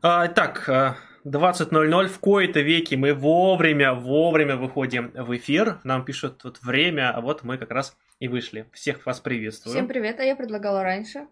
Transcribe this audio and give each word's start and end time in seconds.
А, 0.00 0.28
так, 0.28 0.68
20.00 1.24 2.06
в 2.06 2.18
кои-то 2.20 2.60
веки 2.60 2.94
мы 2.94 3.14
вовремя, 3.14 3.94
вовремя 3.94 4.56
выходим 4.56 5.10
в 5.12 5.36
эфир. 5.36 5.80
Нам 5.82 6.04
пишут 6.04 6.38
тут 6.38 6.62
время, 6.62 7.10
а 7.10 7.20
вот 7.20 7.42
мы 7.42 7.58
как 7.58 7.72
раз 7.72 7.96
и 8.20 8.28
вышли. 8.28 8.68
Всех 8.72 9.04
вас 9.06 9.18
приветствую. 9.18 9.74
Всем 9.74 9.88
привет, 9.88 10.20
а 10.20 10.22
я 10.22 10.36
предлагала 10.36 10.84
раньше. 10.84 11.26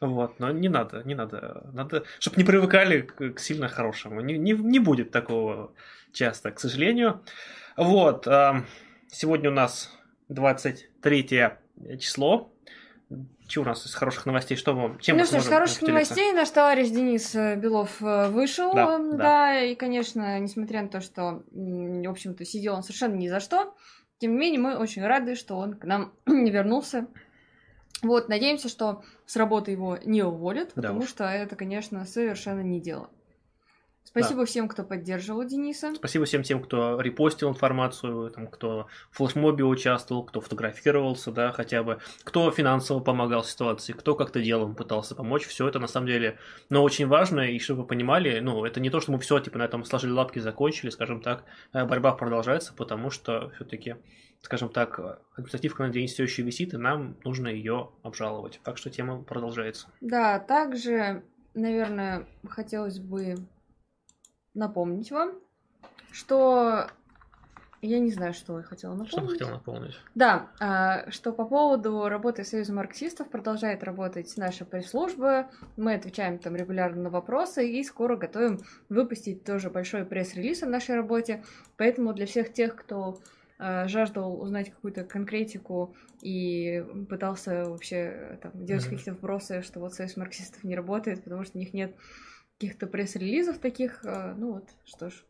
Вот, 0.00 0.38
но 0.38 0.50
не 0.50 0.68
надо, 0.68 1.02
не 1.04 1.14
надо. 1.14 1.70
Надо, 1.72 2.04
чтобы 2.18 2.36
не 2.36 2.44
привыкали 2.44 3.00
к, 3.00 3.30
к 3.32 3.40
сильно 3.40 3.68
хорошему. 3.68 4.20
Не, 4.20 4.36
не, 4.36 4.52
не 4.52 4.78
будет 4.78 5.10
такого 5.10 5.72
часто, 6.12 6.50
к 6.50 6.60
сожалению. 6.60 7.22
Вот, 7.78 8.28
сегодня 9.10 9.48
у 9.48 9.54
нас 9.54 9.90
23 10.28 11.50
число. 11.98 12.53
Что 13.46 13.60
у 13.60 13.64
нас 13.64 13.84
из 13.86 13.94
хороших 13.94 14.26
новостей? 14.26 14.56
Что 14.56 14.74
мы, 14.74 14.98
чем 15.00 15.18
ну 15.18 15.24
что 15.24 15.40
ж, 15.40 15.44
хороших 15.44 15.82
новостей 15.82 16.32
наш 16.32 16.48
товарищ 16.50 16.88
Денис 16.88 17.34
э, 17.34 17.56
Белов 17.56 18.00
э, 18.00 18.28
вышел, 18.28 18.72
да, 18.72 18.98
да, 18.98 19.16
да, 19.16 19.60
и, 19.60 19.74
конечно, 19.74 20.38
несмотря 20.38 20.82
на 20.82 20.88
то, 20.88 21.00
что, 21.00 21.42
в 21.52 22.10
общем-то, 22.10 22.44
сидел 22.44 22.74
он 22.74 22.82
совершенно 22.82 23.14
ни 23.14 23.28
за 23.28 23.40
что, 23.40 23.74
тем 24.18 24.32
не 24.32 24.38
менее, 24.38 24.60
мы 24.60 24.76
очень 24.76 25.04
рады, 25.04 25.34
что 25.34 25.56
он 25.56 25.74
к 25.74 25.84
нам 25.84 26.12
вернулся. 26.26 27.06
Вот, 28.02 28.28
надеемся, 28.28 28.68
что 28.68 29.02
с 29.26 29.36
работы 29.36 29.70
его 29.70 29.98
не 30.04 30.22
уволят, 30.22 30.68
да 30.74 30.82
потому 30.82 31.00
уж. 31.00 31.08
что 31.08 31.24
это, 31.24 31.56
конечно, 31.56 32.04
совершенно 32.06 32.60
не 32.60 32.80
дело. 32.80 33.10
Спасибо 34.14 34.40
да. 34.42 34.46
всем, 34.46 34.68
кто 34.68 34.84
поддерживал 34.84 35.44
Дениса. 35.44 35.92
Спасибо 35.96 36.24
всем 36.24 36.44
тем, 36.44 36.62
кто 36.62 37.00
репостил 37.00 37.50
информацию, 37.50 38.30
там, 38.30 38.46
кто 38.46 38.86
в 39.10 39.16
флешмобе 39.16 39.64
участвовал, 39.64 40.22
кто 40.22 40.40
фотографировался, 40.40 41.32
да, 41.32 41.50
хотя 41.50 41.82
бы, 41.82 41.98
кто 42.22 42.48
финансово 42.52 43.00
помогал 43.00 43.42
ситуации, 43.42 43.92
кто 43.92 44.14
как-то 44.14 44.40
делом 44.40 44.76
пытался 44.76 45.16
помочь. 45.16 45.46
Все 45.46 45.66
это 45.66 45.80
на 45.80 45.88
самом 45.88 46.06
деле, 46.06 46.38
но 46.70 46.78
ну, 46.78 46.84
очень 46.84 47.08
важно, 47.08 47.40
и 47.40 47.58
чтобы 47.58 47.82
вы 47.82 47.88
понимали, 47.88 48.38
ну, 48.38 48.64
это 48.64 48.78
не 48.78 48.88
то, 48.88 49.00
что 49.00 49.10
мы 49.10 49.18
все, 49.18 49.40
типа, 49.40 49.58
на 49.58 49.64
этом 49.64 49.84
сложили 49.84 50.12
лапки, 50.12 50.38
закончили, 50.38 50.90
скажем 50.90 51.20
так, 51.20 51.42
э, 51.72 51.84
борьба 51.84 52.12
продолжается, 52.12 52.72
потому 52.72 53.10
что 53.10 53.50
все-таки 53.56 53.96
скажем 54.42 54.68
так, 54.68 55.00
административка 55.36 55.84
на 55.84 55.88
день 55.88 56.06
все 56.06 56.24
еще 56.24 56.42
висит, 56.42 56.74
и 56.74 56.76
нам 56.76 57.16
нужно 57.24 57.48
ее 57.48 57.90
обжаловать. 58.02 58.60
Так 58.62 58.76
что 58.76 58.90
тема 58.90 59.22
продолжается. 59.22 59.88
Да, 60.02 60.38
также, 60.38 61.24
наверное, 61.54 62.26
хотелось 62.46 62.98
бы 62.98 63.36
напомнить 64.54 65.10
вам, 65.10 65.32
что 66.10 66.88
я 67.86 67.98
не 67.98 68.10
знаю, 68.10 68.32
что 68.32 68.58
я 68.58 68.64
хотела 68.64 68.92
напомнить. 68.92 69.10
Что 69.10 69.26
хотела 69.26 69.50
напомнить? 69.50 69.94
Да, 70.14 70.48
а, 70.58 71.10
что 71.10 71.32
по 71.32 71.44
поводу 71.44 72.08
работы 72.08 72.42
Союза 72.42 72.72
марксистов 72.72 73.28
продолжает 73.28 73.84
работать 73.84 74.32
наша 74.38 74.64
пресс-служба. 74.64 75.50
Мы 75.76 75.92
отвечаем 75.92 76.38
там 76.38 76.56
регулярно 76.56 77.02
на 77.02 77.10
вопросы 77.10 77.68
и 77.68 77.84
скоро 77.84 78.16
готовим 78.16 78.60
выпустить 78.88 79.44
тоже 79.44 79.68
большой 79.68 80.06
пресс-релиз 80.06 80.62
о 80.62 80.66
нашей 80.66 80.94
работе. 80.94 81.44
Поэтому 81.76 82.14
для 82.14 82.24
всех 82.24 82.54
тех, 82.54 82.74
кто 82.74 83.18
а, 83.58 83.86
жаждал 83.86 84.40
узнать 84.40 84.70
какую-то 84.70 85.04
конкретику 85.04 85.94
и 86.22 86.82
пытался 87.10 87.66
вообще 87.68 88.38
там, 88.42 88.52
делать 88.54 88.84
mm-hmm. 88.84 88.88
какие-то 88.88 89.12
вопросы, 89.12 89.60
что 89.60 89.80
вот 89.80 89.92
Союз 89.92 90.16
марксистов 90.16 90.64
не 90.64 90.74
работает, 90.74 91.22
потому 91.22 91.44
что 91.44 91.58
у 91.58 91.60
них 91.60 91.74
нет 91.74 91.94
каких-то 92.58 92.86
пресс-релизов 92.86 93.58
таких. 93.58 94.04
Э, 94.04 94.34
ну 94.36 94.54
вот, 94.54 94.68
что 94.84 95.10
ж, 95.10 95.24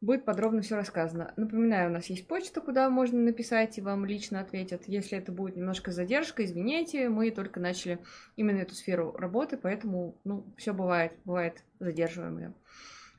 будет 0.00 0.24
подробно 0.24 0.62
все 0.62 0.76
рассказано. 0.76 1.32
Напоминаю, 1.36 1.90
у 1.90 1.92
нас 1.92 2.06
есть 2.06 2.26
почта, 2.26 2.60
куда 2.60 2.88
можно 2.90 3.18
написать, 3.18 3.78
и 3.78 3.82
вам 3.82 4.04
лично 4.04 4.40
ответят. 4.40 4.82
Если 4.86 5.18
это 5.18 5.32
будет 5.32 5.56
немножко 5.56 5.90
задержка, 5.90 6.44
извините, 6.44 7.08
мы 7.08 7.30
только 7.30 7.60
начали 7.60 7.98
именно 8.36 8.58
эту 8.58 8.74
сферу 8.74 9.12
работы, 9.12 9.56
поэтому, 9.56 10.16
ну, 10.24 10.46
все 10.56 10.72
бывает, 10.72 11.12
бывает 11.24 11.62
задерживаем 11.80 12.38
ее. 12.38 12.54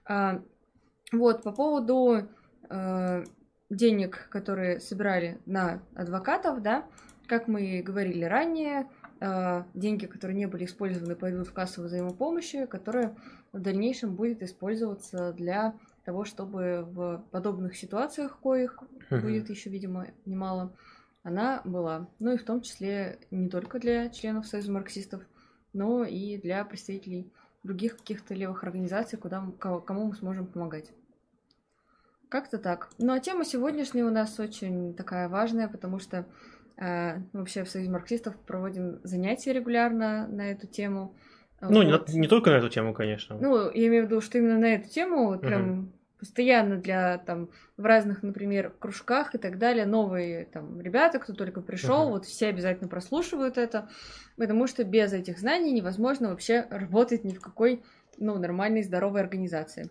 А, 0.05 0.41
вот, 1.11 1.43
по 1.43 1.51
поводу 1.51 2.27
э, 2.69 3.23
денег, 3.69 4.27
которые 4.29 4.79
собирали 4.79 5.39
на 5.45 5.81
адвокатов, 5.95 6.61
да, 6.61 6.85
как 7.27 7.47
мы 7.47 7.81
говорили 7.81 8.23
ранее, 8.23 8.87
деньги, 9.19 10.05
которые 10.05 10.37
не 10.37 10.45
были 10.45 10.65
использованы, 10.65 11.15
пойдут 11.15 11.47
в 11.47 11.53
кассу 11.53 11.83
взаимопомощи, 11.83 12.65
которая 12.65 13.15
в 13.51 13.59
дальнейшем 13.59 14.15
будет 14.15 14.43
использоваться 14.43 15.33
для 15.33 15.73
того, 16.05 16.25
чтобы 16.25 16.85
в 16.87 17.23
подобных 17.31 17.75
ситуациях, 17.75 18.39
коих 18.41 18.79
будет 19.09 19.49
еще, 19.49 19.69
видимо, 19.69 20.07
немало, 20.25 20.73
она 21.23 21.61
была. 21.65 22.07
Ну 22.19 22.33
и 22.33 22.37
в 22.37 22.43
том 22.43 22.61
числе 22.61 23.19
не 23.31 23.49
только 23.49 23.79
для 23.79 24.09
членов 24.09 24.47
Союза 24.47 24.71
марксистов, 24.71 25.23
но 25.73 26.03
и 26.05 26.37
для 26.37 26.63
представителей 26.63 27.31
других 27.63 27.97
каких-то 27.97 28.33
левых 28.33 28.63
организаций, 28.63 29.17
куда, 29.17 29.43
кому 29.59 30.05
мы 30.05 30.15
сможем 30.15 30.47
помогать. 30.47 30.91
Как-то 32.29 32.57
так. 32.57 32.89
Ну 32.97 33.13
а 33.13 33.19
тема 33.19 33.45
сегодняшняя 33.45 34.05
у 34.05 34.11
нас 34.11 34.39
очень 34.39 34.93
такая 34.93 35.29
важная, 35.29 35.67
потому 35.67 35.99
что 35.99 36.25
Э, 36.25 36.56
вообще 36.77 37.63
в 37.63 37.69
Союзе 37.69 37.89
марксистов 37.89 38.35
проводим 38.45 38.99
занятия 39.03 39.53
регулярно 39.53 40.27
на 40.27 40.51
эту 40.51 40.67
тему. 40.67 41.15
Ну, 41.59 41.83
вот. 41.83 42.09
не, 42.09 42.19
не 42.19 42.27
только 42.27 42.51
на 42.51 42.57
эту 42.57 42.69
тему, 42.69 42.93
конечно. 42.93 43.37
Ну, 43.39 43.71
я 43.71 43.87
имею 43.87 44.03
в 44.03 44.05
виду, 44.07 44.21
что 44.21 44.37
именно 44.37 44.59
на 44.59 44.75
эту 44.75 44.89
тему 44.89 45.25
вот 45.27 45.41
прям 45.41 45.79
угу. 45.79 45.89
постоянно 46.19 46.77
для 46.77 47.17
там 47.17 47.49
в 47.77 47.85
разных, 47.85 48.21
например, 48.21 48.71
кружках 48.77 49.33
и 49.33 49.39
так 49.39 49.57
далее 49.57 49.87
новые 49.87 50.45
там 50.45 50.79
ребята, 50.79 51.17
кто 51.17 51.33
только 51.33 51.61
пришел, 51.61 52.03
угу. 52.03 52.11
вот 52.11 52.25
все 52.25 52.47
обязательно 52.47 52.89
прослушивают 52.89 53.57
это, 53.57 53.89
потому 54.35 54.67
что 54.67 54.83
без 54.83 55.13
этих 55.13 55.39
знаний 55.39 55.71
невозможно 55.71 56.29
вообще 56.29 56.67
работать 56.69 57.23
ни 57.23 57.33
в 57.33 57.41
какой 57.41 57.83
ну 58.19 58.37
нормальной 58.37 58.83
здоровой 58.83 59.21
организации. 59.21 59.89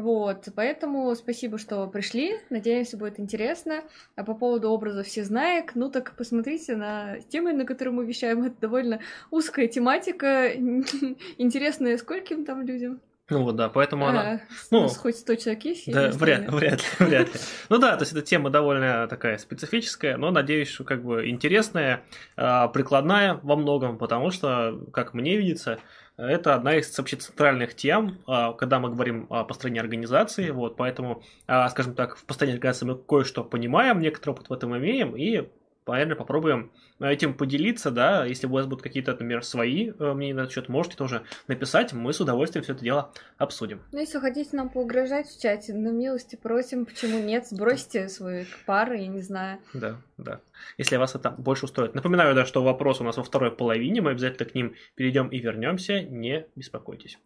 Вот, 0.00 0.48
поэтому 0.54 1.14
спасибо, 1.14 1.58
что 1.58 1.86
пришли. 1.86 2.38
Надеемся, 2.48 2.96
будет 2.96 3.20
интересно. 3.20 3.84
А 4.16 4.24
по 4.24 4.34
поводу 4.34 4.70
образов 4.70 5.06
всезнаек, 5.06 5.74
ну 5.74 5.90
так 5.90 6.16
посмотрите 6.16 6.74
на 6.74 7.20
темы, 7.28 7.52
на 7.52 7.66
которые 7.66 7.92
мы 7.92 8.06
вещаем. 8.06 8.42
Это 8.44 8.56
довольно 8.62 9.00
узкая 9.30 9.66
тематика, 9.68 10.50
интересная 11.36 11.98
скольким 11.98 12.46
там 12.46 12.62
людям. 12.62 13.00
Ну 13.30 13.44
вот, 13.44 13.56
да, 13.56 13.68
поэтому 13.68 14.06
а, 14.06 14.10
она... 14.10 14.40
Ну, 14.70 14.88
хоть 14.88 15.16
100 15.16 15.34
человек 15.36 15.64
есть? 15.64 15.92
Да, 15.92 16.10
вряд, 16.10 16.50
вряд 16.50 16.80
ли, 16.80 17.06
вряд 17.06 17.34
ли. 17.34 17.40
Ну 17.68 17.78
да, 17.78 17.96
то 17.96 18.02
есть 18.02 18.12
эта 18.12 18.22
тема 18.22 18.50
довольно 18.50 19.06
такая 19.08 19.38
специфическая, 19.38 20.16
но, 20.16 20.30
надеюсь, 20.30 20.68
что 20.68 20.84
как 20.84 21.04
бы 21.04 21.28
интересная, 21.28 22.02
а, 22.36 22.68
прикладная 22.68 23.38
во 23.42 23.56
многом, 23.56 23.98
потому 23.98 24.30
что, 24.30 24.80
как 24.92 25.14
мне 25.14 25.36
видится, 25.36 25.78
это 26.16 26.54
одна 26.54 26.76
из 26.76 26.96
вообще 26.98 27.16
центральных 27.16 27.74
тем, 27.74 28.18
а, 28.26 28.52
когда 28.52 28.78
мы 28.80 28.90
говорим 28.90 29.26
о 29.30 29.44
построении 29.44 29.80
организации, 29.80 30.50
вот, 30.50 30.76
поэтому, 30.76 31.22
а, 31.46 31.68
скажем 31.70 31.94
так, 31.94 32.16
в 32.16 32.24
построении 32.24 32.56
организации 32.56 32.86
мы 32.86 32.96
кое-что 32.96 33.44
понимаем, 33.44 34.00
некоторый 34.00 34.30
опыт 34.32 34.48
в 34.48 34.52
этом 34.52 34.76
имеем, 34.76 35.16
и 35.16 35.48
наверное, 35.86 36.16
попробуем 36.16 36.70
этим 37.00 37.34
поделиться, 37.34 37.90
да, 37.90 38.24
если 38.24 38.46
у 38.46 38.50
вас 38.50 38.66
будут 38.66 38.82
какие-то, 38.82 39.12
например, 39.12 39.42
свои 39.42 39.90
э, 39.90 40.12
мнения 40.12 40.34
на 40.34 40.40
этот 40.40 40.52
счет, 40.52 40.68
можете 40.68 40.96
тоже 40.96 41.24
написать, 41.48 41.92
мы 41.92 42.12
с 42.12 42.20
удовольствием 42.20 42.62
все 42.62 42.74
это 42.74 42.84
дело 42.84 43.12
обсудим. 43.38 43.80
Ну, 43.92 43.98
если 43.98 44.18
хотите 44.18 44.56
нам 44.56 44.68
поугрожать 44.68 45.28
в 45.28 45.40
чате, 45.40 45.74
на 45.74 45.88
милости 45.88 46.36
просим, 46.36 46.84
почему 46.86 47.18
нет, 47.18 47.46
сбросьте 47.46 48.08
свои 48.08 48.44
пары, 48.66 48.98
я 48.98 49.06
не 49.06 49.22
знаю. 49.22 49.58
Да, 49.74 49.96
да, 50.18 50.40
если 50.78 50.96
вас 50.96 51.14
это 51.14 51.30
больше 51.30 51.64
устроит. 51.64 51.94
Напоминаю, 51.94 52.34
да, 52.34 52.44
что 52.44 52.62
вопрос 52.62 53.00
у 53.00 53.04
нас 53.04 53.16
во 53.16 53.24
второй 53.24 53.50
половине, 53.50 54.00
мы 54.00 54.10
обязательно 54.10 54.48
к 54.48 54.54
ним 54.54 54.74
перейдем 54.94 55.28
и 55.28 55.38
вернемся, 55.38 56.02
не 56.02 56.46
беспокойтесь. 56.54 57.18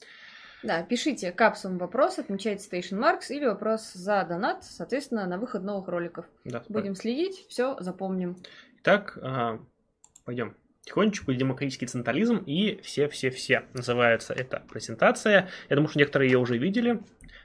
Да, 0.65 0.83
пишите 0.83 1.31
капсулам 1.31 1.77
вопрос, 1.79 2.19
отмечайте 2.19 2.67
Station 2.67 2.99
Marks 2.99 3.27
или 3.29 3.45
вопрос 3.45 3.93
за 3.93 4.25
донат, 4.25 4.65
соответственно, 4.65 5.27
на 5.27 5.39
выход 5.39 5.63
новых 5.63 5.89
роликов. 5.89 6.25
Да, 6.45 6.65
Будем 6.69 6.95
следить, 6.95 7.47
все 7.49 7.77
запомним. 7.81 8.37
Итак, 8.81 9.19
пойдем 10.25 10.57
тихонечку 10.81 11.33
демократический 11.33 11.87
централизм 11.87 12.39
и 12.39 12.81
все-все-все 12.83 13.65
называется 13.73 14.33
эта 14.33 14.63
презентация. 14.71 15.49
Я 15.69 15.77
думаю, 15.77 15.89
что 15.89 15.99
некоторые 15.99 16.31
ее 16.31 16.39
уже 16.39 16.59
видели, 16.59 17.01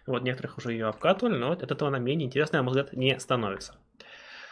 вот 0.08 0.24
некоторых 0.24 0.58
уже 0.58 0.72
ее 0.72 0.88
обкатывали, 0.88 1.38
но 1.38 1.52
от 1.52 1.64
этого 1.72 1.90
она 1.90 2.00
менее 2.00 2.26
интересная, 2.26 2.60
на 2.60 2.64
мой 2.64 2.72
взгляд, 2.72 2.94
не 2.94 3.20
становится. 3.20 3.76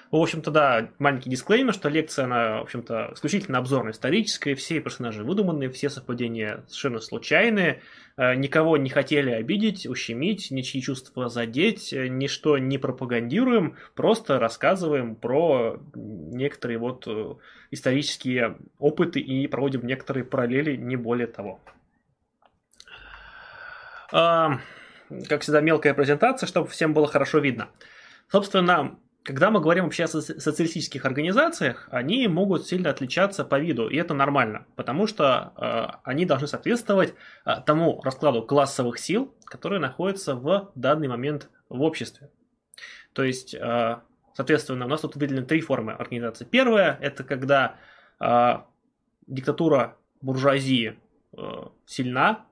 В 0.09 0.15
общем-то, 0.15 0.51
да, 0.51 0.89
маленький 0.99 1.29
дисклеймер, 1.29 1.73
что 1.73 1.89
лекция, 1.89 2.25
она, 2.25 2.59
в 2.59 2.61
общем-то, 2.61 3.11
исключительно 3.13 3.57
обзорно-историческая, 3.57 4.55
все 4.55 4.79
персонажи 4.79 5.23
выдуманные, 5.23 5.69
все 5.69 5.89
совпадения 5.89 6.63
совершенно 6.67 7.01
случайные, 7.01 7.81
э, 8.15 8.35
никого 8.35 8.77
не 8.77 8.89
хотели 8.89 9.31
обидеть, 9.31 9.85
ущемить, 9.85 10.49
ничьи 10.49 10.81
чувства 10.81 11.27
задеть, 11.27 11.91
э, 11.91 12.07
ничто 12.07 12.57
не 12.57 12.77
пропагандируем, 12.77 13.75
просто 13.95 14.39
рассказываем 14.39 15.15
про 15.15 15.81
некоторые 15.93 16.77
вот 16.77 17.05
э, 17.05 17.33
исторические 17.71 18.57
опыты 18.79 19.19
и 19.19 19.45
проводим 19.47 19.85
некоторые 19.85 20.23
параллели, 20.23 20.77
не 20.77 20.95
более 20.95 21.27
того. 21.27 21.59
Как 24.09 25.41
всегда, 25.41 25.59
мелкая 25.59 25.93
презентация, 25.93 26.47
чтобы 26.47 26.69
всем 26.69 26.93
было 26.93 27.07
хорошо 27.07 27.39
видно. 27.39 27.67
Собственно, 28.29 28.97
когда 29.27 29.51
мы 29.51 29.59
говорим 29.59 29.83
вообще 29.83 30.05
о 30.05 30.07
социалистических 30.07 31.03
организациях, 31.03 31.89
они 31.91 32.29
могут 32.29 32.65
сильно 32.65 32.91
отличаться 32.91 33.43
по 33.43 33.59
виду, 33.59 33.89
и 33.89 33.97
это 33.97 34.13
нормально, 34.13 34.65
потому 34.77 35.05
что 35.05 35.51
э, 35.57 35.97
они 36.05 36.25
должны 36.25 36.47
соответствовать 36.47 37.13
э, 37.45 37.55
тому 37.65 38.01
раскладу 38.03 38.43
классовых 38.43 38.97
сил, 38.97 39.35
которые 39.43 39.81
находятся 39.81 40.33
в 40.33 40.71
данный 40.75 41.09
момент 41.09 41.49
в 41.67 41.81
обществе. 41.81 42.31
То 43.11 43.23
есть, 43.25 43.53
э, 43.53 43.97
соответственно, 44.33 44.85
у 44.85 44.87
нас 44.87 45.01
тут 45.01 45.17
выделены 45.17 45.45
три 45.45 45.59
формы 45.59 45.91
организации. 45.91 46.45
Первая– 46.45 46.97
это 47.01 47.25
когда 47.25 47.75
э, 48.21 48.59
диктатура 49.27 49.97
буржуазии 50.21 50.97
э, 51.35 51.41
сильна, 51.85 52.45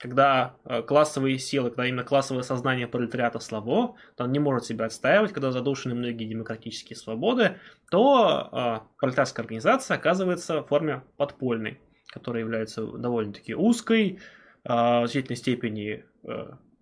когда 0.00 0.56
э, 0.64 0.80
классовые 0.82 1.38
силы, 1.38 1.68
когда 1.68 1.86
именно 1.86 2.04
классовое 2.04 2.42
сознание 2.42 2.88
пролетариата 2.88 3.38
слабо, 3.38 3.96
то 4.16 4.24
он 4.24 4.32
не 4.32 4.38
может 4.38 4.64
себя 4.64 4.86
отстаивать, 4.86 5.32
когда 5.32 5.52
задушены 5.52 5.94
многие 5.94 6.24
демократические 6.24 6.96
свободы, 6.96 7.58
то 7.90 8.48
э, 8.50 8.96
пролетарская 8.98 9.44
организация 9.44 9.98
оказывается 9.98 10.62
в 10.62 10.68
форме 10.68 11.02
подпольной, 11.18 11.80
которая 12.08 12.42
является 12.42 12.86
довольно-таки 12.86 13.54
узкой, 13.54 14.20
э, 14.64 14.68
в 14.72 15.04
значительной 15.04 15.36
степени 15.36 16.04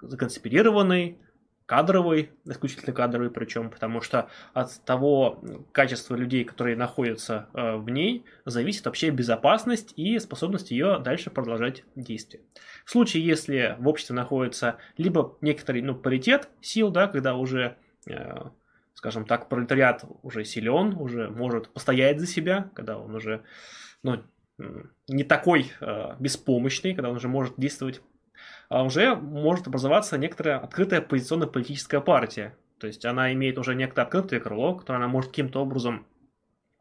законспирированной, 0.00 1.18
кадровый, 1.68 2.30
исключительно 2.46 2.94
кадровый 2.94 3.30
причем, 3.30 3.68
потому 3.68 4.00
что 4.00 4.30
от 4.54 4.82
того 4.86 5.38
качества 5.72 6.16
людей, 6.16 6.42
которые 6.44 6.76
находятся 6.76 7.50
э, 7.52 7.76
в 7.76 7.90
ней, 7.90 8.24
зависит 8.46 8.86
вообще 8.86 9.10
безопасность 9.10 9.92
и 9.94 10.18
способность 10.18 10.70
ее 10.70 10.98
дальше 10.98 11.28
продолжать 11.28 11.84
действие. 11.94 12.42
В 12.86 12.90
случае, 12.90 13.22
если 13.26 13.76
в 13.78 13.86
обществе 13.86 14.16
находится 14.16 14.78
либо 14.96 15.36
некоторый 15.42 15.82
ну, 15.82 15.94
паритет 15.94 16.48
сил, 16.62 16.90
да, 16.90 17.06
когда 17.06 17.34
уже, 17.34 17.76
э, 18.08 18.34
скажем 18.94 19.26
так, 19.26 19.50
пролетариат 19.50 20.06
уже 20.22 20.46
силен, 20.46 20.94
уже 20.94 21.28
может 21.28 21.68
постоять 21.68 22.18
за 22.18 22.26
себя, 22.26 22.70
когда 22.74 22.98
он 22.98 23.14
уже 23.14 23.42
ну, 24.02 24.22
не 25.06 25.22
такой 25.22 25.70
э, 25.80 26.14
беспомощный, 26.18 26.94
когда 26.94 27.10
он 27.10 27.16
уже 27.16 27.28
может 27.28 27.54
действовать 27.58 28.00
уже 28.70 29.14
может 29.14 29.66
образоваться 29.66 30.18
некоторая 30.18 30.58
открытая 30.58 31.00
оппозиционно-политическая 31.00 32.00
партия. 32.00 32.56
То 32.78 32.86
есть 32.86 33.04
она 33.04 33.32
имеет 33.32 33.58
уже 33.58 33.74
некое 33.74 34.02
открытое 34.02 34.40
крыло, 34.40 34.74
которое 34.74 34.96
она 34.96 35.08
может 35.08 35.30
каким-то 35.30 35.60
образом 35.60 36.06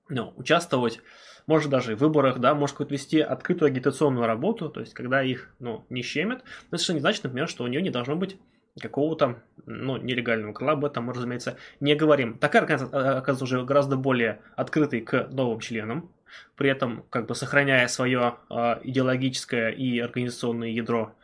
ну, 0.09 0.33
участвовать, 0.37 1.01
может 1.47 1.69
даже 1.69 1.95
в 1.95 1.99
выборах, 1.99 2.39
да, 2.39 2.53
может 2.53 2.73
какую-то 2.73 2.93
вести 2.93 3.19
открытую 3.19 3.67
агитационную 3.67 4.27
работу, 4.27 4.69
то 4.69 4.81
есть 4.81 4.93
когда 4.93 5.23
их 5.23 5.53
ну, 5.59 5.85
не 5.89 6.01
щемят. 6.01 6.43
Это 6.67 6.77
совершенно 6.77 6.97
не 6.97 7.01
значит, 7.01 7.23
например, 7.23 7.47
что 7.47 7.63
у 7.63 7.67
нее 7.67 7.81
не 7.81 7.89
должно 7.89 8.15
быть 8.15 8.37
какого-то 8.79 9.41
ну, 9.65 9.97
нелегального 9.97 10.53
крыла, 10.53 10.73
об 10.73 10.85
этом 10.85 11.05
мы, 11.05 11.13
разумеется, 11.13 11.57
не 11.79 11.95
говорим. 11.95 12.37
Такая 12.37 12.63
э, 12.63 12.65
оказывается 12.65 13.43
уже 13.43 13.63
гораздо 13.63 13.97
более 13.97 14.41
открытой 14.55 15.01
к 15.01 15.29
новым 15.31 15.59
членам, 15.61 16.11
при 16.55 16.69
этом 16.69 17.05
как 17.09 17.27
бы 17.27 17.33
сохраняя 17.33 17.87
свое 17.87 18.35
э, 18.49 18.79
идеологическое 18.83 19.71
и 19.71 19.99
организационное 19.99 20.69
ядро 20.69 21.15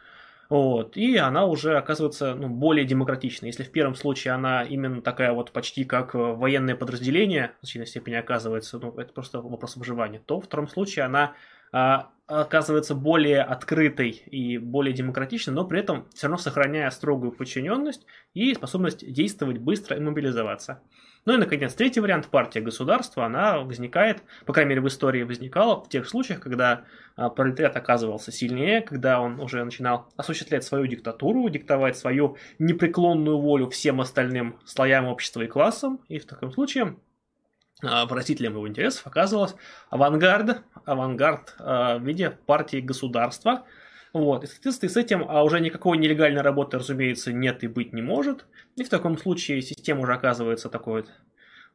вот, 0.50 0.98
и 0.98 1.18
она 1.18 1.46
уже 1.46 1.78
оказывается 1.78 2.36
ну, 2.36 2.48
более 2.48 2.86
демократичной. 2.86 3.50
Если 3.50 3.64
в 3.64 3.72
первом 3.72 3.96
случае 3.96 4.34
она 4.34 4.64
именно 4.64 5.02
такая 5.02 5.34
вот 5.34 5.52
почти 5.52 5.84
как 5.84 6.16
э, 6.16 6.18
военное 6.18 6.76
подразделение, 6.76 7.54
в 7.58 7.66
значительной 7.66 7.88
степени 7.88 8.16
оказывается, 8.16 8.78
ну, 8.80 8.92
это 8.98 9.14
просто 9.14 9.42
вопрос 9.42 9.76
выживания, 9.78 10.22
то 10.26 10.40
в 10.40 10.46
втором 10.46 10.68
случае 10.68 11.06
она 11.06 11.34
оказывается 12.28 12.96
более 12.96 13.42
открытой 13.42 14.12
и 14.12 14.58
более 14.58 14.94
демократичной, 14.94 15.54
но 15.54 15.66
при 15.66 15.80
этом 15.80 16.08
все 16.14 16.28
равно 16.28 16.38
сохраняя 16.38 16.90
строгую 16.90 17.34
подчиненность 17.34 18.06
и 18.34 18.54
способность 18.54 19.12
действовать 19.12 19.58
быстро 19.58 19.98
и 19.98 20.00
мобилизоваться. 20.00 20.82
Ну 21.26 21.34
и, 21.34 21.38
наконец, 21.38 21.74
третий 21.74 22.02
вариант 22.02 22.28
партия 22.28 22.60
государства, 22.60 23.26
она 23.26 23.60
возникает, 23.60 24.24
по 24.46 24.52
крайней 24.52 24.70
мере, 24.70 24.82
в 24.82 24.88
истории 24.88 25.24
возникала 25.24 25.82
в 25.82 25.88
тех 25.88 26.08
случаях, 26.08 26.42
когда 26.42 26.84
а, 27.16 27.30
пролетариат 27.30 27.78
оказывался 27.78 28.32
сильнее, 28.32 28.82
когда 28.82 29.22
он 29.22 29.40
уже 29.40 29.64
начинал 29.64 30.10
осуществлять 30.18 30.66
свою 30.66 30.86
диктатуру, 30.86 31.48
диктовать 31.48 31.98
свою 31.98 32.38
непреклонную 32.60 33.38
волю 33.38 33.70
всем 33.70 34.02
остальным 34.02 34.60
слоям 34.66 35.06
общества 35.06 35.42
и 35.42 35.48
классам, 35.48 36.02
и 36.10 36.20
в 36.20 36.26
таком 36.26 36.52
случае 36.52 36.84
а, 36.84 36.96
выразителем 37.84 38.54
его 38.54 38.68
интересов 38.68 39.06
оказывалась 39.06 39.56
авангард, 39.90 40.62
авангард 40.86 41.56
а, 41.60 41.98
в 41.98 42.04
виде 42.04 42.32
партии 42.32 42.82
государства, 42.82 43.66
вот. 44.14 44.44
И, 44.44 44.48
соответственно, 44.48 44.92
с 44.92 44.98
этим 44.98 45.26
а 45.28 45.44
уже 45.44 45.60
никакой 45.60 45.98
нелегальной 45.98 46.42
работы, 46.42 46.78
разумеется, 46.78 47.34
нет 47.34 47.64
и 47.64 47.68
быть 47.68 47.94
не 47.94 48.02
может. 48.02 48.46
И 48.76 48.84
в 48.84 48.90
таком 48.90 49.18
случае 49.18 49.62
система 49.62 50.02
уже 50.02 50.14
оказывается 50.14 50.70
такой 50.70 51.02
вот 51.02 51.12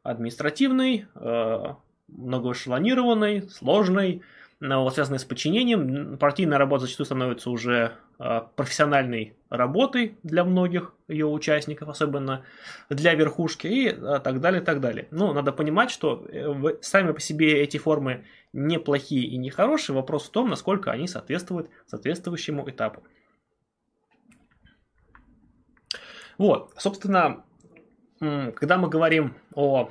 административной, 0.04 1.06
э, 1.16 1.64
многоэшелонированной, 2.06 3.50
сложной, 3.50 4.22
вот, 4.60 4.94
связанной 4.94 5.18
с 5.18 5.24
подчинением. 5.24 6.18
Партийная 6.18 6.58
работа 6.58 6.82
зачастую 6.82 7.06
становится 7.06 7.50
уже 7.50 7.92
э, 8.18 8.40
профессиональной 8.56 9.36
работой 9.50 10.18
для 10.24 10.44
многих 10.44 10.94
ее 11.06 11.26
участников, 11.26 11.88
особенно 11.88 12.44
для 12.90 13.14
верхушки 13.14 13.66
и 13.68 13.88
э, 13.88 14.20
так 14.22 14.40
далее, 14.40 14.60
так 14.60 14.80
далее. 14.80 15.06
Но 15.10 15.32
надо 15.32 15.52
понимать, 15.52 15.90
что 15.90 16.26
э, 16.28 16.76
сами 16.80 17.12
по 17.12 17.20
себе 17.20 17.62
эти 17.62 17.76
формы 17.76 18.24
неплохие 18.52 19.26
и 19.26 19.36
нехорошие. 19.36 19.94
Вопрос 19.94 20.26
в 20.26 20.30
том, 20.30 20.50
насколько 20.50 20.90
они 20.90 21.06
соответствуют 21.06 21.70
соответствующему 21.86 22.68
этапу. 22.68 23.04
Вот, 26.36 26.72
собственно, 26.78 27.44
когда 28.20 28.78
мы 28.78 28.88
говорим 28.88 29.34
о, 29.54 29.90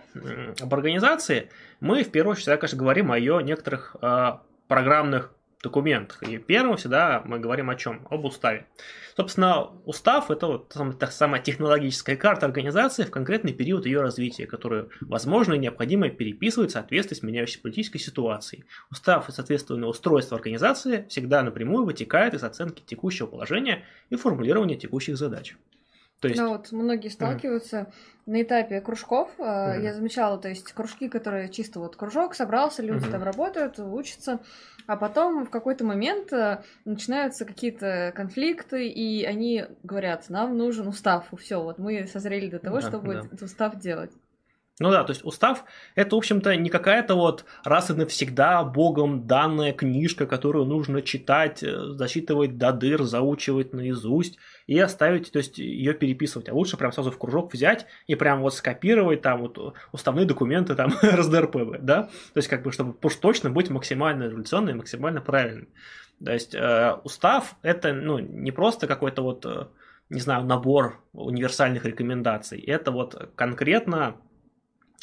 об 0.61 0.73
организации, 0.73 1.49
мы 1.79 2.03
в 2.03 2.11
первую 2.11 2.33
очередь, 2.33 2.59
конечно, 2.59 2.77
говорим 2.77 3.11
о 3.11 3.17
ее 3.17 3.41
некоторых 3.43 3.95
э, 4.01 4.31
программных 4.67 5.33
документах. 5.63 6.21
И 6.23 6.37
первым 6.37 6.77
всегда 6.77 7.21
мы 7.25 7.39
говорим 7.39 7.69
о 7.69 7.75
чем? 7.75 8.05
Об 8.09 8.25
уставе. 8.25 8.67
Собственно, 9.15 9.71
устав– 9.85 10.29
это 10.31 10.47
вот 10.47 10.69
та 10.69 11.07
самая 11.07 11.41
технологическая 11.41 12.15
карта 12.15 12.45
организации 12.45 13.03
в 13.03 13.11
конкретный 13.11 13.53
период 13.53 13.87
ее 13.87 14.01
развития, 14.01 14.45
которую 14.45 14.91
возможно 15.01 15.53
и 15.53 15.57
необходимо 15.57 16.09
переписывать 16.09 16.69
в 16.69 16.73
соответствии 16.73 17.15
с 17.15 17.23
меняющейся 17.23 17.61
политической 17.61 17.97
ситуацией. 17.97 18.65
Устав 18.91 19.27
и 19.27 19.31
соответственное 19.31 19.89
устройство 19.89 20.37
организации 20.37 21.07
всегда 21.09 21.41
напрямую 21.41 21.85
вытекает 21.85 22.35
из 22.35 22.43
оценки 22.43 22.83
текущего 22.85 23.25
положения 23.25 23.83
и 24.11 24.15
формулирования 24.15 24.75
текущих 24.75 25.17
задач. 25.17 25.55
То 26.19 26.27
есть... 26.27 26.39
Да, 26.39 26.47
вот 26.47 26.71
многие 26.71 27.09
сталкиваются 27.09 27.77
mm. 27.77 27.93
на 28.25 28.41
этапе 28.41 28.81
кружков. 28.81 29.29
Mm. 29.37 29.83
Я 29.83 29.93
замечала, 29.93 30.37
то 30.39 30.49
есть 30.49 30.71
кружки, 30.73 31.09
которые 31.09 31.49
чисто 31.49 31.79
вот 31.79 31.95
кружок 31.95 32.33
собрался, 32.33 32.81
люди 32.81 33.05
mm-hmm. 33.05 33.11
там 33.11 33.23
работают, 33.23 33.79
учатся, 33.79 34.39
а 34.87 34.95
потом 34.97 35.45
в 35.45 35.49
какой-то 35.49 35.83
момент 35.85 36.33
э, 36.33 36.63
начинаются 36.85 37.45
какие-то 37.45 38.13
конфликты, 38.15 38.87
и 38.87 39.23
они 39.25 39.65
говорят, 39.83 40.29
нам 40.29 40.57
нужен 40.57 40.87
устав, 40.87 41.25
все, 41.37 41.61
вот 41.61 41.77
мы 41.77 42.07
созрели 42.07 42.49
до 42.49 42.59
того, 42.59 42.79
да, 42.79 42.87
чтобы 42.87 43.13
да. 43.13 43.19
этот 43.19 43.41
устав 43.41 43.77
делать. 43.77 44.11
Ну 44.79 44.91
да, 44.91 45.03
то 45.03 45.11
есть 45.11 45.25
устав 45.25 45.65
это, 45.95 46.15
в 46.15 46.19
общем-то, 46.19 46.55
не 46.55 46.69
какая-то 46.69 47.15
вот 47.15 47.45
раз 47.63 47.89
и 47.89 47.93
навсегда 47.93 48.63
богом 48.63 49.25
данная 49.25 49.73
книжка, 49.73 50.27
которую 50.27 50.65
нужно 50.65 51.01
читать, 51.01 51.63
э, 51.63 51.93
засчитывать 51.93 52.57
до 52.57 52.71
дыр, 52.71 53.03
заучивать 53.03 53.73
наизусть 53.73 54.37
и 54.67 54.77
оставить, 54.79 55.31
то 55.31 55.39
есть 55.39 55.57
ее 55.57 55.93
переписывать. 55.93 56.49
А 56.49 56.53
лучше 56.53 56.77
прям 56.77 56.91
сразу 56.91 57.09
в 57.09 57.17
кружок 57.17 57.53
взять 57.53 57.87
и 58.05 58.15
прям 58.15 58.41
вот 58.41 58.53
скопировать 58.53 59.21
там 59.21 59.41
вот 59.41 59.75
уставные 59.91 60.25
документы 60.25 60.75
там 60.75 60.93
РСДРП, 61.01 61.79
да? 61.79 62.03
То 62.33 62.37
есть 62.37 62.49
как 62.49 62.63
бы, 62.63 62.71
чтобы 62.71 62.95
уж 63.01 63.15
точно 63.15 63.49
быть 63.49 63.69
максимально 63.69 64.25
революционным 64.25 64.75
и 64.75 64.77
максимально 64.77 65.21
правильным. 65.21 65.69
То 66.23 66.33
есть 66.33 66.53
э, 66.53 66.93
устав 67.03 67.55
это 67.61 67.93
ну, 67.93 68.19
не 68.19 68.51
просто 68.51 68.87
какой-то 68.87 69.21
вот, 69.21 69.45
э, 69.45 69.67
не 70.09 70.19
знаю, 70.19 70.43
набор 70.43 71.01
универсальных 71.13 71.85
рекомендаций. 71.85 72.59
Это 72.59 72.91
вот 72.91 73.31
конкретно 73.35 74.17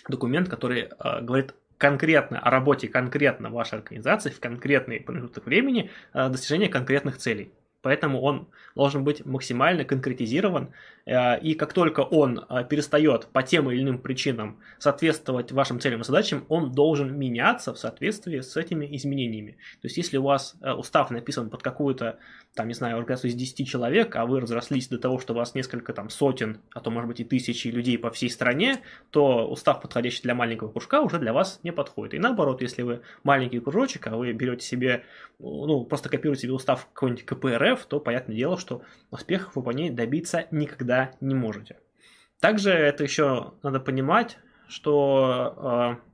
документ, 0.08 0.48
который 0.48 0.82
э, 0.82 1.20
говорит 1.22 1.54
конкретно 1.78 2.38
о 2.38 2.50
работе 2.50 2.88
конкретно 2.88 3.50
вашей 3.50 3.78
организации 3.78 4.30
в 4.30 4.40
конкретный 4.40 5.00
промежуток 5.00 5.46
времени 5.46 5.90
э, 6.12 6.28
достижения 6.28 6.68
конкретных 6.68 7.16
целей. 7.18 7.52
Поэтому 7.84 8.22
он 8.22 8.48
должен 8.74 9.04
быть 9.04 9.26
максимально 9.26 9.84
конкретизирован, 9.84 10.70
э, 11.04 11.38
и 11.40 11.54
как 11.54 11.74
только 11.74 12.00
он 12.00 12.38
э, 12.48 12.64
перестает 12.64 13.26
по 13.26 13.42
тем 13.42 13.70
или 13.70 13.82
иным 13.82 13.98
причинам 13.98 14.58
соответствовать 14.78 15.52
вашим 15.52 15.80
целям 15.80 16.00
и 16.00 16.04
задачам, 16.04 16.46
он 16.48 16.72
должен 16.72 17.14
меняться 17.14 17.74
в 17.74 17.78
соответствии 17.78 18.40
с 18.40 18.56
этими 18.56 18.96
изменениями. 18.96 19.58
То 19.82 19.86
есть, 19.88 19.98
если 19.98 20.16
у 20.16 20.22
вас 20.22 20.56
э, 20.62 20.72
устав 20.72 21.10
написан 21.10 21.50
под 21.50 21.62
какую-то, 21.62 22.18
там, 22.54 22.68
не 22.68 22.74
знаю, 22.74 22.98
организацию 22.98 23.30
из 23.30 23.34
10 23.34 23.68
человек, 23.68 24.14
а 24.16 24.26
вы 24.26 24.40
разрослись 24.40 24.88
до 24.88 24.98
того, 24.98 25.18
что 25.18 25.32
у 25.32 25.36
вас 25.36 25.54
несколько 25.54 25.92
там 25.92 26.08
сотен, 26.08 26.60
а 26.72 26.80
то, 26.80 26.90
может 26.90 27.08
быть, 27.08 27.20
и 27.20 27.24
тысячи 27.24 27.68
людей 27.68 27.98
по 27.98 28.10
всей 28.10 28.30
стране, 28.30 28.80
то 29.10 29.48
устав, 29.48 29.80
подходящий 29.80 30.22
для 30.22 30.34
маленького 30.34 30.70
кружка, 30.70 31.00
уже 31.00 31.18
для 31.18 31.32
вас 31.32 31.58
не 31.64 31.72
подходит. 31.72 32.14
И 32.14 32.18
наоборот, 32.18 32.62
если 32.62 32.82
вы 32.82 33.00
маленький 33.24 33.58
кружочек, 33.58 34.06
а 34.06 34.16
вы 34.16 34.32
берете 34.32 34.64
себе, 34.64 35.04
ну, 35.38 35.84
просто 35.84 36.08
копируете 36.08 36.42
себе 36.42 36.52
устав 36.52 36.86
какой-нибудь 36.92 37.24
КПРФ, 37.24 37.84
то 37.86 37.98
понятное 37.98 38.36
дело, 38.36 38.56
что 38.56 38.82
успехов 39.10 39.56
вы 39.56 39.62
по 39.62 39.70
ней 39.70 39.90
добиться 39.90 40.46
никогда 40.52 41.12
не 41.20 41.34
можете. 41.34 41.78
Также 42.40 42.70
это 42.70 43.02
еще 43.02 43.54
надо 43.62 43.80
понимать, 43.80 44.38
что 44.68 45.98
э, 46.00 46.13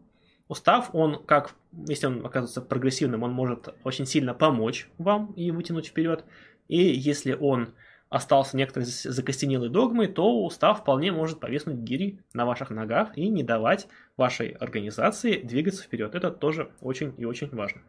устав, 0.50 0.90
он 0.92 1.22
как, 1.24 1.54
если 1.86 2.08
он 2.08 2.26
оказывается 2.26 2.60
прогрессивным, 2.60 3.22
он 3.22 3.30
может 3.30 3.72
очень 3.84 4.04
сильно 4.04 4.34
помочь 4.34 4.90
вам 4.98 5.32
и 5.36 5.52
вытянуть 5.52 5.86
вперед. 5.86 6.24
И 6.66 6.76
если 6.76 7.32
он 7.32 7.68
остался 8.08 8.56
некоторой 8.56 8.86
закостенелой 8.86 9.68
догмой, 9.68 10.08
то 10.08 10.44
устав 10.44 10.80
вполне 10.80 11.12
может 11.12 11.38
повеснуть 11.38 11.76
гири 11.76 12.18
на 12.34 12.44
ваших 12.44 12.70
ногах 12.70 13.16
и 13.16 13.28
не 13.28 13.44
давать 13.44 13.86
вашей 14.16 14.48
организации 14.48 15.40
двигаться 15.40 15.84
вперед. 15.84 16.16
Это 16.16 16.32
тоже 16.32 16.72
очень 16.80 17.14
и 17.16 17.24
очень 17.24 17.48
важно. 17.50 17.82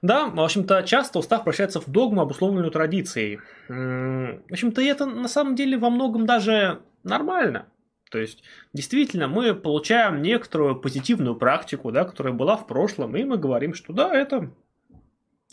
Да, 0.00 0.28
в 0.28 0.40
общем-то, 0.40 0.82
часто 0.84 1.18
устав 1.18 1.44
превращается 1.44 1.82
в 1.82 1.86
догму, 1.86 2.22
обусловленную 2.22 2.70
традицией. 2.70 3.40
В 3.68 4.50
общем-то, 4.50 4.80
это 4.80 5.04
на 5.04 5.28
самом 5.28 5.54
деле 5.54 5.76
во 5.76 5.90
многом 5.90 6.24
даже 6.24 6.80
нормально. 7.04 7.66
То 8.10 8.18
есть, 8.18 8.42
действительно, 8.72 9.28
мы 9.28 9.54
получаем 9.54 10.20
некоторую 10.20 10.76
позитивную 10.76 11.36
практику, 11.36 11.92
да, 11.92 12.04
которая 12.04 12.34
была 12.34 12.56
в 12.56 12.66
прошлом, 12.66 13.16
и 13.16 13.24
мы 13.24 13.38
говорим, 13.38 13.72
что 13.72 13.92
да, 13.92 14.14
это 14.14 14.50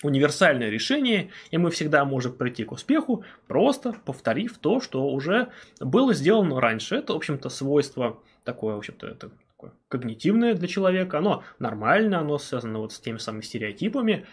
универсальное 0.04 0.70
решение, 0.70 1.30
и 1.52 1.58
мы 1.58 1.72
всегда 1.72 2.04
можем 2.06 2.34
прийти 2.34 2.64
к 2.64 2.72
успеху, 2.72 3.24
просто 3.48 3.94
повторив 4.06 4.58
то, 4.58 4.82
что 4.82 5.08
уже 5.08 5.50
было 5.80 6.14
сделано 6.14 6.60
раньше. 6.60 6.96
Это, 6.96 7.14
в 7.14 7.18
общем-то, 7.18 7.50
свойство 7.50 8.20
такое, 8.44 8.76
в 8.76 8.80
общем-то, 8.80 9.08
это 9.08 9.32
такое 9.52 9.72
когнитивное 9.88 10.54
для 10.54 10.68
человека, 10.68 11.20
оно 11.20 11.44
нормально, 11.60 12.20
оно 12.20 12.38
связано 12.38 12.80
вот 12.80 12.94
с 12.94 13.00
теми 13.00 13.18
самыми 13.18 13.42
стереотипами. 13.42 14.26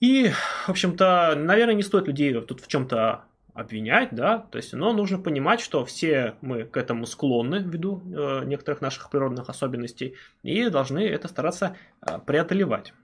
И, 0.00 0.30
в 0.66 0.70
общем-то, 0.70 1.34
наверное, 1.36 1.74
не 1.74 1.82
стоит 1.82 2.08
людей 2.08 2.32
тут 2.40 2.60
в 2.60 2.66
чем-то 2.66 3.24
обвинять, 3.54 4.08
да, 4.12 4.38
то 4.38 4.56
есть, 4.56 4.72
но 4.72 4.92
нужно 4.92 5.18
понимать, 5.18 5.60
что 5.60 5.84
все 5.84 6.36
мы 6.40 6.64
к 6.64 6.76
этому 6.76 7.06
склонны 7.06 7.56
ввиду 7.56 8.02
э, 8.04 8.44
некоторых 8.44 8.80
наших 8.80 9.10
природных 9.10 9.48
особенностей 9.50 10.16
и 10.42 10.68
должны 10.68 11.06
это 11.06 11.28
стараться 11.28 11.76
э, 12.00 12.18
преодолевать. 12.24 12.94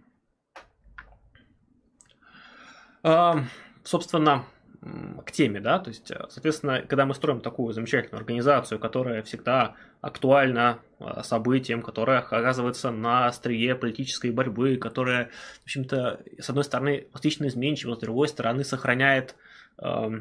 Э, 3.03 3.35
собственно, 3.85 4.45
к 4.81 5.33
теме, 5.33 5.61
да, 5.61 5.79
то 5.81 5.91
есть, 5.91 6.11
э, 6.11 6.27
соответственно, 6.31 6.83
когда 6.83 7.05
мы 7.05 7.15
строим 7.15 7.41
такую 7.41 7.73
замечательную 7.73 8.21
организацию, 8.21 8.79
которая 8.79 9.23
всегда 9.23 9.75
актуальна 10.01 10.79
э, 11.01 11.23
событиям, 11.25 11.83
которая 11.83 12.21
оказывается 12.21 12.91
на 12.91 13.27
острие 13.27 13.75
политической 13.75 14.31
борьбы, 14.31 14.77
которая, 14.77 15.31
в 15.61 15.65
общем-то, 15.65 16.21
с 16.39 16.49
одной 16.49 16.65
стороны, 16.65 17.09
пластично 17.11 17.49
изменчива, 17.49 17.97
с 17.97 17.99
другой 17.99 18.29
стороны, 18.29 18.63
сохраняет 18.63 19.35
э, 19.83 20.21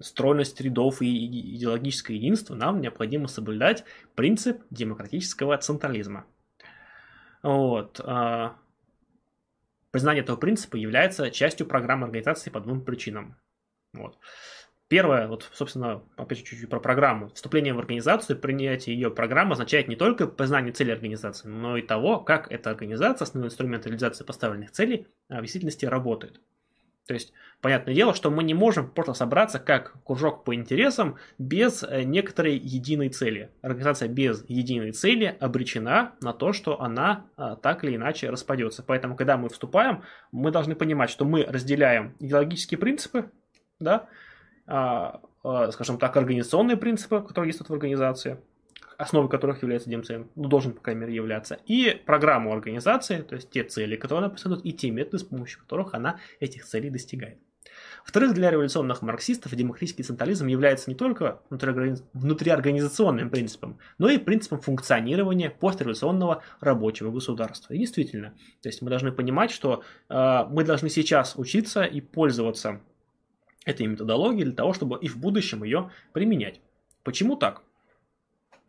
стройность 0.00 0.60
рядов 0.60 1.00
и 1.00 1.56
идеологическое 1.56 2.16
единство, 2.16 2.54
нам 2.54 2.80
необходимо 2.80 3.28
соблюдать 3.28 3.84
принцип 4.14 4.62
демократического 4.70 5.56
централизма. 5.58 6.26
Вот. 7.42 8.00
А, 8.02 8.56
признание 9.90 10.22
этого 10.22 10.36
принципа 10.36 10.76
является 10.76 11.30
частью 11.30 11.66
программы 11.66 12.06
организации 12.06 12.50
по 12.50 12.60
двум 12.60 12.84
причинам. 12.84 13.36
Вот. 13.92 14.18
Первое, 14.88 15.28
вот, 15.28 15.50
собственно, 15.54 16.02
опять 16.16 16.38
же, 16.38 16.44
чуть-чуть 16.44 16.68
про 16.68 16.78
программу. 16.78 17.30
Вступление 17.30 17.72
в 17.72 17.78
организацию, 17.78 18.38
принятие 18.38 18.94
ее 18.94 19.10
программы 19.10 19.52
означает 19.52 19.88
не 19.88 19.96
только 19.96 20.26
познание 20.26 20.72
цели 20.72 20.90
организации, 20.90 21.48
но 21.48 21.78
и 21.78 21.82
того, 21.82 22.20
как 22.20 22.52
эта 22.52 22.70
организация, 22.70 23.24
основной 23.24 23.48
инструмент 23.48 23.86
реализации 23.86 24.24
поставленных 24.24 24.72
целей, 24.72 25.06
а, 25.28 25.38
в 25.38 25.40
действительности 25.40 25.86
работает. 25.86 26.40
То 27.06 27.12
есть, 27.12 27.32
понятное 27.60 27.94
дело, 27.94 28.14
что 28.14 28.30
мы 28.30 28.42
не 28.44 28.54
можем 28.54 28.90
просто 28.90 29.12
собраться 29.12 29.58
как 29.58 29.94
кружок 30.04 30.44
по 30.44 30.54
интересам 30.54 31.16
без 31.38 31.82
э, 31.82 32.02
некоторой 32.02 32.56
единой 32.56 33.10
цели. 33.10 33.50
Организация 33.60 34.08
без 34.08 34.44
единой 34.48 34.92
цели 34.92 35.36
обречена 35.38 36.14
на 36.22 36.32
то, 36.32 36.54
что 36.54 36.80
она 36.80 37.26
а, 37.36 37.56
так 37.56 37.84
или 37.84 37.96
иначе 37.96 38.30
распадется. 38.30 38.82
Поэтому, 38.82 39.16
когда 39.16 39.36
мы 39.36 39.50
вступаем, 39.50 40.02
мы 40.32 40.50
должны 40.50 40.74
понимать, 40.74 41.10
что 41.10 41.26
мы 41.26 41.44
разделяем 41.44 42.16
идеологические 42.20 42.78
принципы, 42.78 43.30
да, 43.78 44.08
а, 44.66 45.20
а, 45.42 45.70
скажем 45.72 45.98
так, 45.98 46.16
организационные 46.16 46.78
принципы, 46.78 47.20
которые 47.20 47.50
есть 47.50 47.60
в 47.60 47.72
организации, 47.72 48.38
основой 48.98 49.28
которых 49.28 49.62
является 49.62 49.90
DMCN, 49.90 50.28
ну, 50.34 50.48
должен, 50.48 50.72
по 50.72 50.80
крайней 50.80 51.02
мере, 51.02 51.14
являться, 51.14 51.58
и 51.66 52.00
программу 52.06 52.52
организации, 52.52 53.22
то 53.22 53.34
есть 53.34 53.50
те 53.50 53.64
цели, 53.64 53.96
которые 53.96 54.26
она 54.26 54.30
преследует, 54.30 54.64
и 54.64 54.72
те 54.72 54.90
методы, 54.90 55.18
с 55.18 55.24
помощью 55.24 55.60
которых 55.60 55.94
она 55.94 56.18
этих 56.40 56.64
целей 56.64 56.90
достигает. 56.90 57.38
Во-вторых, 58.04 58.34
для 58.34 58.50
революционных 58.50 59.00
марксистов 59.02 59.54
демократический 59.54 60.02
централизм 60.02 60.46
является 60.46 60.90
не 60.90 60.96
только 60.96 61.40
внутриорганизационным 61.48 63.30
принципом, 63.30 63.78
но 63.98 64.10
и 64.10 64.18
принципом 64.18 64.60
функционирования 64.60 65.50
постреволюционного 65.50 66.42
рабочего 66.60 67.10
государства. 67.10 67.72
И 67.72 67.78
действительно, 67.78 68.34
то 68.62 68.68
есть 68.68 68.82
мы 68.82 68.90
должны 68.90 69.10
понимать, 69.10 69.50
что 69.50 69.82
э, 70.10 70.44
мы 70.50 70.64
должны 70.64 70.90
сейчас 70.90 71.34
учиться 71.36 71.84
и 71.84 72.02
пользоваться 72.02 72.82
этой 73.64 73.86
методологией 73.86 74.44
для 74.44 74.54
того, 74.54 74.74
чтобы 74.74 74.98
и 74.98 75.08
в 75.08 75.16
будущем 75.16 75.64
ее 75.64 75.90
применять. 76.12 76.60
Почему 77.02 77.36
так? 77.36 77.62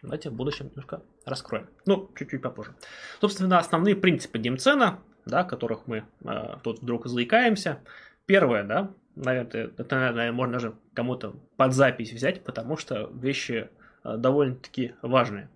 Давайте 0.05 0.29
в 0.29 0.33
будущем 0.33 0.67
немножко 0.67 1.01
раскроем. 1.25 1.67
Ну, 1.87 2.11
чуть-чуть 2.15 2.41
попозже. 2.41 2.75
Собственно, 3.19 3.57
основные 3.57 3.95
принципы 3.95 4.37
Демцена, 4.37 4.99
да, 5.25 5.43
которых 5.43 5.87
мы 5.87 6.03
э, 6.23 6.57
тут 6.61 6.83
вдруг 6.83 7.07
заикаемся. 7.07 7.79
Первое, 8.27 8.63
да, 8.63 8.91
наверное, 9.15 9.71
это, 9.77 9.95
наверное, 9.95 10.31
можно 10.31 10.53
даже 10.53 10.75
кому-то 10.93 11.35
под 11.57 11.73
запись 11.73 12.13
взять, 12.13 12.43
потому 12.43 12.77
что 12.77 13.09
вещи 13.15 13.69
э, 14.03 14.17
довольно-таки 14.17 14.93
важные. 15.01 15.49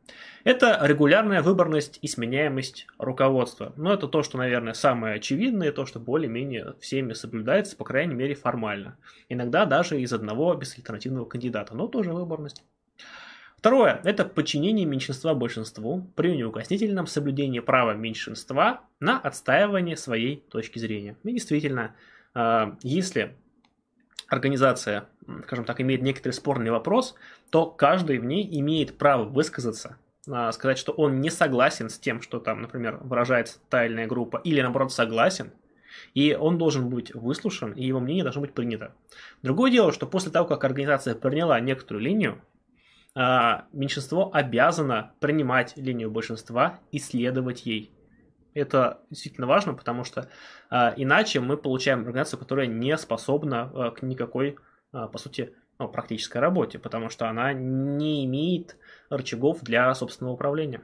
Это 0.43 0.79
регулярная 0.81 1.43
выборность 1.43 1.99
и 2.01 2.07
сменяемость 2.07 2.87
руководства. 2.97 3.73
Но 3.75 3.93
это 3.93 4.07
то, 4.07 4.23
что, 4.23 4.39
наверное, 4.39 4.73
самое 4.73 5.17
очевидное, 5.17 5.71
то, 5.71 5.85
что 5.85 5.99
более-менее 5.99 6.73
всеми 6.79 7.13
соблюдается, 7.13 7.77
по 7.77 7.85
крайней 7.85 8.15
мере, 8.15 8.33
формально. 8.33 8.97
Иногда 9.29 9.65
даже 9.65 10.01
из 10.01 10.11
одного 10.11 10.55
безальтернативного 10.55 11.25
кандидата, 11.25 11.75
но 11.75 11.87
тоже 11.87 12.13
выборность. 12.13 12.63
Второе– 13.59 13.99
это 14.05 14.23
подчинение 14.23 14.85
меньшинства 14.85 15.33
большинству 15.33 16.07
при 16.15 16.33
неукоснительном 16.37 17.07
соблюдении 17.07 17.59
права 17.59 17.91
меньшинства 17.91 18.79
на 19.01 19.19
отстаивание 19.19 19.97
своей 19.97 20.37
точки 20.49 20.79
зрения. 20.79 21.17
И 21.25 21.33
действительно, 21.33 21.93
а, 22.33 22.77
если 22.83 23.35
организация, 24.29 25.09
скажем 25.43 25.65
так, 25.65 25.81
имеет 25.81 26.01
некоторый 26.01 26.31
спорный 26.31 26.71
вопрос, 26.71 27.15
то 27.49 27.65
каждый 27.65 28.19
в 28.19 28.23
ней 28.23 28.47
имеет 28.61 28.97
право 28.97 29.25
высказаться, 29.25 29.97
а, 30.29 30.53
сказать, 30.53 30.77
что 30.77 30.93
он 30.93 31.19
не 31.19 31.29
согласен 31.29 31.89
с 31.89 31.99
тем, 31.99 32.21
что 32.21 32.39
там, 32.39 32.61
например, 32.61 32.99
выражает 33.01 33.59
тайная 33.69 34.07
группа, 34.07 34.37
или 34.37 34.61
наоборот 34.61 34.93
согласен, 34.93 35.51
и 36.13 36.33
он 36.33 36.57
должен 36.57 36.87
быть 36.87 37.13
выслушан, 37.13 37.73
и 37.73 37.83
его 37.83 37.99
мнение 37.99 38.23
должно 38.23 38.39
быть 38.39 38.53
принято. 38.53 38.95
Другое 39.41 39.69
дело, 39.69 39.91
что 39.91 40.07
после 40.07 40.31
того, 40.31 40.47
как 40.47 40.63
организация 40.63 41.13
приняла 41.13 41.59
некоторую 41.59 42.05
линию, 42.05 42.41
меньшинство 43.15 44.29
обязано 44.33 45.13
принимать 45.19 45.75
линию 45.75 46.11
большинства 46.11 46.79
и 46.91 46.99
следовать 46.99 47.65
ей. 47.65 47.91
Это 48.53 49.01
действительно 49.09 49.47
важно, 49.47 49.73
потому 49.73 50.03
что 50.03 50.29
а, 50.69 50.93
иначе 50.95 51.39
мы 51.39 51.57
получаем 51.57 51.99
организацию, 51.99 52.39
которая 52.39 52.67
не 52.67 52.97
способна 52.97 53.71
а, 53.73 53.91
к 53.91 54.01
никакой, 54.01 54.57
по 54.91 55.17
сути, 55.17 55.53
ну, 55.77 55.87
практической 55.87 56.39
работе, 56.39 56.79
потому 56.79 57.09
что 57.09 57.29
она 57.29 57.53
не 57.53 58.25
имеет 58.25 58.77
рычагов 59.09 59.61
для 59.61 59.93
собственного 59.93 60.33
управления. 60.33 60.81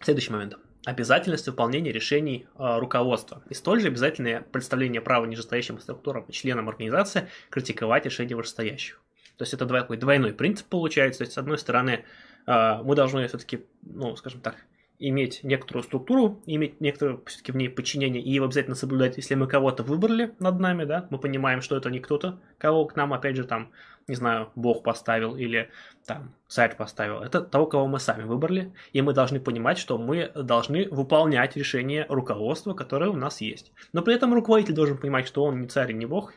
Следующий 0.00 0.32
момент 0.32 0.58
обязательность 0.88 1.46
выполнения 1.46 1.92
решений 1.92 2.46
э, 2.58 2.78
руководства 2.78 3.42
и 3.50 3.54
столь 3.54 3.80
же 3.82 3.88
обязательное 3.88 4.40
представление 4.40 5.02
права 5.02 5.26
нижестоящим 5.26 5.78
структурам 5.78 6.24
и 6.24 6.32
членам 6.32 6.68
организации 6.70 7.28
критиковать 7.50 8.06
решения 8.06 8.34
вышестоящих. 8.34 9.02
То 9.36 9.42
есть 9.42 9.52
это 9.52 9.66
такой 9.66 9.98
двойной 9.98 10.32
принцип 10.32 10.66
получается. 10.66 11.18
То 11.18 11.22
есть, 11.24 11.34
с 11.34 11.38
одной 11.38 11.58
стороны, 11.58 12.06
э, 12.46 12.82
мы 12.82 12.94
должны 12.94 13.28
все-таки, 13.28 13.66
ну, 13.82 14.16
скажем 14.16 14.40
так, 14.40 14.56
иметь 14.98 15.44
некоторую 15.44 15.84
структуру, 15.84 16.40
иметь 16.46 16.80
некоторое 16.80 17.20
все-таки 17.26 17.52
в 17.52 17.56
ней 17.56 17.68
подчинение 17.68 18.22
и 18.22 18.30
его 18.30 18.46
обязательно 18.46 18.74
соблюдать, 18.74 19.16
если 19.16 19.34
мы 19.34 19.46
кого-то 19.46 19.82
выбрали 19.82 20.34
над 20.38 20.58
нами, 20.58 20.84
да, 20.84 21.06
мы 21.10 21.18
понимаем, 21.18 21.60
что 21.60 21.76
это 21.76 21.90
не 21.90 22.00
кто-то, 22.00 22.40
кого 22.58 22.86
к 22.86 22.96
нам, 22.96 23.12
опять 23.12 23.36
же, 23.36 23.44
там, 23.44 23.70
не 24.08 24.14
знаю, 24.14 24.50
Бог 24.56 24.82
поставил 24.82 25.36
или 25.36 25.70
там 26.06 26.34
царь 26.48 26.74
поставил. 26.76 27.20
Это 27.20 27.40
того, 27.42 27.66
кого 27.66 27.86
мы 27.86 28.00
сами 28.00 28.24
выбрали, 28.24 28.72
и 28.92 29.02
мы 29.02 29.12
должны 29.12 29.38
понимать, 29.38 29.78
что 29.78 29.98
мы 29.98 30.30
должны 30.34 30.88
выполнять 30.88 31.56
решение 31.56 32.06
руководства, 32.08 32.74
которое 32.74 33.10
у 33.10 33.16
нас 33.16 33.40
есть. 33.40 33.72
Но 33.92 34.02
при 34.02 34.14
этом 34.14 34.34
руководитель 34.34 34.74
должен 34.74 34.98
понимать, 34.98 35.26
что 35.26 35.44
он 35.44 35.60
не 35.60 35.68
царь 35.68 35.92
не 35.92 36.06
Бог, 36.06 36.32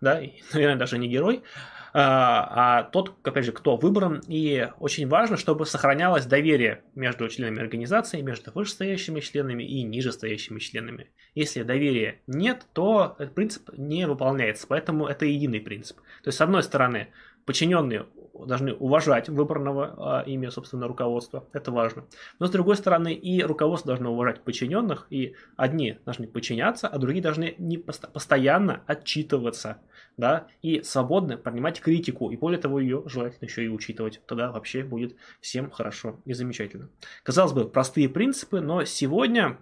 да, 0.00 0.20
и, 0.20 0.40
наверное, 0.52 0.78
даже 0.78 0.98
не 0.98 1.08
герой, 1.08 1.42
а, 1.92 2.80
а 2.80 2.82
тот, 2.84 3.14
опять 3.24 3.44
же, 3.44 3.52
кто 3.52 3.76
выбран. 3.76 4.22
И 4.28 4.68
очень 4.78 5.08
важно, 5.08 5.36
чтобы 5.36 5.66
сохранялось 5.66 6.26
доверие 6.26 6.82
между 6.94 7.28
членами 7.28 7.60
организации, 7.60 8.20
между 8.20 8.52
вышестоящими 8.52 9.20
членами 9.20 9.62
и 9.62 9.82
нижестоящими 9.82 10.58
членами. 10.58 11.10
Если 11.34 11.62
доверия 11.62 12.20
нет, 12.26 12.66
то 12.72 13.16
этот 13.18 13.34
принцип 13.34 13.70
не 13.76 14.06
выполняется, 14.06 14.66
поэтому 14.66 15.06
это 15.06 15.26
единый 15.26 15.60
принцип. 15.60 15.98
То 16.22 16.28
есть, 16.28 16.38
с 16.38 16.40
одной 16.40 16.62
стороны, 16.62 17.08
подчиненные 17.44 18.06
должны 18.46 18.74
уважать 18.74 19.28
выбранного 19.28 20.20
а, 20.20 20.22
ими, 20.22 20.48
собственно, 20.48 20.86
руководства. 20.86 21.48
Это 21.52 21.72
важно. 21.72 22.04
Но, 22.38 22.46
с 22.46 22.50
другой 22.50 22.76
стороны, 22.76 23.12
и 23.12 23.42
руководство 23.42 23.88
должно 23.88 24.12
уважать 24.12 24.42
подчиненных, 24.42 25.06
и 25.10 25.34
одни 25.56 25.98
должны 26.04 26.28
подчиняться, 26.28 26.88
а 26.88 26.98
другие 26.98 27.22
должны 27.22 27.54
не 27.58 27.78
постоянно 27.78 28.82
отчитываться, 28.86 29.78
да, 30.18 30.48
и 30.60 30.82
свободно 30.82 31.38
принимать 31.38 31.80
критику, 31.80 32.30
и 32.30 32.36
более 32.36 32.60
того, 32.60 32.80
ее 32.80 33.02
желательно 33.06 33.46
еще 33.46 33.64
и 33.64 33.68
учитывать. 33.68 34.20
Тогда 34.26 34.50
вообще 34.52 34.82
будет 34.82 35.16
всем 35.40 35.70
хорошо 35.70 36.20
и 36.26 36.34
замечательно. 36.34 36.90
Казалось 37.22 37.52
бы, 37.52 37.66
простые 37.68 38.08
принципы, 38.08 38.60
но 38.60 38.84
сегодня 38.84 39.58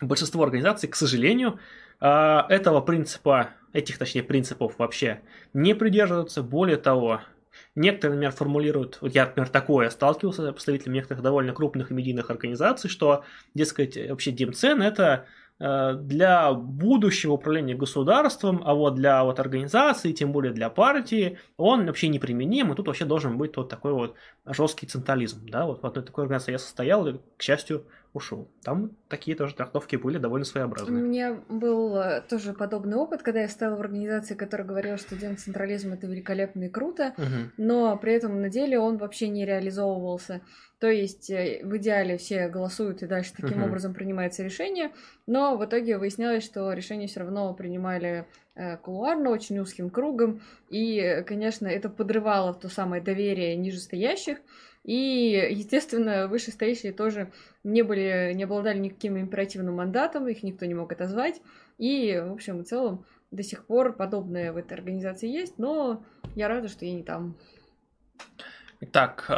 большинство 0.00 0.44
организаций, 0.44 0.88
к 0.88 0.94
сожалению, 0.94 1.58
а, 2.00 2.46
этого 2.48 2.80
принципа, 2.80 3.50
этих, 3.72 3.98
точнее, 3.98 4.22
принципов 4.22 4.78
вообще 4.78 5.20
не 5.52 5.74
придерживаются. 5.74 6.42
Более 6.42 6.76
того, 6.76 7.20
Некоторые, 7.74 8.16
например, 8.16 8.32
формулируют, 8.32 8.98
вот 9.00 9.14
я, 9.14 9.26
например, 9.26 9.48
такое 9.48 9.90
сталкивался 9.90 10.42
с 10.42 10.52
представителями 10.52 10.96
некоторых 10.96 11.22
довольно 11.22 11.52
крупных 11.52 11.90
и 11.90 11.94
медийных 11.94 12.30
организаций, 12.30 12.88
что, 12.88 13.24
дескать, 13.54 13.96
вообще 14.08 14.30
Димцен 14.30 14.82
это 14.82 15.26
для 15.62 16.52
будущего 16.52 17.34
управления 17.34 17.76
государством, 17.76 18.62
а 18.64 18.74
вот 18.74 18.96
для 18.96 19.22
вот 19.22 19.38
организации, 19.38 20.10
тем 20.10 20.32
более 20.32 20.52
для 20.52 20.68
партии, 20.70 21.38
он 21.56 21.86
вообще 21.86 22.08
неприменим, 22.08 22.72
и 22.72 22.74
тут 22.74 22.88
вообще 22.88 23.04
должен 23.04 23.38
быть 23.38 23.56
вот 23.56 23.68
такой 23.68 23.92
вот 23.92 24.16
жесткий 24.44 24.86
централизм. 24.86 25.46
Да? 25.48 25.66
Вот 25.66 25.82
в 25.82 25.86
одной 25.86 26.04
такой 26.04 26.24
организации 26.24 26.52
я 26.52 26.58
состоял, 26.58 27.06
и, 27.06 27.18
к 27.36 27.42
счастью, 27.42 27.86
ушел. 28.14 28.50
Там 28.62 28.90
такие 29.08 29.36
тоже 29.36 29.54
трактовки 29.54 29.96
были 29.96 30.18
довольно 30.18 30.44
своеобразные. 30.44 31.02
У 31.02 31.06
меня 31.06 31.40
был 31.48 31.96
э, 31.96 32.22
тоже 32.28 32.52
подобный 32.52 32.96
опыт, 32.96 33.22
когда 33.22 33.40
я 33.40 33.48
стала 33.48 33.76
в 33.76 33.80
организации, 33.80 34.34
которая 34.34 34.66
говорила, 34.66 34.98
что 34.98 35.16
централизм 35.36 35.94
это 35.94 36.06
великолепно 36.06 36.64
и 36.64 36.68
круто, 36.68 37.14
угу. 37.16 37.50
но 37.56 37.96
при 37.96 38.12
этом 38.12 38.40
на 38.40 38.50
деле 38.50 38.78
он 38.78 38.98
вообще 38.98 39.28
не 39.28 39.46
реализовывался. 39.46 40.42
То 40.78 40.90
есть 40.90 41.30
э, 41.30 41.60
в 41.64 41.76
идеале 41.78 42.18
все 42.18 42.48
голосуют 42.48 43.02
и 43.02 43.06
дальше 43.06 43.32
таким 43.34 43.58
угу. 43.62 43.68
образом 43.68 43.94
принимается 43.94 44.42
решение, 44.42 44.92
но 45.26 45.56
в 45.56 45.64
итоге 45.64 45.96
выяснялось, 45.96 46.44
что 46.44 46.72
решение 46.72 47.08
все 47.08 47.20
равно 47.20 47.54
принимали 47.54 48.26
э, 48.54 48.76
кулуарно, 48.76 49.30
очень 49.30 49.58
узким 49.58 49.88
кругом, 49.88 50.42
и, 50.68 51.24
конечно, 51.26 51.66
это 51.66 51.88
подрывало 51.88 52.52
то 52.52 52.68
самое 52.68 53.02
доверие 53.02 53.56
нижестоящих, 53.56 54.38
и, 54.84 55.48
естественно, 55.50 56.26
вышестоящие 56.26 56.92
тоже 56.92 57.30
не 57.62 57.82
были, 57.82 58.32
не 58.34 58.44
обладали 58.44 58.78
никаким 58.78 59.16
императивным 59.18 59.76
мандатом, 59.76 60.26
их 60.26 60.42
никто 60.42 60.66
не 60.66 60.74
мог 60.74 60.90
отозвать. 60.92 61.40
И, 61.78 62.20
в 62.24 62.32
общем 62.32 62.60
и 62.60 62.64
целом, 62.64 63.04
до 63.30 63.42
сих 63.42 63.64
пор 63.64 63.94
подобное 63.94 64.52
в 64.52 64.56
этой 64.56 64.74
организации 64.74 65.28
есть, 65.28 65.58
но 65.58 66.04
я 66.34 66.48
рада, 66.48 66.68
что 66.68 66.84
я 66.84 66.94
не 66.94 67.04
там. 67.04 67.36
Итак, 68.80 69.30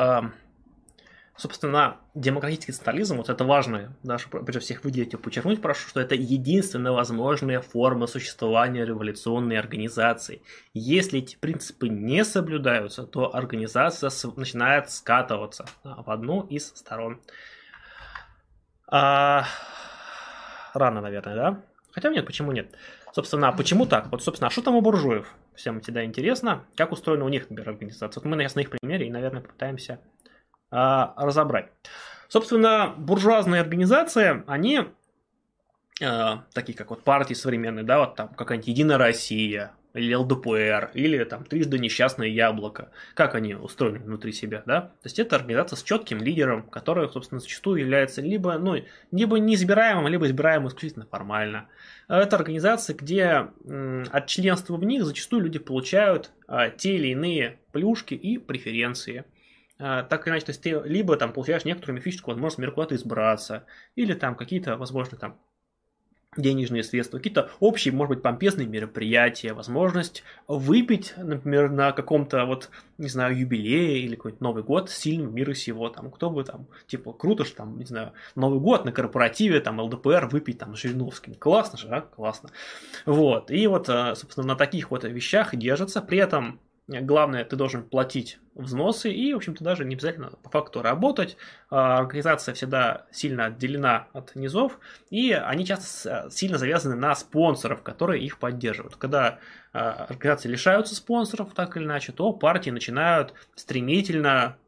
Собственно, 1.36 1.96
демократический 2.14 2.70
социализм, 2.70 3.16
вот 3.16 3.28
это 3.28 3.44
важно, 3.44 3.96
даже 4.04 4.28
прежде 4.28 4.60
всех 4.60 4.84
выделить 4.84 5.14
и 5.14 5.16
подчеркнуть 5.16 5.60
прошу, 5.60 5.88
что 5.88 6.00
это 6.00 6.14
единственная 6.14 6.92
возможная 6.92 7.60
форма 7.60 8.06
существования 8.06 8.84
революционной 8.84 9.58
организации. 9.58 10.42
Если 10.74 11.18
эти 11.18 11.34
принципы 11.34 11.88
не 11.88 12.24
соблюдаются, 12.24 13.02
то 13.02 13.34
организация 13.34 14.12
начинает 14.36 14.90
скатываться 14.90 15.66
в 15.82 16.08
одну 16.08 16.42
из 16.42 16.68
сторон. 16.68 17.20
А... 18.86 19.44
Рано, 20.72 21.00
наверное, 21.00 21.34
да? 21.34 21.62
Хотя 21.90 22.10
нет, 22.10 22.26
почему 22.26 22.52
нет? 22.52 22.76
Собственно, 23.12 23.52
почему 23.52 23.86
так? 23.86 24.10
Вот, 24.12 24.22
собственно, 24.22 24.48
а 24.48 24.50
что 24.50 24.62
там 24.62 24.76
у 24.76 24.80
буржуев? 24.80 25.34
Всем 25.56 25.80
всегда 25.80 26.04
интересно, 26.04 26.64
как 26.76 26.92
устроена 26.92 27.24
у 27.24 27.28
них, 27.28 27.50
например, 27.50 27.70
организация. 27.70 28.20
Вот 28.20 28.28
мы 28.28 28.36
сейчас 28.40 28.54
на 28.54 28.60
их 28.60 28.70
примере 28.70 29.06
и, 29.06 29.10
наверное, 29.10 29.40
попытаемся 29.40 29.94
а, 29.94 30.13
разобрать. 30.74 31.68
Собственно, 32.28 32.94
буржуазные 32.96 33.60
организации, 33.60 34.42
они 34.46 34.80
э, 36.00 36.30
такие 36.52 36.76
как 36.76 36.90
вот 36.90 37.02
партии 37.04 37.34
современные, 37.34 37.84
да, 37.84 38.00
вот 38.00 38.16
там 38.16 38.28
какая-нибудь 38.28 38.68
Единая 38.68 38.98
Россия, 38.98 39.72
или 39.94 40.12
ЛДПР, 40.14 40.90
или 40.94 41.22
там 41.24 41.44
трижды 41.44 41.78
несчастное 41.78 42.26
яблоко. 42.26 42.90
Как 43.14 43.34
они 43.34 43.54
устроены 43.54 44.00
внутри 44.00 44.32
себя, 44.32 44.62
да? 44.66 44.80
То 44.82 45.04
есть 45.04 45.18
это 45.20 45.37
организация 45.37 45.76
с 45.76 45.82
четким 45.82 46.18
лидером, 46.18 46.64
который, 46.64 47.08
собственно, 47.08 47.40
зачастую 47.40 47.80
является 47.80 48.20
либо, 48.20 48.58
ну, 48.58 48.76
либо 49.12 49.38
неизбираемым, 49.38 50.08
либо 50.08 50.26
избираемым 50.26 50.68
исключительно 50.68 51.06
формально. 51.06 51.68
Это 52.08 52.37
организация, 52.37 52.96
где 52.96 53.46
от 54.10 54.26
членства 54.26 54.76
в 54.76 54.84
них 54.84 55.04
зачастую 55.04 55.44
люди 55.44 55.60
получают 55.60 56.32
а, 56.48 56.70
те 56.70 56.96
или 56.96 57.08
иные 57.08 57.60
плюшки 57.72 58.14
и 58.14 58.38
преференции. 58.38 59.24
А, 59.78 60.02
так 60.04 60.26
или 60.26 60.32
иначе, 60.32 60.46
то 60.46 60.50
есть 60.50 60.62
ты 60.62 60.80
либо 60.84 61.16
там 61.16 61.32
получаешь 61.32 61.64
некоторую 61.64 61.96
мифическую 61.96 62.34
возможность 62.34 62.58
мир 62.58 62.72
куда-то 62.72 62.94
избраться, 62.94 63.66
или 63.96 64.14
там 64.14 64.37
какие-то, 64.37 64.76
возможно, 64.76 65.18
там 65.18 65.38
денежные 66.37 66.82
средства, 66.82 67.18
какие-то 67.18 67.50
общие, 67.60 67.92
может 67.94 68.16
быть, 68.16 68.22
помпезные 68.22 68.66
мероприятия, 68.66 69.52
возможность 69.52 70.22
выпить, 70.48 71.14
например, 71.16 71.70
на 71.70 71.92
каком-то 71.92 72.44
вот, 72.44 72.70
не 72.98 73.08
знаю, 73.08 73.38
юбилее 73.38 74.00
или 74.00 74.16
какой-нибудь 74.16 74.40
Новый 74.40 74.62
год 74.62 74.90
сильным 74.90 75.34
мира 75.34 75.54
сего, 75.54 75.88
там, 75.88 76.10
кто 76.10 76.30
бы 76.30 76.44
там, 76.44 76.66
типа, 76.87 77.12
круто, 77.12 77.44
что 77.44 77.58
там, 77.58 77.78
не 77.78 77.84
знаю, 77.84 78.12
Новый 78.34 78.60
год 78.60 78.84
на 78.84 78.92
корпоративе, 78.92 79.60
там, 79.60 79.80
ЛДПР 79.80 80.28
выпить 80.30 80.58
там 80.58 80.74
с 80.76 80.80
Жириновским, 80.80 81.34
классно 81.34 81.78
же, 81.78 81.88
а, 81.88 82.00
классно. 82.00 82.50
Вот, 83.06 83.50
и 83.50 83.66
вот, 83.66 83.88
а, 83.88 84.14
собственно, 84.14 84.46
на 84.46 84.56
таких 84.56 84.90
вот 84.90 85.04
вещах 85.04 85.54
держатся, 85.54 86.02
при 86.02 86.18
этом 86.18 86.60
Главное, 86.86 87.46
ты 87.46 87.56
должен 87.56 87.88
платить 87.88 88.38
взносы 88.54 89.10
и, 89.10 89.32
в 89.32 89.38
общем-то, 89.38 89.64
даже 89.64 89.86
не 89.86 89.94
обязательно 89.94 90.30
по 90.42 90.50
факту 90.50 90.82
работать. 90.82 91.38
А, 91.70 91.98
организация 91.98 92.54
всегда 92.54 93.06
сильно 93.10 93.46
отделена 93.46 94.08
от 94.12 94.36
низов, 94.36 94.78
и 95.08 95.32
они 95.32 95.64
часто 95.64 96.28
сильно 96.30 96.58
завязаны 96.58 96.94
на 96.94 97.14
спонсоров, 97.14 97.82
которые 97.82 98.22
их 98.22 98.38
поддерживают. 98.38 98.96
Когда 98.96 99.38
а, 99.72 100.04
организации 100.10 100.50
лишаются 100.50 100.94
спонсоров, 100.94 101.54
так 101.54 101.74
или 101.78 101.84
иначе, 101.84 102.12
то 102.12 102.34
партии 102.34 102.70
начинают 102.70 103.32
стремительно 103.54 104.58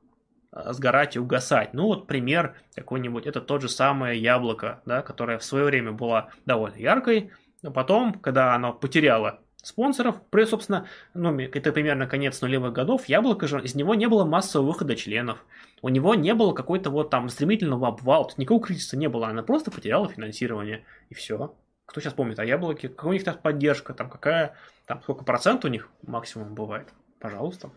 а, 0.52 0.72
сгорать 0.72 1.16
и 1.16 1.18
угасать. 1.18 1.74
Ну 1.74 1.84
вот 1.84 2.06
пример 2.06 2.56
какой-нибудь, 2.74 3.26
это 3.26 3.42
тот 3.42 3.60
же 3.60 3.68
самое 3.68 4.18
яблоко, 4.18 4.80
да, 4.86 5.02
которое 5.02 5.36
в 5.36 5.44
свое 5.44 5.66
время 5.66 5.92
было 5.92 6.30
довольно 6.46 6.76
яркой, 6.76 7.30
но 7.60 7.70
потом, 7.70 8.14
когда 8.14 8.54
оно 8.54 8.72
потеряло 8.72 9.40
спонсоров. 9.66 10.22
При, 10.30 10.44
собственно, 10.44 10.86
ну, 11.12 11.36
это 11.38 11.72
примерно 11.72 12.06
конец 12.06 12.40
нулевых 12.40 12.72
годов, 12.72 13.06
Яблоко 13.06 13.48
же, 13.48 13.62
из 13.62 13.74
него 13.74 13.94
не 13.94 14.06
было 14.06 14.24
массового 14.24 14.68
выхода 14.68 14.94
членов. 14.94 15.44
У 15.82 15.88
него 15.88 16.14
не 16.14 16.34
было 16.34 16.52
какой-то 16.52 16.90
вот 16.90 17.10
там 17.10 17.28
стремительного 17.28 17.88
обвала, 17.88 18.28
никакого 18.36 18.64
кризиса 18.64 18.96
не 18.96 19.08
было, 19.08 19.28
она 19.28 19.42
просто 19.42 19.70
потеряла 19.70 20.08
финансирование, 20.08 20.84
и 21.10 21.14
все. 21.14 21.54
Кто 21.84 22.00
сейчас 22.00 22.14
помнит 22.14 22.38
о 22.38 22.44
Яблоке? 22.44 22.88
Какая 22.88 23.10
у 23.10 23.12
них 23.12 23.24
там 23.24 23.36
поддержка, 23.38 23.92
там 23.92 24.08
какая, 24.08 24.54
там 24.86 25.02
сколько 25.02 25.24
процент 25.24 25.64
у 25.64 25.68
них 25.68 25.88
максимум 26.06 26.54
бывает? 26.54 26.88
Пожалуйста. 27.18 27.70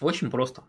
Очень 0.00 0.30
просто. 0.30 0.64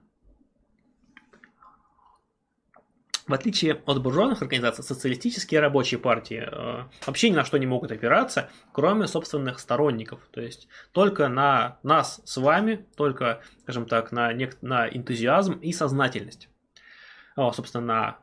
В 3.28 3.34
отличие 3.34 3.74
от 3.74 4.02
буржуазных 4.02 4.42
организаций, 4.42 4.86
социалистические 4.86 5.60
рабочие 5.60 6.00
партии 6.00 6.48
э, 6.50 6.84
вообще 7.06 7.30
ни 7.30 7.36
на 7.36 7.44
что 7.44 7.58
не 7.58 7.66
могут 7.66 7.92
опираться, 7.92 8.50
кроме 8.72 9.06
собственных 9.06 9.60
сторонников. 9.60 10.22
То 10.32 10.40
есть 10.40 10.70
только 10.94 11.28
на 11.28 11.78
нас 11.84 12.22
с 12.24 12.38
вами, 12.38 12.86
только, 12.96 13.42
скажем 13.64 13.86
так, 13.86 14.14
на, 14.14 14.32
на 14.62 14.88
энтузиазм 14.88 15.54
и 15.60 15.74
сознательность. 15.74 16.48
О, 17.36 17.52
собственно, 17.52 17.86
на, 17.86 18.18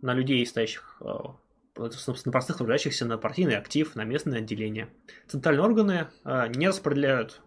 на 0.00 0.14
людей, 0.14 0.44
стоящих, 0.46 1.02
э, 1.02 1.90
собственно, 1.90 2.32
простых 2.32 2.56
трудящихся 2.56 3.04
на 3.04 3.18
партийный 3.18 3.58
актив, 3.58 3.94
на 3.94 4.04
местные 4.04 4.38
отделения. 4.38 4.88
Центральные 5.28 5.64
органы 5.64 6.08
э, 6.24 6.48
не 6.48 6.68
распределяют 6.68 7.40
Э, 7.40 7.45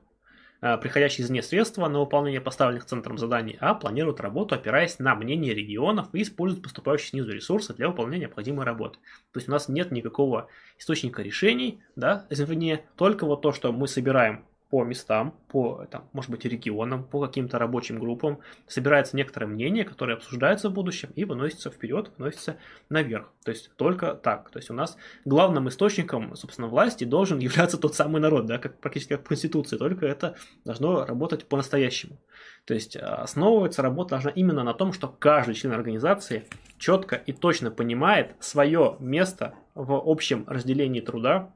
приходящие 0.59 1.25
извне 1.25 1.41
средства 1.41 1.87
на 1.87 1.99
выполнение 1.99 2.41
поставленных 2.41 2.85
центром 2.85 3.17
заданий, 3.17 3.57
а 3.59 3.73
планируют 3.73 4.19
работу, 4.19 4.55
опираясь 4.55 4.99
на 4.99 5.15
мнение 5.15 5.53
регионов 5.53 6.09
и 6.13 6.21
используют 6.21 6.63
поступающие 6.63 7.09
снизу 7.09 7.31
ресурсы 7.31 7.73
для 7.73 7.87
выполнения 7.87 8.23
необходимой 8.25 8.65
работы. 8.65 8.99
То 9.31 9.39
есть 9.39 9.47
у 9.47 9.51
нас 9.51 9.69
нет 9.69 9.91
никакого 9.91 10.49
источника 10.77 11.21
решений, 11.21 11.81
да, 11.95 12.25
извне, 12.29 12.85
только 12.97 13.25
вот 13.25 13.41
то, 13.41 13.53
что 13.53 13.71
мы 13.71 13.87
собираем 13.87 14.45
по 14.69 14.83
местам, 14.83 15.33
по, 15.47 15.85
там, 15.89 16.07
может 16.13 16.29
быть, 16.29 16.45
регионам, 16.45 17.03
по 17.03 17.19
каким-то 17.19 17.57
рабочим 17.57 17.99
группам, 17.99 18.39
собирается 18.67 19.17
некоторое 19.17 19.47
мнение, 19.47 19.83
которое 19.83 20.13
обсуждается 20.13 20.69
в 20.69 20.73
будущем 20.73 21.09
и 21.15 21.25
выносится 21.25 21.71
вперед, 21.71 22.11
выносится 22.17 22.57
наверх. 22.87 23.31
То 23.43 23.51
есть 23.51 23.71
только 23.77 24.13
так. 24.13 24.51
То 24.51 24.59
есть 24.59 24.69
у 24.69 24.75
нас 24.75 24.95
главным 25.25 25.69
источником, 25.69 26.35
собственно, 26.35 26.67
власти 26.67 27.03
должен 27.03 27.39
являться 27.39 27.79
тот 27.79 27.95
самый 27.95 28.21
народ, 28.21 28.45
да, 28.45 28.59
как 28.59 28.79
практически 28.79 29.13
как 29.13 29.25
в 29.25 29.27
Конституции, 29.29 29.77
только 29.77 30.05
это 30.05 30.35
должно 30.65 31.03
работать 31.03 31.47
по-настоящему. 31.47 32.17
То 32.65 32.75
есть 32.75 32.95
э, 32.95 32.99
основывается 32.99 33.81
работа 33.81 34.11
должна 34.11 34.29
именно 34.29 34.63
на 34.63 34.75
том, 34.75 34.93
что 34.93 35.07
каждый 35.07 35.55
член 35.55 35.73
организации 35.73 36.45
четко 36.77 37.15
и 37.15 37.33
точно 37.33 37.71
понимает 37.71 38.35
свое 38.39 38.97
место 38.99 39.55
в 39.73 39.93
общем 39.93 40.45
разделении 40.47 41.01
труда, 41.01 41.51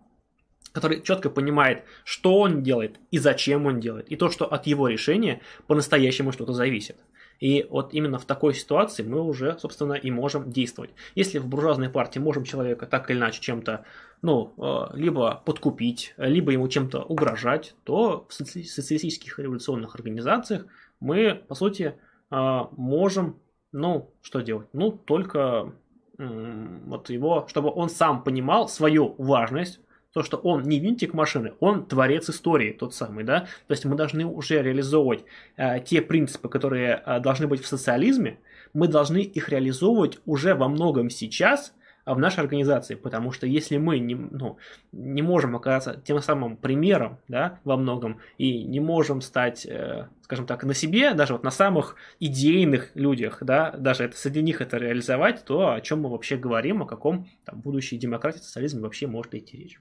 который 0.71 1.01
четко 1.01 1.29
понимает, 1.29 1.83
что 2.03 2.39
он 2.39 2.63
делает 2.63 2.99
и 3.11 3.19
зачем 3.19 3.65
он 3.65 3.79
делает, 3.79 4.11
и 4.11 4.15
то, 4.15 4.29
что 4.29 4.45
от 4.45 4.65
его 4.65 4.87
решения 4.87 5.41
по-настоящему 5.67 6.31
что-то 6.31 6.53
зависит. 6.53 6.97
И 7.39 7.67
вот 7.69 7.93
именно 7.93 8.19
в 8.19 8.25
такой 8.25 8.53
ситуации 8.53 9.03
мы 9.03 9.21
уже, 9.21 9.57
собственно, 9.59 9.93
и 9.93 10.09
можем 10.11 10.51
действовать. 10.51 10.91
Если 11.13 11.39
в 11.39 11.47
буржуазной 11.47 11.89
партии 11.89 12.19
можем 12.19 12.45
человека 12.45 12.85
так 12.85 13.09
или 13.09 13.17
иначе 13.17 13.41
чем-то, 13.41 13.83
ну, 14.21 14.53
э, 14.57 14.97
либо 14.97 15.41
подкупить, 15.45 16.13
либо 16.17 16.51
ему 16.51 16.67
чем-то 16.69 17.03
угрожать, 17.03 17.75
то 17.83 18.25
в 18.29 18.33
социалистических 18.33 19.39
революционных 19.39 19.93
организациях 19.95 20.65
мы, 21.01 21.35
по 21.35 21.53
сути, 21.53 21.95
э, 22.31 22.59
можем, 22.77 23.39
ну, 23.73 24.13
что 24.21 24.39
делать? 24.39 24.67
Ну, 24.71 24.91
только 24.91 25.73
вот 26.17 27.09
его, 27.09 27.47
чтобы 27.49 27.71
он 27.71 27.89
сам 27.89 28.23
понимал 28.23 28.69
свою 28.69 29.15
важность, 29.17 29.79
то, 30.13 30.23
что 30.23 30.37
он 30.37 30.63
не 30.63 30.79
винтик 30.79 31.13
машины, 31.13 31.53
он 31.59 31.85
творец 31.85 32.29
истории, 32.29 32.71
тот 32.71 32.93
самый, 32.93 33.23
да. 33.23 33.41
То 33.67 33.71
есть 33.71 33.85
мы 33.85 33.95
должны 33.95 34.25
уже 34.25 34.61
реализовывать 34.61 35.25
э, 35.57 35.79
те 35.81 36.01
принципы, 36.01 36.49
которые 36.49 37.01
э, 37.05 37.19
должны 37.19 37.47
быть 37.47 37.61
в 37.61 37.67
социализме, 37.67 38.39
мы 38.73 38.87
должны 38.87 39.17
их 39.17 39.49
реализовывать 39.49 40.19
уже 40.25 40.55
во 40.55 40.67
многом 40.67 41.09
сейчас, 41.09 41.73
в 42.05 42.19
нашей 42.19 42.41
организации, 42.41 42.95
потому 42.95 43.31
что 43.31 43.47
если 43.47 43.77
мы 43.77 43.99
не, 43.99 44.15
ну, 44.15 44.57
не 44.91 45.21
можем 45.21 45.55
оказаться 45.55 46.01
тем 46.03 46.19
самым 46.19 46.57
примером 46.57 47.19
да, 47.27 47.59
во 47.63 47.77
многом 47.77 48.19
и 48.37 48.63
не 48.63 48.79
можем 48.79 49.21
стать, 49.21 49.65
э, 49.65 50.07
скажем 50.21 50.45
так, 50.45 50.63
на 50.63 50.73
себе, 50.73 51.13
даже 51.13 51.33
вот 51.33 51.43
на 51.43 51.51
самых 51.51 51.95
идейных 52.19 52.91
людях, 52.95 53.37
да, 53.41 53.71
даже 53.71 54.03
это, 54.03 54.17
среди 54.17 54.41
них 54.41 54.59
это 54.61 54.77
реализовать, 54.77 55.45
то 55.45 55.73
о 55.73 55.81
чем 55.81 56.01
мы 56.01 56.09
вообще 56.09 56.35
говорим, 56.35 56.83
о 56.83 56.85
каком 56.85 57.27
там, 57.45 57.61
будущей 57.61 57.97
демократии, 57.97 58.39
социализме 58.39 58.81
вообще 58.81 59.07
может 59.07 59.33
идти 59.33 59.57
речь. 59.57 59.79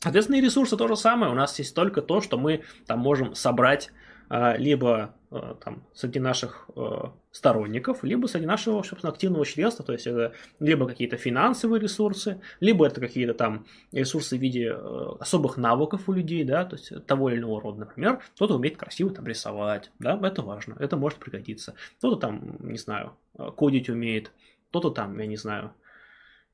Соответственно, 0.00 0.36
и 0.36 0.40
ресурсы 0.40 0.76
то 0.76 0.88
же 0.88 0.96
самое. 0.96 1.30
У 1.30 1.34
нас 1.34 1.58
есть 1.58 1.74
только 1.74 2.00
то, 2.00 2.20
что 2.20 2.38
мы 2.38 2.62
там 2.86 3.00
можем 3.00 3.34
собрать 3.34 3.90
а, 4.32 4.56
либо 4.56 5.16
а, 5.32 5.56
там, 5.56 5.82
среди 5.92 6.20
наших 6.20 6.70
а, 6.76 7.12
сторонников, 7.32 8.04
либо 8.04 8.28
среди 8.28 8.46
нашего, 8.46 8.80
собственно, 8.84 9.12
активного 9.12 9.44
членства, 9.44 9.84
то 9.84 9.92
есть 9.92 10.06
это 10.06 10.34
либо 10.60 10.86
какие-то 10.86 11.16
финансовые 11.16 11.80
ресурсы, 11.80 12.40
либо 12.60 12.86
это 12.86 13.00
какие-то 13.00 13.34
там 13.34 13.66
ресурсы 13.90 14.38
в 14.38 14.40
виде 14.40 14.70
особых 15.18 15.56
навыков 15.56 16.08
у 16.08 16.12
людей, 16.12 16.44
да, 16.44 16.64
то 16.64 16.76
есть 16.76 17.06
того 17.06 17.30
или 17.30 17.40
иного 17.40 17.60
рода, 17.60 17.80
например, 17.80 18.20
кто-то 18.36 18.54
умеет 18.54 18.76
красиво 18.76 19.10
там 19.10 19.26
рисовать, 19.26 19.90
да, 19.98 20.16
это 20.22 20.42
важно, 20.42 20.76
это 20.78 20.96
может 20.96 21.18
пригодиться, 21.18 21.74
кто-то 21.98 22.14
там, 22.14 22.56
не 22.60 22.78
знаю, 22.78 23.16
кодить 23.56 23.88
умеет, 23.88 24.30
кто-то 24.68 24.90
там, 24.90 25.18
я 25.18 25.26
не 25.26 25.36
знаю, 25.36 25.74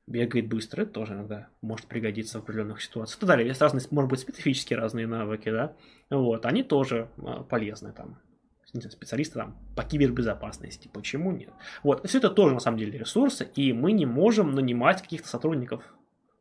бегает 0.07 0.47
быстро, 0.47 0.83
это 0.83 0.93
тоже 0.93 1.13
иногда 1.13 1.49
может 1.61 1.85
пригодиться 1.85 2.39
в 2.39 2.43
определенных 2.43 2.81
ситуациях. 2.81 3.17
И 3.17 3.19
так 3.21 3.27
далее. 3.27 3.47
Есть 3.47 3.61
разные, 3.61 3.85
может 3.91 4.09
быть, 4.09 4.19
специфические 4.21 4.79
разные 4.79 5.05
навыки, 5.05 5.49
да, 5.51 5.75
вот, 6.09 6.45
они 6.45 6.63
тоже 6.63 7.09
а, 7.17 7.43
полезны 7.43 7.91
там 7.91 8.19
специалисты 8.91 9.35
там 9.35 9.57
по 9.75 9.83
кибербезопасности, 9.83 10.89
почему 10.93 11.31
нет. 11.31 11.51
Вот, 11.83 12.07
все 12.07 12.19
это 12.19 12.29
тоже 12.29 12.53
на 12.53 12.59
самом 12.59 12.77
деле 12.77 12.99
ресурсы, 12.99 13.49
и 13.55 13.73
мы 13.73 13.91
не 13.91 14.05
можем 14.05 14.51
нанимать 14.51 15.01
каких-то 15.01 15.27
сотрудников 15.27 15.83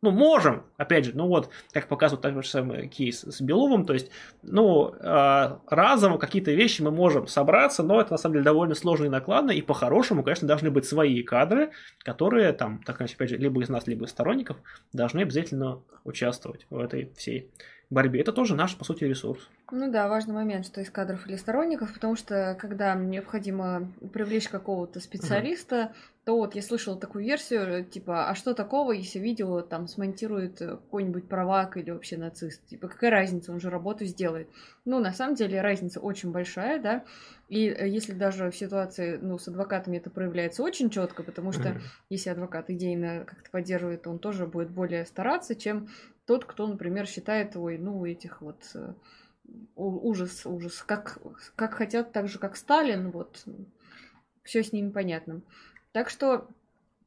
ну, 0.03 0.11
можем, 0.11 0.65
опять 0.77 1.07
же, 1.07 1.13
ну 1.15 1.27
вот, 1.27 1.49
как 1.73 1.89
показывает 1.89 2.23
тот 2.23 2.45
же 2.45 2.51
самый 2.51 2.89
кейс 2.89 3.23
с 3.23 3.41
Беловым, 3.41 3.87
то 3.87 3.95
есть, 3.95 4.11
ну, 4.43 4.95
э, 4.95 5.57
разово 5.69 6.19
какие-то 6.19 6.53
вещи 6.53 6.83
мы 6.83 6.91
можем 6.91 7.27
собраться, 7.27 7.83
но 7.83 8.01
это 8.01 8.13
на 8.13 8.19
самом 8.19 8.35
деле 8.35 8.45
довольно 8.45 8.75
сложно 8.75 9.07
и 9.07 9.09
накладно, 9.09 9.51
и 9.53 9.63
по-хорошему, 9.63 10.23
конечно, 10.23 10.47
должны 10.47 10.71
быть 10.71 10.85
свои 10.85 11.23
кадры, 11.23 11.71
которые 12.05 12.53
там, 12.53 12.83
так 12.85 13.01
опять 13.01 13.31
же, 13.31 13.37
либо 13.37 13.63
из 13.63 13.69
нас, 13.69 13.87
либо 13.87 14.05
из 14.05 14.11
сторонников, 14.11 14.59
должны 14.93 15.23
обязательно 15.23 15.83
участвовать 16.05 16.67
в 16.69 16.79
этой 16.79 17.13
всей 17.17 17.51
борьбе. 17.91 18.21
Это 18.21 18.33
тоже 18.33 18.57
наш, 18.57 18.77
по 18.77 18.85
сути, 18.85 19.05
ресурс. 19.05 19.49
Ну 19.71 19.91
да, 19.91 20.09
важный 20.09 20.35
момент, 20.35 20.67
что 20.67 20.81
из 20.81 20.91
кадров 20.91 21.27
или 21.27 21.37
сторонников, 21.37 21.93
потому 21.93 22.17
что 22.17 22.57
когда 22.61 22.95
необходимо 22.95 23.93
привлечь 24.13 24.49
какого-то 24.49 25.01
специалиста, 25.01 25.77
угу. 25.77 25.95
то 26.25 26.37
вот 26.37 26.55
я 26.55 26.63
слышала 26.63 26.99
такую 26.99 27.25
версию, 27.25 27.85
типа, 27.85 28.29
а 28.29 28.35
что 28.35 28.55
такого, 28.55 28.93
если 28.93 29.19
видео 29.19 29.61
там 29.61 29.87
смонтирует 29.87 30.59
какой-нибудь 30.59 31.29
правак 31.29 31.77
или 31.77 31.91
вообще 31.91 32.17
нацист? 32.17 32.67
Типа, 32.67 32.89
какая 32.89 33.11
разница, 33.11 33.53
он 33.53 33.61
же 33.61 33.71
работу 33.71 34.05
сделает. 34.05 34.49
Ну, 34.85 34.99
на 34.99 35.13
самом 35.13 35.37
деле, 35.37 35.61
разница 35.61 36.01
очень 36.01 36.33
большая, 36.33 36.81
да, 36.81 37.05
и 37.49 37.69
э, 37.69 37.89
если 37.89 38.13
даже 38.13 38.51
в 38.51 38.57
ситуации, 38.57 39.19
ну, 39.21 39.39
с 39.39 39.49
адвокатами 39.49 39.99
это 39.99 40.11
проявляется 40.11 40.63
очень 40.63 40.91
четко, 40.91 41.23
потому 41.23 41.53
что 41.53 41.81
если 42.09 42.31
адвокат 42.31 42.71
идейно 42.71 43.25
как-то 43.25 43.51
поддерживает, 43.51 44.07
он 44.07 44.19
тоже 44.19 44.47
будет 44.47 44.71
более 44.71 45.07
стараться, 45.07 45.55
чем 45.55 45.89
тот, 46.27 46.45
кто, 46.45 46.67
например, 46.67 47.07
считает, 47.07 47.57
ой, 47.57 47.79
ну, 47.79 48.05
этих 48.05 48.43
вот 48.43 48.59
э, 48.75 48.93
ужас, 49.77 50.45
ужас, 50.45 50.83
как, 50.87 51.19
как 51.55 51.75
хотят, 51.75 52.13
так 52.13 52.29
же, 52.29 52.39
как 52.39 52.57
Сталин, 52.57 53.11
вот, 53.11 53.45
все 54.43 54.63
с 54.63 54.73
ними 54.73 54.91
понятно. 54.91 55.43
Так 55.93 56.11
что 56.11 56.49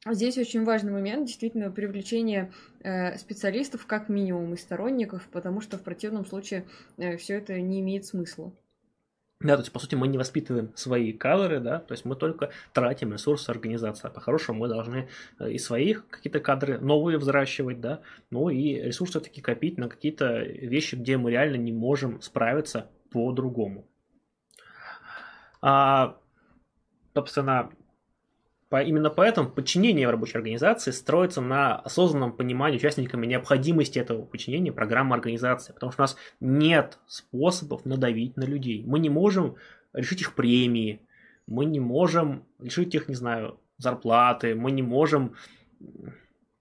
здесь 0.05 0.37
очень 0.37 0.63
важный 0.63 0.91
момент, 0.91 1.27
действительно, 1.27 1.69
привлечение 1.69 2.51
э, 2.81 3.17
специалистов 3.17 3.85
как 3.85 4.09
минимум 4.09 4.53
и 4.53 4.57
сторонников, 4.57 5.27
потому 5.31 5.61
что 5.61 5.77
в 5.77 5.83
противном 5.83 6.25
случае 6.25 6.65
э, 6.97 7.17
все 7.17 7.35
это 7.35 7.59
не 7.59 7.81
имеет 7.81 8.05
смысла. 8.05 8.53
Да, 9.41 9.55
то 9.55 9.61
есть, 9.61 9.71
по 9.71 9.79
сути, 9.79 9.95
мы 9.95 10.09
не 10.09 10.17
воспитываем 10.17 10.75
свои 10.75 11.13
кадры, 11.13 11.61
да, 11.61 11.79
то 11.79 11.93
есть 11.93 12.03
мы 12.03 12.17
только 12.17 12.51
тратим 12.73 13.13
ресурсы 13.13 13.49
организации. 13.49 14.07
А 14.07 14.09
по-хорошему 14.09 14.59
мы 14.59 14.67
должны 14.67 15.07
э, 15.39 15.51
и 15.51 15.57
своих 15.57 16.05
какие-то 16.09 16.41
кадры 16.41 16.77
новые 16.77 17.17
взращивать, 17.17 17.79
да, 17.79 18.01
ну 18.31 18.49
и 18.49 18.73
ресурсы 18.73 19.11
все-таки 19.11 19.39
копить 19.39 19.77
на 19.77 19.87
какие-то 19.87 20.39
вещи, 20.39 20.95
где 20.95 21.15
мы 21.15 21.31
реально 21.31 21.55
не 21.55 21.71
можем 21.71 22.21
справиться 22.21 22.89
по-другому. 23.11 23.87
А, 25.61 26.17
собственно, 27.13 27.71
именно 28.71 29.09
поэтому 29.09 29.49
подчинение 29.49 30.07
в 30.07 30.11
рабочей 30.11 30.37
организации 30.37 30.91
строится 30.91 31.41
на 31.41 31.75
осознанном 31.75 32.33
понимании 32.33 32.77
участниками 32.77 33.25
необходимости 33.25 33.97
этого 33.97 34.23
подчинения 34.25 34.71
программы 34.71 35.15
организации, 35.15 35.73
потому 35.73 35.91
что 35.91 36.01
у 36.01 36.03
нас 36.03 36.17
нет 36.39 36.99
способов 37.07 37.85
надавить 37.85 38.37
на 38.37 38.43
людей. 38.43 38.83
Мы 38.85 38.99
не 38.99 39.09
можем 39.09 39.55
решить 39.93 40.21
их 40.21 40.35
премии, 40.35 41.01
мы 41.47 41.65
не 41.65 41.79
можем 41.79 42.45
решить 42.59 42.93
их, 42.93 43.09
не 43.09 43.15
знаю, 43.15 43.59
зарплаты, 43.77 44.53
мы 44.53 44.71
не 44.71 44.83
можем 44.83 45.35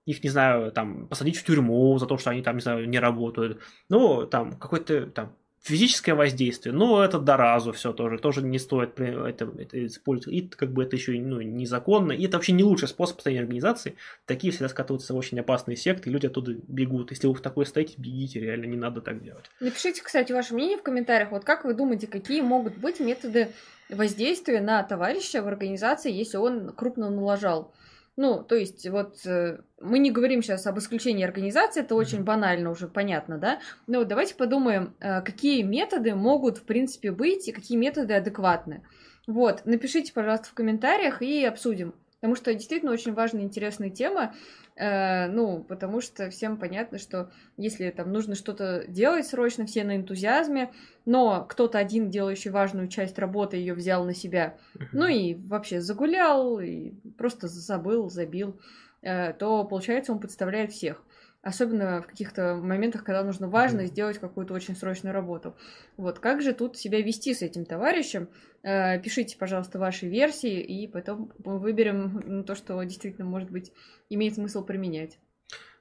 их, 0.07 0.25
не 0.25 0.31
знаю, 0.31 0.73
там, 0.73 1.07
посадить 1.09 1.37
в 1.37 1.45
тюрьму 1.45 1.99
за 1.99 2.07
то, 2.07 2.17
что 2.17 2.31
они 2.31 2.41
там, 2.41 2.57
не 2.57 2.63
знаю, 2.63 2.89
не 2.89 2.99
работают. 2.99 3.61
Ну, 3.91 4.27
там, 4.27 4.53
какой-то 4.53 5.07
там 5.09 5.37
Физическое 5.63 6.15
воздействие, 6.15 6.75
ну, 6.75 7.01
это 7.01 7.19
до 7.19 7.37
разу 7.37 7.73
все 7.73 7.93
тоже, 7.93 8.19
тоже 8.19 8.43
не 8.43 8.59
стоит 8.59 8.99
это, 9.01 9.53
это 9.59 9.87
использовать. 9.87 10.37
И 10.39 10.49
как 10.49 10.73
бы 10.73 10.85
это 10.85 10.97
еще 10.97 11.13
ну, 11.21 11.41
незаконно, 11.41 12.13
и 12.13 12.25
это 12.25 12.37
вообще 12.37 12.53
не 12.53 12.65
лучший 12.65 12.89
способ 12.89 13.17
построения 13.17 13.43
организации. 13.43 13.97
Такие 14.25 14.53
всегда 14.53 14.69
скатываются 14.69 15.13
в 15.15 15.17
очень 15.17 15.39
опасные 15.41 15.77
секты, 15.77 16.09
и 16.09 16.13
люди 16.13 16.27
оттуда 16.27 16.55
бегут. 16.69 17.11
Если 17.11 17.27
вы 17.27 17.35
в 17.35 17.41
такой 17.41 17.67
стоите, 17.67 17.95
бегите, 17.99 18.41
реально 18.41 18.67
не 18.67 18.77
надо 18.77 19.01
так 19.01 19.23
делать. 19.23 19.47
Напишите, 19.61 20.03
кстати, 20.03 20.33
ваше 20.33 20.55
мнение 20.55 20.79
в 20.79 20.83
комментариях. 20.83 21.33
Вот 21.33 21.45
как 21.45 21.65
вы 21.65 21.75
думаете, 21.75 22.07
какие 22.07 22.41
могут 22.41 22.77
быть 22.79 23.01
методы 23.01 23.49
воздействия 23.89 24.61
на 24.61 24.83
товарища 24.83 25.43
в 25.43 25.49
организации, 25.49 26.13
если 26.13 26.37
он 26.37 26.73
крупно 26.73 27.11
налажал? 27.11 27.73
Ну, 28.19 28.43
то 28.43 28.57
есть, 28.57 28.85
вот 28.89 29.25
э, 29.27 29.61
мы 29.81 30.01
не 30.01 30.11
говорим 30.11 30.43
сейчас 30.43 30.67
об 30.67 30.77
исключении 30.81 31.25
организации, 31.25 31.83
это 31.83 31.95
очень 31.95 32.25
банально 32.25 32.73
уже 32.73 32.89
понятно, 32.89 33.39
да? 33.39 33.61
Но 33.87 34.01
вот 34.01 34.09
давайте 34.09 34.35
подумаем, 34.35 34.97
э, 34.99 35.23
какие 35.23 35.63
методы 35.63 36.17
могут, 36.17 36.59
в 36.59 36.65
принципе, 36.65 37.13
быть 37.13 37.47
и 37.47 37.53
какие 37.53 37.79
методы 37.79 38.15
адекватны. 38.15 38.83
Вот, 39.29 39.63
напишите, 39.67 40.13
пожалуйста, 40.13 40.49
в 40.49 40.55
комментариях 40.55 41.23
и 41.23 41.45
обсудим. 41.45 41.95
Потому 42.17 42.35
что 42.35 42.53
действительно 42.53 42.91
очень 42.91 43.15
важная 43.15 43.43
и 43.43 43.45
интересная 43.45 43.91
тема. 43.91 44.35
Э, 44.79 45.27
ну, 45.27 45.65
потому 45.65 46.01
что 46.01 46.31
всем 46.31 46.57
понятно, 46.57 46.99
что 46.99 47.31
если 47.57 47.91
там 47.91 48.13
нужно 48.13 48.37
что-то 48.37 48.85
делать 48.87 49.27
срочно, 49.27 49.67
все 49.67 49.83
на 49.83 49.97
энтузиазме, 49.97 50.71
но 51.05 51.45
кто-то 51.49 51.79
один, 51.79 52.11
делающий 52.11 52.53
важную 52.53 52.87
часть 52.87 53.19
работы, 53.19 53.57
ее 53.57 53.75
взял 53.75 54.05
на 54.05 54.15
себя, 54.15 54.57
ну 54.93 55.07
и 55.09 55.35
вообще 55.35 55.81
загулял, 55.81 56.61
и 56.61 56.93
просто 57.17 57.49
забыл, 57.49 58.09
забил, 58.09 58.61
э, 59.03 59.33
то 59.33 59.65
получается 59.65 60.13
он 60.13 60.21
подставляет 60.21 60.71
всех. 60.71 61.03
Особенно 61.49 62.03
в 62.03 62.07
каких-то 62.07 62.57
моментах, 62.57 63.05
когда 63.05 63.25
нужно 63.25 63.49
важно 63.49 63.87
сделать 63.87 64.19
какую-то 64.19 64.55
очень 64.55 64.77
срочную 64.77 65.15
работу. 65.15 65.57
Вот 65.97 66.19
как 66.19 66.43
же 66.43 66.53
тут 66.53 66.77
себя 66.77 67.01
вести 67.01 67.35
с 67.35 67.43
этим 67.43 67.65
товарищем? 67.65 68.29
Э, 68.63 69.01
пишите, 69.01 69.37
пожалуйста, 69.39 69.79
ваши 69.79 70.07
версии, 70.07 70.61
и 70.61 70.87
потом 70.87 71.33
мы 71.45 71.59
выберем 71.59 72.45
то, 72.45 72.55
что 72.55 72.83
действительно, 72.83 73.27
может 73.27 73.51
быть, 73.51 73.73
имеет 74.11 74.35
смысл 74.35 74.65
применять. 74.65 75.19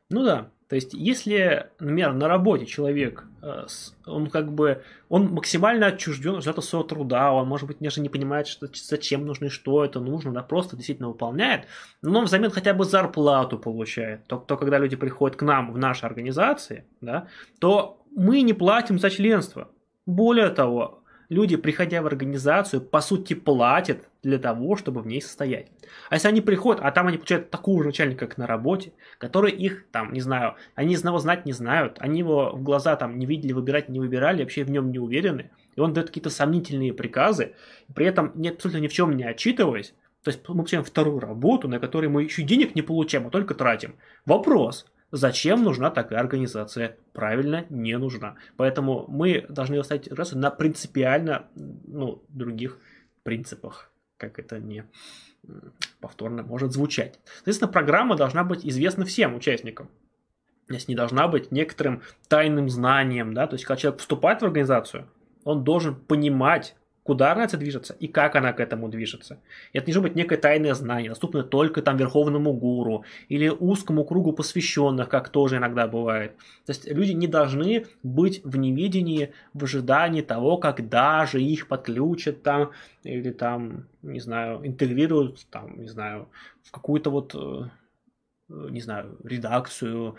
Ну 0.09 0.23
да, 0.23 0.51
то 0.69 0.75
есть 0.75 0.93
если, 0.93 1.69
например, 1.79 2.13
на 2.13 2.27
работе 2.27 2.65
человек, 2.65 3.23
э, 3.41 3.65
он 4.05 4.29
как 4.29 4.51
бы, 4.53 4.83
он 5.07 5.31
максимально 5.31 5.87
отчужден 5.87 6.31
от 6.31 6.37
результата 6.37 6.61
своего 6.61 6.87
труда, 6.87 7.31
он, 7.31 7.47
может 7.47 7.67
быть, 7.67 7.79
даже 7.79 8.01
не 8.01 8.09
понимает, 8.09 8.47
что, 8.47 8.67
зачем 8.73 9.25
нужно 9.25 9.45
и 9.45 9.49
что 9.49 9.85
это 9.85 10.01
нужно, 10.01 10.33
да, 10.33 10.43
просто 10.43 10.75
действительно 10.75 11.07
выполняет, 11.07 11.67
но 12.01 12.19
он 12.19 12.25
взамен 12.25 12.51
хотя 12.51 12.73
бы 12.73 12.83
зарплату 12.83 13.57
получает. 13.57 14.25
То, 14.27 14.37
то 14.37 14.57
когда 14.57 14.77
люди 14.77 14.97
приходят 14.97 15.37
к 15.37 15.41
нам 15.41 15.71
в 15.71 15.77
наши 15.77 16.05
организации, 16.05 16.85
да, 16.99 17.27
то 17.59 18.01
мы 18.15 18.41
не 18.41 18.53
платим 18.53 18.99
за 18.99 19.09
членство. 19.09 19.69
Более 20.05 20.49
того, 20.49 21.03
люди, 21.29 21.55
приходя 21.55 22.01
в 22.01 22.07
организацию, 22.07 22.81
по 22.81 22.99
сути 22.99 23.35
платят 23.35 24.07
для 24.23 24.39
того, 24.39 24.75
чтобы 24.75 25.01
в 25.01 25.07
ней 25.07 25.21
состоять. 25.21 25.67
А 26.09 26.15
если 26.15 26.27
они 26.27 26.41
приходят, 26.41 26.81
а 26.83 26.91
там 26.91 27.07
они 27.07 27.17
получают 27.17 27.49
такого 27.49 27.81
же 27.81 27.89
начальника, 27.89 28.27
как 28.27 28.37
на 28.37 28.47
работе, 28.47 28.93
который 29.17 29.51
их 29.51 29.85
там, 29.91 30.13
не 30.13 30.21
знаю, 30.21 30.55
они 30.75 30.93
из 30.93 31.03
него 31.03 31.19
знать 31.19 31.45
не 31.45 31.53
знают, 31.53 31.97
они 31.99 32.19
его 32.19 32.51
в 32.53 32.63
глаза 32.63 32.95
там 32.95 33.17
не 33.17 33.25
видели, 33.25 33.53
выбирать 33.53 33.89
не 33.89 33.99
выбирали, 33.99 34.41
вообще 34.41 34.63
в 34.63 34.71
нем 34.71 34.91
не 34.91 34.99
уверены, 34.99 35.51
и 35.75 35.79
он 35.79 35.93
дает 35.93 36.07
какие-то 36.07 36.29
сомнительные 36.29 36.93
приказы, 36.93 37.53
при 37.93 38.05
этом 38.05 38.31
не, 38.35 38.49
абсолютно 38.49 38.79
ни 38.79 38.87
в 38.87 38.93
чем 38.93 39.15
не 39.15 39.23
отчитываясь, 39.23 39.93
то 40.23 40.31
есть 40.31 40.41
мы 40.47 40.55
получаем 40.55 40.83
вторую 40.83 41.19
работу, 41.19 41.67
на 41.67 41.79
которой 41.79 42.07
мы 42.07 42.23
еще 42.23 42.43
денег 42.43 42.75
не 42.75 42.81
получаем, 42.81 43.27
а 43.27 43.29
только 43.29 43.53
тратим. 43.53 43.95
Вопрос, 44.25 44.85
Зачем 45.11 45.63
нужна 45.63 45.89
такая 45.89 46.19
организация? 46.19 46.97
Правильно, 47.13 47.65
не 47.69 47.97
нужна. 47.97 48.35
Поэтому 48.57 49.05
мы 49.07 49.45
должны 49.47 49.77
оставить 49.77 50.07
организацию 50.07 50.41
на 50.41 50.51
принципиально 50.51 51.47
ну, 51.55 52.23
других 52.27 52.79
принципах, 53.23 53.89
как 54.17 54.39
это 54.39 54.59
не 54.59 54.83
повторно 56.01 56.43
может 56.43 56.73
звучать. 56.73 57.19
Соответственно, 57.35 57.71
программа 57.71 58.15
должна 58.15 58.43
быть 58.43 58.65
известна 58.65 59.05
всем 59.05 59.35
участникам. 59.35 59.89
То 60.67 60.73
есть 60.73 60.89
не 60.89 60.95
должна 60.95 61.27
быть 61.27 61.51
некоторым 61.51 62.01
тайным 62.27 62.69
знанием, 62.69 63.33
да, 63.33 63.47
то 63.47 63.53
есть 63.53 63.63
когда 63.63 63.79
человек 63.79 64.01
вступает 64.01 64.41
в 64.41 64.45
организацию, 64.45 65.07
он 65.45 65.63
должен 65.63 65.95
понимать, 65.95 66.75
куда 67.07 67.31
организация 67.31 67.59
движется 67.59 67.95
и 67.99 68.07
как 68.07 68.35
она 68.35 68.51
к 68.51 68.59
этому 68.59 68.89
движется. 68.89 69.39
И 69.71 69.77
это 69.77 69.87
не 69.87 69.93
должно 69.93 70.09
быть 70.09 70.15
некое 70.17 70.37
тайное 70.37 70.73
знание, 70.73 71.09
доступное 71.09 71.43
только 71.43 71.81
там 71.81 71.95
верховному 71.95 72.51
гуру 72.53 73.05
или 73.29 73.47
узкому 73.47 74.03
кругу 74.03 74.33
посвященных, 74.33 75.07
как 75.07 75.29
тоже 75.29 75.55
иногда 75.55 75.87
бывает. 75.87 76.35
То 76.65 76.71
есть 76.71 76.85
люди 76.85 77.13
не 77.13 77.27
должны 77.27 77.85
быть 78.03 78.41
в 78.43 78.57
неведении, 78.57 79.31
в 79.53 79.63
ожидании 79.63 80.21
того, 80.21 80.57
когда 80.57 81.25
же 81.25 81.41
их 81.41 81.67
подключат 81.67 82.43
там 82.43 82.71
или 83.03 83.31
там, 83.31 83.87
не 84.01 84.19
знаю, 84.19 84.67
интегрируют 84.67 85.47
там, 85.49 85.79
не 85.79 85.87
знаю, 85.87 86.27
в 86.61 86.71
какую-то 86.71 87.09
вот, 87.09 87.33
э, 87.35 87.69
не 88.49 88.81
знаю, 88.81 89.17
редакцию, 89.23 90.17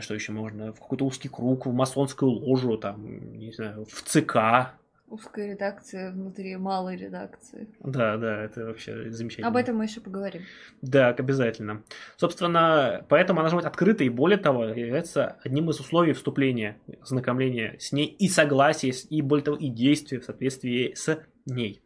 что 0.00 0.14
еще 0.14 0.32
можно, 0.32 0.72
в 0.72 0.80
какой-то 0.80 1.04
узкий 1.04 1.28
круг, 1.28 1.66
в 1.66 1.72
масонскую 1.72 2.30
ложу, 2.30 2.78
там, 2.78 3.36
не 3.36 3.52
знаю, 3.52 3.84
в 3.84 4.02
ЦК, 4.02 4.72
Узкая 5.14 5.52
редакция 5.52 6.10
внутри 6.10 6.56
малой 6.56 6.96
редакции. 6.96 7.68
Да, 7.78 8.16
да, 8.16 8.42
это 8.42 8.64
вообще 8.64 9.12
замечательно. 9.12 9.46
Об 9.46 9.56
этом 9.56 9.76
мы 9.76 9.84
еще 9.84 10.00
поговорим. 10.00 10.42
Да, 10.82 11.10
обязательно. 11.10 11.84
Собственно, 12.16 13.06
поэтому 13.08 13.38
она 13.38 13.48
должна 13.48 13.58
быть 13.58 13.72
открыта 13.72 14.02
и, 14.02 14.08
более 14.08 14.38
того, 14.38 14.64
является 14.64 15.36
одним 15.44 15.70
из 15.70 15.78
условий 15.78 16.14
вступления, 16.14 16.78
знакомления 17.04 17.76
с 17.78 17.92
ней 17.92 18.06
и 18.06 18.28
согласия, 18.28 18.92
и, 19.08 19.22
более 19.22 19.44
того, 19.44 19.56
и 19.56 19.68
действия 19.68 20.18
в 20.18 20.24
соответствии 20.24 20.94
с 20.94 21.22
ней. 21.46 21.80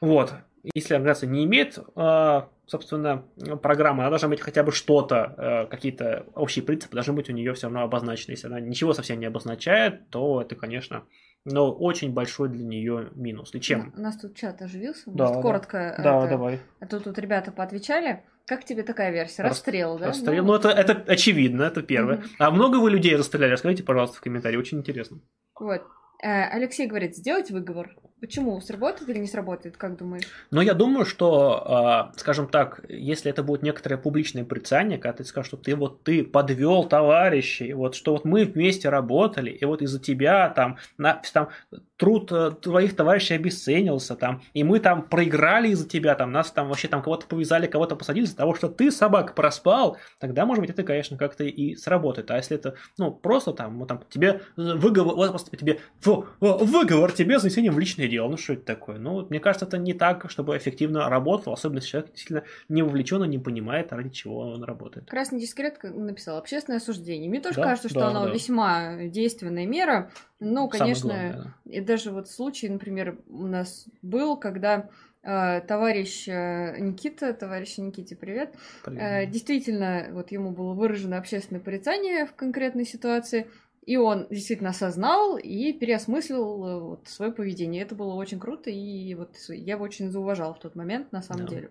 Вот. 0.00 0.32
Если 0.72 0.94
организация 0.94 1.28
не 1.28 1.44
имеет, 1.44 1.80
а, 1.96 2.48
собственно, 2.66 3.24
программы, 3.60 4.02
она 4.02 4.10
должна 4.10 4.28
быть 4.28 4.40
хотя 4.40 4.62
бы 4.62 4.70
что-то, 4.70 5.34
а, 5.36 5.66
какие-то 5.66 6.26
общие 6.36 6.64
принципы 6.64 6.94
должны 6.94 7.14
быть 7.14 7.28
у 7.28 7.32
нее 7.32 7.54
все 7.54 7.66
равно 7.66 7.82
обозначены. 7.82 8.34
Если 8.34 8.46
она 8.46 8.60
ничего 8.60 8.92
совсем 8.92 9.18
не 9.18 9.26
обозначает, 9.26 10.08
то 10.10 10.40
это, 10.40 10.54
конечно, 10.54 11.02
но 11.44 11.72
очень 11.72 12.12
большой 12.12 12.48
для 12.48 12.64
нее 12.64 13.10
минус. 13.14 13.54
И 13.54 13.60
чем? 13.60 13.92
У 13.96 14.00
нас 14.00 14.16
тут 14.16 14.36
чат 14.36 14.62
оживился. 14.62 15.04
Да, 15.06 15.24
Может, 15.24 15.36
да. 15.36 15.42
коротко. 15.42 15.94
Да, 15.98 16.18
это... 16.18 16.28
давай. 16.28 16.60
А 16.80 16.86
тут, 16.86 17.04
тут 17.04 17.18
ребята 17.18 17.52
поотвечали. 17.52 18.22
Как 18.46 18.64
тебе 18.64 18.82
такая 18.82 19.12
версия? 19.12 19.42
Расстрел, 19.42 19.98
да? 19.98 20.06
Расстрел. 20.08 20.44
Ну, 20.44 20.54
это, 20.54 20.68
это 20.68 21.04
очевидно, 21.10 21.62
это 21.62 21.82
первое. 21.82 22.18
Мгм. 22.18 22.26
А 22.38 22.50
много 22.50 22.76
вы 22.76 22.90
людей 22.90 23.16
расстреляли? 23.16 23.52
Расскажите, 23.52 23.82
пожалуйста, 23.82 24.18
в 24.18 24.20
комментарии. 24.20 24.56
Очень 24.56 24.78
интересно. 24.78 25.20
Вот. 25.58 25.82
Э, 26.22 26.44
Алексей 26.50 26.86
говорит, 26.86 27.16
сделать 27.16 27.50
выговор. 27.50 27.96
Почему? 28.22 28.60
Сработает 28.60 29.08
или 29.10 29.18
не 29.18 29.26
сработает, 29.26 29.76
как 29.76 29.98
думаешь? 29.98 30.22
Но 30.52 30.62
я 30.62 30.74
думаю, 30.74 31.04
что, 31.04 31.60
а, 31.66 32.12
скажем 32.16 32.46
так, 32.46 32.80
если 32.88 33.28
это 33.28 33.42
будет 33.42 33.64
некоторое 33.64 33.96
публичное 33.96 34.44
порицание, 34.44 34.96
когда 34.96 35.16
ты 35.16 35.24
скажешь, 35.24 35.48
что 35.48 35.56
ты 35.56 35.74
вот 35.74 36.04
ты 36.04 36.22
подвел 36.22 36.84
товарищей, 36.84 37.72
вот 37.72 37.96
что 37.96 38.12
вот 38.12 38.24
мы 38.24 38.44
вместе 38.44 38.90
работали, 38.90 39.50
и 39.50 39.64
вот 39.64 39.82
из-за 39.82 39.98
тебя 39.98 40.50
там, 40.50 40.78
на, 40.98 41.20
там 41.32 41.48
труд 41.96 42.30
э, 42.30 42.52
твоих 42.60 42.94
товарищей 42.94 43.34
обесценился, 43.34 44.14
там, 44.14 44.42
и 44.54 44.62
мы 44.62 44.78
там 44.78 45.02
проиграли 45.02 45.70
из-за 45.70 45.88
тебя, 45.88 46.14
там, 46.14 46.30
нас 46.30 46.52
там 46.52 46.68
вообще 46.68 46.86
там 46.86 47.02
кого-то 47.02 47.26
повязали, 47.26 47.66
кого-то 47.66 47.96
посадили 47.96 48.24
из-за 48.26 48.36
того, 48.36 48.54
что 48.54 48.68
ты, 48.68 48.92
собак, 48.92 49.34
проспал, 49.34 49.96
тогда, 50.20 50.46
может 50.46 50.60
быть, 50.60 50.70
это, 50.70 50.84
конечно, 50.84 51.16
как-то 51.16 51.42
и 51.42 51.74
сработает. 51.74 52.30
А 52.30 52.36
если 52.36 52.56
это, 52.56 52.76
ну, 52.98 53.10
просто 53.10 53.52
там, 53.52 53.80
вот, 53.80 53.88
там 53.88 54.00
тебе 54.08 54.42
э, 54.56 54.74
выговор, 54.74 55.16
вот 55.16 55.30
просто 55.30 55.56
тебе 55.56 55.80
фу, 55.98 56.26
выговор 56.38 57.10
тебе 57.10 57.40
за 57.40 57.48
внесение 57.48 57.72
в 57.72 57.78
личное 57.80 58.11
дело, 58.12 58.28
ну, 58.28 58.36
что 58.36 58.52
это 58.52 58.62
такое? 58.62 58.98
Ну, 58.98 59.26
мне 59.28 59.40
кажется, 59.40 59.66
это 59.66 59.78
не 59.78 59.94
так, 59.94 60.30
чтобы 60.30 60.56
эффективно 60.56 61.08
работало, 61.08 61.54
особенно 61.54 61.78
если 61.78 61.90
человек 61.90 62.10
действительно 62.12 62.44
не 62.68 62.82
вовлечен 62.82 63.24
и 63.24 63.28
не 63.28 63.38
понимает, 63.38 63.92
ради 63.92 64.10
чего 64.10 64.38
он 64.38 64.62
работает. 64.62 65.08
Красный 65.08 65.40
дискрет 65.40 65.82
написал 65.82 66.38
общественное 66.38 66.78
осуждение. 66.78 67.28
Мне 67.28 67.40
тоже 67.40 67.56
Да, 67.56 67.64
кажется, 67.64 67.88
что 67.88 68.00
да, 68.00 68.08
оно 68.08 68.26
да. 68.26 68.30
весьма 68.32 68.96
действенная 69.04 69.66
мера. 69.66 70.10
Ну, 70.40 70.68
конечно, 70.68 71.08
главное, 71.08 71.54
и 71.64 71.80
даже 71.80 72.10
вот 72.10 72.28
случай, 72.28 72.68
например, 72.68 73.18
у 73.28 73.46
нас 73.46 73.86
был, 74.02 74.36
когда 74.36 74.88
э, 75.22 75.60
товарищ 75.60 76.28
э, 76.28 76.78
Никита, 76.80 77.32
товарищ 77.32 77.78
Никите, 77.78 78.16
привет, 78.16 78.54
да. 78.84 79.22
Э, 79.22 79.26
действительно, 79.26 80.08
вот 80.10 80.32
ему 80.32 80.50
было 80.50 80.74
выражено 80.74 81.18
общественное 81.18 81.60
порицание 81.62 82.26
в 82.26 82.34
конкретной 82.34 82.84
ситуации, 82.84 83.46
и 83.84 83.96
он 83.96 84.26
действительно 84.30 84.70
осознал 84.70 85.36
и 85.36 85.72
переосмыслил 85.72 86.66
э, 86.66 86.80
вот, 86.80 87.08
свое 87.08 87.32
поведение. 87.32 87.82
Это 87.82 87.94
было 87.94 88.14
очень 88.14 88.38
круто, 88.38 88.70
и 88.70 89.14
вот 89.14 89.36
я 89.48 89.74
его 89.74 89.84
очень 89.84 90.10
зауважал 90.10 90.54
в 90.54 90.60
тот 90.60 90.74
момент, 90.76 91.12
на 91.12 91.22
самом 91.22 91.46
Да. 91.46 91.54
деле. 91.54 91.70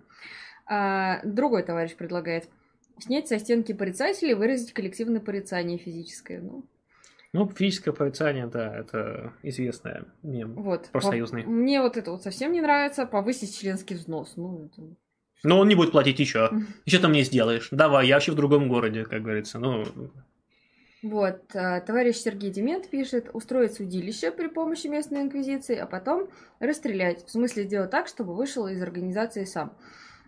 А, 0.67 1.21
другой 1.24 1.63
товарищ 1.63 1.95
предлагает 1.95 2.47
снять 3.00 3.28
со 3.28 3.39
стенки 3.39 3.71
порицателей, 3.74 4.34
выразить 4.36 4.74
коллективное 4.74 5.19
порицание 5.21 5.78
физическое. 5.78 6.39
Ну, 6.41 6.65
Ну, 7.34 7.47
физическое 7.50 7.93
порицание, 7.93 8.45
да, 8.47 8.76
это 8.78 9.34
известное 9.41 10.06
мем. 10.21 10.54
вот. 10.56 10.89
Профсоюзный. 10.91 11.43
По- 11.43 11.50
Мне 11.50 11.82
вот 11.82 11.95
это 11.97 12.12
вот 12.12 12.24
совсем 12.24 12.52
не 12.52 12.62
нравится. 12.62 13.06
Повысить 13.06 13.58
членский 13.58 13.95
взнос. 13.95 14.34
Ну, 14.36 14.65
это... 14.65 14.82
Но 15.43 15.58
он 15.60 15.67
не 15.69 15.76
будет 15.76 15.91
платить 15.91 16.19
еще. 16.19 16.52
Еще 16.86 17.00
ты 17.00 17.08
мне 17.08 17.24
сделаешь? 17.24 17.69
Давай, 17.71 18.06
я 18.08 18.15
вообще 18.15 18.32
в 18.34 18.36
другом 18.36 18.67
городе, 18.67 19.06
как 19.06 19.24
говорится. 19.24 19.58
Ну, 19.60 19.86
Вот, 21.03 21.41
а, 21.55 21.81
товарищ 21.81 22.17
Сергей 22.17 22.51
Демент 22.51 22.87
пишет, 22.89 23.29
устроить 23.33 23.73
судилище 23.73 24.29
при 24.31 24.47
помощи 24.47 24.85
местной 24.87 25.21
инквизиции, 25.21 25.75
а 25.75 25.87
потом 25.87 26.27
расстрелять. 26.59 27.25
В 27.25 27.31
смысле 27.31 27.63
сделать 27.63 27.89
так, 27.89 28.07
чтобы 28.07 28.35
вышел 28.35 28.67
из 28.67 28.81
организации 28.81 29.45
сам. 29.45 29.73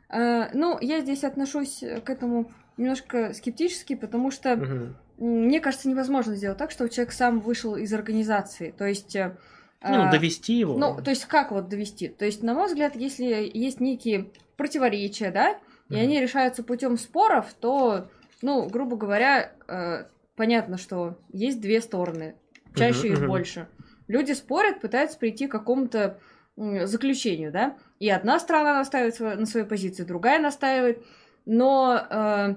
А, 0.09 0.49
Ну, 0.53 0.77
я 0.81 1.01
здесь 1.01 1.23
отношусь 1.23 1.83
к 2.03 2.09
этому 2.09 2.51
немножко 2.77 3.33
скептически, 3.33 3.93
потому 3.95 4.31
что 4.31 4.49
м, 4.49 4.95
мне 5.19 5.59
кажется, 5.59 5.87
невозможно 5.89 6.35
сделать 6.35 6.57
так, 6.57 6.71
чтобы 6.71 6.89
человек 6.89 7.13
сам 7.13 7.39
вышел 7.39 7.75
из 7.75 7.93
организации. 7.93 8.71
То 8.75 8.85
есть... 8.85 9.15
э, 9.15 9.35
ну, 9.83 10.09
довести 10.09 10.55
его. 10.57 10.75
Ну, 10.77 10.95
то 11.01 11.11
есть 11.11 11.25
как 11.25 11.51
вот 11.51 11.67
довести? 11.69 12.07
То 12.07 12.25
есть, 12.25 12.41
на 12.41 12.55
мой 12.55 12.67
взгляд, 12.67 12.95
если 12.95 13.25
есть 13.53 13.79
некие 13.79 14.31
противоречия, 14.57 15.29
да, 15.29 15.51
и 15.89 15.93
Мгм. 15.93 16.01
они 16.01 16.19
решаются 16.19 16.63
путем 16.63 16.97
споров, 16.97 17.53
то, 17.59 18.07
ну, 18.41 18.67
грубо 18.69 18.95
говоря, 18.95 19.51
э, 19.67 20.05
понятно, 20.35 20.77
что 20.77 21.19
есть 21.31 21.61
две 21.61 21.81
стороны, 21.81 22.35
чаще 22.75 23.09
их 23.09 23.25
больше. 23.25 23.67
Люди 24.07 24.33
спорят, 24.33 24.81
пытаются 24.81 25.17
прийти 25.17 25.47
к 25.47 25.51
какому-то 25.51 26.19
заключению, 26.55 27.51
да, 27.51 27.77
и 27.99 28.09
одна 28.09 28.39
сторона 28.39 28.75
настаивает 28.75 29.39
на 29.39 29.45
своей 29.45 29.65
позиции, 29.65 30.03
другая 30.03 30.39
настаивает, 30.39 31.03
но 31.45 32.05
э, 32.09 32.55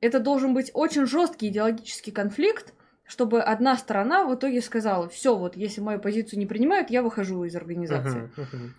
это 0.00 0.20
должен 0.20 0.54
быть 0.54 0.70
очень 0.74 1.06
жесткий 1.06 1.48
идеологический 1.48 2.12
конфликт, 2.12 2.72
чтобы 3.04 3.42
одна 3.42 3.76
сторона 3.76 4.24
в 4.24 4.34
итоге 4.34 4.62
сказала, 4.62 5.08
все, 5.08 5.36
вот 5.36 5.56
если 5.56 5.80
мою 5.80 5.98
позицию 5.98 6.38
не 6.38 6.46
принимают, 6.46 6.90
я 6.90 7.02
выхожу 7.02 7.44
из 7.44 7.56
организации. 7.56 8.30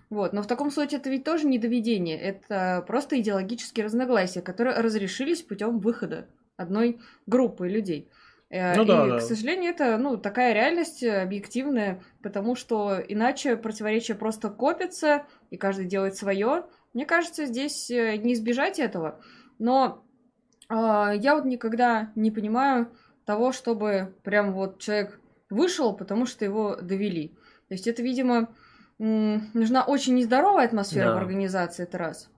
Вот, 0.09 0.33
но 0.33 0.41
в 0.41 0.47
таком 0.47 0.71
случае 0.71 0.99
это 0.99 1.09
ведь 1.09 1.23
тоже 1.23 1.45
не 1.45 1.59
доведение, 1.59 2.19
это 2.19 2.83
просто 2.87 3.19
идеологические 3.19 3.85
разногласия, 3.85 4.41
которые 4.41 4.77
разрешились 4.77 5.41
путем 5.41 5.79
выхода 5.79 6.27
одной 6.55 6.99
группы 7.27 7.67
людей. 7.67 8.09
Э, 8.53 8.75
ну, 8.75 8.83
и, 8.83 8.85
да, 8.85 9.17
к 9.17 9.21
сожалению, 9.21 9.71
это 9.71 9.97
ну, 9.97 10.15
такая 10.15 10.53
реальность 10.53 11.03
объективная, 11.03 12.03
потому 12.21 12.55
что 12.55 12.99
иначе 13.07 13.57
противоречия 13.57 14.13
просто 14.13 14.49
копятся, 14.49 15.25
и 15.49 15.57
каждый 15.57 15.85
делает 15.85 16.15
свое. 16.15 16.65
Мне 16.93 17.07
кажется, 17.07 17.45
здесь 17.45 17.89
не 17.89 18.33
избежать 18.33 18.77
этого. 18.77 19.19
Но 19.57 20.05
э, 20.69 20.73
я 20.75 21.33
вот 21.33 21.45
никогда 21.45 22.11
не 22.13 22.29
понимаю 22.29 22.91
того, 23.25 23.53
чтобы 23.53 24.13
прям 24.21 24.53
вот 24.53 24.77
человек 24.79 25.19
вышел, 25.49 25.95
потому 25.95 26.27
что 26.27 26.45
его 26.45 26.75
довели. 26.75 27.29
То 27.69 27.73
есть 27.73 27.87
это, 27.87 28.03
видимо, 28.03 28.53
нужна 28.99 29.83
очень 29.83 30.13
нездоровая 30.13 30.67
атмосфера 30.67 31.07
да. 31.07 31.15
в 31.15 31.17
организации, 31.17 31.83
это 31.83 31.97
раз. 31.97 32.29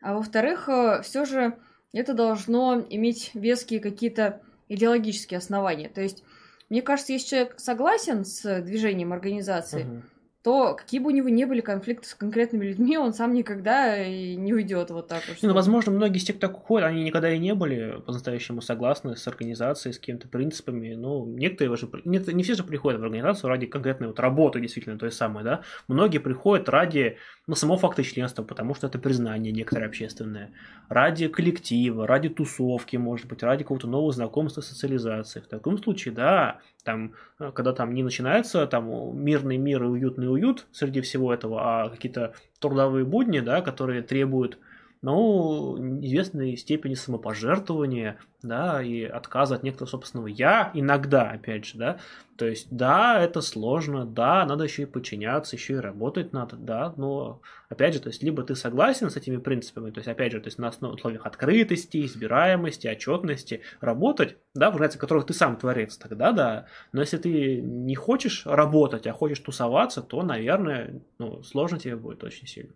А 0.00 0.14
во-вторых, 0.14 0.70
э, 0.70 1.02
все 1.02 1.26
же 1.26 1.58
это 1.92 2.14
должно 2.14 2.80
иметь 2.88 3.32
веские 3.34 3.80
какие-то 3.80 4.40
идеологические 4.70 5.38
основания. 5.38 5.90
То 5.90 6.00
есть, 6.00 6.24
мне 6.70 6.80
кажется, 6.80 7.12
если 7.12 7.28
человек 7.28 7.54
согласен 7.58 8.24
с 8.24 8.62
движением 8.62 9.12
организации, 9.12 9.82
угу 9.82 10.02
то 10.42 10.74
какие 10.74 11.00
бы 11.00 11.08
у 11.08 11.10
него 11.10 11.28
ни 11.28 11.44
были 11.44 11.60
конфликты 11.60 12.08
с 12.08 12.14
конкретными 12.14 12.64
людьми, 12.64 12.96
он 12.96 13.12
сам 13.12 13.34
никогда 13.34 14.02
и 14.02 14.36
не 14.36 14.54
уйдет 14.54 14.90
вот 14.90 15.06
так 15.06 15.22
вот. 15.28 15.42
Не, 15.42 15.48
ну, 15.48 15.54
возможно, 15.54 15.92
многие 15.92 16.16
из 16.16 16.24
тех, 16.24 16.36
кто 16.36 16.48
уходит, 16.48 16.88
они 16.88 17.02
никогда 17.02 17.30
и 17.30 17.38
не 17.38 17.54
были 17.54 18.00
по-настоящему 18.06 18.62
согласны 18.62 19.16
с 19.16 19.28
организацией, 19.28 19.92
с 19.92 19.98
какими-то 19.98 20.28
принципами. 20.28 20.94
Ну, 20.94 21.26
некоторые 21.26 21.72
уже, 21.72 21.90
нет, 22.04 22.26
не 22.28 22.42
все 22.42 22.54
же 22.54 22.64
приходят 22.64 23.00
в 23.00 23.04
организацию 23.04 23.50
ради 23.50 23.66
конкретной 23.66 24.08
вот 24.08 24.18
работы, 24.18 24.60
действительно, 24.60 24.98
той 24.98 25.12
самой, 25.12 25.44
да. 25.44 25.62
Многие 25.88 26.18
приходят 26.18 26.70
ради, 26.70 27.18
ну, 27.46 27.54
самого 27.54 27.78
факта 27.78 28.02
членства, 28.02 28.42
потому 28.42 28.74
что 28.74 28.86
это 28.86 28.98
признание 28.98 29.52
некоторое 29.52 29.86
общественное. 29.86 30.52
Ради 30.88 31.28
коллектива, 31.28 32.06
ради 32.06 32.30
тусовки, 32.30 32.96
может 32.96 33.26
быть, 33.26 33.42
ради 33.42 33.62
какого-то 33.62 33.88
нового 33.88 34.12
знакомства, 34.12 34.62
социализации. 34.62 35.40
В 35.40 35.48
таком 35.48 35.76
случае, 35.76 36.14
да, 36.14 36.60
там, 36.84 37.14
э, 37.38 37.52
когда 37.52 37.72
там 37.72 37.94
не 37.94 38.02
начинается 38.02 38.66
там 38.66 39.16
мирный 39.18 39.56
мир 39.56 39.82
и 39.84 39.86
уютный 39.86 40.30
уют 40.30 40.66
среди 40.72 41.00
всего 41.00 41.32
этого, 41.32 41.60
а 41.62 41.88
какие-то 41.90 42.34
трудовые 42.58 43.04
будни, 43.04 43.40
да, 43.40 43.62
которые 43.62 44.02
требуют 44.02 44.58
ну, 45.02 45.78
известной 46.02 46.56
степени 46.56 46.94
самопожертвования, 46.94 48.18
да, 48.42 48.82
и 48.82 49.02
отказа 49.04 49.54
от 49.54 49.62
некоторого 49.62 49.90
собственного 49.90 50.26
я 50.26 50.70
иногда, 50.74 51.30
опять 51.30 51.64
же, 51.64 51.78
да, 51.78 51.98
то 52.36 52.46
есть, 52.46 52.68
да, 52.70 53.18
это 53.18 53.40
сложно, 53.40 54.04
да, 54.04 54.44
надо 54.44 54.64
еще 54.64 54.82
и 54.82 54.86
подчиняться, 54.86 55.56
еще 55.56 55.74
и 55.74 55.78
работать 55.78 56.32
надо, 56.34 56.56
да, 56.56 56.92
но, 56.98 57.40
опять 57.70 57.94
же, 57.94 58.00
то 58.00 58.08
есть, 58.08 58.22
либо 58.22 58.42
ты 58.42 58.54
согласен 58.54 59.08
с 59.08 59.16
этими 59.16 59.38
принципами, 59.38 59.90
то 59.90 60.00
есть, 60.00 60.08
опять 60.08 60.32
же, 60.32 60.40
то 60.40 60.48
есть, 60.48 60.58
на 60.58 60.68
основе 60.68 60.94
условиях 60.94 61.24
открытости, 61.24 62.04
избираемости, 62.04 62.86
отчетности, 62.86 63.62
работать, 63.80 64.36
да, 64.54 64.70
в 64.70 64.74
организации 64.74 64.98
которых 64.98 65.26
ты 65.26 65.32
сам 65.32 65.56
творец, 65.56 65.96
тогда 65.96 66.32
да, 66.32 66.66
но 66.92 67.00
если 67.00 67.16
ты 67.16 67.60
не 67.62 67.94
хочешь 67.94 68.44
работать, 68.44 69.06
а 69.06 69.12
хочешь 69.12 69.40
тусоваться, 69.40 70.02
то, 70.02 70.22
наверное, 70.22 71.00
ну, 71.18 71.42
сложно 71.42 71.78
тебе 71.78 71.96
будет 71.96 72.22
очень 72.22 72.46
сильно. 72.46 72.72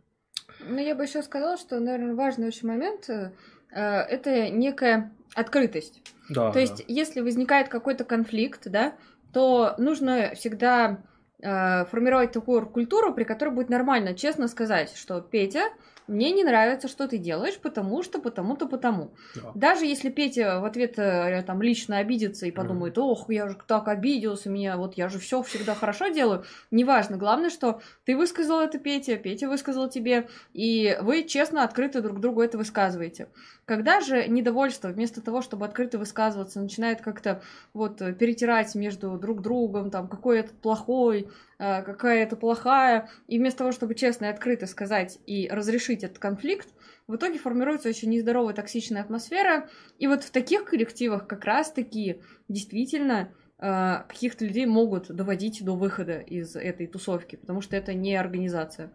Ну, 0.69 0.79
я 0.79 0.95
бы 0.95 1.05
еще 1.05 1.23
сказала, 1.23 1.57
что, 1.57 1.79
наверное, 1.81 2.15
важный 2.15 2.49
очень 2.49 2.69
момент 2.69 3.09
э, 3.09 3.31
это 3.71 4.51
некая 4.51 5.13
открытость. 5.35 6.03
Да, 6.29 6.49
то 6.49 6.55
да. 6.55 6.61
есть, 6.61 6.85
если 6.89 7.21
возникает 7.21 7.69
какой-то 7.69 8.05
конфликт, 8.05 8.69
да, 8.69 8.95
то 9.33 9.75
нужно 9.79 10.33
всегда 10.35 10.99
формировать 11.45 12.33
такую 12.33 12.67
культуру, 12.67 13.13
при 13.13 13.25
которой 13.25 13.51
будет 13.51 13.69
нормально, 13.69 14.15
честно 14.15 14.49
сказать, 14.49 14.97
что 14.97 15.21
Петя, 15.21 15.71
мне 16.07 16.33
не 16.33 16.45
нравится, 16.45 16.87
что 16.87 17.09
ты 17.09 17.17
делаешь, 17.17 17.59
потому 17.59 18.03
что, 18.03 18.21
потому-то, 18.21 18.67
потому. 18.67 19.15
Да. 19.35 19.53
Даже 19.55 19.87
если 19.87 20.11
Петя 20.11 20.61
в 20.61 20.65
ответ 20.65 20.99
э, 20.99 21.43
там 21.47 21.63
лично 21.63 21.99
обидится 21.99 22.47
и 22.47 22.51
подумает, 22.51 22.99
ох, 22.99 23.31
я 23.31 23.49
же 23.49 23.57
так 23.67 23.89
обиделся, 23.89 24.51
меня 24.51 24.77
вот 24.77 24.95
я 24.99 25.09
же 25.09 25.19
все 25.19 25.43
всегда 25.43 25.75
хорошо 25.75 26.09
делаю, 26.09 26.45
неважно, 26.71 27.17
главное, 27.17 27.49
что 27.49 27.81
ты 28.05 28.17
высказал 28.17 28.61
это 28.61 28.79
Петя, 28.79 29.17
Петя 29.17 29.49
высказал 29.49 29.89
тебе, 29.89 30.29
и 30.53 30.97
вы 31.01 31.25
честно, 31.25 31.65
открыто 31.65 32.03
друг 32.03 32.21
другу 32.21 32.43
это 32.43 32.59
высказываете. 32.59 33.29
Когда 33.67 34.01
же 34.01 34.29
недовольство, 34.29 34.89
вместо 34.89 35.23
того, 35.23 35.41
чтобы 35.41 35.65
открыто 35.65 35.99
высказываться, 35.99 36.61
начинает 36.61 37.01
как-то 37.01 37.43
вот 37.73 37.99
перетирать 37.99 38.75
между 38.75 39.19
друг 39.19 39.41
другом, 39.41 39.91
там, 39.91 40.09
какой 40.09 40.41
этот 40.41 40.53
плохой, 40.61 41.29
а, 41.59 41.83
какая 41.83 42.23
это 42.23 42.37
плохая, 42.37 43.09
и 43.27 43.39
вместо 43.39 43.59
того, 43.59 43.73
чтобы 43.73 43.95
честно 43.95 44.27
и 44.27 44.29
открыто 44.29 44.67
сказать 44.67 45.19
и 45.27 45.49
разрешить 45.49 46.05
этот 46.05 46.19
конфликт, 46.19 46.69
в 47.07 47.17
итоге 47.17 47.39
формируется 47.39 47.89
очень 47.89 48.11
нездоровая 48.11 48.55
токсичная 48.55 49.03
атмосфера, 49.03 49.69
и 49.99 50.07
вот 50.07 50.25
в 50.25 50.31
таких 50.31 50.65
коллективах 50.65 51.27
как 51.27 51.45
раз-таки 51.45 52.21
действительно 52.49 53.31
а, 53.59 54.05
каких-то 54.09 54.45
людей 54.45 54.67
могут 54.67 55.09
доводить 55.09 55.65
до 55.65 55.75
выхода 55.75 56.19
из 56.19 56.57
этой 56.57 56.87
тусовки, 56.87 57.37
потому 57.37 57.61
что 57.61 57.77
это 57.77 57.95
не 57.95 58.15
организация. 58.17 58.93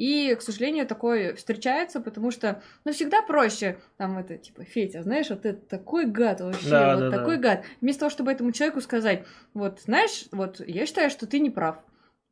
И, 0.00 0.34
к 0.34 0.40
сожалению, 0.40 0.86
такое 0.86 1.34
встречается, 1.34 2.00
потому 2.00 2.30
что, 2.30 2.62
ну, 2.86 2.92
всегда 2.92 3.20
проще, 3.20 3.80
там, 3.98 4.16
это, 4.16 4.38
типа, 4.38 4.64
Фетя, 4.64 5.02
знаешь, 5.02 5.28
вот 5.28 5.44
это 5.44 5.60
такой 5.60 6.06
гад 6.06 6.40
вообще, 6.40 6.70
да, 6.70 6.96
вот 6.96 7.10
да, 7.10 7.18
такой 7.18 7.36
да. 7.36 7.42
гад. 7.42 7.64
Вместо 7.82 8.00
того, 8.00 8.10
чтобы 8.10 8.32
этому 8.32 8.50
человеку 8.52 8.80
сказать, 8.80 9.26
вот, 9.52 9.82
знаешь, 9.82 10.24
вот, 10.32 10.66
я 10.66 10.86
считаю, 10.86 11.10
что 11.10 11.26
ты 11.26 11.38
не 11.38 11.50
прав, 11.50 11.84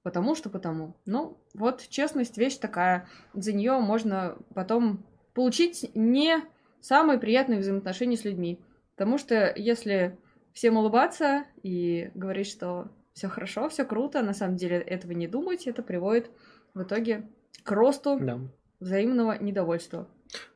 потому 0.03 0.35
что 0.35 0.49
потому. 0.49 0.97
Ну, 1.05 1.37
вот, 1.53 1.87
честность 1.91 2.39
вещь 2.39 2.57
такая, 2.57 3.07
за 3.35 3.53
нее 3.53 3.79
можно 3.81 4.39
потом 4.55 5.05
получить 5.35 5.91
не 5.95 6.39
самые 6.81 7.19
приятные 7.19 7.59
взаимоотношения 7.59 8.17
с 8.17 8.25
людьми. 8.25 8.59
Потому 8.97 9.19
что 9.19 9.53
если 9.55 10.17
всем 10.55 10.79
улыбаться 10.79 11.45
и 11.63 12.11
говорить, 12.15 12.49
что 12.49 12.89
все 13.13 13.29
хорошо, 13.29 13.69
все 13.69 13.85
круто, 13.85 14.23
на 14.23 14.33
самом 14.33 14.57
деле 14.57 14.79
этого 14.79 15.13
не 15.13 15.29
думать, 15.29 15.67
это 15.67 15.83
приводит 15.83 16.31
в 16.73 16.83
итоге 16.83 17.29
к 17.63 17.71
росту 17.73 18.19
да. 18.21 18.39
взаимного 18.81 19.37
недовольства. 19.41 20.07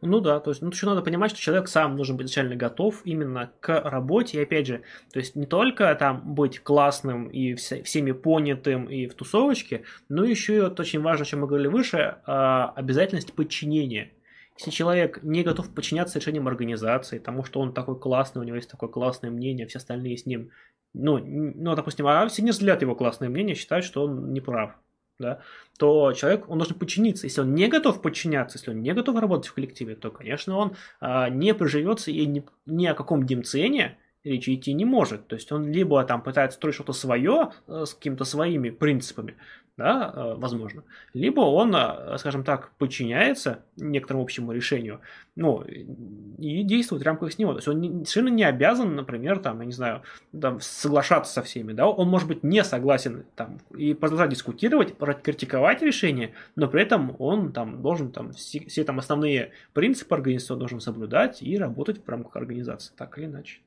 Ну 0.01 0.20
да, 0.20 0.40
то 0.40 0.51
есть, 0.51 0.62
ну 0.62 0.70
еще 0.70 0.86
надо 0.86 1.03
понимать, 1.03 1.30
что 1.30 1.40
человек 1.40 1.68
сам 1.68 1.97
должен 1.97 2.16
быть 2.16 2.26
изначально 2.26 2.57
готов 2.57 3.01
именно 3.05 3.53
к 3.61 3.80
работе. 3.80 4.38
И 4.38 4.43
опять 4.43 4.66
же, 4.66 4.82
то 5.12 5.18
есть 5.18 5.34
не 5.36 5.47
только 5.47 5.95
там 5.95 6.34
быть 6.34 6.61
классным 6.61 7.28
и 7.28 7.55
вся, 7.55 7.82
всеми 7.82 8.12
понятым 8.12 8.86
и 8.86 9.07
в 9.07 9.14
тусовочке, 9.14 9.84
но 10.09 10.24
еще 10.24 10.57
и 10.57 10.61
вот 10.61 10.78
очень 10.78 11.01
важно, 11.01 11.22
о 11.22 11.26
чем 11.26 11.40
мы 11.40 11.47
говорили 11.47 11.68
выше, 11.68 12.18
а, 12.26 12.72
обязательность 12.76 13.32
подчинения. 13.32 14.12
Если 14.59 14.70
человек 14.70 15.22
не 15.22 15.43
готов 15.43 15.74
подчиняться 15.74 16.18
решениям 16.18 16.47
организации, 16.47 17.18
тому, 17.18 17.43
что 17.43 17.61
он 17.61 17.72
такой 17.72 17.99
классный, 17.99 18.43
у 18.43 18.45
него 18.45 18.57
есть 18.57 18.70
такое 18.70 18.90
классное 18.90 19.30
мнение, 19.30 19.66
все 19.66 19.78
остальные 19.78 20.18
с 20.18 20.26
ним, 20.26 20.51
ну, 20.93 21.18
ну 21.18 21.74
допустим, 21.74 22.07
а 22.07 22.28
все 22.28 22.43
не 22.43 22.51
взгляд 22.51 22.82
его 22.82 22.95
классное 22.95 23.30
мнение 23.30 23.55
считают, 23.55 23.86
что 23.86 24.05
он 24.05 24.32
не 24.32 24.43
прав 24.43 24.72
да, 25.19 25.41
то 25.79 26.13
человек, 26.13 26.49
он 26.49 26.59
должен 26.59 26.79
подчиниться. 26.79 27.27
Если 27.27 27.41
он 27.41 27.55
не 27.55 27.69
готов 27.69 28.03
подчиняться, 28.03 28.59
если 28.59 28.71
он 28.71 28.83
не 28.83 28.93
готов 28.93 29.19
работать 29.19 29.49
в 29.49 29.55
коллективе, 29.55 29.95
то, 29.95 30.11
конечно, 30.11 30.57
он 30.57 30.77
а, 31.01 31.29
не 31.29 31.55
приживется 31.55 32.11
и 32.11 32.27
ни, 32.27 32.45
ни 32.67 32.87
о 32.87 32.95
каком 32.95 33.25
демцене 33.27 33.99
речи 34.25 34.55
идти 34.55 34.73
не 34.73 34.85
может. 34.85 35.27
То 35.29 35.35
есть 35.35 35.51
он 35.53 35.71
либо 35.71 36.03
там 36.05 36.23
пытается 36.23 36.57
строить 36.57 36.75
что-то 36.75 36.93
свое 36.93 37.53
э, 37.67 37.85
с 37.87 37.95
какими-то 37.95 38.25
своими 38.25 38.71
принципами, 38.71 39.37
да, 39.77 40.12
э, 40.14 40.35
возможно. 40.37 40.85
Либо 41.14 41.41
он, 41.41 41.75
э, 41.75 42.16
скажем 42.18 42.45
так, 42.45 42.73
подчиняется 42.79 43.64
некоторому 43.77 44.23
общему 44.23 44.53
решению, 44.53 45.01
ну, 45.35 45.62
и 45.62 46.62
действует 46.62 47.03
в 47.03 47.07
рамках 47.07 47.33
с 47.33 47.39
него. 47.39 47.53
То 47.53 47.59
есть 47.59 47.68
он 47.68 47.81
не, 47.81 47.89
совершенно 48.05 48.29
не 48.29 48.45
обязан, 48.45 48.95
например, 48.95 49.39
там, 49.39 49.61
я 49.61 49.66
не 49.66 49.73
знаю, 49.73 50.03
там, 50.39 50.61
соглашаться 50.61 51.33
со 51.33 51.43
всеми, 51.43 51.73
да, 51.73 51.89
он 51.89 52.09
может 52.09 52.29
быть 52.29 52.43
не 52.43 52.62
согласен 52.64 53.25
там 53.35 53.61
и 53.77 53.95
продолжать 53.95 54.31
дискутировать, 54.31 54.95
критиковать 55.23 55.81
решение, 55.83 56.33
но 56.55 56.68
при 56.68 56.83
этом 56.83 57.16
он 57.18 57.53
там 57.53 57.81
должен 57.83 58.12
там 58.12 58.33
все, 58.33 58.61
все 58.66 58.85
там 58.85 58.99
основные 58.99 59.53
принципы 59.73 60.14
организации 60.14 60.55
должен 60.55 60.81
соблюдать 60.81 61.43
и 61.43 61.57
работать 61.57 62.05
в 62.05 62.09
рамках 62.09 62.37
организации, 62.37 62.93
так 62.97 63.16
или 63.16 63.25
иначе. 63.25 63.61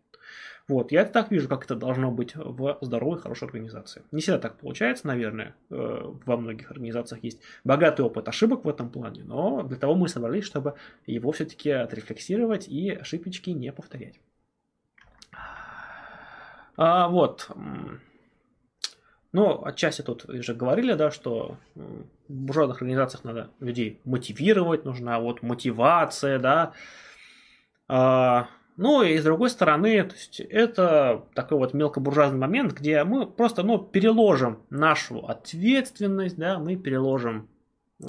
Вот, 0.67 0.91
я 0.91 1.05
так 1.05 1.29
вижу, 1.29 1.47
как 1.47 1.63
это 1.65 1.75
должно 1.75 2.09
быть 2.11 2.35
в 2.35 2.79
здоровой, 2.81 3.19
хорошей 3.19 3.45
организации. 3.45 4.01
Не 4.11 4.21
всегда 4.21 4.39
так 4.39 4.57
получается, 4.57 5.05
наверное. 5.05 5.55
Э, 5.69 6.11
во 6.25 6.37
многих 6.37 6.71
организациях 6.71 7.23
есть 7.23 7.39
богатый 7.63 8.01
опыт 8.01 8.27
ошибок 8.27 8.65
в 8.65 8.69
этом 8.69 8.89
плане, 8.89 9.23
но 9.23 9.61
для 9.61 9.77
того 9.77 9.93
мы 9.93 10.07
собрались, 10.07 10.45
чтобы 10.45 10.73
его 11.05 11.31
все-таки 11.31 11.69
отрефлексировать 11.69 12.67
и 12.67 12.89
ошибочки 12.89 13.51
не 13.51 13.71
повторять. 13.71 14.19
А, 16.77 17.09
вот. 17.09 17.49
Ну, 19.31 19.65
отчасти 19.65 20.01
тут 20.01 20.27
уже 20.27 20.55
говорили, 20.55 20.93
да, 20.93 21.11
что 21.11 21.57
в 21.75 22.05
буржуазных 22.27 22.81
организациях 22.81 23.23
надо 23.23 23.51
людей 23.59 23.99
мотивировать, 24.03 24.83
нужна 24.85 25.19
вот 25.19 25.43
мотивация, 25.43 26.39
да. 26.39 26.73
А, 27.87 28.49
ну 28.77 29.03
и 29.03 29.17
с 29.17 29.23
другой 29.23 29.49
стороны, 29.49 30.03
то 30.03 30.15
есть 30.15 30.39
это 30.39 31.25
такой 31.33 31.57
вот 31.57 31.73
мелкобуржуазный 31.73 32.39
момент, 32.39 32.73
где 32.73 33.03
мы 33.03 33.25
просто 33.25 33.63
ну, 33.63 33.77
переложим 33.77 34.59
нашу 34.69 35.25
ответственность, 35.25 36.37
да, 36.37 36.59
мы 36.59 36.75
переложим 36.75 37.47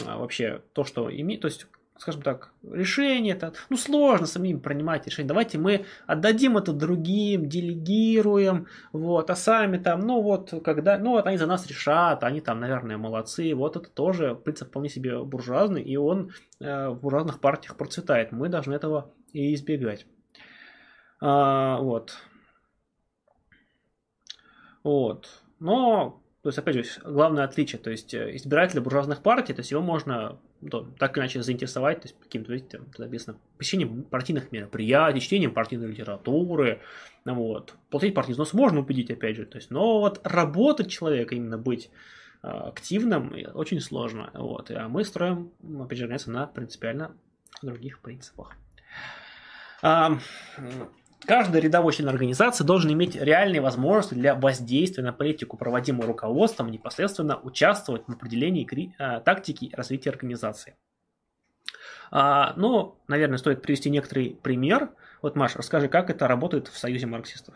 а, 0.05 0.19
вообще 0.19 0.63
то, 0.73 0.85
что 0.85 1.15
имеет, 1.15 1.43
то 1.43 1.49
есть 1.49 1.67
скажем 1.99 2.23
так, 2.23 2.53
решение, 2.71 3.35
это, 3.35 3.55
ну, 3.71 3.77
сложно 3.77 4.27
самим 4.27 4.61
принимать 4.61 5.07
решение. 5.07 5.29
Давайте 5.29 5.59
мы 5.59 5.87
отдадим 6.07 6.59
это 6.59 6.73
другим, 6.73 7.49
делегируем, 7.49 8.67
вот, 8.93 9.31
а 9.31 9.35
сами 9.35 9.79
там, 9.79 10.01
ну, 10.01 10.21
вот, 10.21 10.53
когда, 10.63 10.99
ну, 10.99 11.13
вот 11.13 11.27
они 11.27 11.39
за 11.39 11.47
нас 11.47 11.67
решат, 11.67 12.23
они 12.23 12.41
там, 12.41 12.61
наверное, 12.61 12.99
молодцы, 12.99 13.55
вот 13.55 13.77
это 13.77 13.89
тоже 13.89 14.35
принцип 14.35 14.69
вполне 14.69 14.89
себе 14.89 15.23
буржуазный, 15.23 15.83
и 15.83 15.97
он 15.97 16.33
э, 16.61 16.89
в 16.91 17.01
буржуазных 17.01 17.41
партиях 17.41 17.77
процветает. 17.77 18.33
Мы 18.33 18.49
должны 18.49 18.75
этого 18.75 19.11
и 19.33 19.55
избегать. 19.55 20.07
А, 21.21 21.79
вот. 21.79 22.17
Вот. 24.83 25.43
Но 25.59 26.23
то 26.47 26.51
есть, 26.51 26.59
опять 26.61 26.77
же, 26.77 26.85
главное 27.03 27.43
отличие, 27.43 27.81
то 27.81 27.91
есть 27.91 28.15
э, 28.15 28.37
избирателя 28.37 28.81
буржуазных 28.81 29.21
партий, 29.21 29.53
то 29.53 29.59
есть 29.59 29.73
его 29.73 29.83
можно 29.83 30.39
то, 30.71 30.87
так 30.97 31.17
или 31.17 31.25
иначе 31.25 31.43
заинтересовать, 31.43 32.03
то 32.03 32.07
есть 32.07 32.17
каким-то, 32.21 32.53
видите, 32.53 32.83
написано, 32.99 33.37
посещением 33.59 34.05
партийных 34.05 34.53
мероприятий, 34.53 35.21
чтением 35.21 35.53
партийной 35.53 35.89
литературы, 35.89 36.83
вот. 37.25 37.75
Платить 37.91 38.15
партийный 38.15 38.35
взнос 38.35 38.53
можно 38.53 38.79
убедить, 38.79 39.11
опять 39.11 39.35
же, 39.35 39.45
то 39.45 39.59
есть, 39.59 39.73
но 39.73 39.99
вот 39.99 40.21
работать 40.23 40.89
человека, 40.89 41.35
именно 41.35 41.59
быть 41.59 41.91
э, 42.45 42.47
активным, 42.47 43.35
очень 43.55 43.81
сложно, 43.81 44.31
вот. 44.33 44.71
А 44.71 44.89
мы 44.89 45.03
строим, 45.03 45.51
опять 45.81 45.99
же, 45.99 46.31
на 46.31 46.47
принципиально 46.47 47.17
других 47.61 47.99
принципах. 47.99 48.53
Каждый 51.25 51.61
рядовой 51.61 51.93
член 51.93 52.09
организации 52.09 52.63
должен 52.63 52.93
иметь 52.93 53.17
реальные 53.17 53.61
возможности 53.61 54.15
для 54.15 54.35
воздействия 54.35 55.03
на 55.03 55.13
политику, 55.13 55.57
непосредственно 55.57 56.07
руководством, 56.07 56.71
непосредственно 56.71 57.39
участвовать 57.41 58.03
в 58.07 58.13
определении 58.13 58.65
э, 58.99 59.21
тактики 59.21 59.71
развития 59.73 60.11
организации. 60.11 60.77
А, 62.11 62.53
ну, 62.57 62.97
наверное, 63.09 63.39
стоит 63.39 63.63
привести 63.63 63.91
некоторый 63.91 64.39
пример. 64.43 64.91
Вот, 65.23 65.37
Маша, 65.37 65.59
расскажи, 65.59 65.89
как 65.89 66.11
это 66.11 66.29
работает 66.29 66.69
в 66.69 66.79
Союзе 66.79 67.07
марксистов. 67.07 67.55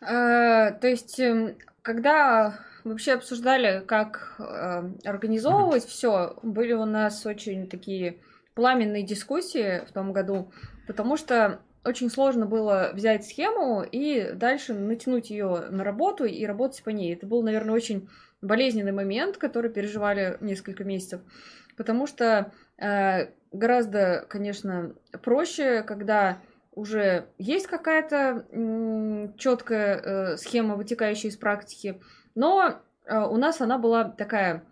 А, 0.00 0.70
то 0.70 0.86
есть, 0.86 1.18
эм, 1.18 1.56
когда 1.82 2.60
вообще 2.84 3.14
обсуждали, 3.14 3.84
как 3.84 4.36
э, 4.38 4.90
организовывать 5.04 5.84
mm-hmm. 5.84 5.88
все, 5.88 6.38
были 6.42 6.72
у 6.72 6.84
нас 6.84 7.26
очень 7.26 7.68
такие 7.68 8.20
пламенные 8.54 9.02
дискуссии 9.02 9.84
в 9.86 9.92
том 9.92 10.12
году, 10.12 10.52
потому 10.86 11.16
что 11.16 11.60
очень 11.84 12.10
сложно 12.10 12.46
было 12.46 12.90
взять 12.94 13.26
схему 13.26 13.82
и 13.82 14.32
дальше 14.32 14.74
натянуть 14.74 15.30
ее 15.30 15.66
на 15.70 15.84
работу 15.84 16.24
и 16.24 16.44
работать 16.46 16.82
по 16.82 16.90
ней. 16.90 17.14
Это 17.14 17.26
был, 17.26 17.42
наверное, 17.42 17.74
очень 17.74 18.08
болезненный 18.40 18.92
момент, 18.92 19.36
который 19.36 19.70
переживали 19.70 20.36
несколько 20.40 20.84
месяцев, 20.84 21.20
потому 21.76 22.06
что 22.06 22.52
э, 22.78 23.28
гораздо, 23.52 24.26
конечно, 24.28 24.94
проще, 25.22 25.82
когда 25.82 26.38
уже 26.72 27.26
есть 27.38 27.66
какая-то 27.66 28.46
четкая 29.38 29.96
э, 29.96 30.36
схема, 30.36 30.76
вытекающая 30.76 31.30
из 31.30 31.36
практики, 31.36 32.00
но 32.34 32.80
э, 33.06 33.18
у 33.18 33.36
нас 33.36 33.60
она 33.60 33.78
была 33.78 34.04
такая 34.04 34.64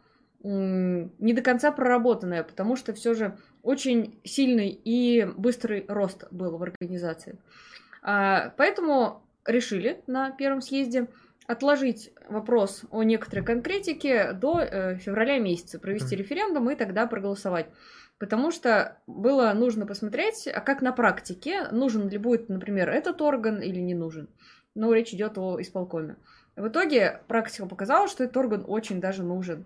не 0.44 1.32
до 1.34 1.40
конца 1.40 1.70
проработанная, 1.70 2.42
потому 2.42 2.74
что 2.74 2.92
все 2.92 3.14
же 3.14 3.36
очень 3.62 4.18
сильный 4.24 4.68
и 4.68 5.24
быстрый 5.36 5.84
рост 5.88 6.24
был 6.30 6.56
в 6.56 6.62
организации. 6.62 7.38
А, 8.02 8.52
поэтому 8.56 9.22
решили 9.46 10.02
на 10.06 10.30
первом 10.30 10.60
съезде 10.60 11.08
отложить 11.46 12.12
вопрос 12.28 12.82
о 12.90 13.02
некоторой 13.02 13.44
конкретике 13.44 14.32
до 14.32 14.60
э, 14.60 14.96
февраля 14.96 15.38
месяца, 15.38 15.78
провести 15.78 16.16
референдум 16.16 16.70
и 16.70 16.76
тогда 16.76 17.06
проголосовать. 17.06 17.66
Потому 18.18 18.52
что 18.52 18.96
было 19.08 19.52
нужно 19.52 19.84
посмотреть, 19.84 20.46
а 20.46 20.60
как 20.60 20.80
на 20.80 20.92
практике, 20.92 21.68
нужен 21.72 22.08
ли 22.08 22.18
будет, 22.18 22.48
например, 22.48 22.88
этот 22.88 23.20
орган 23.20 23.60
или 23.60 23.80
не 23.80 23.94
нужен. 23.94 24.28
Но 24.74 24.92
речь 24.92 25.12
идет 25.12 25.36
о 25.38 25.60
исполкоме. 25.60 26.16
В 26.54 26.68
итоге 26.68 27.20
практика 27.26 27.66
показала, 27.66 28.08
что 28.08 28.24
этот 28.24 28.36
орган 28.36 28.64
очень 28.66 29.00
даже 29.00 29.22
нужен. 29.24 29.64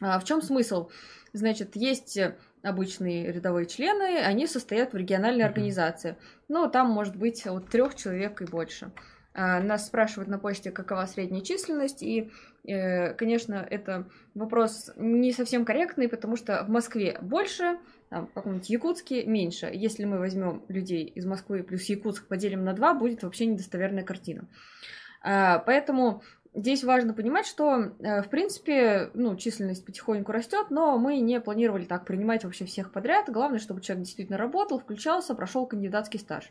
А 0.00 0.18
в 0.18 0.24
чем 0.24 0.40
смысл? 0.40 0.88
Значит, 1.32 1.76
есть 1.76 2.18
обычные 2.66 3.32
рядовые 3.32 3.66
члены, 3.66 4.18
они 4.18 4.46
состоят 4.46 4.92
в 4.92 4.96
региональной 4.96 5.42
mm-hmm. 5.42 5.46
организации. 5.46 6.16
Ну, 6.48 6.68
там 6.68 6.90
может 6.90 7.16
быть 7.16 7.46
от 7.46 7.68
трех 7.68 7.94
человек 7.94 8.42
и 8.42 8.44
больше. 8.44 8.90
А, 9.38 9.60
нас 9.60 9.86
спрашивают 9.86 10.28
на 10.28 10.38
почте, 10.38 10.70
какова 10.70 11.04
средняя 11.04 11.42
численность, 11.42 12.02
и, 12.02 12.30
э, 12.64 13.12
конечно, 13.14 13.66
это 13.68 14.08
вопрос 14.34 14.90
не 14.96 15.32
совсем 15.32 15.66
корректный, 15.66 16.08
потому 16.08 16.36
что 16.36 16.64
в 16.64 16.70
Москве 16.70 17.18
больше, 17.20 17.78
там, 18.08 18.28
в 18.28 18.32
каком-нибудь 18.32 18.70
Якутске 18.70 19.26
меньше. 19.26 19.70
Если 19.72 20.06
мы 20.06 20.18
возьмем 20.18 20.62
людей 20.68 21.04
из 21.04 21.26
Москвы 21.26 21.62
плюс 21.62 21.84
Якутск 21.84 22.26
поделим 22.26 22.64
на 22.64 22.72
два, 22.72 22.94
будет 22.94 23.22
вообще 23.22 23.44
недостоверная 23.44 24.04
картина. 24.04 24.48
А, 25.22 25.58
поэтому 25.58 26.22
Здесь 26.56 26.84
важно 26.84 27.12
понимать, 27.12 27.46
что, 27.46 27.92
э, 27.98 28.22
в 28.22 28.30
принципе, 28.30 29.10
ну, 29.12 29.36
численность 29.36 29.84
потихоньку 29.84 30.32
растет, 30.32 30.68
но 30.70 30.96
мы 30.96 31.18
не 31.18 31.38
планировали 31.38 31.84
так 31.84 32.06
принимать 32.06 32.44
вообще 32.44 32.64
всех 32.64 32.92
подряд. 32.92 33.28
Главное, 33.28 33.58
чтобы 33.58 33.82
человек 33.82 34.06
действительно 34.06 34.38
работал, 34.38 34.78
включался, 34.78 35.34
прошел 35.34 35.66
кандидатский 35.66 36.18
стаж. 36.18 36.50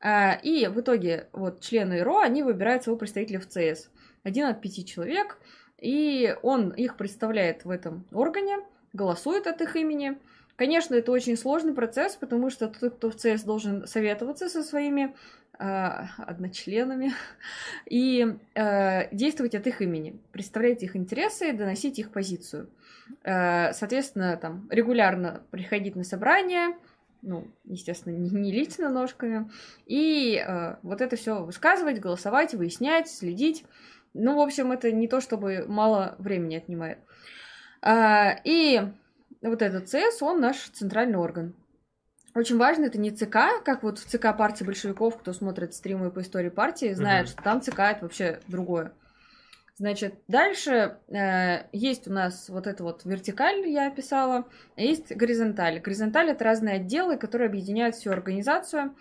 Э, 0.00 0.40
и 0.40 0.68
в 0.68 0.80
итоге 0.80 1.28
вот 1.32 1.60
члены 1.60 2.02
РО, 2.02 2.20
они 2.20 2.42
выбирают 2.42 2.84
своего 2.84 2.98
представителя 2.98 3.38
в 3.38 3.46
ЦС. 3.46 3.90
Один 4.22 4.46
от 4.46 4.62
пяти 4.62 4.86
человек, 4.86 5.36
и 5.78 6.34
он 6.42 6.70
их 6.70 6.96
представляет 6.96 7.66
в 7.66 7.70
этом 7.70 8.06
органе, 8.12 8.56
голосует 8.94 9.46
от 9.46 9.60
их 9.60 9.76
имени. 9.76 10.16
Конечно, 10.56 10.94
это 10.94 11.12
очень 11.12 11.36
сложный 11.36 11.74
процесс, 11.74 12.16
потому 12.16 12.48
что 12.48 12.68
тот, 12.68 12.94
кто 12.94 13.10
в 13.10 13.16
ЦС 13.16 13.42
должен 13.42 13.86
советоваться 13.86 14.48
со 14.48 14.62
своими 14.62 15.14
одночленами 15.58 17.12
и 17.86 18.36
э, 18.54 19.14
действовать 19.14 19.54
от 19.54 19.66
их 19.66 19.82
имени, 19.82 20.20
представлять 20.32 20.82
их 20.82 20.96
интересы, 20.96 21.52
доносить 21.52 21.98
их 21.98 22.10
позицию. 22.10 22.70
Э, 23.24 23.72
соответственно, 23.72 24.36
там 24.36 24.68
регулярно 24.70 25.42
приходить 25.50 25.96
на 25.96 26.04
собрания, 26.04 26.76
ну, 27.22 27.48
естественно, 27.64 28.14
не, 28.14 28.30
не 28.30 28.52
лично 28.52 28.88
ножками, 28.88 29.50
и 29.86 30.36
э, 30.36 30.76
вот 30.82 31.00
это 31.00 31.16
все 31.16 31.42
высказывать, 31.42 32.00
голосовать, 32.00 32.54
выяснять, 32.54 33.08
следить. 33.08 33.64
Ну, 34.14 34.36
в 34.36 34.40
общем, 34.40 34.72
это 34.72 34.92
не 34.92 35.08
то, 35.08 35.20
чтобы 35.20 35.66
мало 35.66 36.16
времени 36.18 36.56
отнимает. 36.56 36.98
Э, 37.82 38.36
и 38.44 38.80
вот 39.42 39.62
этот 39.62 39.88
ЦС, 39.88 40.22
он 40.22 40.40
наш 40.40 40.56
центральный 40.70 41.18
орган. 41.18 41.54
Очень 42.36 42.58
важно, 42.58 42.84
это 42.84 42.98
не 42.98 43.10
ЦК, 43.10 43.64
как 43.64 43.82
вот 43.82 43.98
в 43.98 44.04
ЦК 44.04 44.36
партии 44.36 44.62
большевиков, 44.62 45.16
кто 45.16 45.32
смотрит 45.32 45.72
стримы 45.72 46.10
по 46.10 46.20
истории 46.20 46.50
партии, 46.50 46.92
знает, 46.92 47.28
mm-hmm. 47.28 47.30
что 47.30 47.42
там 47.42 47.62
ЦК 47.62 47.78
это 47.80 47.98
вообще 48.02 48.40
другое. 48.46 48.92
Значит, 49.76 50.16
дальше 50.28 50.98
э, 51.08 51.64
есть 51.72 52.06
у 52.06 52.12
нас 52.12 52.50
вот 52.50 52.66
эта 52.66 52.84
вот 52.84 53.06
вертикаль, 53.06 53.66
я 53.66 53.86
описала, 53.86 54.44
а 54.76 54.82
есть 54.82 55.16
горизонталь. 55.16 55.80
Горизонталь 55.80 56.28
это 56.28 56.44
разные 56.44 56.74
отделы, 56.74 57.16
которые 57.16 57.48
объединяют 57.48 57.96
всю 57.96 58.10
организацию. 58.10 58.94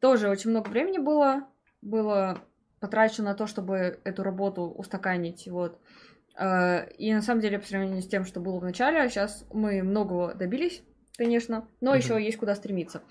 Тоже 0.00 0.30
очень 0.30 0.48
много 0.48 0.70
времени 0.70 0.96
было, 0.96 1.46
было 1.82 2.38
потрачено 2.80 3.32
на 3.32 3.34
то, 3.34 3.46
чтобы 3.46 4.00
эту 4.02 4.22
работу 4.22 4.62
устаканить. 4.62 5.46
Вот. 5.46 5.78
Э, 6.38 6.90
и 6.92 7.12
на 7.12 7.20
самом 7.20 7.42
деле, 7.42 7.58
по 7.58 7.66
сравнению 7.66 8.00
с 8.00 8.08
тем, 8.08 8.24
что 8.24 8.40
было 8.40 8.58
в 8.60 8.64
начале, 8.64 9.06
сейчас 9.10 9.44
мы 9.52 9.82
многого 9.82 10.32
добились 10.32 10.82
конечно, 11.16 11.68
но 11.80 11.94
mm-hmm. 11.94 11.98
еще 11.98 12.22
есть 12.22 12.38
куда 12.38 12.54
стремиться. 12.54 13.02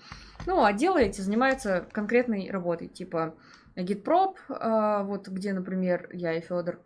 Ну, 0.46 0.64
отделы 0.64 1.02
эти 1.02 1.20
занимаются 1.20 1.86
конкретной 1.92 2.50
работой, 2.50 2.88
типа 2.88 3.34
гидпроп, 3.76 4.38
э, 4.48 5.02
вот 5.04 5.28
где, 5.28 5.52
например, 5.52 6.08
я 6.12 6.34
и 6.34 6.40
Федор, 6.40 6.80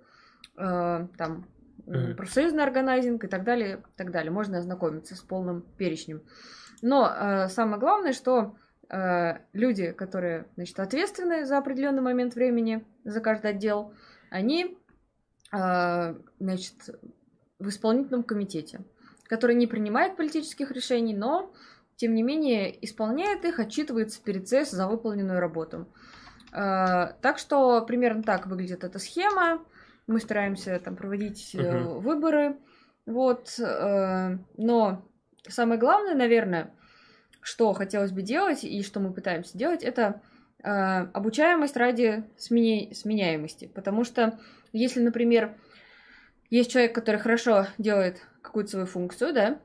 э, 0.57 1.07
там 1.17 1.47
mm-hmm. 1.87 2.15
профсоюзный 2.15 2.63
органайзинг 2.63 3.25
и 3.25 3.29
так 3.29 3.45
далее, 3.45 3.83
так 3.97 4.11
далее. 4.11 4.31
Можно 4.31 4.59
ознакомиться 4.59 5.17
с 5.17 5.21
полным 5.21 5.63
перечнем. 5.79 6.23
Но 6.83 7.09
э, 7.09 7.49
самое 7.49 7.81
главное, 7.81 8.13
что 8.13 8.57
э, 8.89 9.39
люди, 9.53 9.93
которые, 9.93 10.47
значит, 10.57 10.79
ответственны 10.79 11.47
за 11.47 11.59
определенный 11.59 12.03
момент 12.03 12.35
времени 12.35 12.85
за 13.05 13.21
каждый 13.21 13.53
отдел, 13.53 13.95
они, 14.31 14.77
э, 15.53 16.15
значит, 16.39 16.75
в 17.59 17.69
исполнительном 17.69 18.23
комитете 18.23 18.81
который 19.29 19.57
не 19.57 19.67
принимает 19.67 20.17
политических 20.17 20.71
решений, 20.71 21.15
но, 21.15 21.53
тем 21.97 22.15
не 22.15 22.23
менее, 22.23 22.85
исполняет 22.85 23.45
их, 23.45 23.59
отчитывается 23.59 24.23
перед 24.23 24.49
ЦС 24.49 24.71
за 24.71 24.87
выполненную 24.87 25.41
работу. 25.41 25.87
А, 26.53 27.13
так 27.21 27.39
что 27.39 27.85
примерно 27.85 28.23
так 28.23 28.47
выглядит 28.47 28.85
эта 28.85 28.99
схема. 28.99 29.63
Мы 30.07 30.21
стараемся 30.21 30.79
там 30.79 30.97
проводить 30.97 31.55
угу. 31.55 32.01
выборы. 32.01 32.57
Вот. 33.07 33.59
Э, 33.59 34.39
но 34.57 35.05
самое 35.49 35.79
главное, 35.81 36.15
наверное, 36.15 36.73
что 37.41 37.73
хотелось 37.73 38.13
бы 38.13 38.23
делать 38.23 38.65
и 38.65 38.83
что 38.83 39.01
мы 39.01 39.13
пытаемся 39.13 39.57
делать, 39.59 39.83
это 39.83 40.23
э, 40.63 40.69
обучаемость 40.69 41.77
ради 41.77 42.25
сменя... 42.37 42.95
сменяемости. 42.95 43.67
Потому 43.67 44.05
что 44.05 44.39
если, 44.73 45.01
например, 45.01 45.57
есть 46.51 46.71
человек, 46.71 46.95
который 46.95 47.21
хорошо 47.21 47.67
делает 47.79 48.21
какую-то 48.43 48.71
свою 48.71 48.87
функцию, 48.87 49.33
да, 49.33 49.61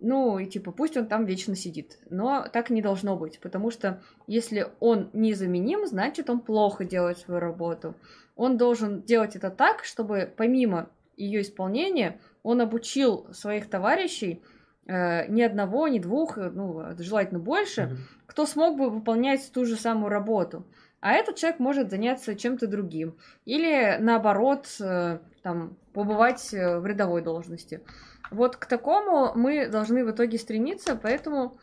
ну, 0.00 0.38
и 0.38 0.46
типа, 0.46 0.72
пусть 0.72 0.96
он 0.96 1.06
там 1.06 1.24
вечно 1.24 1.54
сидит. 1.54 1.98
Но 2.10 2.46
так 2.52 2.70
не 2.70 2.82
должно 2.82 3.16
быть, 3.16 3.40
потому 3.40 3.70
что 3.70 4.02
если 4.26 4.68
он 4.80 5.10
незаменим, 5.12 5.86
значит, 5.86 6.28
он 6.28 6.40
плохо 6.40 6.84
делает 6.84 7.18
свою 7.18 7.40
работу. 7.40 7.94
Он 8.34 8.58
должен 8.58 9.02
делать 9.02 9.36
это 9.36 9.50
так, 9.50 9.84
чтобы 9.84 10.30
помимо 10.36 10.90
ее 11.16 11.40
исполнения 11.40 12.20
он 12.42 12.60
обучил 12.60 13.26
своих 13.32 13.68
товарищей, 13.68 14.42
ни 14.88 15.42
одного, 15.42 15.88
ни 15.88 15.98
двух, 15.98 16.38
э, 16.38 16.50
ну, 16.50 16.94
желательно 16.98 17.40
больше, 17.40 17.82
mm-hmm. 17.82 17.96
кто 18.26 18.46
смог 18.46 18.76
бы 18.76 18.90
выполнять 18.90 19.50
ту 19.52 19.64
же 19.64 19.76
самую 19.76 20.10
работу. 20.10 20.64
А 21.00 21.12
этот 21.12 21.36
человек 21.36 21.60
может 21.60 21.90
заняться 21.90 22.34
чем-то 22.34 22.66
другим. 22.66 23.16
Или 23.44 23.96
наоборот, 24.00 24.66
э, 24.80 25.18
там, 25.42 25.76
побывать 25.92 26.52
э, 26.52 26.78
в 26.78 26.86
рядовой 26.86 27.22
должности. 27.22 27.82
Вот 28.30 28.56
к 28.56 28.66
такому 28.66 29.32
мы 29.34 29.68
должны 29.68 30.04
в 30.04 30.10
итоге 30.10 30.38
стремиться, 30.38 30.98
поэтому 31.00 31.58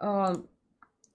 э, 0.00 0.34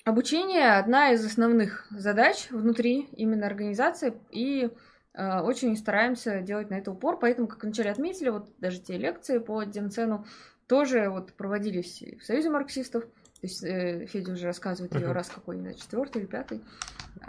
обучение 0.06 0.78
одна 0.78 1.12
из 1.12 1.26
основных 1.26 1.88
задач 1.90 2.48
внутри 2.52 3.10
именно 3.14 3.48
организации, 3.48 4.14
и 4.30 4.70
э, 5.14 5.40
очень 5.40 5.76
стараемся 5.76 6.42
делать 6.42 6.70
на 6.70 6.76
это 6.76 6.92
упор, 6.92 7.18
поэтому, 7.18 7.48
как 7.48 7.64
вначале 7.64 7.92
отметили, 7.92 8.30
вот 8.30 8.50
даже 8.60 8.80
те 8.80 8.98
лекции 8.98 9.40
по 9.40 9.64
Демцену 9.64 10.26
тоже 10.68 11.10
вот 11.10 11.34
проводились 11.34 12.04
в 12.20 12.24
Союзе 12.24 12.50
марксистов, 12.50 13.04
то 13.04 13.44
есть 13.44 13.64
э, 13.64 14.08
Федя 14.08 14.34
уже 14.34 14.46
рассказывает 14.46 14.96
ее 14.96 15.12
раз 15.12 15.30
какой, 15.30 15.58
нибудь 15.58 15.80
четвертый 15.80 16.24
или 16.24 16.28
пятый. 16.28 16.62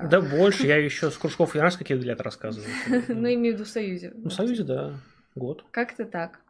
Да 0.02 0.20
больше, 0.20 0.66
я 0.66 0.76
еще 0.76 1.10
с 1.10 1.18
кружков 1.18 1.54
и 1.54 1.58
раз 1.58 1.76
какие 1.76 1.98
лет 1.98 2.20
рассказываю. 2.20 2.70
Ну, 3.08 3.28
имею 3.28 3.54
в 3.54 3.58
виду 3.58 3.64
в 3.64 3.68
Союзе. 3.68 4.12
Ну, 4.14 4.30
в 4.30 4.32
Союзе, 4.32 4.64
да, 4.64 5.00
год. 5.34 5.64
Как-то 5.70 6.04
так. 6.04 6.40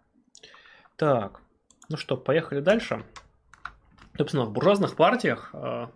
Так, 0.96 1.40
ну 1.88 1.96
что, 1.96 2.16
поехали 2.16 2.60
дальше. 2.60 3.04
Собственно, 4.16 4.44
в 4.44 4.52
буржуазных 4.52 4.96
партиях 4.96 5.50
э, 5.52 5.86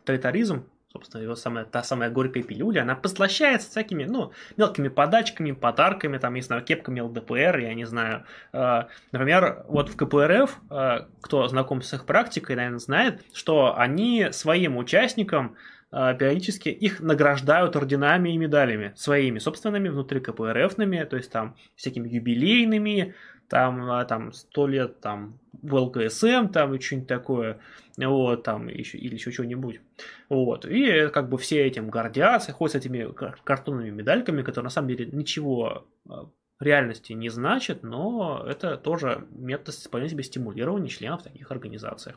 тоталитаризм, 0.00 0.64
собственно, 0.92 1.22
его 1.22 1.34
самая, 1.34 1.64
та 1.64 1.82
самая 1.82 2.10
горькая 2.10 2.42
пилюля, 2.42 2.82
она 2.82 2.94
послащается 2.94 3.70
всякими, 3.70 4.04
ну, 4.04 4.32
мелкими 4.56 4.88
подачками, 4.88 5.52
подарками, 5.52 6.18
там, 6.18 6.34
не 6.34 6.42
знаю, 6.42 6.62
кепками 6.62 7.00
ЛДПР, 7.00 7.58
я 7.58 7.74
не 7.74 7.84
знаю. 7.84 8.24
Э, 8.52 8.84
например, 9.10 9.64
вот 9.68 9.88
в 9.88 9.96
КПРФ, 9.96 10.58
э, 10.70 11.06
кто 11.22 11.48
знаком 11.48 11.82
с 11.82 11.94
их 11.94 12.04
практикой, 12.04 12.56
наверное, 12.56 12.78
знает, 12.78 13.22
что 13.32 13.76
они 13.76 14.28
своим 14.32 14.76
участникам 14.76 15.56
э, 15.92 16.14
периодически 16.18 16.68
их 16.68 17.00
награждают 17.00 17.74
орденами 17.74 18.30
и 18.30 18.36
медалями 18.36 18.92
своими 18.96 19.38
собственными, 19.38 19.88
внутри 19.88 20.20
КПРФными, 20.20 21.04
то 21.04 21.16
есть 21.16 21.30
там 21.30 21.56
всякими 21.74 22.08
юбилейными, 22.08 23.14
там, 23.52 23.90
а, 23.90 24.02
там 24.06 24.32
100 24.32 24.66
лет 24.66 25.00
там 25.00 25.38
в 25.60 25.74
ЛКСМ, 25.74 26.48
там 26.48 26.74
и 26.74 26.80
что-нибудь 26.80 27.06
такое, 27.06 27.58
вот, 27.98 28.44
там 28.44 28.68
еще, 28.68 28.96
или 28.96 29.12
еще 29.12 29.30
что-нибудь, 29.30 29.82
вот, 30.30 30.64
и 30.64 31.10
как 31.10 31.28
бы 31.28 31.36
все 31.36 31.66
этим 31.66 31.90
гордятся, 31.90 32.52
ходят 32.52 32.72
с 32.72 32.76
этими 32.76 33.12
картонными 33.44 33.90
медальками, 33.90 34.40
которые 34.40 34.64
на 34.64 34.70
самом 34.70 34.88
деле 34.88 35.04
ничего 35.04 35.86
а, 36.08 36.30
реальности 36.60 37.12
не 37.12 37.28
значит, 37.28 37.82
но 37.82 38.42
это 38.48 38.78
тоже 38.78 39.26
метод 39.32 39.74
вполне 39.74 40.08
себе 40.08 40.22
стимулирования 40.22 40.88
членов 40.88 41.22
таких 41.22 41.50
организаций. 41.50 42.14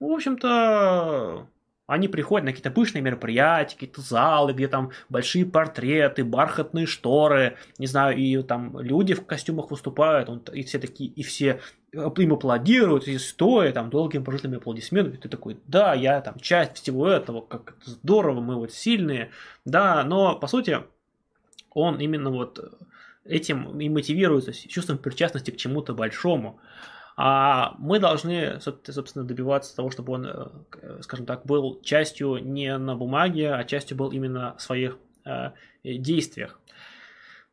В 0.00 0.10
общем-то, 0.10 1.46
они 1.86 2.08
приходят 2.08 2.44
на 2.44 2.50
какие-то 2.50 2.70
пышные 2.70 3.02
мероприятия, 3.02 3.74
какие-то 3.74 4.00
залы, 4.00 4.52
где 4.52 4.68
там 4.68 4.90
большие 5.08 5.46
портреты, 5.46 6.24
бархатные 6.24 6.86
шторы, 6.86 7.56
не 7.78 7.86
знаю, 7.86 8.16
и 8.16 8.42
там 8.42 8.78
люди 8.80 9.14
в 9.14 9.24
костюмах 9.24 9.70
выступают, 9.70 10.48
и 10.48 10.62
все 10.64 10.78
такие, 10.78 11.10
и 11.10 11.22
все 11.22 11.60
им 11.92 12.32
аплодируют, 12.34 13.06
и 13.08 13.16
стоя 13.18 13.72
там 13.72 13.90
долгими 13.90 14.22
прожитыми 14.22 14.56
аплодисментами, 14.56 15.16
ты 15.16 15.28
такой, 15.28 15.58
да, 15.66 15.94
я 15.94 16.20
там 16.20 16.38
часть 16.40 16.78
всего 16.78 17.08
этого, 17.08 17.40
как 17.40 17.76
это 17.80 17.90
здорово, 17.90 18.40
мы 18.40 18.56
вот 18.56 18.72
сильные, 18.72 19.30
да, 19.64 20.02
но 20.04 20.36
по 20.36 20.48
сути 20.48 20.78
он 21.70 22.00
именно 22.00 22.30
вот 22.30 22.58
этим 23.24 23.78
и 23.80 23.88
мотивируется 23.88 24.52
чувством 24.52 24.98
причастности 24.98 25.50
к 25.50 25.56
чему-то 25.56 25.94
большому. 25.94 26.60
А 27.18 27.74
мы 27.78 27.98
должны, 27.98 28.60
собственно, 28.60 29.24
добиваться 29.24 29.74
того, 29.74 29.90
чтобы 29.90 30.12
он, 30.12 30.26
э, 30.26 31.00
скажем 31.00 31.24
так, 31.24 31.46
был 31.46 31.80
частью 31.80 32.36
не 32.44 32.76
на 32.76 32.94
бумаге, 32.94 33.54
а 33.54 33.64
частью 33.64 33.96
был 33.96 34.10
именно 34.10 34.54
в 34.58 34.62
своих 34.62 34.98
э, 35.24 35.52
действиях. 35.82 36.60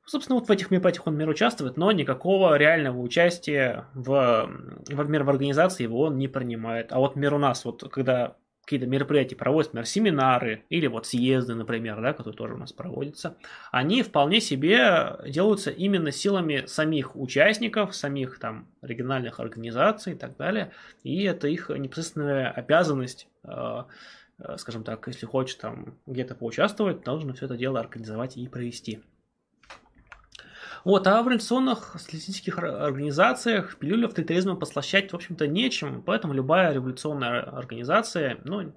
Собственно, 0.06 0.38
вот 0.38 0.50
в 0.50 0.52
этих 0.52 0.70
мероприятиях 0.70 1.08
он, 1.08 1.14
например, 1.14 1.30
участвует, 1.30 1.78
но 1.78 1.94
никакого 1.94 2.58
реального 2.58 3.00
участия 3.00 3.86
в, 3.94 4.50
например, 4.90 5.24
в 5.24 5.30
организации 5.30 5.84
его 5.84 6.02
он 6.02 6.18
не 6.18 6.28
принимает. 6.28 6.92
А 6.92 7.00
вот, 7.00 7.12
например, 7.12 7.36
у 7.36 7.40
нас, 7.40 7.64
вот 7.64 7.90
когда 7.90 8.36
какие-то 8.64 8.88
мероприятия 8.88 9.36
проводят, 9.36 9.74
например, 9.74 9.88
семинары 9.88 10.64
или 10.70 10.88
вот 10.88 11.06
съезды, 11.06 11.54
например, 11.54 12.02
да, 12.02 12.14
которые 12.14 12.36
тоже 12.36 12.54
у 12.54 12.58
нас 12.58 12.72
проводятся, 12.72 13.38
они 13.72 14.04
вполне 14.04 14.40
себе 14.40 15.18
делаются 15.28 15.70
именно 15.70 16.12
силами 16.12 16.64
самих 16.66 17.16
участников, 17.16 17.96
самих 17.96 18.40
там 18.40 18.68
региональных 18.82 19.40
организаций 19.40 20.14
и 20.14 20.16
так 20.16 20.38
далее, 20.38 20.72
и 21.04 21.24
это 21.24 21.48
их 21.48 21.70
непосредственная 21.70 22.52
обязанность 22.52 23.28
э, 23.44 23.84
э, 24.40 24.58
скажем 24.58 24.84
так, 24.84 25.08
если 25.08 25.26
хочешь 25.26 25.56
там 25.56 25.98
где-то 26.06 26.36
поучаствовать, 26.36 27.04
должен 27.04 27.34
все 27.34 27.46
это 27.46 27.58
дело 27.58 27.80
организовать 27.80 28.38
и 28.38 28.48
провести. 28.48 29.02
Вот, 30.84 31.08
а 31.08 31.22
в 31.22 31.28
революционных 31.28 31.96
социалистических 31.98 32.60
организациях 32.60 33.78
пилюлю 33.78 34.08
авторитаризма 34.08 34.56
послащать, 34.56 35.12
в 35.12 35.16
общем-то, 35.16 35.48
нечем, 35.48 36.04
поэтому 36.04 36.34
любая 36.34 36.74
революционная 36.74 37.42
организация, 37.42 38.40
ну, 38.44 38.74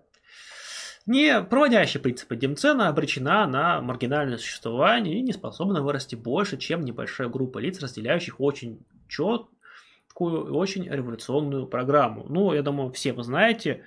не 1.04 1.40
проводящая 1.40 2.02
принципы 2.02 2.36
Демцена 2.36 2.88
обречена 2.88 3.46
на 3.46 3.80
маргинальное 3.80 4.38
существование 4.38 5.18
и 5.18 5.22
не 5.22 5.32
способна 5.32 5.82
вырасти 5.82 6.14
больше, 6.14 6.58
чем 6.58 6.84
небольшая 6.84 7.28
группа 7.28 7.58
лиц, 7.58 7.80
разделяющих 7.80 8.40
очень 8.40 8.84
четкую 9.08 10.46
и 10.46 10.50
очень 10.50 10.88
революционную 10.88 11.66
программу. 11.66 12.26
Ну, 12.28 12.52
я 12.52 12.62
думаю, 12.62 12.92
все 12.92 13.12
вы 13.12 13.24
знаете, 13.24 13.82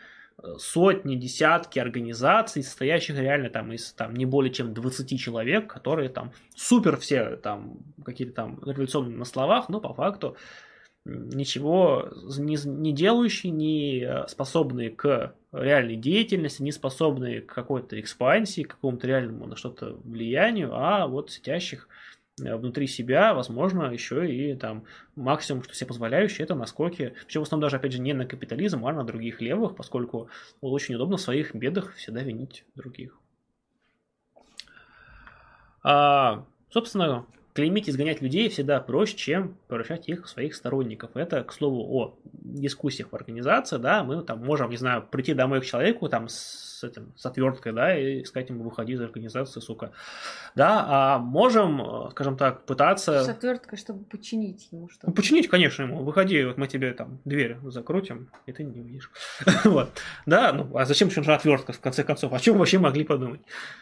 сотни, 0.58 1.16
десятки 1.16 1.80
организаций, 1.80 2.64
состоящих 2.64 3.18
реально 3.18 3.50
там 3.50 3.72
из 3.74 3.92
там, 3.94 4.14
не 4.14 4.26
более 4.26 4.54
чем 4.54 4.74
20 4.74 5.20
человек, 5.20 5.72
которые 5.72 6.10
там 6.10 6.32
супер 6.56 6.98
все 6.98 7.36
там 7.38 7.80
какие-то 8.06 8.34
там 8.34 8.60
революционные 8.64 9.18
на 9.18 9.26
словах, 9.26 9.70
но 9.70 9.80
по 9.80 9.94
факту 9.94 10.38
ничего 11.06 12.10
не, 12.38 12.58
не 12.66 12.94
делающие, 12.94 13.52
не 13.52 14.28
способные 14.28 14.92
к 14.92 15.34
реальной 15.52 15.96
деятельности, 15.96 16.62
не 16.62 16.72
способные 16.72 17.42
к 17.42 17.54
какой-то 17.54 18.00
экспансии, 18.00 18.64
к 18.64 18.76
какому-то 18.76 19.08
реальному 19.08 19.48
на 19.48 19.56
что-то 19.56 20.00
влиянию, 20.04 20.74
а 20.74 21.08
вот 21.08 21.32
сидящих 21.32 21.88
Э, 21.88 22.09
внутри 22.40 22.88
себя, 22.88 23.34
возможно, 23.34 23.84
еще 23.84 24.30
и 24.32 24.56
там 24.56 24.86
максимум, 25.16 25.64
что 25.64 25.74
себе 25.74 25.88
позволяющее, 25.88 26.44
это 26.46 26.56
наскоки, 26.56 27.14
все 27.28 27.40
в 27.40 27.44
основном 27.44 27.64
даже, 27.64 27.78
опять 27.78 27.94
же, 27.94 28.00
не 28.00 28.14
на 28.14 28.26
капитализм, 28.26 28.86
а 28.86 28.94
на 28.94 29.04
других 29.04 29.42
левых, 29.42 29.76
поскольку 29.76 30.30
вот, 30.62 30.72
очень 30.72 30.96
удобно 30.96 31.18
в 31.18 31.22
своих 31.22 31.56
бедах 31.56 31.96
всегда 31.96 32.22
винить 32.22 32.66
других. 32.76 33.18
А, 35.84 36.46
собственно, 36.70 37.26
клеймить, 37.60 37.90
изгонять 37.90 38.22
людей 38.22 38.48
всегда 38.48 38.80
проще, 38.80 39.18
чем 39.18 39.58
превращать 39.68 40.08
их 40.08 40.26
в 40.26 40.30
своих 40.30 40.56
сторонников. 40.56 41.12
Это, 41.16 41.44
к 41.44 41.52
слову, 41.52 41.86
о 41.94 42.18
дискуссиях 42.24 43.12
в 43.12 43.16
организации, 43.16 43.78
да, 43.78 44.02
мы 44.06 44.24
там 44.24 44.46
можем, 44.46 44.70
не 44.70 44.78
знаю, 44.78 45.06
прийти 45.12 45.34
домой 45.34 45.60
к 45.60 45.66
человеку 45.66 46.08
там 46.08 46.30
с 46.30 46.84
этим, 46.84 47.12
с 47.18 47.26
отверткой, 47.26 47.74
да, 47.74 47.98
и 47.98 48.24
сказать 48.24 48.50
ему, 48.50 48.64
выходи 48.64 48.94
из 48.94 49.02
организации, 49.02 49.60
сука. 49.60 49.92
Да, 50.56 50.86
а 50.88 51.20
можем, 51.20 52.10
скажем 52.12 52.38
так, 52.38 52.66
пытаться... 52.66 53.24
С 53.24 53.30
отверткой, 53.30 53.78
чтобы 53.78 54.06
починить 54.06 54.70
ему 54.72 54.88
что-то. 54.88 55.08
Ну, 55.08 55.14
починить, 55.14 55.50
конечно, 55.50 55.84
ему. 55.84 56.04
Выходи, 56.04 56.44
вот 56.46 56.58
мы 56.58 56.68
тебе 56.68 56.94
там 56.94 57.20
дверь 57.26 57.58
закрутим, 57.66 58.30
и 58.46 58.54
ты 58.54 58.64
не 58.64 58.80
увидишь. 58.80 59.12
вот. 59.66 59.90
Да, 60.26 60.54
ну, 60.54 60.78
а 60.78 60.86
зачем 60.86 61.10
еще 61.10 61.20
нужна 61.20 61.36
отвертка, 61.36 61.74
в 61.74 61.80
конце 61.80 62.04
концов? 62.04 62.32
О 62.32 62.40
чем 62.40 62.58
вообще 62.58 62.80
могли 62.80 63.04
подумать? 63.04 63.42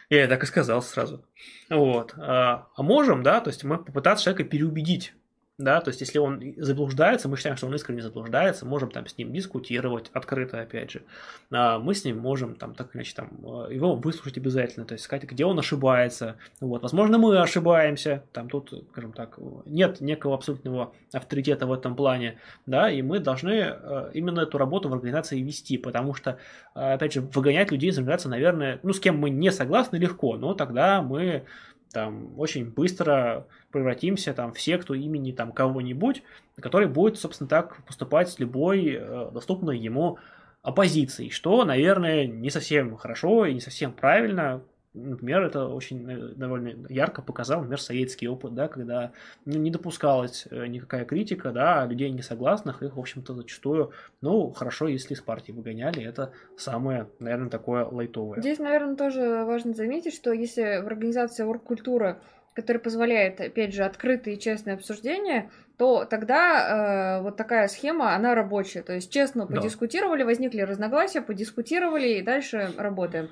Я 0.10 0.28
так 0.28 0.42
и 0.42 0.48
сказал 0.48 0.82
сразу. 0.82 1.24
Вот. 1.70 2.14
А, 2.18 2.68
а 2.76 2.84
можем, 2.84 3.24
да, 3.24 3.42
то 3.42 3.50
есть 3.50 3.64
мы 3.68 3.78
попытаться 3.78 4.26
человека 4.26 4.50
переубедить 4.50 5.14
да, 5.58 5.82
то 5.82 5.90
есть 5.90 6.02
если 6.02 6.20
он 6.20 6.54
заблуждается, 6.58 7.28
мы 7.28 7.36
считаем, 7.36 7.58
что 7.58 7.66
он 7.66 7.74
искренне 7.74 8.04
заблуждается, 8.04 8.66
можем 8.66 8.92
там 8.92 9.08
с 9.08 9.18
ним 9.18 9.34
дискутировать 9.34 10.12
открыто, 10.14 10.62
опять 10.62 10.92
же, 10.92 11.02
а 11.50 11.80
мы 11.80 11.96
с 11.96 12.06
ним 12.06 12.20
можем 12.20 12.54
там 12.56 12.76
так 12.76 12.96
иначе 12.96 13.16
там 13.16 13.32
э, 13.44 13.74
его 13.74 13.96
выслушать 13.96 14.38
обязательно, 14.38 14.86
то 14.86 14.94
есть 14.94 15.04
сказать, 15.04 15.24
где 15.24 15.46
он 15.46 15.58
ошибается, 15.58 16.38
вот, 16.60 16.84
возможно, 16.84 17.18
мы 17.18 17.40
ошибаемся, 17.40 18.24
там 18.34 18.50
тут, 18.50 18.72
скажем 18.92 19.14
так, 19.14 19.40
нет 19.66 20.00
некого 20.00 20.36
абсолютного 20.36 20.94
авторитета 21.12 21.66
в 21.66 21.74
этом 21.74 21.96
плане, 21.96 22.38
да, 22.68 22.92
и 22.92 23.02
мы 23.02 23.18
должны 23.18 23.50
э, 23.52 24.12
именно 24.14 24.42
эту 24.42 24.60
работу 24.60 24.90
в 24.90 24.94
организации 24.94 25.42
вести, 25.42 25.80
потому 25.80 26.14
что, 26.14 26.38
э, 26.76 26.94
опять 26.94 27.14
же, 27.14 27.22
выгонять 27.22 27.72
людей 27.72 27.90
из 27.90 27.98
организации, 27.98 28.30
наверное, 28.30 28.80
ну, 28.84 28.94
с 28.94 29.00
кем 29.00 29.18
мы 29.18 29.32
не 29.32 29.52
согласны, 29.52 29.96
легко, 29.96 30.38
но 30.38 30.54
тогда 30.54 31.02
мы 31.02 31.46
там 31.92 32.38
очень 32.40 32.66
быстро 32.66 33.48
превратимся 33.72 34.34
там 34.34 34.54
в 34.54 34.62
секту 34.62 34.94
имени 34.94 35.32
там 35.32 35.52
кого-нибудь, 35.52 36.24
который 36.60 36.88
будет, 36.88 37.18
собственно, 37.18 37.48
так 37.48 37.84
поступать 37.86 38.30
с 38.30 38.40
любой 38.40 38.94
э, 38.94 39.32
доступной 39.32 39.78
ему 39.78 40.18
оппозицией, 40.62 41.30
что, 41.30 41.64
наверное, 41.64 42.28
не 42.28 42.50
совсем 42.50 42.96
хорошо 42.98 43.46
и 43.46 43.54
не 43.54 43.62
совсем 43.62 43.94
правильно, 43.94 44.64
Например, 44.98 45.44
это 45.44 45.68
очень 45.68 46.10
э, 46.10 46.18
довольно 46.36 46.88
ярко 46.90 47.22
показал, 47.22 47.60
например, 47.60 47.80
советский 47.80 48.28
опыт, 48.28 48.54
да, 48.54 48.68
когда 48.68 49.12
ну, 49.46 49.58
не 49.58 49.72
допускалась 49.72 50.48
э, 50.50 50.68
никакая 50.68 51.06
критика, 51.06 51.52
да, 51.52 51.86
людей 51.86 52.10
несогласных, 52.10 52.84
их, 52.84 52.96
в 52.96 53.00
общем-то, 53.00 53.34
зачастую, 53.34 53.92
ну, 54.22 54.52
хорошо, 54.52 54.88
если 54.88 55.14
с 55.14 55.22
партии 55.22 55.52
выгоняли, 55.52 56.04
это 56.04 56.32
самое, 56.58 57.08
наверное, 57.20 57.50
такое 57.50 57.86
лайтовое. 57.86 58.42
Здесь, 58.42 58.60
наверное, 58.60 58.96
тоже 58.96 59.44
важно 59.46 59.74
заметить, 59.74 60.14
что 60.14 60.32
если 60.32 60.82
в 60.82 60.88
организации 60.88 61.44
оргкультура 61.44 62.20
который 62.58 62.80
позволяет, 62.80 63.40
опять 63.40 63.72
же, 63.72 63.84
открытые 63.84 64.36
и 64.36 64.40
честные 64.40 64.74
обсуждения, 64.74 65.52
то 65.78 66.06
тогда 66.06 67.20
э, 67.20 67.22
вот 67.22 67.38
такая 67.38 67.68
схема, 67.68 68.16
она 68.16 68.34
рабочая. 68.34 68.82
То 68.82 68.94
есть 68.94 69.12
честно 69.12 69.46
да. 69.46 69.56
подискутировали, 69.56 70.24
возникли 70.24 70.62
разногласия, 70.62 71.22
подискутировали 71.22 72.14
и 72.14 72.24
дальше 72.24 72.74
работаем. 72.76 73.30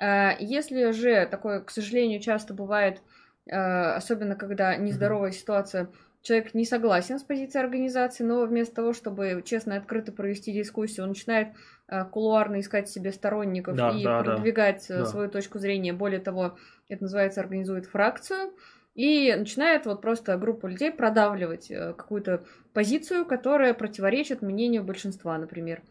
Э, 0.00 0.32
если 0.38 0.90
же 0.92 1.26
такое, 1.26 1.60
к 1.60 1.70
сожалению, 1.70 2.20
часто 2.20 2.54
бывает, 2.54 3.02
э, 3.46 3.56
особенно 3.56 4.36
когда 4.36 4.76
нездоровая 4.76 5.32
ситуация, 5.32 5.88
человек 6.22 6.54
не 6.54 6.64
согласен 6.64 7.18
с 7.18 7.22
позицией 7.22 7.64
организации, 7.64 8.24
но 8.24 8.44
вместо 8.44 8.74
того, 8.74 8.92
чтобы 8.92 9.42
честно 9.44 9.74
и 9.74 9.76
открыто 9.76 10.12
провести 10.12 10.52
дискуссию, 10.52 11.04
он 11.04 11.10
начинает 11.10 11.48
э, 11.88 12.04
кулуарно 12.04 12.60
искать 12.60 12.88
себе 12.88 13.12
сторонников 13.12 13.76
да, 13.76 13.90
и 13.90 14.02
да, 14.02 14.22
продвигать 14.22 14.84
да. 14.88 15.06
свою 15.06 15.30
точку 15.30 15.58
зрения. 15.58 15.92
Более 15.92 16.20
того, 16.20 16.56
это 16.88 17.04
называется 17.04 17.40
организует 17.40 17.86
фракцию. 17.86 18.52
И 18.94 19.34
начинает 19.36 19.84
вот 19.84 20.00
просто 20.00 20.38
группа 20.38 20.66
людей 20.66 20.90
продавливать 20.90 21.68
какую-то 21.68 22.44
позицию, 22.72 23.26
которая 23.26 23.74
противоречит 23.74 24.40
мнению 24.40 24.84
большинства, 24.84 25.36
например. 25.36 25.82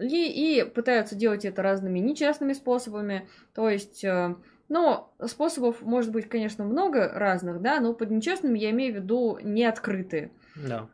И, 0.00 0.60
и 0.60 0.64
пытаются 0.64 1.14
делать 1.14 1.44
это 1.44 1.62
разными 1.62 1.98
нечестными 1.98 2.52
способами. 2.52 3.28
То 3.54 3.68
есть, 3.68 4.04
э, 4.04 4.34
ну, 4.68 5.08
способов 5.24 5.80
может 5.82 6.12
быть, 6.12 6.28
конечно, 6.28 6.64
много 6.64 7.08
разных, 7.08 7.62
да, 7.62 7.80
но 7.80 7.94
под 7.94 8.10
нечестными 8.10 8.58
я 8.58 8.70
имею 8.70 8.92
в 8.92 8.96
виду 8.96 9.38
не 9.42 9.64
открытые. 9.64 10.32
Да. 10.54 10.88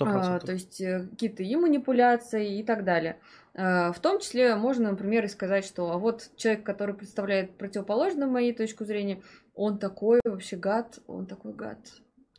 100%. 0.00 0.06
А, 0.06 0.38
то 0.38 0.52
есть 0.52 0.80
э, 0.80 1.06
какие-то 1.10 1.42
и 1.42 1.54
манипуляции 1.56 2.58
и 2.58 2.64
так 2.64 2.84
далее. 2.84 3.18
А, 3.54 3.92
в 3.92 4.00
том 4.00 4.20
числе 4.20 4.56
можно, 4.56 4.90
например, 4.90 5.24
и 5.24 5.28
сказать, 5.28 5.64
что 5.64 5.90
а 5.90 5.98
вот 5.98 6.30
человек, 6.36 6.64
который 6.64 6.94
представляет 6.94 7.56
противоположную 7.58 8.30
моей 8.30 8.54
точку 8.54 8.84
зрения, 8.84 9.22
он 9.54 9.78
такой 9.78 10.20
вообще 10.24 10.56
гад, 10.56 10.98
он 11.06 11.26
такой 11.26 11.52
гад. 11.52 11.78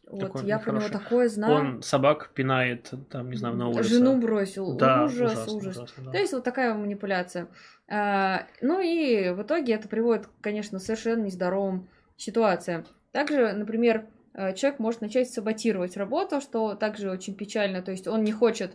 Вот, 0.07 0.43
я 0.43 0.59
про 0.59 0.73
него 0.73 0.89
такое 0.89 1.29
знаю. 1.29 1.55
Он 1.55 1.81
собак 1.81 2.31
пинает, 2.33 2.93
там, 3.09 3.31
не 3.31 3.37
знаю, 3.37 3.55
на 3.55 3.69
улице. 3.69 3.83
Жену 3.89 4.19
бросил. 4.19 4.75
Да, 4.75 5.05
ужас, 5.05 5.31
ужасно, 5.31 5.53
ужас. 5.53 5.77
Ужасно, 5.77 6.03
да. 6.03 6.11
То 6.11 6.17
есть 6.17 6.33
вот 6.33 6.43
такая 6.43 6.73
манипуляция. 6.73 7.47
А, 7.87 8.45
ну 8.61 8.81
и 8.81 9.29
в 9.29 9.41
итоге 9.41 9.73
это 9.73 9.87
приводит, 9.87 10.27
конечно, 10.41 10.79
к 10.79 10.81
совершенно 10.81 11.23
нездоровым 11.23 11.89
ситуациям. 12.17 12.85
Также, 13.11 13.53
например, 13.53 14.05
э, 14.33 14.53
человек 14.53 14.79
может 14.79 15.01
начать 15.01 15.31
саботировать 15.31 15.97
работу, 15.97 16.41
что 16.41 16.75
также 16.75 17.09
очень 17.09 17.35
печально. 17.35 17.81
То 17.81 17.91
есть 17.91 18.07
он 18.07 18.23
не 18.23 18.31
хочет 18.31 18.73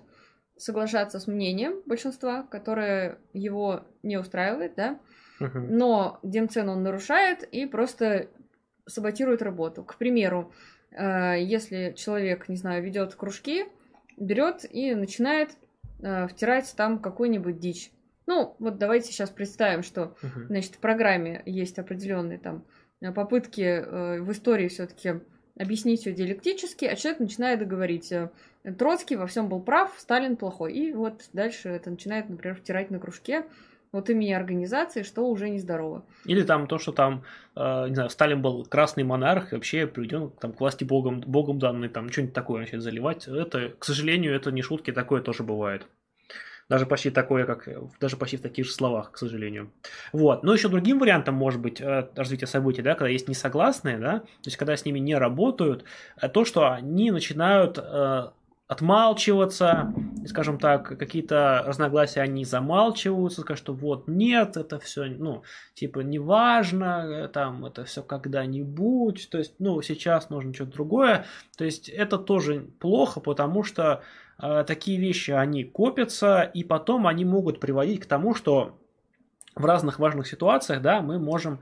соглашаться 0.56 1.20
с 1.20 1.26
мнением 1.26 1.82
большинства, 1.86 2.42
которое 2.42 3.18
его 3.32 3.84
не 4.02 4.16
устраивает, 4.16 4.74
да, 4.76 4.98
угу. 5.40 5.58
но 5.58 6.18
демцен 6.22 6.68
он 6.68 6.82
нарушает 6.82 7.42
и 7.44 7.66
просто 7.66 8.28
саботирует 8.86 9.42
работу. 9.42 9.84
К 9.84 9.96
примеру, 9.96 10.52
если 10.92 11.92
человек, 11.96 12.48
не 12.48 12.56
знаю, 12.56 12.82
ведет 12.82 13.14
кружки, 13.14 13.66
берет 14.16 14.64
и 14.70 14.94
начинает 14.94 15.50
э, 16.00 16.26
втирать 16.28 16.72
там 16.76 16.98
какую-нибудь 16.98 17.58
дичь. 17.58 17.90
Ну, 18.26 18.56
вот 18.58 18.78
давайте 18.78 19.12
сейчас 19.12 19.30
представим, 19.30 19.82
что, 19.82 20.16
значит, 20.48 20.74
в 20.74 20.78
программе 20.78 21.42
есть 21.46 21.78
определенные 21.78 22.38
там 22.38 22.64
э, 23.00 23.12
попытки 23.12 24.20
в 24.20 24.32
истории 24.32 24.68
все-таки 24.68 25.20
объяснить 25.56 26.00
все 26.00 26.12
диалектически, 26.12 26.84
а 26.84 26.94
человек 26.94 27.20
начинает 27.20 27.66
говорить, 27.66 28.12
Троцкий 28.78 29.16
во 29.16 29.26
всем 29.26 29.48
был 29.48 29.60
прав, 29.60 29.94
Сталин 29.98 30.36
плохой. 30.36 30.72
И 30.72 30.92
вот 30.92 31.24
дальше 31.32 31.68
это 31.68 31.90
начинает, 31.90 32.28
например, 32.28 32.56
втирать 32.56 32.90
на 32.90 32.98
кружке 32.98 33.44
от 33.92 34.10
имени 34.10 34.32
организации, 34.32 35.02
что 35.02 35.28
уже 35.28 35.48
нездорово. 35.48 36.04
Или 36.24 36.42
там 36.42 36.66
то, 36.66 36.78
что 36.78 36.92
там, 36.92 37.24
э, 37.56 37.88
не 37.88 37.94
знаю, 37.94 38.10
Сталин 38.10 38.42
был 38.42 38.64
красный 38.64 39.04
монарх, 39.04 39.52
и 39.52 39.56
вообще 39.56 39.86
приведен 39.86 40.30
там, 40.30 40.52
к 40.52 40.60
власти 40.60 40.84
богом, 40.84 41.20
богом 41.20 41.58
данный, 41.58 41.88
там 41.88 42.10
что-нибудь 42.10 42.34
такое 42.34 42.60
начать 42.60 42.82
заливать. 42.82 43.26
Это, 43.28 43.70
к 43.78 43.84
сожалению, 43.84 44.34
это 44.34 44.50
не 44.50 44.62
шутки, 44.62 44.92
такое 44.92 45.22
тоже 45.22 45.42
бывает. 45.42 45.86
Даже 46.68 46.84
почти 46.84 47.08
такое, 47.08 47.46
как 47.46 47.66
даже 47.98 48.18
почти 48.18 48.36
в 48.36 48.42
таких 48.42 48.66
же 48.66 48.72
словах, 48.72 49.12
к 49.12 49.16
сожалению. 49.16 49.72
Вот. 50.12 50.42
Но 50.42 50.52
еще 50.52 50.68
другим 50.68 50.98
вариантом 50.98 51.34
может 51.34 51.62
быть 51.62 51.80
э, 51.80 52.08
развитие 52.14 52.46
событий, 52.46 52.82
да, 52.82 52.94
когда 52.94 53.08
есть 53.08 53.26
несогласные, 53.26 53.96
да, 53.96 54.18
то 54.18 54.26
есть 54.44 54.58
когда 54.58 54.76
с 54.76 54.84
ними 54.84 54.98
не 54.98 55.14
работают, 55.14 55.84
э, 56.20 56.28
то, 56.28 56.44
что 56.44 56.70
они 56.70 57.10
начинают 57.10 57.78
э, 57.78 58.28
отмалчиваться, 58.68 59.94
скажем 60.26 60.58
так, 60.58 60.98
какие-то 60.98 61.64
разногласия 61.66 62.20
они 62.20 62.44
замалчиваются, 62.44 63.40
скажут, 63.40 63.64
что 63.64 63.72
вот 63.72 64.08
нет, 64.08 64.58
это 64.58 64.78
все, 64.78 65.06
ну, 65.06 65.42
типа, 65.72 66.00
неважно, 66.00 67.28
там, 67.32 67.64
это 67.64 67.86
все 67.86 68.02
когда-нибудь, 68.02 69.30
то 69.30 69.38
есть, 69.38 69.54
ну, 69.58 69.80
сейчас 69.80 70.28
нужно 70.28 70.52
что-то 70.52 70.72
другое, 70.72 71.24
то 71.56 71.64
есть, 71.64 71.88
это 71.88 72.18
тоже 72.18 72.68
плохо, 72.78 73.20
потому 73.20 73.62
что 73.64 74.02
э, 74.38 74.64
такие 74.66 75.00
вещи, 75.00 75.30
они 75.30 75.64
копятся, 75.64 76.42
и 76.42 76.62
потом 76.62 77.06
они 77.06 77.24
могут 77.24 77.60
приводить 77.60 78.00
к 78.00 78.06
тому, 78.06 78.34
что 78.34 78.78
в 79.54 79.64
разных 79.64 79.98
важных 79.98 80.26
ситуациях, 80.26 80.82
да, 80.82 81.00
мы 81.00 81.18
можем 81.18 81.60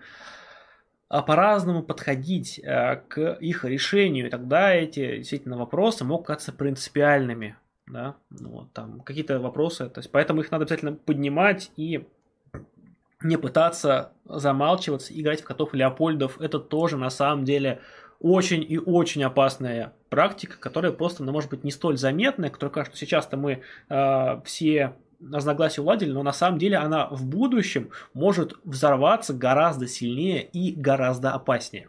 по-разному 1.08 1.82
подходить 1.82 2.58
э, 2.58 2.96
к 3.08 3.34
их 3.34 3.64
решению, 3.64 4.26
и 4.26 4.30
тогда 4.30 4.74
эти 4.74 5.18
действительно 5.18 5.56
вопросы 5.56 6.04
могут 6.04 6.26
казаться 6.26 6.52
принципиальными. 6.52 7.56
Да? 7.86 8.16
Ну, 8.30 8.50
вот, 8.50 8.72
там 8.72 9.00
какие-то 9.00 9.38
вопросы, 9.38 9.88
то 9.88 10.00
есть, 10.00 10.10
поэтому 10.10 10.40
их 10.40 10.50
надо 10.50 10.64
обязательно 10.64 10.94
поднимать 10.94 11.70
и 11.76 12.04
не 13.22 13.36
пытаться 13.36 14.12
замалчиваться, 14.24 15.18
играть 15.18 15.40
в 15.40 15.44
котов 15.44 15.72
Леопольдов. 15.72 16.40
Это 16.40 16.58
тоже 16.58 16.96
на 16.96 17.10
самом 17.10 17.44
деле 17.44 17.80
очень 18.18 18.64
и 18.66 18.78
очень 18.78 19.22
опасная 19.22 19.94
практика, 20.08 20.58
которая 20.58 20.92
просто, 20.92 21.22
ну, 21.22 21.32
может 21.32 21.50
быть, 21.50 21.64
не 21.64 21.70
столь 21.70 21.96
заметная, 21.96 22.50
которая 22.50 22.72
кажется, 22.72 22.96
что 22.96 23.06
сейчас-то 23.06 23.36
мы 23.36 23.62
э, 23.88 24.40
все 24.44 24.96
разногласия 25.20 25.82
уладили, 25.82 26.12
но 26.12 26.22
на 26.22 26.32
самом 26.32 26.58
деле 26.58 26.76
она 26.76 27.08
в 27.08 27.24
будущем 27.24 27.90
может 28.14 28.54
взорваться 28.64 29.34
гораздо 29.34 29.86
сильнее 29.86 30.44
и 30.44 30.72
гораздо 30.72 31.32
опаснее. 31.32 31.88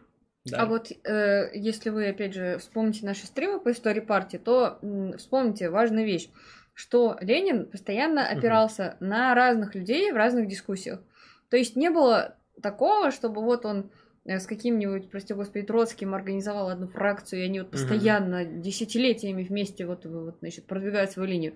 Да. 0.51 0.61
А 0.61 0.65
вот 0.65 0.91
э, 0.91 1.49
если 1.53 1.89
вы, 1.89 2.07
опять 2.07 2.34
же, 2.34 2.57
вспомните 2.57 3.05
наши 3.05 3.25
стримы 3.25 3.59
по 3.59 3.71
истории 3.71 3.99
партии, 3.99 4.38
то 4.38 4.80
м, 4.82 5.17
вспомните 5.17 5.69
важную 5.69 6.05
вещь, 6.05 6.30
что 6.73 7.17
Ленин 7.21 7.65
постоянно 7.65 8.28
опирался 8.28 8.95
угу. 8.99 9.09
на 9.09 9.36
разных 9.36 9.75
людей 9.75 10.11
в 10.11 10.15
разных 10.15 10.47
дискуссиях. 10.47 11.01
То 11.49 11.57
есть 11.57 11.75
не 11.75 11.89
было 11.89 12.36
такого, 12.61 13.11
чтобы 13.11 13.41
вот 13.41 13.65
он 13.65 13.89
э, 14.25 14.39
с 14.39 14.45
каким-нибудь, 14.45 15.09
прости 15.09 15.34
господи, 15.34 15.65
Троцким 15.65 16.13
организовал 16.13 16.69
одну 16.69 16.88
фракцию, 16.88 17.41
и 17.41 17.45
они 17.45 17.59
вот 17.59 17.71
постоянно 17.71 18.43
угу. 18.43 18.61
десятилетиями 18.61 19.43
вместе 19.43 19.86
вот, 19.86 20.05
вот, 20.05 20.38
значит, 20.39 20.65
продвигают 20.65 21.11
свою 21.11 21.28
линию. 21.28 21.55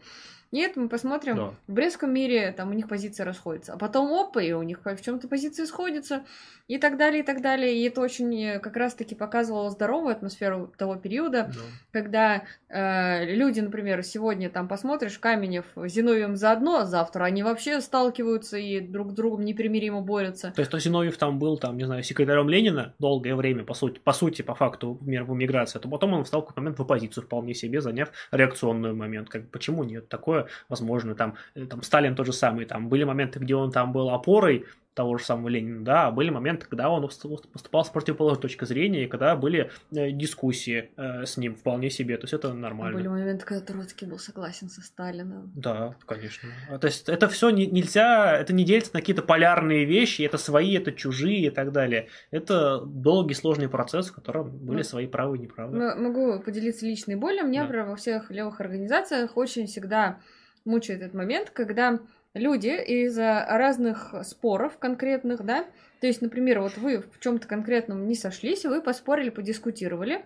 Нет, 0.51 0.75
мы 0.75 0.89
посмотрим. 0.89 1.35
Да. 1.35 1.53
В 1.67 1.73
Брестском 1.73 2.13
мире 2.13 2.51
там 2.51 2.69
у 2.69 2.73
них 2.73 2.87
позиция 2.89 3.25
расходится. 3.25 3.73
А 3.73 3.77
потом 3.77 4.11
опа, 4.13 4.41
и 4.41 4.51
у 4.51 4.63
них 4.63 4.79
в 4.83 5.01
чем-то 5.01 5.27
позиции 5.27 5.63
сходятся. 5.65 6.23
И 6.67 6.77
так 6.77 6.97
далее, 6.97 7.21
и 7.21 7.25
так 7.25 7.41
далее. 7.41 7.75
И 7.75 7.83
это 7.83 7.99
очень 7.99 8.33
э, 8.41 8.59
как 8.59 8.77
раз-таки 8.77 9.13
показывало 9.13 9.69
здоровую 9.69 10.13
атмосферу 10.13 10.71
того 10.77 10.95
периода, 10.95 11.51
да. 11.53 11.59
когда 11.91 12.43
э, 12.69 13.25
люди, 13.33 13.59
например, 13.59 14.03
сегодня 14.03 14.49
там 14.49 14.69
посмотришь 14.69 15.19
Каменев 15.19 15.65
Зиновьем 15.75 16.37
заодно, 16.37 16.77
а 16.77 16.85
завтра 16.85 17.25
они 17.25 17.43
вообще 17.43 17.81
сталкиваются 17.81 18.57
и 18.57 18.79
друг 18.79 19.11
с 19.11 19.13
другом 19.13 19.43
непримиримо 19.43 20.01
борются. 20.01 20.51
То 20.51 20.61
есть, 20.61 20.71
то 20.71 20.79
Зиновьев 20.79 21.17
там 21.17 21.39
был, 21.39 21.57
там, 21.57 21.75
не 21.77 21.83
знаю, 21.83 22.03
секретарем 22.03 22.47
Ленина 22.47 22.93
долгое 22.99 23.35
время, 23.35 23.65
по 23.65 23.73
сути, 23.73 23.99
по 23.99 24.13
сути, 24.13 24.41
по 24.41 24.55
факту, 24.55 24.97
в 25.01 25.07
миграции, 25.07 25.79
то 25.79 25.89
потом 25.89 26.13
он 26.13 26.23
встал 26.23 26.41
в 26.41 26.45
какой-то 26.45 26.61
момент 26.61 26.79
в 26.79 26.81
оппозицию 26.83 27.25
вполне 27.25 27.53
себе, 27.53 27.81
заняв 27.81 28.11
реакционный 28.31 28.93
момент. 28.93 29.29
Как, 29.29 29.49
почему 29.49 29.83
нет? 29.83 30.07
Такое 30.07 30.40
возможно, 30.69 31.15
там, 31.15 31.35
э, 31.55 31.65
там 31.65 31.83
Сталин 31.83 32.15
тот 32.15 32.25
же 32.25 32.33
самый, 32.33 32.65
там 32.65 32.89
были 32.89 33.03
моменты, 33.03 33.39
где 33.39 33.55
он 33.55 33.71
там 33.71 33.91
был 33.91 34.09
опорой, 34.09 34.65
того 34.93 35.17
же 35.17 35.23
самого 35.23 35.47
Ленина, 35.47 35.85
да, 35.85 36.07
а 36.07 36.11
были 36.11 36.29
моменты, 36.29 36.65
когда 36.65 36.89
он 36.89 37.03
поступал 37.07 37.85
с 37.85 37.89
противоположной 37.89 38.41
точки 38.41 38.65
зрения, 38.65 39.05
и 39.05 39.07
когда 39.07 39.35
были 39.37 39.71
э, 39.91 40.11
дискуссии 40.11 40.91
э, 40.97 41.25
с 41.25 41.37
ним 41.37 41.55
вполне 41.55 41.89
себе, 41.89 42.17
то 42.17 42.25
есть 42.25 42.33
это 42.33 42.53
нормально. 42.53 42.97
Были 42.97 43.07
моменты, 43.07 43.45
когда 43.45 43.65
Троцкий 43.65 44.05
был 44.05 44.19
согласен 44.19 44.69
со 44.69 44.81
Сталином. 44.81 45.51
Да, 45.55 45.95
конечно. 46.05 46.49
А, 46.69 46.77
то 46.77 46.87
есть 46.87 47.07
это 47.07 47.29
все 47.29 47.51
не, 47.51 47.67
нельзя, 47.67 48.37
это 48.37 48.51
не 48.51 48.65
делится 48.65 48.91
на 48.93 48.99
какие-то 48.99 49.21
полярные 49.21 49.85
вещи, 49.85 50.23
это 50.23 50.37
свои, 50.37 50.75
это 50.75 50.91
чужие 50.91 51.47
и 51.47 51.49
так 51.51 51.71
далее. 51.71 52.09
Это 52.29 52.81
долгий, 52.81 53.33
сложный 53.33 53.69
процесс, 53.69 54.09
в 54.09 54.13
котором 54.13 54.57
были 54.57 54.79
ну, 54.79 54.83
свои 54.83 55.07
правы 55.07 55.37
и 55.37 55.41
неправы. 55.41 55.95
Могу 55.95 56.41
поделиться 56.41 56.85
личной 56.85 57.15
болью. 57.15 57.45
Мне, 57.45 57.65
да. 57.65 57.85
во 57.85 57.95
всех 57.95 58.29
левых 58.29 58.59
организациях 58.59 59.37
очень 59.37 59.67
всегда 59.67 60.19
мучает 60.65 61.01
этот 61.01 61.13
момент, 61.13 61.49
когда 61.49 61.99
люди 62.34 62.69
из-за 62.69 63.45
разных 63.47 64.13
споров 64.23 64.77
конкретных, 64.77 65.43
да, 65.43 65.65
то 65.99 66.07
есть, 66.07 66.21
например, 66.21 66.61
вот 66.61 66.77
вы 66.77 67.01
в 67.01 67.19
чем-то 67.19 67.47
конкретном 67.47 68.07
не 68.07 68.15
сошлись, 68.15 68.65
вы 68.65 68.82
поспорили, 68.82 69.29
подискутировали, 69.29 70.25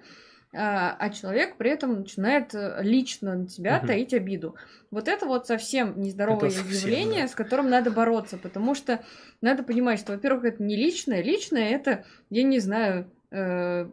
а, 0.54 0.96
а 0.98 1.10
человек 1.10 1.58
при 1.58 1.70
этом 1.70 2.00
начинает 2.00 2.56
э, 2.56 2.78
лично 2.82 3.36
на 3.36 3.48
тебя 3.48 3.80
угу. 3.80 3.88
таить 3.88 4.14
обиду. 4.14 4.56
Вот 4.90 5.10
это 5.10 5.26
вот 5.26 5.48
совсем 5.48 6.00
нездоровое 6.00 6.48
это 6.48 6.60
совсем, 6.60 6.90
явление, 6.90 7.24
да. 7.24 7.28
с 7.28 7.36
которым 7.36 7.70
надо 7.70 7.92
бороться, 7.92 8.38
потому 8.38 8.74
что 8.74 9.04
надо 9.42 9.64
понимать, 9.64 10.00
что, 10.00 10.14
во-первых, 10.14 10.46
это 10.46 10.64
не 10.64 10.78
личное, 10.78 11.22
личное 11.22 11.72
это, 11.72 12.06
я 12.30 12.44
не 12.44 12.60
знаю, 12.60 13.12
э, 13.32 13.90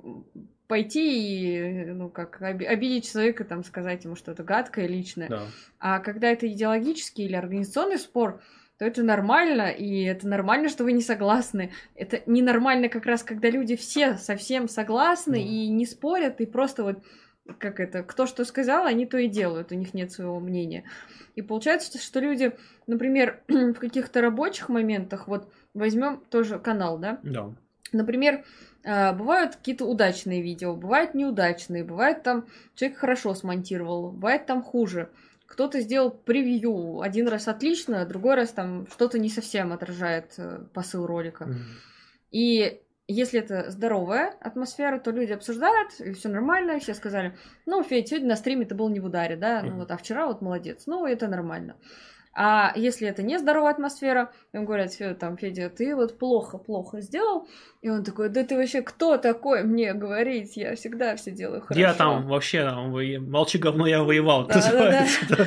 пойти 0.73 1.85
и, 1.85 1.85
ну, 1.85 2.09
как, 2.09 2.41
обидеть 2.41 3.13
человека, 3.13 3.45
там, 3.45 3.63
сказать 3.63 4.05
ему 4.05 4.17
что-то 4.17 4.43
гадкое, 4.43 4.87
личное. 4.87 5.29
Да. 5.29 5.43
А 5.79 5.99
когда 5.99 6.29
это 6.31 6.51
идеологический 6.51 7.27
или 7.27 7.35
организационный 7.35 7.99
спор, 7.99 8.41
то 8.79 8.87
это 8.87 9.03
нормально, 9.03 9.69
и 9.69 10.05
это 10.05 10.27
нормально, 10.27 10.71
что 10.71 10.85
вы 10.85 10.93
не 10.93 11.03
согласны. 11.03 11.73
Это 11.95 12.23
ненормально 12.25 12.89
как 12.89 13.05
раз, 13.05 13.23
когда 13.23 13.51
люди 13.51 13.77
все 13.77 14.17
совсем 14.17 14.67
согласны 14.67 15.35
да. 15.35 15.41
и 15.41 15.69
не 15.69 15.85
спорят, 15.85 16.41
и 16.41 16.47
просто 16.47 16.85
вот 16.85 17.05
как 17.59 17.79
это, 17.79 18.03
кто 18.03 18.25
что 18.25 18.47
сказал, 18.47 18.87
они 18.87 19.05
то 19.05 19.19
и 19.19 19.29
делают, 19.29 19.73
у 19.73 19.75
них 19.75 19.93
нет 19.93 20.11
своего 20.11 20.41
мнения. 20.41 20.85
И 21.35 21.43
получается, 21.43 21.99
что 21.99 22.19
люди, 22.19 22.53
например, 22.87 23.43
в 23.49 23.75
каких-то 23.75 24.23
рабочих 24.23 24.71
моментах, 24.71 25.29
вот 25.29 25.53
возьмем 25.75 26.23
тоже 26.31 26.59
канал, 26.59 26.97
да? 26.97 27.21
Да. 27.23 27.53
Например, 27.93 28.43
бывают 28.85 29.57
какие-то 29.57 29.85
удачные 29.85 30.43
видео, 30.43 30.75
бывают 30.75 31.15
неудачные, 31.15 31.85
бывает 31.85 32.23
там 32.23 32.47
человек 32.75 32.99
хорошо 32.99 33.35
смонтировал, 33.35 34.11
бывает 34.11 34.47
там 34.47 34.63
хуже. 34.63 35.11
Кто-то 35.47 35.81
сделал 35.81 36.11
превью, 36.11 37.01
один 37.03 37.29
раз 37.29 37.47
отлично, 37.47 38.07
другой 38.07 38.37
раз 38.37 38.51
там 38.51 38.87
что-то 38.89 39.19
не 39.19 39.29
совсем 39.29 39.73
отражает 39.73 40.33
э, 40.39 40.65
посыл 40.73 41.07
ролика. 41.07 41.45
Mm-hmm. 41.45 41.57
И 42.31 42.81
если 43.07 43.41
это 43.41 43.71
здоровая 43.71 44.35
атмосфера, 44.41 44.99
то 44.99 45.11
люди 45.11 45.33
обсуждают, 45.33 45.93
и 46.01 46.13
все 46.15 46.31
нормально, 46.31 46.79
все 46.79 46.95
сказали, 46.95 47.37
ну, 47.67 47.83
Федь, 47.83 48.09
сегодня 48.09 48.31
на 48.31 48.37
стриме 48.37 48.65
ты 48.65 48.75
был 48.75 48.89
не 48.89 49.01
в 49.01 49.05
ударе, 49.05 49.37
да, 49.37 49.61
mm-hmm. 49.61 49.71
ну 49.71 49.77
вот, 49.77 49.91
а 49.91 49.97
вчера 49.99 50.27
вот 50.27 50.41
молодец, 50.41 50.85
ну, 50.87 51.05
это 51.05 51.29
нормально. 51.29 51.77
А 52.35 52.73
если 52.77 53.07
это 53.07 53.23
нездоровая 53.23 53.73
атмосфера, 53.73 54.33
им 54.53 54.65
говорят, 54.65 54.95
Федя, 54.95 55.15
там, 55.15 55.37
Федя, 55.37 55.69
ты 55.69 55.95
вот 55.95 56.19
плохо-плохо 56.19 57.01
сделал. 57.01 57.47
И 57.83 57.91
он 57.91 58.05
такой, 58.05 58.31
да 58.31 58.43
ты 58.43 58.57
вообще 58.57 58.81
кто 58.81 59.19
такой 59.19 59.65
мне 59.65 59.93
говорить? 59.93 60.57
Я 60.57 60.75
всегда 60.75 61.15
все 61.17 61.31
делаю 61.31 61.61
хорошо. 61.61 61.81
Я 61.81 61.93
там 61.93 62.27
вообще, 62.27 62.65
там, 62.65 62.93
вы... 62.93 63.19
молчи 63.19 63.59
говно, 63.59 63.87
я 63.87 64.03
воевал. 64.03 64.47
Да, 64.47 64.55
да, 64.73 65.07
да. 65.29 65.47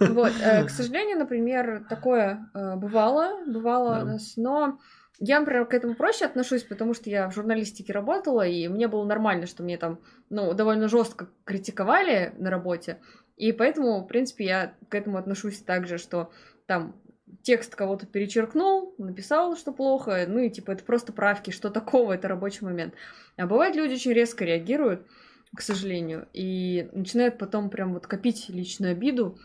Вот, 0.12 0.32
э, 0.42 0.64
к 0.64 0.70
сожалению, 0.70 1.18
например, 1.18 1.84
такое 1.88 2.48
э, 2.54 2.76
бывало, 2.76 3.44
бывало 3.46 4.00
у 4.00 4.04
нас, 4.06 4.34
но 4.36 4.78
я, 5.24 5.38
например, 5.38 5.66
к 5.66 5.74
этому 5.74 5.94
проще 5.94 6.24
отношусь, 6.24 6.64
потому 6.64 6.94
что 6.94 7.08
я 7.08 7.28
в 7.30 7.34
журналистике 7.34 7.92
работала, 7.92 8.44
и 8.44 8.66
мне 8.66 8.88
было 8.88 9.04
нормально, 9.04 9.46
что 9.46 9.62
мне 9.62 9.76
там, 9.76 10.00
ну, 10.30 10.52
довольно 10.52 10.88
жестко 10.88 11.28
критиковали 11.44 12.34
на 12.38 12.50
работе. 12.50 12.98
И 13.36 13.52
поэтому, 13.52 14.00
в 14.00 14.06
принципе, 14.06 14.44
я 14.44 14.74
к 14.88 14.94
этому 14.94 15.18
отношусь 15.18 15.58
так 15.58 15.86
же, 15.86 15.98
что 15.98 16.30
там 16.66 16.94
текст 17.42 17.74
кого-то 17.74 18.06
перечеркнул, 18.06 18.94
написал, 18.98 19.56
что 19.56 19.72
плохо, 19.72 20.24
ну 20.28 20.38
и 20.38 20.50
типа 20.50 20.72
это 20.72 20.84
просто 20.84 21.12
правки, 21.12 21.50
что 21.50 21.70
такого, 21.70 22.12
это 22.12 22.28
рабочий 22.28 22.64
момент. 22.64 22.94
А 23.36 23.46
бывает, 23.46 23.74
люди 23.74 23.94
очень 23.94 24.12
резко 24.12 24.44
реагируют, 24.44 25.06
к 25.56 25.62
сожалению, 25.62 26.28
и 26.32 26.88
начинают 26.92 27.38
потом 27.38 27.70
прям 27.70 27.94
вот 27.94 28.06
копить 28.06 28.48
личную 28.48 28.92
обиду. 28.92 29.38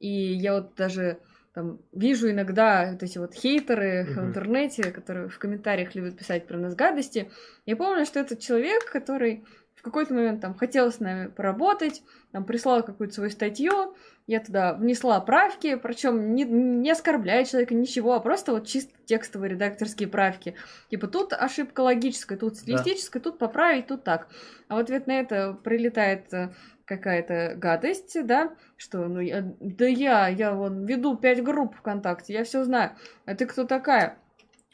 И 0.00 0.08
я 0.08 0.54
вот 0.54 0.74
даже 0.74 1.18
там 1.54 1.80
вижу 1.92 2.30
иногда 2.30 2.90
вот 2.92 3.02
эти 3.02 3.16
вот 3.16 3.34
хейтеры 3.34 4.02
uh-huh. 4.04 4.14
в 4.14 4.18
интернете, 4.26 4.90
которые 4.90 5.28
в 5.28 5.38
комментариях 5.38 5.94
любят 5.94 6.18
писать 6.18 6.46
про 6.46 6.58
нас 6.58 6.74
гадости. 6.74 7.30
Я 7.64 7.76
помню, 7.76 8.04
что 8.04 8.20
это 8.20 8.36
человек, 8.36 8.90
который 8.90 9.44
какой-то 9.86 10.14
момент 10.14 10.40
там 10.40 10.54
хотел 10.54 10.92
с 10.92 11.00
нами 11.00 11.28
поработать, 11.28 12.02
там 12.32 12.44
прислал 12.44 12.82
какую-то 12.82 13.14
свою 13.14 13.30
статью, 13.30 13.94
я 14.26 14.40
туда 14.40 14.74
внесла 14.74 15.20
правки, 15.20 15.76
причем 15.76 16.34
не, 16.34 16.44
не 16.44 16.90
оскорбляя 16.90 17.44
человека, 17.44 17.74
ничего, 17.74 18.14
а 18.14 18.20
просто 18.20 18.52
вот 18.52 18.66
чисто 18.66 18.92
текстовые 19.04 19.50
редакторские 19.50 20.08
правки. 20.08 20.54
Типа 20.90 21.06
тут 21.06 21.32
ошибка 21.32 21.80
логическая, 21.80 22.36
тут 22.36 22.56
стилистическая, 22.56 23.22
да. 23.22 23.30
тут 23.30 23.38
поправить, 23.38 23.86
тут 23.86 24.02
так. 24.02 24.28
А 24.68 24.74
в 24.74 24.78
ответ 24.78 25.06
на 25.06 25.20
это 25.20 25.52
прилетает 25.52 26.34
э, 26.34 26.52
какая-то 26.84 27.54
гадость, 27.56 28.16
да, 28.26 28.54
что, 28.76 29.06
ну, 29.06 29.20
я, 29.20 29.42
да 29.60 29.86
я, 29.86 30.26
я 30.28 30.52
вон 30.52 30.84
веду 30.86 31.16
пять 31.16 31.42
групп 31.42 31.76
ВКонтакте, 31.76 32.32
я 32.32 32.44
все 32.44 32.64
знаю, 32.64 32.92
а 33.26 33.34
ты 33.36 33.46
кто 33.46 33.64
такая? 33.64 34.18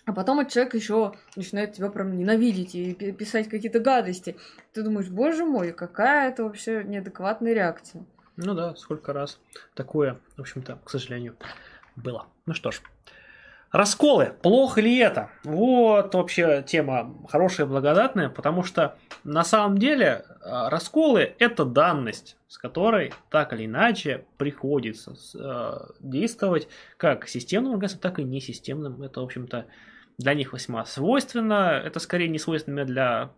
А 0.05 0.13
потом 0.13 0.41
этот 0.41 0.53
человек 0.53 0.75
еще 0.75 1.13
начинает 1.37 1.75
тебя 1.75 1.89
прям 1.89 2.17
ненавидеть 2.17 2.75
и 2.75 2.93
писать 3.13 3.49
какие-то 3.49 3.79
гадости. 3.79 4.37
Ты 4.73 4.83
думаешь, 4.83 5.09
боже 5.09 5.45
мой, 5.45 5.73
какая 5.73 6.31
это 6.31 6.43
вообще 6.45 6.83
неадекватная 6.85 7.53
реакция. 7.53 8.05
Ну 8.37 8.55
да, 8.55 8.75
сколько 8.75 9.13
раз 9.13 9.39
такое, 9.75 10.19
в 10.37 10.41
общем-то, 10.41 10.79
к 10.85 10.91
сожалению, 10.91 11.37
было. 11.95 12.27
Ну 12.47 12.55
что 12.55 12.73
ж, 12.73 12.81
расколы, 13.71 14.35
плохо 14.43 14.81
ли 14.81 14.97
это? 14.99 15.31
Вот 15.45 16.15
вообще 16.15 16.65
тема 16.67 17.15
хорошая, 17.29 17.67
благодатная, 17.67 18.29
потому 18.29 18.65
что 18.65 18.97
на 19.23 19.45
самом 19.45 19.79
деле 19.79 20.25
а, 20.41 20.69
расколы 20.71 21.35
это 21.39 21.65
данность, 21.65 22.37
с 22.49 22.59
которой 22.59 23.13
так 23.31 23.53
или 23.53 23.67
иначе 23.67 24.25
приходится 24.37 25.15
э, 25.35 25.79
действовать 26.01 26.69
как 26.97 27.29
системным 27.29 27.75
организмом, 27.75 28.01
так 28.01 28.19
и 28.19 28.25
несистемным. 28.25 29.03
Это, 29.03 29.21
в 29.21 29.25
общем-то, 29.25 29.67
для 30.19 30.35
них 30.35 30.53
весьма 30.53 30.85
свойственно. 30.85 31.81
Это 31.85 32.01
скорее 32.01 32.29
не 32.29 32.39
свойственно 32.39 32.85
для, 32.85 33.33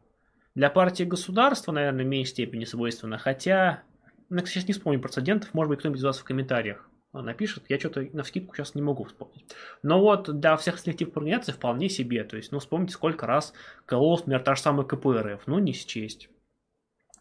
для 0.54 0.70
партии 0.70 1.04
государства, 1.04 1.72
наверное, 1.72 2.04
в 2.04 2.08
меньшей 2.08 2.30
степени 2.30 2.64
свойственно. 2.64 3.18
Хотя, 3.18 3.82
ну, 4.28 4.38
я 4.40 4.46
сейчас 4.46 4.66
не 4.66 4.74
вспомню 4.74 5.00
прецедентов, 5.00 5.54
может 5.54 5.68
быть, 5.70 5.78
кто-нибудь 5.80 6.00
из 6.00 6.04
вас 6.04 6.18
в 6.18 6.24
комментариях 6.24 6.88
напишет, 7.22 7.64
я 7.68 7.78
что-то 7.78 8.06
на 8.12 8.22
вскидку 8.22 8.54
сейчас 8.54 8.74
не 8.74 8.82
могу 8.82 9.04
вспомнить. 9.04 9.54
Но 9.82 10.00
вот 10.00 10.40
для 10.40 10.56
всех 10.56 10.78
селективных 10.78 11.16
организаций 11.16 11.54
вполне 11.54 11.88
себе. 11.88 12.24
То 12.24 12.36
есть, 12.36 12.50
ну, 12.50 12.58
вспомните, 12.58 12.94
сколько 12.94 13.26
раз 13.26 13.52
кололась, 13.86 14.20
например, 14.20 14.42
та 14.42 14.54
же 14.54 14.62
самая 14.62 14.86
КПРФ, 14.86 15.46
ну, 15.46 15.58
не 15.58 15.72
счесть. 15.72 16.28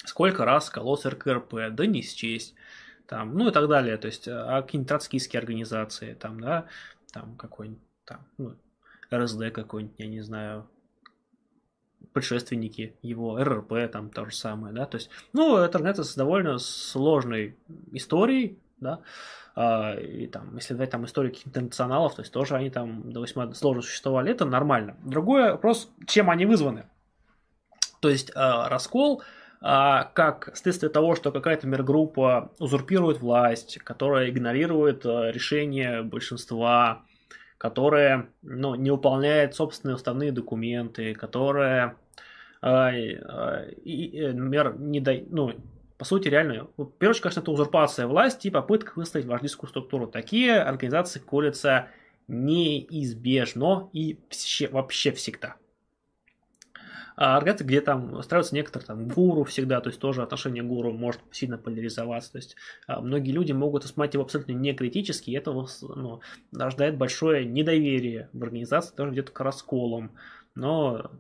Сколько 0.06 0.46
раз 0.46 0.70
кололась 0.70 1.06
РКРП, 1.06 1.54
да 1.72 1.86
не 1.86 2.02
счесть. 2.02 2.56
Там, 3.08 3.38
ну 3.38 3.50
и 3.50 3.52
так 3.52 3.68
далее. 3.68 3.98
То 3.98 4.08
есть, 4.08 4.28
а 4.28 4.62
какие-нибудь 4.62 4.90
троцкистские 4.90 5.40
организации, 5.40 6.14
там, 6.14 6.40
да, 6.40 6.68
там 7.12 7.36
какой-нибудь, 7.36 7.84
там, 8.06 8.28
ну, 8.38 8.56
РСД 9.14 9.52
какой-нибудь, 9.52 9.96
я 10.00 10.08
не 10.08 10.22
знаю, 10.22 10.68
предшественники 12.14 12.96
его, 13.02 13.38
РРП 13.44 13.92
там 13.92 14.10
то 14.10 14.26
же 14.26 14.36
самое, 14.36 14.74
да, 14.74 14.86
то 14.86 14.98
есть, 14.98 15.10
ну, 15.34 15.56
организация 15.56 16.04
с 16.04 16.16
довольно 16.16 16.58
сложной 16.60 17.58
историей, 17.92 18.60
да, 18.80 19.02
а, 19.56 19.96
и 19.96 20.28
там, 20.28 20.56
если 20.56 20.74
взять 20.74 20.90
там 20.90 21.06
историю 21.06 21.34
интернационалов, 21.46 22.16
то 22.16 22.22
есть 22.22 22.34
тоже 22.34 22.56
они 22.56 22.70
там 22.70 23.12
до 23.12 23.20
8 23.20 23.54
сложно 23.54 23.82
существовали, 23.82 24.32
это 24.32 24.46
нормально. 24.46 24.98
Другой 25.04 25.52
вопрос, 25.52 25.92
чем 26.08 26.30
они 26.30 26.46
вызваны. 26.46 26.86
То 28.00 28.10
есть 28.10 28.32
а, 28.36 28.68
раскол 28.70 29.22
а, 29.62 30.06
как 30.14 30.56
следствие 30.56 30.90
того, 30.90 31.16
что 31.16 31.32
какая-то 31.32 31.68
миргруппа 31.68 32.52
узурпирует 32.60 33.20
власть, 33.20 33.78
которая 33.78 34.30
игнорирует 34.30 35.06
решение 35.06 36.02
большинства 36.02 37.04
которая 37.64 38.28
ну, 38.42 38.76
не 38.76 38.92
выполняет 38.92 39.56
собственные 39.56 39.96
уставные 39.96 40.34
документы, 40.34 41.14
которая, 41.14 41.96
э, 42.62 42.68
э, 42.68 43.72
э, 43.86 44.34
например, 44.34 44.78
не 44.78 45.00
да, 45.00 45.14
ну, 45.30 45.54
по 45.98 46.04
сути, 46.04 46.28
реально, 46.28 46.68
очередь, 46.76 47.22
конечно, 47.22 47.40
это 47.40 47.52
узурпация 47.52 48.06
власти 48.06 48.48
и 48.48 48.52
попытка 48.52 48.92
выставить 48.98 49.28
вождистскую 49.28 49.70
структуру. 49.70 50.08
Такие 50.08 50.60
организации 50.60 51.22
колятся 51.22 51.88
неизбежно 52.28 53.90
и 53.94 54.20
вообще 54.70 55.14
всегда. 55.14 55.56
А 57.16 57.38
организации, 57.38 57.66
где 57.66 57.82
там 57.82 58.14
устраиваются 58.14 58.56
некоторые 58.56 58.88
там 58.88 59.08
гуру 59.08 59.44
всегда, 59.44 59.82
то 59.82 59.90
есть 59.90 60.00
тоже 60.00 60.24
отношение 60.24 60.64
гуру 60.64 60.92
может 60.92 61.22
сильно 61.32 61.58
поляризоваться. 61.58 62.32
То 62.32 62.38
есть 62.38 62.56
а, 62.88 63.02
многие 63.02 63.32
люди 63.32 63.52
могут 63.52 63.84
воспринимать 63.84 64.14
его 64.14 64.24
абсолютно 64.24 64.54
не 64.54 64.74
критически, 64.74 65.32
и 65.32 65.36
это 65.36 65.52
ну, 65.52 66.22
рождает 66.52 66.98
большое 66.98 67.46
недоверие 67.46 68.30
в 68.34 68.44
организации, 68.44 68.96
тоже 68.96 69.12
где-то 69.12 69.32
к 69.32 69.40
расколам. 69.40 70.12
Но 70.56 71.12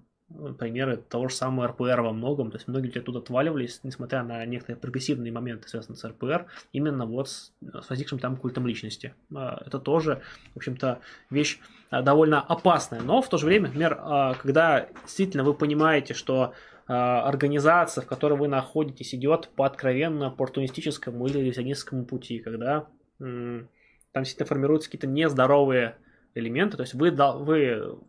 примеры 0.58 0.98
того 0.98 1.28
же 1.28 1.36
самого 1.36 1.68
РПР 1.68 2.02
во 2.02 2.12
многом, 2.12 2.52
то 2.52 2.58
есть 2.58 2.68
многие 2.68 2.88
люди 2.88 3.00
оттуда 3.00 3.20
отваливались, 3.20 3.82
несмотря 3.84 4.24
на 4.24 4.46
некоторые 4.46 4.80
прогрессивные 4.80 5.32
моменты, 5.32 5.68
связанные 5.68 5.98
с 5.98 6.08
РПР, 6.08 6.48
именно 6.72 7.06
вот 7.06 7.30
с, 7.30 7.54
с 7.62 7.89
возникшим 7.89 8.20
там 8.20 8.38
культом 8.38 8.66
личности. 8.66 9.14
А, 9.34 9.62
это 9.66 9.80
тоже, 9.80 10.22
в 10.54 10.58
общем-то, 10.58 11.02
вещь 11.30 11.60
довольно 12.02 12.41
опасная, 12.41 13.02
но 13.02 13.22
в 13.22 13.30
то 13.30 13.38
же 13.38 13.46
время, 13.46 13.68
например, 13.68 14.00
а, 14.00 14.34
когда 14.36 14.88
действительно 15.04 15.44
вы 15.44 15.54
понимаете, 15.54 16.14
что 16.14 16.54
организация, 16.86 18.02
в 18.02 18.08
которой 18.08 18.38
вы 18.38 18.50
находитесь, 18.50 19.16
идет 19.16 19.50
по 19.56 19.66
откровенно 19.66 20.28
оппортунистическому 20.28 21.26
или 21.28 21.38
ревизионистскому 21.38 22.04
пути, 22.04 22.39
когда 22.39 22.88
там 23.20 23.70
действительно 24.14 24.48
формируются 24.48 24.89
какие-то 24.89 25.08
нездоровые 25.08 25.96
элементы, 26.36 26.76
то 26.76 26.84
есть 26.84 26.94
вы, 26.94 27.12
вы 27.12 28.00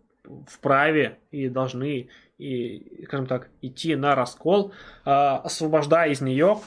вправе 0.49 1.19
и 1.31 1.49
должны, 1.49 2.09
и, 2.37 3.05
скажем 3.05 3.29
так, 3.29 3.49
идти 3.63 3.95
на 3.95 4.17
раскол, 4.17 4.73
освобождая 5.05 6.11
из 6.11 6.21
нее 6.21 6.59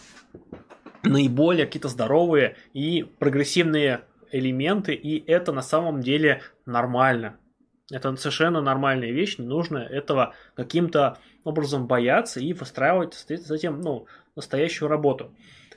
наиболее 1.03 1.65
какие-то 1.65 1.89
здоровые 1.89 2.55
и 2.73 3.03
прогрессивные 3.03 4.01
элементы, 4.31 4.93
и 4.93 5.23
это 5.29 5.51
на 5.51 5.61
самом 5.61 6.01
деле 6.01 6.41
нормально. 6.65 7.37
Это 7.91 8.13
совершенно 8.17 8.61
нормальная 8.61 9.11
вещь, 9.11 9.37
не 9.37 9.45
нужно 9.45 9.77
этого 9.77 10.33
каким-то 10.55 11.17
образом 11.45 11.87
бояться 11.87 12.39
и 12.41 12.51
выстраивать 12.53 13.25
этим 13.29 13.79
ну, 13.79 14.07
настоящую 14.35 14.89
работу. 14.89 15.31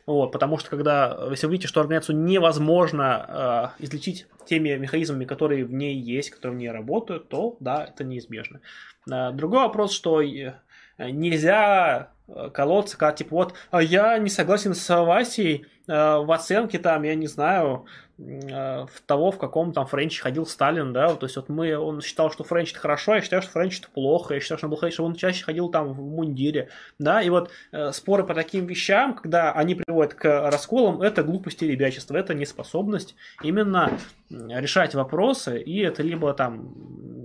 Вот, 0.06 0.32
потому 0.32 0.58
что 0.58 0.70
когда, 0.70 1.28
если 1.30 1.46
вы 1.46 1.52
видите, 1.52 1.68
что 1.68 1.80
организацию 1.80 2.18
невозможно 2.18 3.72
э, 3.78 3.84
излечить 3.84 4.26
теми 4.44 4.70
механизмами, 4.70 5.24
которые 5.24 5.64
в 5.64 5.72
ней 5.72 5.94
есть, 5.94 6.30
которые 6.30 6.56
в 6.56 6.58
ней 6.58 6.70
работают, 6.70 7.28
то 7.28 7.56
да, 7.60 7.84
это 7.84 8.02
неизбежно. 8.02 8.60
Э, 9.08 9.30
другой 9.30 9.60
вопрос, 9.60 9.92
что 9.92 10.20
э, 10.20 10.54
нельзя 10.98 12.10
э, 12.26 12.50
колоться, 12.52 12.96
как 12.98 13.16
типа 13.16 13.36
вот, 13.36 13.54
а 13.70 13.82
я 13.82 14.18
не 14.18 14.30
согласен 14.30 14.74
с 14.74 15.02
Васей 15.04 15.66
э, 15.86 15.92
в 15.92 16.32
оценке 16.32 16.78
там, 16.78 17.04
я 17.04 17.14
не 17.14 17.28
знаю, 17.28 17.86
в 18.20 19.00
того, 19.06 19.30
в 19.30 19.38
каком 19.38 19.72
там 19.72 19.86
Френче 19.86 20.20
ходил 20.20 20.44
Сталин, 20.44 20.92
да, 20.92 21.14
то 21.14 21.24
есть 21.24 21.36
вот 21.36 21.48
мы, 21.48 21.76
он 21.78 22.02
считал, 22.02 22.30
что 22.30 22.44
Френч 22.44 22.72
это 22.72 22.80
хорошо, 22.80 23.14
я 23.14 23.22
считаю, 23.22 23.40
что 23.40 23.52
Френч 23.52 23.78
это 23.78 23.88
плохо, 23.88 24.34
я 24.34 24.40
считаю, 24.40 24.58
что 24.58 24.66
он 24.66 24.74
был 24.74 24.90
что 24.90 25.04
он 25.04 25.14
чаще 25.14 25.42
ходил 25.42 25.70
там 25.70 25.92
в 25.92 26.00
мундире, 26.00 26.68
да, 26.98 27.22
и 27.22 27.30
вот 27.30 27.50
э, 27.72 27.92
споры 27.92 28.24
по 28.24 28.34
таким 28.34 28.66
вещам, 28.66 29.14
когда 29.14 29.52
они 29.52 29.74
приводят 29.74 30.14
к 30.14 30.50
расколам, 30.50 31.00
это 31.00 31.22
глупость 31.22 31.62
и 31.62 31.68
ребячество, 31.68 32.16
это 32.16 32.34
неспособность 32.34 33.14
именно 33.42 33.90
решать 34.28 34.94
вопросы, 34.94 35.60
и 35.60 35.78
это 35.80 36.02
либо 36.02 36.32
там 36.34 36.72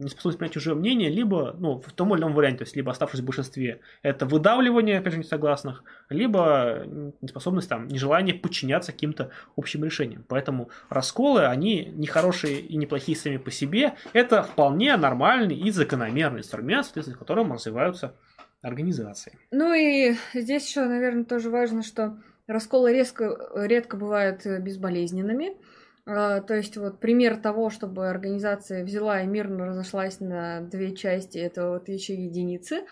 неспособность 0.01 0.39
принять 0.39 0.53
чужое 0.53 0.75
мнение, 0.75 1.09
либо, 1.09 1.55
ну, 1.59 1.79
в 1.79 1.91
том 1.91 2.13
или 2.13 2.21
ином 2.21 2.33
варианте, 2.33 2.59
то 2.59 2.63
есть 2.63 2.75
либо 2.75 2.91
оставшись 2.91 3.19
в 3.19 3.25
большинстве, 3.25 3.81
это 4.01 4.25
выдавливание, 4.25 4.99
опять 4.99 5.13
же, 5.13 5.19
несогласных, 5.19 5.83
либо 6.09 6.83
неспособность 7.21 7.69
там, 7.69 7.87
нежелание 7.87 8.33
подчиняться 8.33 8.91
каким-то 8.91 9.31
общим 9.55 9.83
решениям. 9.83 10.25
Поэтому 10.27 10.69
расколы, 10.89 11.45
они 11.45 11.85
не 11.85 12.07
хорошие 12.07 12.59
и 12.59 12.77
не 12.77 12.85
плохие 12.85 13.17
сами 13.17 13.37
по 13.37 13.51
себе, 13.51 13.95
это 14.13 14.43
вполне 14.43 14.95
нормальный 14.97 15.55
и 15.55 15.71
закономерный 15.71 16.39
инструмент, 16.39 16.85
с 16.85 16.91
которым 17.17 17.53
развиваются 17.53 18.15
организации. 18.61 19.37
Ну 19.51 19.73
и 19.73 20.15
здесь 20.33 20.67
еще, 20.67 20.85
наверное, 20.85 21.25
тоже 21.25 21.49
важно, 21.49 21.83
что 21.83 22.17
расколы 22.47 22.93
резко, 22.93 23.37
редко 23.55 23.97
бывают 23.97 24.45
безболезненными. 24.45 25.57
А, 26.07 26.41
то 26.41 26.55
есть 26.55 26.77
вот 26.77 26.99
пример 26.99 27.37
того, 27.37 27.69
чтобы 27.69 28.07
организация 28.07 28.83
взяла 28.83 29.21
и 29.21 29.27
мирно 29.27 29.65
разошлась 29.65 30.19
на 30.19 30.61
две 30.61 30.95
части, 30.95 31.37
это 31.37 31.69
вот 31.69 31.89
еще 31.89 32.13
единицы. 32.15 32.85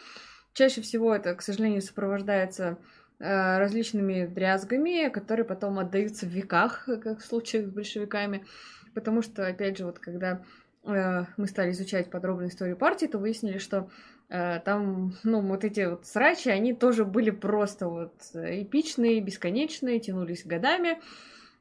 Чаще 0.54 0.82
всего 0.82 1.16
это, 1.16 1.34
к 1.36 1.42
сожалению, 1.42 1.82
сопровождается 1.82 2.78
различными 3.24 4.26
дрязгами, 4.26 5.10
которые 5.10 5.46
потом 5.46 5.80
отдаются 5.80 6.26
в 6.26 6.30
веках, 6.30 6.84
как 6.86 7.20
в 7.20 7.26
случае 7.26 7.64
с 7.64 7.70
большевиками. 7.70 8.46
Потому 8.94 9.22
что, 9.22 9.48
опять 9.48 9.78
же, 9.78 9.86
вот 9.86 10.00
когда 10.00 10.44
э, 10.84 11.26
мы 11.38 11.48
стали 11.48 11.72
изучать 11.72 12.10
подробную 12.12 12.50
историю 12.50 12.76
партии, 12.76 13.06
то 13.06 13.18
выяснили, 13.18 13.60
что 13.60 13.90
э, 14.30 14.60
там, 14.60 15.14
ну, 15.24 15.40
вот 15.40 15.64
эти 15.64 15.86
вот 15.90 16.06
срачи, 16.06 16.50
они 16.50 16.74
тоже 16.74 17.06
были 17.06 17.30
просто 17.30 17.88
вот 17.88 18.14
эпичные, 18.34 19.22
бесконечные, 19.22 20.02
тянулись 20.02 20.46
годами. 20.46 21.00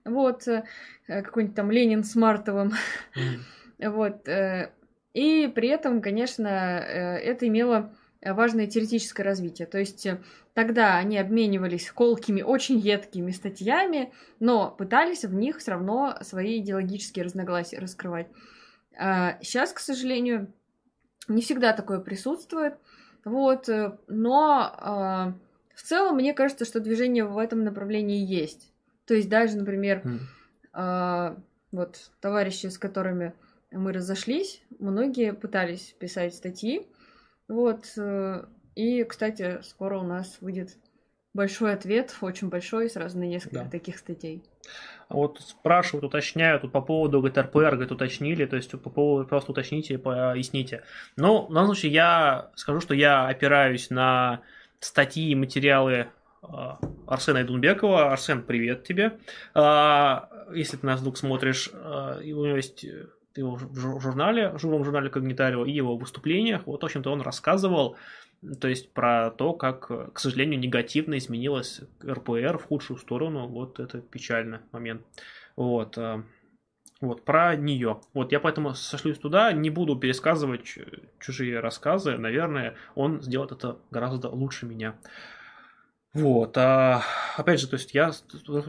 Вот, 0.05 0.49
какой-нибудь 1.07 1.55
там 1.55 1.71
Ленин 1.71 2.03
с 2.03 2.17
Мартовым. 2.17 2.73
Mm. 3.79 3.89
вот. 3.91 4.29
И 5.15 5.53
при 5.55 5.69
этом, 5.69 6.03
конечно, 6.03 6.49
это 6.49 7.47
имело 7.47 7.95
важное 8.25 8.67
теоретическое 8.67 9.23
развитие. 9.23 9.67
То 9.67 9.79
есть 9.79 10.07
э, 10.07 10.21
тогда 10.55 10.97
они 10.97 11.19
обменивались 11.19 11.91
колкими, 11.91 12.43
очень 12.43 12.79
едкими 12.79 13.33
статьями, 13.33 14.13
но 14.39 14.71
пытались 14.71 15.25
в 15.25 15.35
них 15.35 15.59
все 15.59 15.73
равно 15.73 16.17
свои 16.23 16.59
идеологические 16.61 17.25
разногласия 17.25 17.79
раскрывать. 17.79 18.29
Сейчас, 18.93 19.73
а 19.73 19.75
к 19.75 19.79
сожалению, 19.79 20.53
не 21.27 21.43
всегда 21.43 21.73
такое 21.73 21.99
присутствует. 21.99 22.75
Вот, 23.25 23.69
э, 23.69 23.97
но 24.09 24.73
а, 24.75 25.35
в 25.75 25.83
целом 25.83 26.17
мне 26.17 26.35
кажется, 26.35 26.65
что 26.65 26.81
движение 26.81 27.25
в 27.25 27.39
этом 27.39 27.65
направлении 27.65 28.25
есть. 28.25 28.73
То 29.07 29.15
есть 29.15 29.29
даже, 29.29 29.57
например, 29.57 30.03
mm. 30.75 31.43
вот 31.73 32.11
товарищи, 32.21 32.67
с 32.67 32.79
которыми 32.79 33.35
мы 33.73 33.93
разошлись, 33.93 34.63
многие 34.79 35.33
пытались 35.33 35.95
писать 35.99 36.35
статьи, 36.35 36.87
вот. 37.53 37.85
Э, 37.97 38.45
и, 38.75 39.05
кстати, 39.05 39.61
скоро 39.63 39.99
у 39.99 40.03
нас 40.03 40.39
выйдет 40.41 40.71
большой 41.35 41.75
ответ, 41.75 42.17
очень 42.21 42.49
большой, 42.49 42.89
сразу 42.89 43.19
на 43.19 43.25
несколько 43.25 43.65
да. 43.65 43.71
таких 43.71 43.99
статей. 43.99 44.43
А 45.09 45.17
вот 45.17 45.41
спрашивают, 45.41 46.05
уточняют 46.05 46.63
вот 46.63 46.73
по 46.73 46.81
поводу 46.81 47.21
ГТРПР, 47.21 47.73
говорит, 47.73 47.93
уточнили, 47.93 48.47
то 48.47 48.57
есть 48.57 48.71
по 48.71 48.89
поводу 48.91 49.29
просто 49.29 49.53
уточните, 49.53 49.99
поясните. 49.99 50.85
Но 51.17 51.47
в 51.47 51.53
данном 51.53 51.67
случае 51.67 51.93
я 51.93 52.51
скажу, 52.55 52.81
что 52.81 52.95
я 52.95 53.27
опираюсь 53.27 53.91
на 53.91 54.41
статьи 54.81 55.31
и 55.31 55.35
материалы 55.35 56.09
а, 56.43 56.79
Арсена 57.07 57.43
Идунбекова. 57.43 58.13
Арсен, 58.13 58.43
привет 58.43 58.85
тебе. 58.85 59.19
А, 59.55 60.31
если 60.55 60.79
ты 60.79 60.87
нас 60.87 61.01
вдруг 61.01 61.19
смотришь, 61.19 61.71
у 61.73 62.23
него 62.23 62.57
есть 62.57 62.87
его 63.37 63.57
в 63.57 64.01
журнале, 64.01 64.51
в 64.51 64.59
живом 64.59 64.85
журнале 64.85 65.11
Когнитарио 65.11 65.65
и 65.65 65.73
его 65.73 65.97
выступлениях, 65.97 66.67
вот, 66.67 66.83
в 66.83 66.85
общем-то, 66.85 67.11
он 67.11 67.21
рассказывал, 67.21 67.97
то 68.61 68.69
есть 68.69 68.93
про 68.93 69.31
то, 69.31 69.55
как, 69.55 70.13
к 70.13 70.19
сожалению, 70.19 70.59
негативно 70.61 71.19
изменилась 71.19 71.81
РПР 72.05 72.59
в 72.59 72.65
худшую 72.65 72.99
сторону, 72.99 73.47
вот 73.47 73.81
это 73.81 74.01
печальный 74.01 74.59
момент. 74.73 75.03
Вот, 75.57 75.97
э, 75.99 76.23
вот, 77.01 77.25
про 77.25 77.57
нее. 77.57 78.01
Вот, 78.15 78.33
я 78.33 78.41
поэтому 78.41 78.75
сошлюсь 78.75 79.19
туда, 79.19 79.53
не 79.53 79.71
буду 79.71 79.97
пересказывать 79.97 80.79
чужие 81.19 81.61
рассказы, 81.61 82.17
наверное, 82.17 82.77
он 82.95 83.23
сделает 83.23 83.53
это 83.53 83.79
гораздо 83.91 84.29
лучше 84.29 84.67
меня. 84.67 84.95
Вот, 86.15 86.57
а, 86.59 87.03
опять 87.37 87.61
же, 87.61 87.69
то 87.69 87.75
есть 87.75 87.95
я 87.95 88.13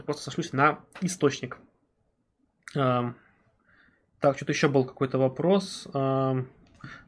просто 0.06 0.22
сошлюсь 0.22 0.52
на 0.52 0.80
источник. 1.02 1.58
Эм, 2.74 3.16
так, 4.24 4.36
что-то 4.36 4.52
еще 4.52 4.68
был 4.68 4.86
какой-то 4.86 5.18
вопрос. 5.18 5.86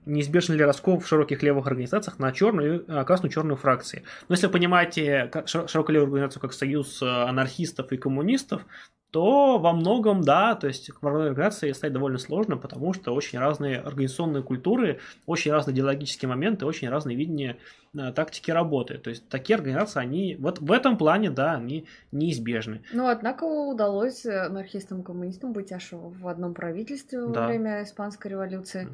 Неизбежен 0.05 0.55
ли 0.55 0.63
раскол 0.63 1.01
в 1.01 1.09
широких 1.09 1.43
левых 1.43 1.67
организациях 1.67 2.19
на 2.19 2.31
черную 2.31 2.81
и 2.81 3.05
красную 3.07 3.33
черную 3.33 3.57
фракции? 3.57 4.03
Но 4.29 4.35
если 4.35 4.49
вы 4.49 4.53
понимаете 4.53 5.31
широкую 5.47 5.95
левую 5.95 6.09
организацию 6.09 6.43
как 6.43 6.53
союз 6.53 7.01
э, 7.03 7.07
анархистов 7.07 7.91
и 7.93 7.97
коммунистов, 7.97 8.67
то 9.17 9.57
во 9.59 9.73
многом, 9.73 10.21
да, 10.21 10.55
то 10.57 10.67
есть 10.67 10.91
к 10.91 11.03
вооруженной 11.03 11.31
организации 11.31 11.73
стать 11.73 11.95
довольно 11.95 12.19
сложно, 12.19 12.59
потому 12.59 12.93
что 12.93 13.15
очень 13.15 13.39
разные 13.39 13.79
организационные 13.79 14.43
культуры, 14.43 15.01
очень 15.25 15.53
разные 15.53 15.73
идеологические 15.73 16.29
моменты, 16.29 16.67
очень 16.67 16.91
разные 16.91 17.17
видения 17.17 17.57
э, 17.99 18.13
тактики 18.13 18.51
работы. 18.51 18.99
То 18.99 19.09
есть 19.09 19.27
такие 19.31 19.57
организации, 19.57 20.01
они 20.01 20.37
вот 20.39 20.59
в 20.59 20.71
этом 20.71 20.99
плане, 20.99 21.31
да, 21.31 21.55
они 21.55 21.87
неизбежны. 22.13 22.83
Ну, 22.93 23.09
однако 23.09 23.45
удалось 23.45 24.27
анархистам-коммунистам 24.27 25.55
быть 25.55 25.73
аж 25.73 25.89
в 25.93 26.29
одном 26.29 26.53
правительстве 26.53 27.21
да. 27.21 27.41
во 27.41 27.47
время 27.47 27.85
Испанской 27.85 28.33
революции. 28.33 28.87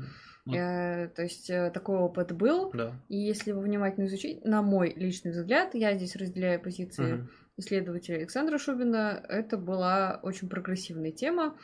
Вот. 0.45 0.55
Э, 0.55 1.11
то 1.17 1.23
есть 1.23 1.51
э, 1.51 1.73
такой 1.75 1.99
опыт 1.99 2.31
был. 2.31 2.71
Да. 2.73 2.93
И 3.09 3.17
если 3.17 3.51
вы 3.51 3.63
внимательно 3.63 4.05
изучить, 4.05 4.45
на 4.45 4.63
мой 4.63 4.93
личный 4.95 5.33
взгляд, 5.33 5.75
я 5.75 5.97
здесь 5.97 6.15
разделяю 6.15 6.61
позиции 6.61 7.15
угу 7.15 7.29
исследователя 7.57 8.17
Александра 8.17 8.59
Шубина, 8.59 9.25
это 9.29 9.57
была 9.57 10.21
очень 10.23 10.49
прогрессивная 10.49 11.13
тема. 11.13 11.57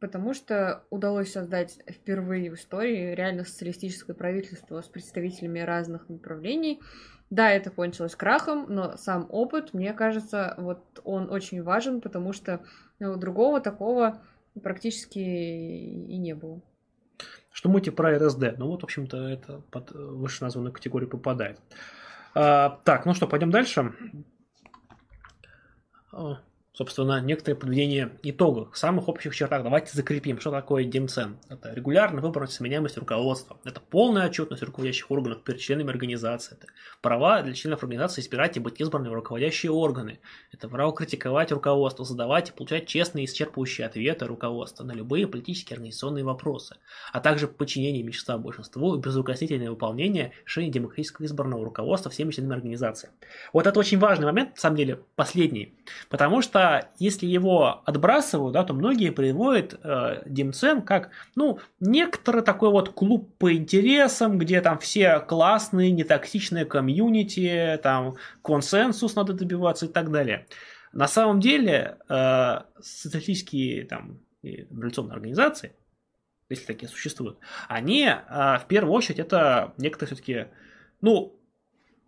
потому 0.00 0.32
что 0.32 0.84
удалось 0.88 1.32
создать 1.32 1.78
впервые 1.86 2.50
в 2.50 2.54
истории 2.54 3.14
реально 3.14 3.44
социалистическое 3.44 4.16
правительство 4.16 4.80
с 4.80 4.88
представителями 4.88 5.60
разных 5.60 6.08
направлений. 6.08 6.80
Да, 7.28 7.50
это 7.50 7.70
кончилось 7.70 8.16
крахом, 8.16 8.64
но 8.68 8.96
сам 8.96 9.26
опыт, 9.28 9.74
мне 9.74 9.92
кажется, 9.92 10.54
вот 10.56 11.00
он 11.04 11.30
очень 11.30 11.62
важен, 11.62 12.00
потому 12.00 12.32
что 12.32 12.64
ну, 12.98 13.16
другого 13.16 13.60
такого 13.60 14.22
практически 14.62 15.18
и 15.18 16.16
не 16.16 16.34
было. 16.34 16.62
Что 17.52 17.68
мы 17.68 17.80
типа 17.82 17.98
про 17.98 18.18
РСД? 18.18 18.56
Ну 18.56 18.68
вот, 18.68 18.80
в 18.80 18.84
общем-то, 18.84 19.28
это 19.28 19.60
под 19.70 19.92
вышеназванную 19.92 20.72
категорию 20.72 21.10
попадает. 21.10 21.60
А, 22.34 22.80
так, 22.84 23.04
ну 23.06 23.12
что, 23.12 23.28
пойдем 23.28 23.50
дальше 23.50 23.92
Oh, 26.12 26.38
собственно, 26.72 27.20
некоторые 27.20 27.56
подведения 27.56 28.12
итогов, 28.22 28.76
самых 28.76 29.08
общих 29.08 29.34
чертах. 29.34 29.62
Давайте 29.62 29.92
закрепим, 29.92 30.40
что 30.40 30.50
такое 30.50 30.84
демцен. 30.84 31.36
Это 31.48 31.72
регулярно 31.72 32.20
выборная 32.20 32.48
сменяемость 32.48 32.96
руководства. 32.96 33.58
Это 33.64 33.80
полная 33.80 34.26
отчетность 34.26 34.62
руководящих 34.62 35.10
органов 35.10 35.42
перед 35.42 35.60
членами 35.60 35.90
организации. 35.90 36.56
Это 36.56 36.68
права 37.02 37.42
для 37.42 37.54
членов 37.54 37.82
организации 37.82 38.22
избирать 38.22 38.56
и 38.56 38.60
быть 38.60 38.80
избранными 38.80 39.12
в 39.12 39.14
руководящие 39.14 39.72
органы. 39.72 40.20
Это 40.52 40.68
право 40.68 40.94
критиковать 40.94 41.50
руководство, 41.52 42.04
задавать 42.04 42.50
и 42.50 42.52
получать 42.52 42.86
честные 42.86 43.24
и 43.24 43.28
исчерпывающие 43.28 43.84
ответы 43.84 44.26
руководства 44.26 44.84
на 44.84 44.92
любые 44.92 45.26
политические 45.26 45.74
организационные 45.74 46.24
вопросы, 46.24 46.76
а 47.12 47.20
также 47.20 47.48
подчинение 47.48 48.02
меньшинства 48.02 48.38
большинству 48.38 48.94
и 48.94 49.00
безукоснительное 49.00 49.70
выполнение 49.70 50.32
решений 50.46 50.70
демократического 50.70 51.26
избранного 51.26 51.64
руководства 51.64 52.10
всеми 52.10 52.30
членами 52.30 52.54
организации. 52.54 53.10
Вот 53.52 53.66
это 53.66 53.78
очень 53.78 53.98
важный 53.98 54.26
момент, 54.26 54.54
на 54.54 54.60
самом 54.60 54.76
деле, 54.76 55.00
последний, 55.16 55.74
потому 56.08 56.42
что 56.42 56.59
если 56.98 57.26
его 57.26 57.82
отбрасывают, 57.84 58.52
да, 58.54 58.64
то 58.64 58.74
многие 58.74 59.10
приводят 59.10 59.78
э, 59.82 60.22
Димцен 60.26 60.82
как, 60.82 61.10
ну, 61.34 61.58
некоторый 61.80 62.42
такой 62.42 62.70
вот 62.70 62.90
клуб 62.90 63.36
по 63.38 63.52
интересам, 63.54 64.38
где 64.38 64.60
там 64.60 64.78
все 64.78 65.20
классные, 65.20 65.90
нетоксичные 65.90 66.64
комьюнити, 66.64 67.78
там 67.82 68.16
консенсус 68.42 69.14
надо 69.16 69.32
добиваться 69.32 69.86
и 69.86 69.88
так 69.88 70.10
далее. 70.10 70.46
На 70.92 71.08
самом 71.08 71.40
деле 71.40 71.98
э, 72.08 72.58
социалистические 72.80 73.86
там, 73.86 74.20
революционные 74.42 75.14
организации, 75.14 75.72
если 76.48 76.66
такие 76.66 76.88
существуют, 76.88 77.38
они 77.68 78.06
э, 78.06 78.16
в 78.28 78.64
первую 78.68 78.92
очередь 78.92 79.20
это 79.20 79.72
некоторые 79.78 80.14
все-таки, 80.14 80.46
ну, 81.00 81.39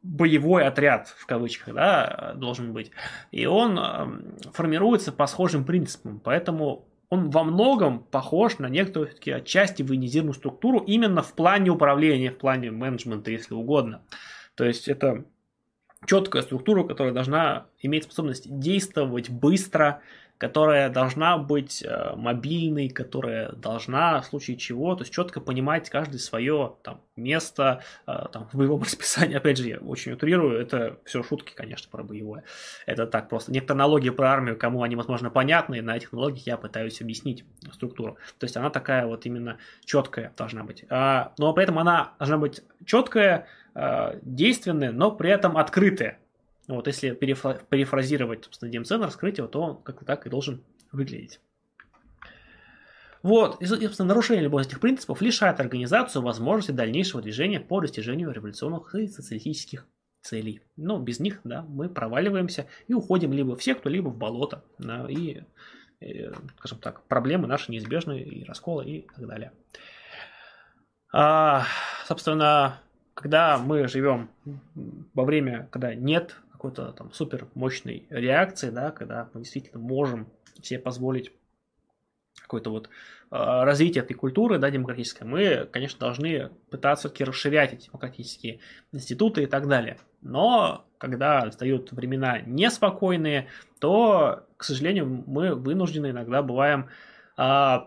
боевой 0.03 0.65
отряд, 0.65 1.09
в 1.09 1.27
кавычках, 1.27 1.75
да, 1.75 2.33
должен 2.37 2.73
быть. 2.73 2.91
И 3.31 3.47
он 3.47 3.79
эм, 3.79 4.37
формируется 4.53 5.13
по 5.13 5.27
схожим 5.27 5.65
принципам. 5.65 6.21
Поэтому 6.21 6.89
он 7.09 7.31
во 7.31 7.45
многом 7.45 8.05
похож 8.05 8.59
на 8.59 8.69
некоторую 8.69 9.09
все-таки 9.09 9.31
отчасти 9.31 9.83
военизированную 9.83 10.35
структуру 10.35 10.79
именно 10.79 11.23
в 11.23 11.35
плане 11.35 11.71
управления, 11.71 12.31
в 12.31 12.39
плане 12.39 12.71
менеджмента, 12.71 13.31
если 13.31 13.55
угодно. 13.55 14.03
То 14.55 14.65
есть 14.65 14.89
это 14.89 15.25
четкая 16.07 16.43
структура, 16.43 16.85
которая 16.85 17.13
должна 17.13 17.67
иметь 17.81 18.05
способность 18.05 18.59
действовать 18.59 19.31
быстро, 19.31 20.01
которая 20.43 20.91
должна 20.91 21.39
быть 21.39 21.85
э, 21.85 22.17
мобильной, 22.17 22.89
которая 22.89 23.53
должна 23.53 24.21
в 24.21 24.27
случае 24.27 24.57
чего, 24.57 24.97
то 24.97 25.03
есть 25.03 25.15
четко 25.15 25.41
понимать 25.41 25.89
каждое 25.89 26.19
свое 26.19 26.75
там, 26.83 27.01
место 27.15 27.85
э, 28.09 28.13
там, 28.33 28.49
в 28.53 28.57
боевом 28.57 28.83
расписании. 28.83 29.37
Опять 29.37 29.59
же, 29.59 29.69
я 29.69 29.79
очень 29.79 30.11
утрирую, 30.11 30.61
это 30.61 30.99
все 31.05 31.23
шутки, 31.23 31.53
конечно, 31.55 31.89
про 31.93 32.03
боевое. 32.03 32.43
Это 32.87 33.07
так 33.07 33.29
просто. 33.29 33.53
Некоторые 33.53 33.83
аналогии 33.85 34.11
про 34.11 34.33
армию, 34.33 34.59
кому 34.59 34.83
они, 34.83 34.97
возможно, 34.97 35.31
понятны, 35.31 35.81
на 35.81 35.97
этих 35.97 36.13
аналогиях 36.13 36.45
я 36.45 36.57
пытаюсь 36.57 37.01
объяснить 37.01 37.45
структуру. 37.73 38.19
То 38.41 38.45
есть 38.47 38.57
она 38.57 38.71
такая 38.71 39.07
вот 39.07 39.25
именно 39.27 39.59
четкая 39.85 40.33
должна 40.37 40.65
быть. 40.65 40.85
А, 40.91 41.35
но 41.39 41.53
при 41.53 41.63
этом 41.63 41.79
она 41.79 42.15
должна 42.19 42.39
быть 42.39 42.63
четкая, 42.85 43.47
э, 43.77 44.19
действенная, 44.23 44.91
но 44.91 45.13
при 45.13 45.31
этом 45.31 45.57
открытая. 45.57 46.19
Вот 46.69 46.87
если 46.87 47.11
перефразировать, 47.11 48.45
собственно, 48.45 48.71
DMC 48.71 49.03
раскрытие, 49.03 49.49
то 49.49 49.61
он 49.61 49.83
как-то 49.83 50.05
так 50.05 50.27
и 50.27 50.31
должен 50.31 50.63
выглядеть. 50.93 51.41
Вот, 53.23 53.63
и, 53.63 53.67
собственно, 53.67 54.09
нарушение 54.09 54.43
любого 54.43 54.63
из 54.63 54.67
этих 54.67 54.81
принципов 54.81 55.21
лишает 55.21 55.61
организацию 55.61 56.23
возможности 56.23 56.73
дальнейшего 56.73 57.23
движения 57.23 57.61
по 57.61 57.81
достижению 57.81 58.33
революционных 58.33 58.95
и 58.97 59.07
социалистических 59.07 59.87
целей. 60.23 60.61
Но 60.77 60.99
без 60.99 61.21
них, 61.21 61.41
да, 61.45 61.63
мы 61.63 61.89
проваливаемся 61.89 62.67
и 62.89 62.95
уходим 62.95 63.33
либо 63.33 63.57
в 63.57 63.63
секту, 63.63 63.89
либо 63.89 64.09
в 64.09 64.17
болото. 64.17 64.65
Да, 64.79 65.07
и, 65.09 65.43
и, 66.01 66.31
скажем 66.59 66.79
так, 66.79 67.03
проблемы 67.05 67.47
наши 67.47 67.71
неизбежны, 67.71 68.21
и 68.21 68.45
расколы, 68.45 68.87
и 68.87 69.09
так 69.15 69.27
далее. 69.27 69.53
А, 71.13 71.65
собственно, 72.07 72.81
когда 73.15 73.59
мы 73.59 73.87
живем 73.87 74.31
во 75.15 75.25
время, 75.25 75.69
когда 75.71 75.95
нет 75.95 76.37
какой-то 76.63 76.93
там 76.93 77.13
супер 77.13 77.49
мощной 77.55 78.07
реакции, 78.09 78.71
да, 78.71 78.93
когда 78.93 79.29
мы 79.35 79.41
действительно 79.41 79.81
можем 79.81 80.29
себе 80.63 80.79
позволить 80.79 81.33
какое-то 82.41 82.71
вот 82.71 82.87
э, 82.87 82.91
развитие 83.31 84.05
этой 84.05 84.15
культуры, 84.15 84.59
да, 84.59 84.71
демократической, 84.71 85.25
мы, 85.25 85.69
конечно, 85.73 85.99
должны 85.99 86.51
пытаться 86.71 87.09
все-таки 87.09 87.25
расширять 87.25 87.73
эти 87.73 87.87
демократические 87.87 88.61
институты 88.93 89.43
и 89.43 89.47
так 89.47 89.67
далее. 89.67 89.99
Но 90.21 90.87
когда 90.99 91.45
настают 91.45 91.91
времена 91.91 92.41
неспокойные, 92.41 93.49
то, 93.81 94.47
к 94.57 94.63
сожалению, 94.63 95.25
мы 95.27 95.57
вынуждены 95.57 96.11
иногда 96.11 96.43
бываем 96.43 96.89
Э, 97.37 97.81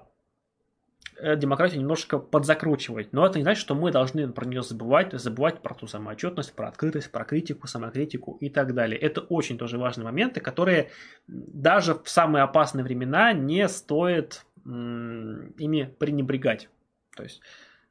демократию 1.21 1.79
немножко 1.79 2.19
подзакручивать. 2.19 3.13
Но 3.13 3.25
это 3.25 3.39
не 3.39 3.43
значит, 3.43 3.61
что 3.61 3.75
мы 3.75 3.91
должны 3.91 4.27
про 4.31 4.45
нее 4.45 4.61
забывать, 4.61 5.13
забывать 5.13 5.61
про 5.61 5.73
ту 5.73 5.87
самоотчетность, 5.87 6.53
про 6.53 6.67
открытость, 6.67 7.11
про 7.11 7.23
критику, 7.23 7.67
самокритику 7.67 8.37
и 8.41 8.49
так 8.49 8.73
далее. 8.73 8.99
Это 8.99 9.21
очень 9.21 9.57
тоже 9.57 9.77
важные 9.77 10.05
моменты, 10.05 10.41
которые 10.41 10.91
даже 11.27 11.95
в 11.95 12.09
самые 12.09 12.43
опасные 12.43 12.83
времена 12.83 13.33
не 13.33 13.67
стоит 13.69 14.45
ими 14.65 15.93
пренебрегать. 15.99 16.69
То 17.15 17.23
есть 17.23 17.41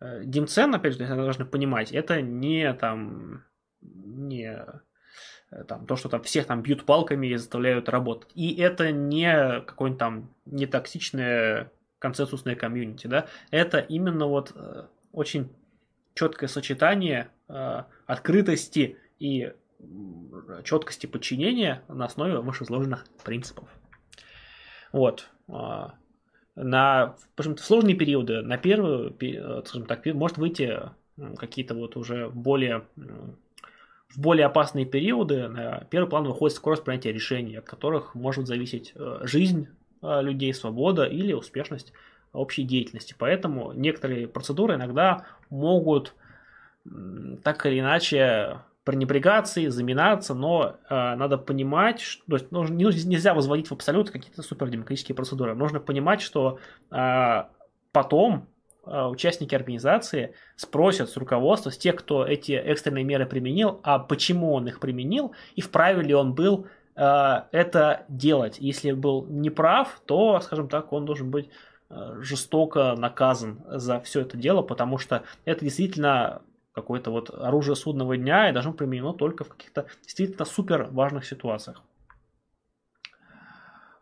э, 0.00 0.22
Димцен, 0.24 0.74
опять 0.74 0.94
же, 0.94 1.06
должны 1.06 1.44
понимать, 1.44 1.92
это 1.92 2.20
не 2.20 2.72
там 2.74 3.44
не 3.80 4.64
э, 5.50 5.64
там, 5.64 5.86
то, 5.86 5.96
что 5.96 6.08
там 6.08 6.22
всех 6.22 6.46
там 6.46 6.62
бьют 6.62 6.84
палками 6.84 7.28
и 7.28 7.36
заставляют 7.36 7.88
работать. 7.88 8.30
И 8.34 8.56
это 8.56 8.90
не 8.92 9.60
какое-нибудь 9.60 9.98
там 9.98 10.34
нетоксичное 10.46 11.70
консенсусное 11.98 12.54
комьюнити, 12.54 13.06
да, 13.06 13.26
это 13.50 13.78
именно 13.78 14.26
вот 14.26 14.52
э, 14.54 14.86
очень 15.12 15.48
четкое 16.14 16.48
сочетание 16.48 17.30
э, 17.48 17.82
открытости 18.06 18.98
и 19.18 19.52
четкости 20.64 21.06
подчинения 21.06 21.82
на 21.88 22.06
основе 22.06 22.38
вышеизложенных 22.38 23.04
принципов. 23.22 23.68
Вот. 24.92 25.28
А, 25.48 25.94
на 26.54 27.16
в 27.36 27.56
сложные 27.58 27.96
периоды, 27.96 28.42
на 28.42 28.56
первый, 28.56 29.14
э, 29.20 29.62
скажем 29.66 29.86
так, 29.86 30.06
может 30.06 30.38
выйти 30.38 30.80
какие-то 31.36 31.74
вот 31.74 31.96
уже 31.96 32.28
более 32.28 32.86
в 32.96 34.20
более 34.20 34.46
опасные 34.46 34.86
периоды 34.86 35.48
на 35.48 35.84
первый 35.90 36.08
план 36.08 36.24
выходит 36.24 36.56
скорость 36.56 36.84
принятия 36.84 37.12
решений, 37.12 37.56
от 37.56 37.64
которых 37.64 38.14
может 38.14 38.46
зависеть 38.46 38.94
жизнь 39.22 39.68
людей, 40.22 40.52
свобода 40.52 41.04
или 41.04 41.32
успешность 41.32 41.92
общей 42.32 42.64
деятельности. 42.64 43.14
Поэтому 43.16 43.72
некоторые 43.72 44.28
процедуры 44.28 44.74
иногда 44.74 45.24
могут 45.50 46.14
так 47.42 47.64
или 47.66 47.80
иначе 47.80 48.58
пренебрегаться 48.84 49.70
заминаться, 49.70 50.34
но 50.34 50.76
э, 50.90 51.14
надо 51.14 51.38
понимать, 51.38 52.00
что 52.00 52.22
то 52.28 52.36
есть, 52.36 52.52
нужно, 52.52 52.74
нельзя 52.74 53.32
возводить 53.32 53.68
в 53.68 53.72
абсолют 53.72 54.10
какие-то 54.10 54.42
супердемократические 54.42 55.16
процедуры. 55.16 55.54
Нужно 55.54 55.80
понимать, 55.80 56.20
что 56.20 56.58
э, 56.90 57.44
потом 57.92 58.46
э, 58.84 59.04
участники 59.06 59.54
организации 59.54 60.34
спросят 60.56 61.08
с 61.08 61.16
руководства, 61.16 61.70
с 61.70 61.78
тех, 61.78 61.96
кто 61.96 62.26
эти 62.26 62.52
экстренные 62.52 63.04
меры 63.04 63.24
применил, 63.24 63.80
а 63.84 63.98
почему 63.98 64.52
он 64.52 64.68
их 64.68 64.80
применил 64.80 65.32
и 65.56 65.62
вправе 65.62 66.02
ли 66.02 66.14
он 66.14 66.34
был 66.34 66.66
Э, 66.66 66.83
это 67.00 68.04
делать. 68.08 68.58
Если 68.60 68.92
был 68.92 69.26
неправ, 69.26 70.00
то, 70.06 70.40
скажем 70.40 70.68
так, 70.68 70.92
он 70.92 71.04
должен 71.04 71.30
быть 71.30 71.50
э, 71.90 72.16
жестоко 72.20 72.94
наказан 72.96 73.60
за 73.66 74.00
все 74.00 74.20
это 74.20 74.36
дело, 74.36 74.62
потому 74.62 74.98
что 74.98 75.24
это 75.44 75.64
действительно 75.64 76.42
какое-то 76.72 77.10
вот 77.10 77.30
оружие 77.30 77.76
судного 77.76 78.16
дня 78.16 78.50
и 78.50 78.52
должно 78.52 78.72
применено 78.72 79.12
только 79.12 79.44
в 79.44 79.48
каких-то 79.48 79.86
действительно 80.02 80.44
супер 80.44 80.88
важных 80.90 81.24
ситуациях. 81.24 81.82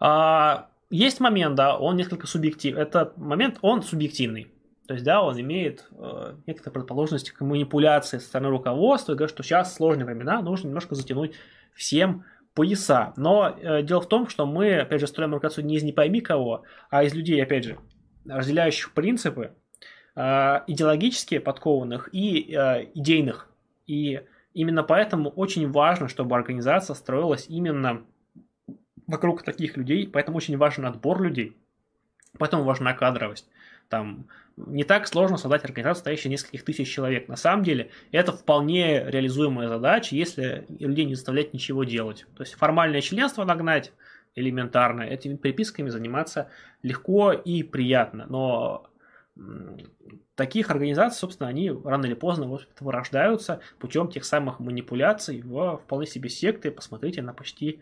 А, 0.00 0.68
есть 0.90 1.20
момент, 1.20 1.54
да, 1.54 1.78
он 1.78 1.96
несколько 1.96 2.26
субъективный. 2.26 2.82
Этот 2.82 3.16
момент, 3.16 3.58
он 3.62 3.82
субъективный. 3.82 4.52
То 4.86 4.94
есть, 4.94 5.04
да, 5.04 5.22
он 5.22 5.40
имеет 5.40 5.86
э, 5.92 6.34
некоторые 6.46 6.74
предположенности 6.74 7.30
к 7.30 7.40
манипуляции 7.40 8.18
со 8.18 8.26
стороны 8.26 8.50
руководства 8.50 9.12
и 9.12 9.14
говорит, 9.14 9.32
что 9.32 9.42
сейчас 9.42 9.74
сложные 9.74 10.06
времена, 10.06 10.42
нужно 10.42 10.66
немножко 10.68 10.94
затянуть 10.94 11.34
всем 11.72 12.24
пояса. 12.54 13.12
Но 13.16 13.56
э, 13.56 13.82
дело 13.82 14.00
в 14.00 14.08
том, 14.08 14.28
что 14.28 14.46
мы, 14.46 14.80
опять 14.80 15.00
же, 15.00 15.06
строим 15.06 15.34
организацию 15.34 15.66
не 15.66 15.76
из 15.76 15.82
не 15.82 15.92
пойми 15.92 16.20
кого, 16.20 16.64
а 16.90 17.04
из 17.04 17.14
людей, 17.14 17.42
опять 17.42 17.64
же, 17.64 17.78
разделяющих 18.26 18.92
принципы, 18.92 19.52
идеологически 20.14 21.38
подкованных 21.38 22.10
и 22.12 22.52
идейных. 22.94 23.48
И 23.86 24.20
именно 24.52 24.82
поэтому 24.82 25.30
очень 25.30 25.70
важно, 25.70 26.08
чтобы 26.08 26.36
организация 26.36 26.92
строилась 26.92 27.46
именно 27.48 28.04
вокруг 29.06 29.42
таких 29.42 29.76
людей, 29.76 30.06
поэтому 30.06 30.36
очень 30.36 30.56
важен 30.56 30.86
отбор 30.86 31.22
людей, 31.22 31.56
поэтому 32.38 32.64
важна 32.64 32.94
кадровость. 32.94 33.48
Там 33.88 34.26
не 34.56 34.84
так 34.84 35.06
сложно 35.06 35.36
создать 35.36 35.64
организацию, 35.64 35.96
состоящую 35.96 36.32
нескольких 36.32 36.64
тысяч 36.64 36.92
человек. 36.92 37.28
На 37.28 37.36
самом 37.36 37.64
деле, 37.64 37.90
это 38.10 38.32
вполне 38.32 39.04
реализуемая 39.08 39.68
задача, 39.68 40.14
если 40.14 40.66
людей 40.78 41.04
не 41.04 41.14
заставлять 41.14 41.52
ничего 41.52 41.84
делать. 41.84 42.26
То 42.36 42.42
есть 42.42 42.54
формальное 42.54 43.00
членство 43.00 43.44
нагнать 43.44 43.92
элементарно, 44.34 45.02
этими 45.02 45.36
приписками 45.36 45.90
заниматься 45.90 46.50
легко 46.82 47.32
и 47.32 47.62
приятно. 47.62 48.26
Но 48.28 48.86
таких 50.34 50.70
организаций, 50.70 51.18
собственно, 51.18 51.48
они 51.48 51.70
рано 51.70 52.06
или 52.06 52.14
поздно 52.14 52.46
вот, 52.46 52.68
вырождаются 52.80 53.60
путем 53.78 54.08
тех 54.08 54.24
самых 54.24 54.60
манипуляций 54.60 55.42
в 55.42 55.78
вполне 55.78 56.06
себе 56.06 56.28
секты. 56.28 56.70
Посмотрите 56.70 57.22
на 57.22 57.32
почти 57.32 57.80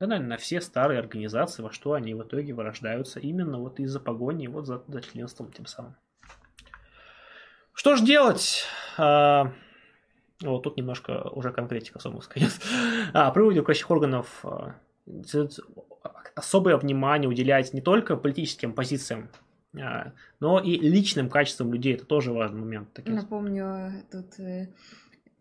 да, 0.00 0.06
наверное, 0.06 0.30
на 0.30 0.36
все 0.36 0.60
старые 0.60 1.00
организации, 1.00 1.62
во 1.62 1.72
что 1.72 1.94
они 1.94 2.14
в 2.14 2.22
итоге 2.22 2.52
вырождаются 2.52 3.18
именно 3.18 3.58
вот 3.58 3.80
из-за 3.80 3.98
погони, 3.98 4.46
вот 4.46 4.66
за, 4.66 4.82
за 4.86 5.00
членством 5.02 5.50
тем 5.50 5.66
самым. 5.66 5.96
Что 7.72 7.96
ж 7.96 8.00
делать? 8.02 8.64
А, 8.96 9.52
вот 10.42 10.62
тут 10.62 10.76
немножко 10.76 11.28
уже 11.30 11.52
конкретика 11.52 11.98
особо 11.98 12.20
сказать. 12.20 12.52
А, 13.12 13.30
при 13.30 13.40
управляющих 13.40 13.90
органов 13.90 14.44
а, 14.44 14.76
особое 16.34 16.76
внимание 16.76 17.28
уделять 17.28 17.72
не 17.72 17.80
только 17.80 18.16
политическим 18.16 18.72
позициям, 18.72 19.30
а, 19.76 20.12
но 20.40 20.60
и 20.60 20.78
личным 20.78 21.28
качествам 21.28 21.72
людей. 21.72 21.94
Это 21.94 22.04
тоже 22.04 22.32
важный 22.32 22.60
момент. 22.60 22.92
Таким. 22.92 23.14
Напомню, 23.14 24.04
тут 24.10 24.38
э, 24.38 24.68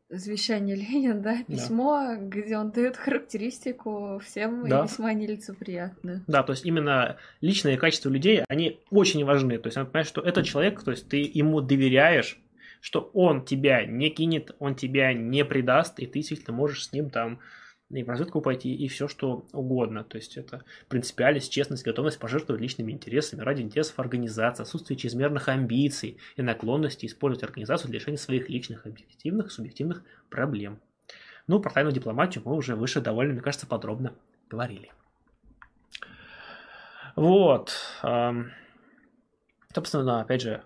завещание 0.10 0.76
Ленина, 0.76 1.20
да, 1.20 1.44
письмо, 1.44 2.00
да. 2.08 2.16
где 2.16 2.58
он 2.58 2.72
дает 2.72 2.96
характеристику 2.96 4.22
всем 4.24 4.68
да. 4.68 4.80
и 4.80 4.84
весьма 4.84 5.14
нелицеприятно. 5.14 6.24
Да, 6.28 6.44
то 6.44 6.54
есть 6.54 6.66
именно 6.66 7.18
личные 7.42 7.78
качества 7.78 8.10
людей, 8.10 8.44
они 8.48 8.80
очень 8.90 9.26
важны. 9.26 9.58
То 9.58 9.68
есть 9.68 9.78
надо 9.78 9.90
понять, 9.90 10.08
что 10.08 10.22
этот 10.22 10.46
человек, 10.46 10.82
то 10.84 10.92
есть 10.92 11.10
ты 11.10 11.18
ему 11.18 11.62
доверяешь, 11.62 12.40
что 12.80 13.10
он 13.14 13.44
тебя 13.44 13.86
не 13.86 14.10
кинет, 14.10 14.56
он 14.60 14.76
тебя 14.76 15.14
не 15.14 15.44
предаст, 15.44 16.00
и 16.00 16.06
ты 16.06 16.20
действительно 16.20 16.56
можешь 16.56 16.86
с 16.86 16.94
ним 16.94 17.10
там 17.10 17.40
и 17.90 18.04
в 18.04 18.10
разведку 18.10 18.42
пойти, 18.42 18.74
и 18.76 18.88
все 18.88 19.08
что 19.08 19.46
угодно. 19.54 20.04
То 20.04 20.18
есть 20.18 20.36
это 20.38 20.64
принципиальность, 20.90 21.52
честность, 21.52 21.86
готовность 21.86 22.20
пожертвовать 22.20 22.62
личными 22.62 22.92
интересами 22.92 23.42
ради 23.42 23.62
интересов 23.62 24.00
организации, 24.00 24.64
отсутствие 24.64 24.98
чрезмерных 24.98 25.48
амбиций 25.48 26.18
и 26.36 26.42
наклонности 26.42 27.06
использовать 27.06 27.44
организацию 27.44 27.90
для 27.90 28.00
решения 28.00 28.18
своих 28.18 28.50
личных 28.50 28.86
объективных, 28.86 29.52
субъективных 29.52 30.04
проблем. 30.30 30.80
Ну, 31.48 31.62
про 31.62 31.72
тайную 31.72 31.94
дипломатию 31.94 32.44
мы 32.46 32.56
уже 32.56 32.76
выше 32.76 33.00
довольно, 33.00 33.34
мне 33.34 33.42
кажется, 33.42 33.68
подробно 33.68 34.14
говорили. 34.50 34.92
Вот. 37.16 37.74
Собственно, 39.74 40.22
опять 40.22 40.42
же, 40.42 40.64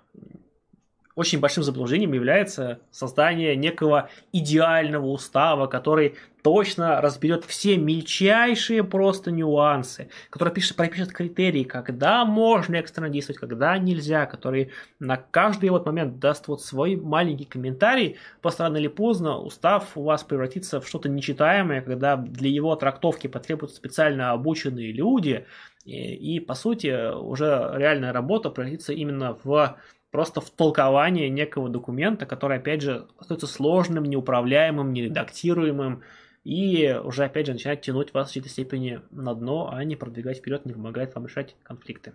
очень 1.15 1.39
большим 1.39 1.63
заблуждением 1.63 2.13
является 2.13 2.79
создание 2.91 3.55
некого 3.55 4.09
идеального 4.31 5.07
устава, 5.07 5.67
который 5.67 6.15
точно 6.41 7.01
разберет 7.01 7.45
все 7.45 7.77
мельчайшие 7.77 8.83
просто 8.83 9.31
нюансы, 9.31 10.09
который 10.29 10.53
пишет, 10.53 10.75
пропишет 10.75 11.11
критерии, 11.11 11.63
когда 11.63 12.25
можно 12.25 12.75
экстренно 12.75 13.09
действовать, 13.09 13.39
когда 13.39 13.77
нельзя, 13.77 14.25
который 14.25 14.71
на 14.99 15.17
каждый 15.17 15.69
вот 15.69 15.85
момент 15.85 16.19
даст 16.19 16.47
вот 16.47 16.63
свой 16.63 16.95
маленький 16.95 17.45
комментарий, 17.45 18.17
просто 18.41 18.63
рано 18.63 18.77
или 18.77 18.87
поздно 18.87 19.37
устав 19.37 19.95
у 19.95 20.03
вас 20.03 20.23
превратится 20.23 20.81
в 20.81 20.87
что-то 20.87 21.09
нечитаемое, 21.09 21.81
когда 21.81 22.15
для 22.17 22.49
его 22.49 22.75
трактовки 22.75 23.27
потребуются 23.27 23.77
специально 23.77 24.31
обученные 24.31 24.91
люди, 24.91 25.45
и, 25.85 26.35
и 26.35 26.39
по 26.39 26.53
сути 26.53 27.13
уже 27.15 27.71
реальная 27.75 28.13
работа 28.13 28.49
превратится 28.49 28.93
именно 28.93 29.37
в 29.43 29.77
просто 30.11 30.41
в 30.41 30.49
толкование 30.49 31.29
некого 31.29 31.69
документа, 31.69 32.25
который, 32.25 32.57
опять 32.57 32.81
же, 32.81 33.07
остается 33.17 33.47
сложным, 33.47 34.03
неуправляемым, 34.03 34.93
нередактируемым, 34.93 36.03
и 36.43 36.99
уже, 37.03 37.23
опять 37.23 37.45
же, 37.45 37.53
начинает 37.53 37.81
тянуть 37.81 38.13
вас 38.13 38.29
в 38.29 38.33
какой-то 38.33 38.49
степени 38.49 39.01
на 39.11 39.33
дно, 39.33 39.71
а 39.71 39.83
не 39.83 39.95
продвигать 39.95 40.37
вперед, 40.37 40.65
не 40.65 40.73
помогает 40.73 41.15
вам 41.15 41.25
решать 41.27 41.55
конфликты. 41.63 42.13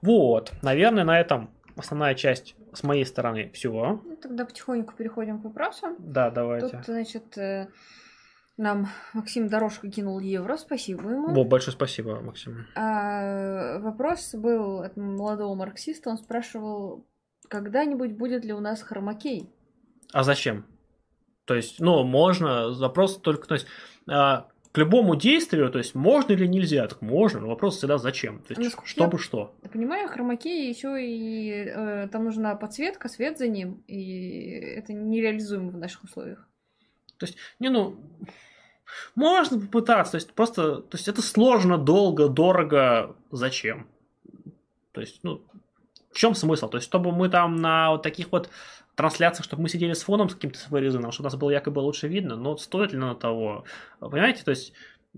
Вот, 0.00 0.52
наверное, 0.62 1.04
на 1.04 1.20
этом 1.20 1.50
основная 1.76 2.14
часть 2.14 2.56
с 2.72 2.82
моей 2.82 3.04
стороны 3.04 3.50
все. 3.54 4.00
Ну, 4.04 4.16
тогда 4.16 4.44
потихоньку 4.44 4.94
переходим 4.96 5.40
к 5.40 5.44
вопросам. 5.44 5.94
Да, 5.98 6.30
давайте. 6.30 6.76
Тут, 6.76 6.86
значит, 6.86 7.38
э, 7.38 7.68
нам 8.56 8.88
Максим 9.14 9.48
Дорожко 9.48 9.90
кинул 9.90 10.18
евро, 10.20 10.56
спасибо 10.56 11.08
ему. 11.08 11.34
Во, 11.34 11.44
большое 11.44 11.74
спасибо, 11.74 12.20
Максим. 12.20 12.66
А, 12.74 13.78
вопрос 13.78 14.34
был 14.34 14.82
от 14.82 14.96
молодого 14.96 15.54
марксиста, 15.54 16.10
он 16.10 16.18
спрашивал, 16.18 17.06
когда-нибудь 17.48 18.12
будет 18.12 18.44
ли 18.44 18.52
у 18.52 18.60
нас 18.60 18.82
хромакей? 18.82 19.50
А 20.12 20.22
зачем? 20.22 20.66
То 21.44 21.54
есть, 21.54 21.80
ну, 21.80 22.04
можно, 22.04 22.70
вопрос 22.70 23.18
только, 23.18 23.48
то 23.48 23.54
есть, 23.54 23.66
а, 24.08 24.48
к 24.72 24.78
любому 24.78 25.16
действию, 25.16 25.70
то 25.70 25.78
есть, 25.78 25.94
можно 25.94 26.32
или 26.32 26.46
нельзя, 26.46 26.86
так 26.86 27.02
можно, 27.02 27.40
но 27.40 27.48
вопрос 27.48 27.76
всегда 27.76 27.98
зачем, 27.98 28.38
то 28.40 28.52
есть, 28.52 28.60
Насколько 28.60 28.88
чтобы 28.88 29.16
я 29.18 29.22
что. 29.22 29.54
Понимаю, 29.72 30.08
хромакей 30.08 30.68
еще 30.68 30.96
и 31.04 31.64
э, 31.66 32.08
там 32.08 32.24
нужна 32.24 32.54
подсветка, 32.54 33.08
свет 33.08 33.38
за 33.38 33.48
ним, 33.48 33.82
и 33.86 34.50
это 34.76 34.92
нереализуемо 34.92 35.70
в 35.70 35.76
наших 35.76 36.04
условиях. 36.04 36.48
То 37.22 37.26
есть, 37.26 37.38
не, 37.60 37.68
ну, 37.68 37.96
можно 39.14 39.60
попытаться, 39.60 40.12
то 40.12 40.16
есть 40.16 40.32
просто, 40.32 40.76
то 40.76 40.96
есть 40.96 41.08
это 41.08 41.22
сложно, 41.22 41.78
долго, 41.78 42.28
дорого, 42.28 43.14
зачем? 43.30 43.86
То 44.92 45.00
есть, 45.00 45.20
ну, 45.22 45.42
в 46.10 46.16
чем 46.16 46.34
смысл? 46.34 46.68
То 46.68 46.78
есть, 46.78 46.86
чтобы 46.86 47.12
мы 47.12 47.28
там 47.28 47.56
на 47.56 47.92
вот 47.92 48.02
таких 48.02 48.32
вот 48.32 48.50
трансляциях, 48.96 49.44
чтобы 49.44 49.62
мы 49.62 49.68
сидели 49.68 49.92
с 49.92 50.02
фоном 50.02 50.28
с 50.28 50.34
каким-то 50.34 50.58
своеризованным, 50.58 51.12
чтобы 51.12 51.26
нас 51.26 51.36
было 51.36 51.50
якобы 51.50 51.78
лучше 51.78 52.08
видно, 52.08 52.36
но 52.36 52.56
стоит 52.56 52.92
ли 52.92 52.98
на 52.98 53.14
того? 53.14 53.64
Понимаете, 54.00 54.42
то 54.44 54.50
есть 54.50 54.72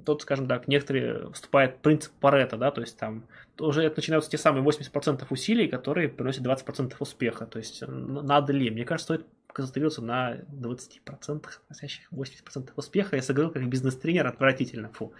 тут, 0.05 0.23
скажем 0.23 0.47
так, 0.47 0.69
некоторые 0.69 1.33
вступает 1.33 1.79
принцип 1.79 2.13
Парета, 2.21 2.57
да, 2.57 2.71
то 2.71 2.81
есть 2.81 2.99
там 2.99 3.25
уже 3.59 3.93
начинаются 3.95 4.31
те 4.31 4.39
самые 4.39 4.65
80% 4.65 5.27
усилий, 5.31 5.69
которые 5.69 6.09
приносят 6.09 6.45
20% 6.45 6.95
успеха. 6.99 7.47
То 7.47 7.59
есть 7.59 7.83
надо 7.87 8.53
ли? 8.53 8.71
Мне 8.71 8.85
кажется, 8.85 9.15
стоит 9.15 9.27
концентрироваться 9.55 10.03
на 10.03 10.37
20%, 10.53 11.47
носящих 11.69 12.13
80% 12.13 12.73
успеха. 12.77 13.17
Я 13.17 13.23
сыграл 13.23 13.51
как 13.51 13.67
бизнес-тренер 13.69 14.27
отвратительно. 14.27 14.91
Фу. 14.91 15.13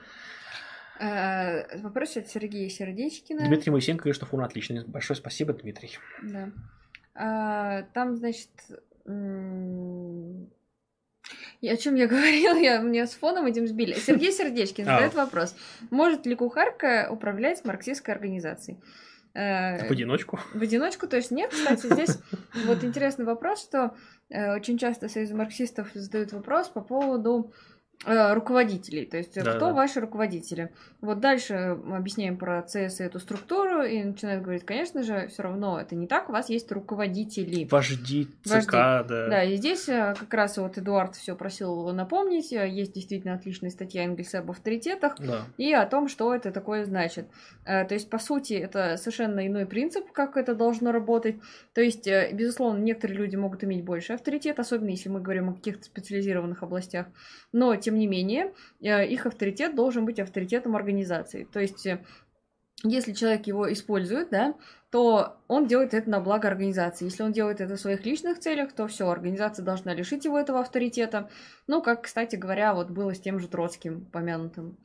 А, 1.01 1.65
вопрос 1.79 2.17
от 2.17 2.29
Сергея 2.29 2.69
Сердечкина. 2.69 3.47
Дмитрий 3.47 3.73
Моисенко 3.73 4.03
говорит, 4.03 4.17
что 4.17 4.27
фон 4.27 4.43
отличный. 4.43 4.85
Большое 4.85 5.17
спасибо, 5.17 5.53
Дмитрий. 5.55 5.99
Да. 6.23 6.51
А, 7.15 7.83
там, 7.95 8.17
значит, 8.17 8.51
и 11.61 11.69
о 11.69 11.77
чем 11.77 11.95
я 11.95 12.07
говорила, 12.09 12.57
я 12.57 12.81
мне 12.81 13.07
с 13.07 13.15
фоном 13.15 13.47
этим 13.47 13.67
сбили. 13.67 13.95
Сергей 13.95 14.33
Сердечкин 14.37 14.85
задает 14.85 15.15
вопрос: 15.15 15.57
может 15.91 16.27
ли 16.27 16.35
кухарка 16.35 17.09
управлять 17.11 17.65
марксистской 17.65 18.15
организацией? 18.15 18.79
Э, 19.35 19.89
в 19.89 19.91
одиночку? 19.91 20.39
В 20.55 20.63
одиночку, 20.63 21.07
то 21.09 21.17
есть 21.17 21.31
нет. 21.31 21.51
Кстати, 21.51 21.93
здесь 21.93 22.19
вот 22.67 22.85
интересный 22.85 23.25
вопрос, 23.25 23.63
что 23.63 23.95
э, 24.31 24.55
очень 24.55 24.79
часто 24.79 25.09
Союз 25.09 25.31
марксистов 25.31 25.89
задают 25.93 26.33
вопрос 26.33 26.69
по 26.69 26.81
поводу 26.81 27.53
руководителей, 28.07 29.07
то 29.07 29.17
есть 29.17 29.37
э, 29.37 29.43
да, 29.43 29.55
кто 29.55 29.67
да. 29.67 29.73
ваши 29.73 30.01
руководители. 30.01 30.71
Вот 31.01 31.21
дальше 31.21 31.79
мы 31.85 31.97
объясняем 31.97 32.37
про 32.37 32.65
и 32.75 32.79
эту 32.79 33.19
структуру 33.19 33.83
и 33.83 34.03
начинают 34.03 34.43
говорить, 34.43 34.65
конечно 34.65 35.03
же, 35.03 35.29
все 35.29 35.43
равно 35.43 35.81
это 35.81 35.95
не 35.95 36.07
так, 36.07 36.29
у 36.29 36.33
вас 36.33 36.49
есть 36.49 36.71
руководители. 36.73 37.67
Вожди, 37.71 38.29
ЦК, 38.45 38.53
Вожди. 38.53 38.71
да. 38.73 39.05
Да, 39.29 39.43
и 39.45 39.57
здесь 39.57 39.89
э, 39.89 40.15
как 40.19 40.33
раз 40.35 40.59
вот 40.59 40.77
Эдуард 40.77 41.17
все 41.17 41.35
просил 41.35 41.93
напомнить, 41.93 42.53
есть 42.53 42.93
действительно 42.93 43.35
отличная 43.35 43.71
статья 43.71 44.05
Энгельса 44.05 44.41
об 44.41 44.51
авторитетах 44.51 45.17
да. 45.19 45.43
и 45.57 45.73
о 45.73 45.87
том, 45.87 46.09
что 46.09 46.35
это 46.35 46.53
такое 46.53 46.85
значит. 46.85 47.27
То 47.65 47.89
есть, 47.91 48.11
по 48.11 48.19
сути, 48.19 48.55
это 48.55 48.97
совершенно 48.99 49.47
иной 49.47 49.67
принцип, 49.67 50.13
как 50.13 50.37
это 50.37 50.55
должно 50.55 50.93
работать. 50.93 51.37
То 51.73 51.81
есть, 51.81 52.09
безусловно, 52.33 52.79
некоторые 52.79 53.19
люди 53.19 53.37
могут 53.37 53.65
иметь 53.65 53.85
больше 53.85 54.13
авторитет, 54.13 54.59
особенно 54.59 54.91
если 54.91 55.09
мы 55.09 55.21
говорим 55.21 55.51
о 55.51 55.55
каких-то 55.55 55.85
специализированных 55.85 56.63
областях, 56.63 57.07
но 57.53 57.75
тем 57.77 57.94
не 57.95 58.07
менее, 58.07 58.53
э, 58.81 59.07
их 59.07 59.27
авторитет 59.27 59.75
должен 59.75 60.05
быть 60.05 60.21
авторитетом 60.21 60.77
организации. 60.77 61.45
То 61.45 61.61
есть, 61.61 61.87
э, 61.87 62.05
если 62.83 63.13
человек 63.13 63.47
его 63.47 63.73
использует, 63.73 64.31
да, 64.31 64.55
то 64.91 65.39
он 65.49 65.67
делает 65.67 65.95
это 65.95 66.09
на 66.11 66.21
благо 66.21 66.47
организации. 66.49 67.07
Если 67.07 67.23
он 67.23 67.33
делает 67.33 67.61
это 67.61 67.77
в 67.77 67.81
своих 67.81 68.05
личных 68.07 68.39
целях, 68.39 68.73
то 68.73 68.87
все, 68.87 69.09
организация 69.09 69.65
должна 69.65 69.95
лишить 69.95 70.25
его 70.25 70.39
этого 70.39 70.61
авторитета. 70.61 71.31
Ну, 71.67 71.83
как, 71.83 72.03
кстати 72.03 72.37
говоря, 72.37 72.75
вот 72.75 72.91
было 72.91 73.15
с 73.15 73.21
тем 73.21 73.41
же 73.41 73.49
Троцким 73.49 74.05
помянутым. 74.07 74.77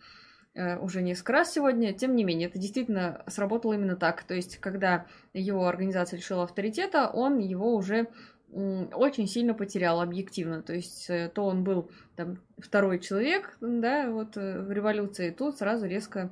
э, 0.56 0.77
уже 0.80 1.02
несколько 1.02 1.34
раз 1.34 1.53
сегодня. 1.53 1.94
Тем 1.94 2.15
не 2.15 2.23
менее, 2.23 2.48
это 2.48 2.57
действительно 2.60 3.23
сработало 3.27 3.73
именно 3.73 3.95
так. 3.95 4.23
То 4.23 4.34
есть, 4.34 4.57
когда 4.57 5.06
его 5.34 5.68
организация 5.68 6.18
лишила 6.18 6.44
авторитета, 6.44 7.10
он 7.10 7.38
его 7.40 7.76
уже 7.76 8.07
очень 8.52 9.28
сильно 9.28 9.54
потерял 9.54 10.02
объективно. 10.02 10.62
То 10.62 10.74
есть 10.74 11.10
э, 11.10 11.30
то 11.34 11.46
он 11.46 11.64
был 11.64 11.92
там 12.16 12.38
второй 12.58 13.00
человек, 13.00 13.58
да, 13.62 14.10
вот 14.10 14.38
э, 14.38 14.62
в 14.62 14.72
революции, 14.72 15.30
тут 15.32 15.58
сразу 15.58 15.86
резко 15.86 16.32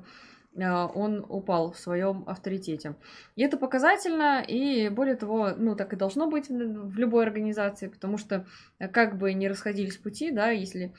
а, 0.60 0.86
он 0.86 1.24
упал 1.28 1.70
в 1.70 1.78
своем 1.78 2.24
авторитете. 2.26 2.96
И 3.36 3.42
это 3.42 3.56
показательно, 3.56 4.42
и 4.42 4.88
более 4.88 5.14
того, 5.14 5.50
ну, 5.56 5.76
так 5.76 5.92
и 5.92 5.96
должно 5.96 6.28
быть 6.28 6.48
в 6.48 6.98
любой 6.98 7.24
организации, 7.24 7.86
потому 7.86 8.18
что 8.18 8.46
э, 8.80 8.88
как 8.88 9.18
бы 9.18 9.32
не 9.32 9.48
расходились 9.48 9.96
пути, 9.96 10.32
да, 10.32 10.50
если 10.50 10.94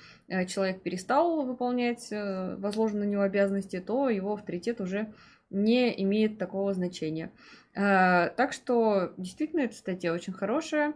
человек 0.48 0.82
перестал 0.82 1.46
выполнять 1.46 2.10
возложенные 2.12 3.08
на 3.08 3.12
него 3.12 3.24
обязанности, 3.24 3.80
то 3.80 4.10
его 4.10 4.34
авторитет 4.34 4.80
уже 4.80 5.14
не 5.50 6.02
имеет 6.04 6.38
такого 6.38 6.74
значения. 6.74 7.32
Э, 7.76 8.30
так 8.36 8.54
что 8.54 9.14
действительно 9.18 9.62
эта 9.62 9.76
статья 9.76 10.14
очень 10.14 10.34
хорошая. 10.34 10.94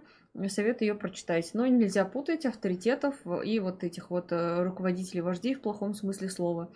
Советую 0.47 0.89
ее 0.89 0.95
прочитать. 0.95 1.51
Но 1.53 1.65
нельзя 1.67 2.05
путать 2.05 2.45
авторитетов 2.45 3.15
и 3.43 3.59
вот 3.59 3.83
этих 3.83 4.09
вот 4.09 4.31
э, 4.31 4.63
руководителей, 4.63 5.21
вождей 5.21 5.53
в 5.53 5.61
плохом 5.61 5.93
смысле 5.93 6.29
слова. 6.29 6.71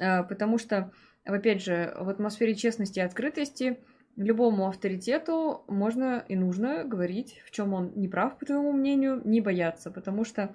Э, 0.00 0.22
потому 0.22 0.58
что, 0.58 0.92
опять 1.24 1.62
же, 1.62 1.94
в 1.98 2.08
атмосфере 2.08 2.54
честности 2.54 3.00
и 3.00 3.02
открытости 3.02 3.78
любому 4.16 4.68
авторитету 4.68 5.64
можно 5.68 6.24
и 6.28 6.36
нужно 6.36 6.84
говорить, 6.84 7.42
в 7.46 7.50
чем 7.50 7.72
он 7.72 7.92
не 7.96 8.08
прав, 8.08 8.38
по 8.38 8.46
твоему 8.46 8.72
мнению, 8.72 9.20
не 9.24 9.40
бояться. 9.40 9.90
Потому 9.90 10.24
что, 10.24 10.54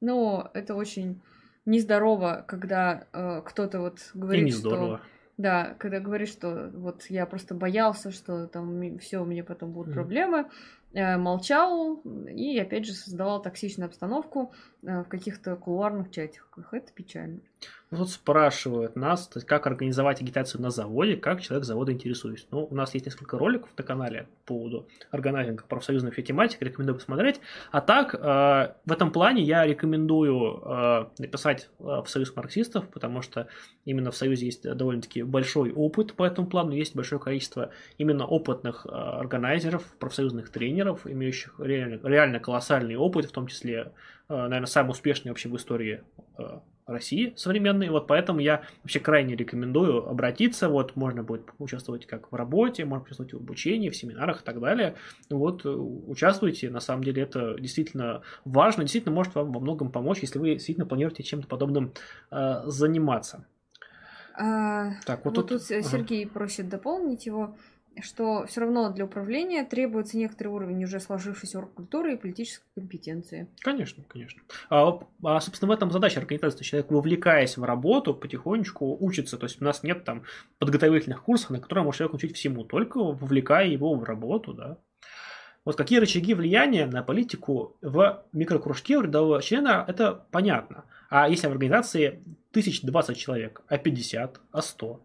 ну, 0.00 0.44
это 0.52 0.74
очень 0.74 1.22
нездорово, 1.64 2.44
когда 2.46 3.06
э, 3.12 3.42
кто-то 3.44 3.80
вот 3.80 4.10
говорит, 4.14 4.42
и 4.42 4.44
не 4.46 4.52
здорово. 4.52 4.98
что 4.98 5.06
да, 5.38 5.74
когда 5.78 6.00
говоришь, 6.00 6.30
что 6.30 6.70
вот 6.74 7.04
я 7.10 7.26
просто 7.26 7.54
боялся, 7.54 8.10
что 8.10 8.46
там 8.46 8.98
все, 8.98 9.18
у 9.18 9.26
меня 9.26 9.44
потом 9.44 9.72
будут 9.72 9.92
mm. 9.92 9.94
проблемы, 9.94 10.46
э, 10.94 11.16
молчал 11.18 12.00
и 12.28 12.58
опять 12.58 12.86
же 12.86 12.92
создавал 12.92 13.42
токсичную 13.42 13.88
обстановку 13.88 14.52
в 14.86 15.04
каких-то 15.04 15.56
кулуарных 15.56 16.10
чатиках. 16.10 16.72
Это 16.72 16.92
печально. 16.92 17.40
Ну, 17.90 17.98
тут 17.98 18.10
спрашивают 18.10 18.96
нас, 18.96 19.28
то 19.28 19.38
есть, 19.38 19.46
как 19.46 19.66
организовать 19.68 20.20
агитацию 20.20 20.60
на 20.60 20.70
заводе, 20.70 21.16
как 21.16 21.40
человек 21.40 21.64
завода 21.64 21.92
интересуется. 21.92 22.46
Ну, 22.50 22.64
у 22.64 22.74
нас 22.74 22.92
есть 22.94 23.06
несколько 23.06 23.38
роликов 23.38 23.70
на 23.76 23.84
канале 23.84 24.26
по 24.44 24.54
поводу 24.54 24.88
органайзинга 25.12 25.64
профсоюзной 25.68 26.10
тематики, 26.10 26.64
рекомендую 26.64 26.96
посмотреть. 26.96 27.40
А 27.70 27.80
так, 27.80 28.14
э, 28.14 28.18
в 28.84 28.92
этом 28.92 29.12
плане 29.12 29.42
я 29.42 29.64
рекомендую 29.64 30.62
э, 30.64 31.06
написать 31.18 31.70
э, 31.78 31.84
в 31.84 32.06
Союз 32.06 32.34
марксистов, 32.34 32.88
потому 32.88 33.22
что 33.22 33.46
именно 33.84 34.10
в 34.10 34.16
Союзе 34.16 34.46
есть 34.46 34.62
довольно-таки 34.68 35.22
большой 35.22 35.72
опыт 35.72 36.14
по 36.14 36.24
этому 36.24 36.48
плану, 36.48 36.72
есть 36.72 36.96
большое 36.96 37.20
количество 37.20 37.70
именно 37.98 38.26
опытных 38.26 38.84
э, 38.84 38.88
органайзеров, 38.90 39.84
профсоюзных 40.00 40.50
тренеров, 40.50 41.06
имеющих 41.06 41.54
реально, 41.58 42.00
реально 42.02 42.40
колоссальный 42.40 42.96
опыт, 42.96 43.26
в 43.26 43.32
том 43.32 43.46
числе, 43.46 43.76
э, 43.76 43.90
наверное, 44.34 44.66
самый 44.66 44.90
успешный 44.90 45.30
вообще 45.30 45.48
в 45.48 45.56
истории 45.56 46.02
э, 46.38 46.58
России 46.86 47.32
современной. 47.36 47.88
Вот 47.88 48.06
поэтому 48.06 48.40
я 48.40 48.62
вообще 48.82 49.00
крайне 49.00 49.36
рекомендую 49.36 50.08
обратиться. 50.08 50.68
Вот 50.68 50.96
можно 50.96 51.22
будет 51.22 51.50
участвовать 51.58 52.06
как 52.06 52.32
в 52.32 52.34
работе, 52.34 52.84
можно 52.84 53.04
участвовать 53.04 53.32
в 53.34 53.36
обучении, 53.36 53.90
в 53.90 53.96
семинарах 53.96 54.42
и 54.42 54.44
так 54.44 54.60
далее. 54.60 54.96
Вот 55.30 55.64
э, 55.64 55.68
участвуйте. 55.68 56.70
На 56.70 56.80
самом 56.80 57.04
деле 57.04 57.22
это 57.22 57.56
действительно 57.58 58.22
важно, 58.44 58.82
действительно 58.82 59.14
может 59.14 59.34
вам 59.34 59.52
во 59.52 59.60
многом 59.60 59.90
помочь, 59.90 60.18
если 60.20 60.38
вы 60.38 60.54
действительно 60.54 60.86
планируете 60.86 61.22
чем-то 61.22 61.46
подобным 61.46 61.92
э, 62.30 62.62
заниматься. 62.66 63.46
А, 64.38 65.00
так, 65.06 65.24
вот, 65.24 65.36
вот 65.36 65.48
тут, 65.48 65.66
тут 65.66 65.86
Сергей 65.86 66.24
ага. 66.24 66.34
просит 66.34 66.68
дополнить 66.68 67.26
его 67.26 67.56
что 68.02 68.46
все 68.46 68.60
равно 68.60 68.90
для 68.90 69.04
управления 69.04 69.64
требуется 69.64 70.16
некоторый 70.16 70.48
уровень 70.48 70.84
уже 70.84 71.00
сложившейся 71.00 71.58
оргкультуры 71.58 72.14
и 72.14 72.16
политической 72.16 72.66
компетенции. 72.74 73.48
Конечно, 73.60 74.04
конечно. 74.08 74.42
А, 74.70 75.00
а 75.22 75.40
собственно, 75.40 75.70
в 75.70 75.74
этом 75.74 75.90
задача 75.90 76.20
организации. 76.20 76.64
Человек, 76.64 76.90
вовлекаясь 76.90 77.56
в 77.56 77.64
работу, 77.64 78.14
потихонечку 78.14 78.96
учится. 79.00 79.38
То 79.38 79.46
есть 79.46 79.60
у 79.60 79.64
нас 79.64 79.82
нет 79.82 80.04
там 80.04 80.22
подготовительных 80.58 81.22
курсов, 81.22 81.50
на 81.50 81.60
которые 81.60 81.84
может 81.84 81.98
человек 81.98 82.14
учить 82.14 82.36
всему, 82.36 82.64
только 82.64 82.98
вовлекая 82.98 83.66
его 83.66 83.94
в 83.94 84.04
работу, 84.04 84.52
да. 84.52 84.78
Вот 85.64 85.74
какие 85.74 85.98
рычаги 85.98 86.32
влияния 86.32 86.86
на 86.86 87.02
политику 87.02 87.76
в 87.82 88.24
микрокружке 88.32 88.98
у 88.98 89.00
рядового 89.00 89.42
члена, 89.42 89.84
это 89.88 90.24
понятно. 90.30 90.84
А 91.10 91.28
если 91.28 91.48
в 91.48 91.50
организации 91.50 92.22
тысяч 92.52 92.82
двадцать 92.82 93.18
человек, 93.18 93.62
а 93.66 93.76
50, 93.76 94.40
а 94.52 94.62
100, 94.62 95.00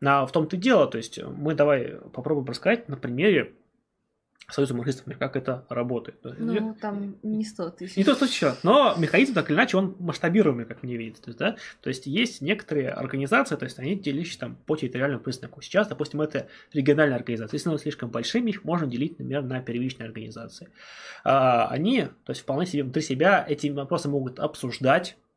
на, 0.00 0.26
в 0.26 0.32
том-то 0.32 0.56
и 0.56 0.58
дело, 0.58 0.86
то 0.86 0.98
есть 0.98 1.22
мы 1.22 1.54
давай 1.54 1.98
попробуем 2.12 2.46
рассказать 2.46 2.88
на 2.88 2.96
примере 2.96 3.54
Союза 4.52 4.74
марксистов, 4.74 5.16
как 5.18 5.36
это 5.36 5.64
работает. 5.68 6.18
Ну, 6.38 6.74
там 6.80 7.16
не 7.22 7.44
100 7.44 7.70
тысяч. 7.70 7.96
Не 7.96 8.02
100 8.02 8.14
тысяч, 8.16 8.42
но 8.62 8.94
механизм 8.96 9.34
так 9.34 9.48
или 9.50 9.56
иначе 9.56 9.76
он 9.76 9.96
масштабируемый, 9.98 10.64
как 10.64 10.82
мне 10.82 10.96
видится. 10.96 11.22
То 11.22 11.28
есть, 11.28 11.38
да? 11.38 11.56
то 11.80 11.88
есть 11.88 12.06
есть 12.06 12.40
некоторые 12.40 12.90
организации, 12.90 13.56
то 13.56 13.64
есть 13.64 13.78
они 13.78 13.94
делишь 13.94 14.34
там 14.36 14.56
по 14.66 14.76
территориальному 14.76 15.22
признаку. 15.22 15.60
Сейчас, 15.60 15.88
допустим, 15.88 16.20
это 16.20 16.48
региональная 16.72 17.16
организация. 17.16 17.56
Если 17.56 17.68
они 17.68 17.78
слишком 17.78 18.10
большими, 18.10 18.50
их 18.50 18.64
можно 18.64 18.86
делить, 18.86 19.18
например, 19.18 19.42
на 19.42 19.60
первичные 19.60 20.06
организации. 20.06 20.68
А, 21.24 21.68
они, 21.68 22.08
то 22.24 22.30
есть 22.30 22.40
вполне 22.40 22.66
себе 22.66 22.82
внутри 22.82 23.02
себя 23.02 23.44
эти 23.46 23.68
вопросы 23.68 24.08
могут 24.08 24.40
обсуждать, 24.40 25.16
а, 25.16 25.29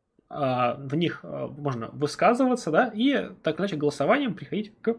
в 0.79 0.95
них 0.95 1.19
а, 1.23 1.47
можно 1.47 1.89
высказываться, 1.93 2.71
да, 2.71 2.91
и 2.93 3.29
так 3.43 3.59
иначе 3.59 3.75
голосованием 3.75 4.33
приходить 4.33 4.71
к 4.81 4.95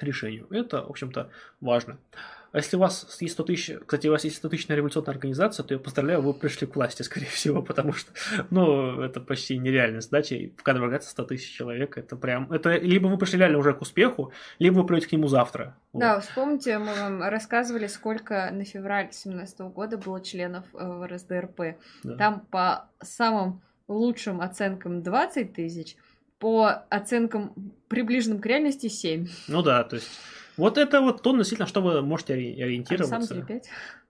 решению. 0.00 0.46
Это, 0.50 0.82
в 0.82 0.90
общем-то, 0.90 1.30
важно. 1.60 1.98
А 2.52 2.58
если 2.58 2.76
у 2.76 2.80
вас 2.80 3.16
есть 3.20 3.34
100 3.34 3.42
тысяч, 3.44 3.78
кстати, 3.86 4.08
у 4.08 4.10
вас 4.10 4.24
есть 4.24 4.36
100 4.36 4.48
тысячная 4.48 4.76
революционная 4.76 5.14
организация, 5.14 5.62
то 5.62 5.72
я 5.72 5.78
поздравляю, 5.78 6.20
вы 6.20 6.34
пришли 6.34 6.66
к 6.66 6.74
власти, 6.74 7.02
скорее 7.02 7.26
всего, 7.26 7.62
потому 7.70 7.92
что, 7.92 8.10
ну, 8.50 9.00
это 9.00 9.20
почти 9.20 9.56
нереальная 9.56 10.00
задача, 10.00 10.34
и 10.34 10.48
в 10.56 10.62
кадровой 10.62 11.00
100 11.00 11.24
тысяч 11.24 11.54
человек, 11.54 11.96
это 11.96 12.16
прям, 12.16 12.52
это 12.52 12.76
либо 12.76 13.06
вы 13.06 13.18
пришли 13.18 13.38
реально 13.38 13.58
уже 13.58 13.72
к 13.72 13.82
успеху, 13.82 14.32
либо 14.58 14.78
вы 14.78 14.86
придете 14.86 15.08
к 15.08 15.12
нему 15.12 15.28
завтра. 15.28 15.76
Да, 15.92 16.16
вот. 16.16 16.24
вспомните, 16.24 16.78
мы 16.78 16.92
вам 16.94 17.22
рассказывали, 17.22 17.86
сколько 17.86 18.50
на 18.50 18.64
февраль 18.64 19.04
2017 19.04 19.60
года 19.60 19.96
было 19.96 20.20
членов 20.20 20.64
э, 20.74 20.84
в 20.84 21.06
РСДРП. 21.06 21.78
Да. 22.02 22.16
Там 22.16 22.40
по 22.50 22.88
самым 23.00 23.62
лучшим 23.90 24.40
оценкам 24.40 25.02
20 25.02 25.52
тысяч, 25.52 25.96
по 26.38 26.68
оценкам 26.88 27.52
приближенным 27.88 28.40
к 28.40 28.46
реальности 28.46 28.88
7. 28.88 29.28
Ну 29.48 29.62
да, 29.62 29.84
то 29.84 29.96
есть 29.96 30.08
вот 30.56 30.78
это 30.78 31.00
вот 31.00 31.22
то, 31.22 31.36
действительно, 31.36 31.66
что 31.66 31.82
вы 31.82 32.00
можете 32.02 32.34
ориентироваться. 32.34 33.16
А 33.16 33.22
сам 33.22 33.38
3-5. 33.40 33.62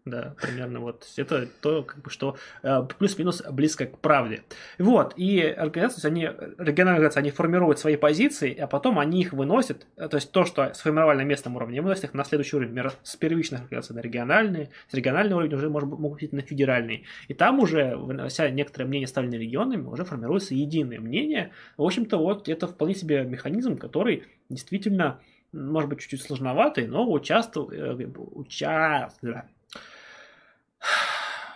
Да, 0.06 0.34
примерно 0.40 0.80
вот. 0.80 1.06
Это 1.16 1.46
то, 1.60 1.82
как 1.82 2.02
бы, 2.02 2.10
что 2.10 2.36
э, 2.62 2.82
плюс-минус 2.98 3.42
близко 3.50 3.84
к 3.86 3.98
правде. 3.98 4.42
Вот, 4.78 5.12
и 5.16 5.42
организации, 5.42 6.06
они, 6.06 6.22
региональные 6.22 6.94
организации, 6.94 7.20
они 7.20 7.30
формируют 7.30 7.78
свои 7.78 7.96
позиции, 7.96 8.56
а 8.56 8.66
потом 8.66 8.98
они 8.98 9.20
их 9.20 9.34
выносят, 9.34 9.86
э, 9.96 10.08
то 10.08 10.16
есть 10.16 10.32
то, 10.32 10.46
что 10.46 10.72
сформировали 10.72 11.18
на 11.18 11.24
местном 11.24 11.56
уровне, 11.56 11.82
выносят 11.82 12.04
их 12.04 12.14
на 12.14 12.24
следующий 12.24 12.56
уровень, 12.56 12.72
например, 12.72 12.94
с 13.02 13.16
первичных 13.16 13.60
организаций 13.62 13.94
на 13.94 14.00
региональные, 14.00 14.70
с 14.88 14.94
регионального 14.94 15.40
уровня 15.40 15.56
уже 15.56 15.68
может, 15.68 15.88
могут 15.90 16.20
быть 16.20 16.32
на 16.32 16.40
федеральный. 16.40 17.04
И 17.28 17.34
там 17.34 17.58
уже, 17.60 17.94
вынося 17.94 18.48
некоторые 18.48 18.88
мнения, 18.88 19.06
ставленные 19.06 19.40
регионами, 19.40 19.86
уже 19.86 20.04
формируется 20.04 20.54
единое 20.54 20.98
мнение. 20.98 21.50
В 21.76 21.82
общем-то, 21.82 22.16
вот 22.16 22.48
это 22.48 22.66
вполне 22.66 22.94
себе 22.94 23.24
механизм, 23.24 23.76
который 23.76 24.24
действительно 24.48 25.20
может 25.52 25.90
быть, 25.90 25.98
чуть-чуть 25.98 26.22
сложноватый, 26.22 26.86
но 26.86 27.10
участвует, 27.10 27.72
э, 27.72 28.08
участвует, 28.16 29.44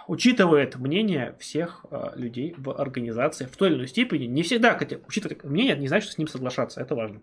учитывает 0.07 0.77
мнение 0.77 1.35
всех 1.39 1.85
э, 1.91 2.11
людей 2.15 2.55
в 2.57 2.71
организации 2.71 3.47
в 3.47 3.57
той 3.57 3.69
или 3.71 3.77
иной 3.77 3.89
степени. 3.89 4.25
Не 4.25 4.43
всегда, 4.43 4.77
хотя 4.77 4.97
учитывать 5.07 5.45
мнение, 5.45 5.77
не 5.77 5.89
значит, 5.89 6.05
что 6.05 6.15
с 6.15 6.19
ним 6.19 6.29
соглашаться. 6.29 6.81
Это 6.81 6.95
важно. 6.95 7.21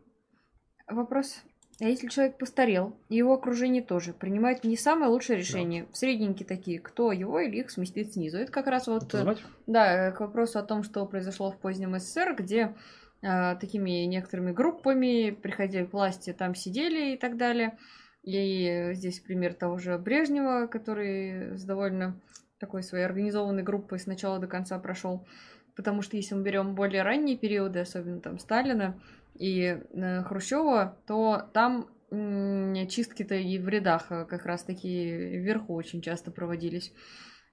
Вопрос. 0.88 1.41
А 1.80 1.86
если 1.86 2.08
человек 2.10 2.38
постарел, 2.38 2.95
его 3.10 3.34
окружение 3.34 3.82
тоже 3.82 4.14
принимает 4.14 4.64
не 4.64 4.78
самое 4.78 5.10
лучшее 5.10 5.40
решение, 5.40 5.84
да. 5.84 5.90
средненькие 5.94 6.45
такие, 6.45 6.80
кто 6.80 7.12
его 7.12 7.40
или 7.40 7.58
их 7.58 7.72
сместит 7.72 8.14
снизу? 8.14 8.38
Это 8.38 8.52
как 8.52 8.68
раз 8.68 8.88
вот... 8.88 9.12
Называть? 9.12 9.40
Да, 9.66 10.12
к 10.12 10.20
вопросу 10.20 10.60
о 10.60 10.64
том, 10.64 10.84
что 10.84 11.06
произошло 11.08 11.52
в 11.52 11.58
позднем 11.58 11.98
СССР, 11.98 12.36
где 12.38 12.76
э, 13.24 13.56
такими 13.60 14.06
некоторыми 14.06 14.52
группами 14.52 15.32
приходили 15.32 15.86
к 15.86 15.94
власти, 15.94 16.34
там 16.34 16.53
сидели 16.53 17.16
и 17.16 17.18
так 17.18 17.38
далее. 17.38 17.78
И 18.22 18.91
здесь 18.94 19.20
пример 19.20 19.56
того 19.56 19.80
же 19.80 19.98
Брежнева, 19.98 20.68
который 20.68 21.58
с 21.58 21.64
довольно 21.64 22.16
такой 22.62 22.84
своей 22.84 23.04
организованной 23.04 23.64
группой 23.64 24.00
с 24.00 24.06
начала 24.06 24.40
до 24.40 24.48
конца 24.48 24.80
прошел. 24.80 25.28
Потому 25.76 26.02
что 26.02 26.16
если 26.16 26.36
мы 26.36 26.44
берем 26.44 26.76
более 26.76 27.04
ранние 27.04 27.38
периоды, 27.38 27.80
особенно 27.80 28.22
там 28.22 28.40
Сталина 28.40 28.98
и 29.36 29.82
э, 29.92 30.24
Хрущева, 30.24 30.98
то 31.06 31.50
там 31.54 31.90
чистки-то 32.10 33.36
и 33.36 33.58
в 33.58 33.70
рядах 33.70 34.08
э, 34.10 34.26
как 34.26 34.46
раз-таки 34.46 35.12
вверху 35.38 35.74
очень 35.74 36.02
часто 36.02 36.30
проводились. 36.30 36.94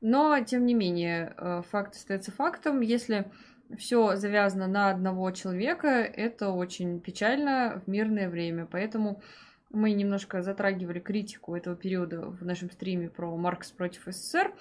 Но, 0.01 0.39
тем 0.45 0.67
не 0.67 0.75
менее, 0.75 1.35
э, 1.37 1.63
факт 1.71 1.95
остается 1.95 2.33
фактом. 2.33 2.81
Если 2.81 3.31
все 3.77 4.17
завязано 4.17 4.67
на 4.67 4.91
одного 4.91 5.31
человека, 5.31 5.89
это 5.89 6.51
очень 6.51 7.01
печально 7.01 7.83
в 7.85 7.89
мирное 7.89 8.29
время. 8.29 8.67
Поэтому 8.67 9.23
мы 9.71 9.93
немножко 9.93 10.43
затрагивали 10.43 10.99
критику 10.99 11.55
этого 11.55 11.77
периода 11.77 12.23
в 12.23 12.45
нашем 12.45 12.71
стриме 12.71 13.11
про 13.11 13.37
Маркс 13.37 13.71
против 13.71 14.03
СССР. 14.07 14.53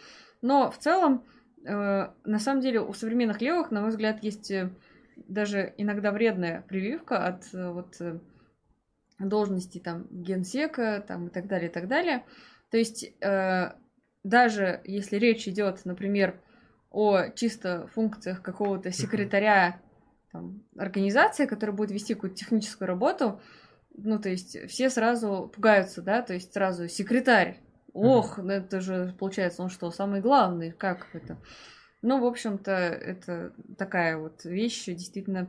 Но 0.41 0.71
в 0.71 0.77
целом, 0.77 1.25
э, 1.65 2.07
на 2.23 2.39
самом 2.39 2.61
деле, 2.61 2.81
у 2.81 2.93
современных 2.93 3.41
левых, 3.41 3.71
на 3.71 3.81
мой 3.81 3.89
взгляд, 3.89 4.23
есть 4.23 4.51
э, 4.51 4.69
даже 5.15 5.73
иногда 5.77 6.11
вредная 6.11 6.61
прививка 6.67 7.25
от 7.25 7.53
э, 7.53 7.71
вот 7.71 7.95
э, 7.99 8.19
должности 9.19 9.79
там 9.79 10.07
генсека 10.11 11.03
там, 11.07 11.27
и 11.27 11.29
так 11.29 11.47
далее, 11.47 11.69
и 11.69 11.73
так 11.73 11.87
далее. 11.87 12.25
То 12.69 12.77
есть 12.77 13.03
э, 13.21 13.71
даже 14.23 14.81
если 14.83 15.17
речь 15.17 15.47
идет, 15.47 15.85
например, 15.85 16.39
о 16.89 17.29
чисто 17.29 17.87
функциях 17.87 18.41
какого-то 18.41 18.91
секретаря 18.91 19.81
там, 20.31 20.63
организации, 20.77 21.45
которая 21.45 21.75
будет 21.75 21.91
вести 21.91 22.13
какую-то 22.13 22.35
техническую 22.35 22.87
работу, 22.87 23.41
ну, 23.95 24.19
то 24.19 24.29
есть 24.29 24.57
все 24.69 24.89
сразу 24.89 25.51
пугаются, 25.53 26.01
да, 26.01 26.21
то 26.21 26.33
есть 26.33 26.53
сразу 26.53 26.87
секретарь, 26.87 27.59
ох, 27.97 28.39
mm-hmm. 28.39 28.51
это 28.51 28.81
же, 28.81 29.15
получается, 29.17 29.63
он 29.63 29.69
что, 29.69 29.91
самый 29.91 30.21
главный, 30.21 30.71
как 30.71 31.07
это? 31.13 31.37
Ну, 32.01 32.21
в 32.21 32.25
общем-то, 32.25 32.71
это 32.71 33.53
такая 33.77 34.17
вот 34.17 34.45
вещь 34.45 34.85
действительно 34.85 35.47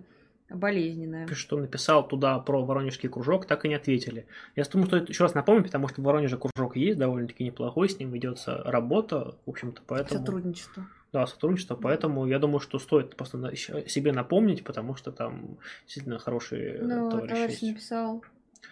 болезненная. 0.51 1.27
Ты 1.27 1.35
что 1.35 1.59
написал 1.59 2.07
туда 2.07 2.39
про 2.39 2.65
Воронежский 2.65 3.09
кружок, 3.09 3.47
так 3.47 3.65
и 3.65 3.69
не 3.69 3.75
ответили. 3.75 4.27
Я 4.57 4.65
думаю, 4.65 4.87
что 4.87 4.97
это 4.97 5.13
еще 5.13 5.25
раз 5.25 5.35
напомню, 5.35 5.65
потому 5.65 5.89
что 5.89 6.01
в 6.01 6.05
Воронеже 6.05 6.39
кружок 6.39 6.77
есть, 6.77 6.99
довольно-таки 6.99 7.45
неплохой, 7.45 7.89
с 7.89 7.99
ним 7.99 8.11
ведется 8.13 8.63
работа, 8.65 9.37
в 9.45 9.51
общем-то, 9.51 9.83
поэтому... 9.87 10.21
Сотрудничество. 10.21 10.87
Да, 11.13 11.27
сотрудничество, 11.27 11.75
поэтому 11.75 12.27
я 12.27 12.39
думаю, 12.39 12.61
что 12.61 12.79
стоит 12.79 13.17
просто 13.17 13.55
себе 13.55 14.13
напомнить, 14.13 14.65
потому 14.65 14.95
что 14.95 15.11
там 15.11 15.59
действительно 15.85 16.19
хорошие 16.19 16.83
ну, 16.83 17.11
товарищи 17.11 17.35
товарищ 17.35 17.53
есть. 17.53 17.63
написал. 17.63 18.25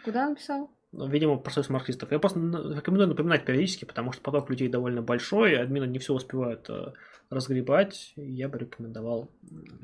Куда 0.04 0.28
написал? 0.28 0.70
Ну, 0.92 1.08
видимо, 1.08 1.36
про 1.36 1.50
союз 1.50 1.68
марксистов. 1.68 2.10
Я 2.12 2.18
просто 2.18 2.38
рекомендую 2.38 3.08
напоминать 3.08 3.44
периодически, 3.44 3.84
потому 3.84 4.12
что 4.12 4.22
поток 4.22 4.48
людей 4.48 4.68
довольно 4.68 5.02
большой, 5.02 5.56
админы 5.56 5.84
не 5.84 5.98
все 5.98 6.14
успевают 6.14 6.70
э, 6.70 6.92
разгребать, 7.28 8.12
я 8.16 8.48
бы 8.48 8.58
рекомендовал 8.58 9.28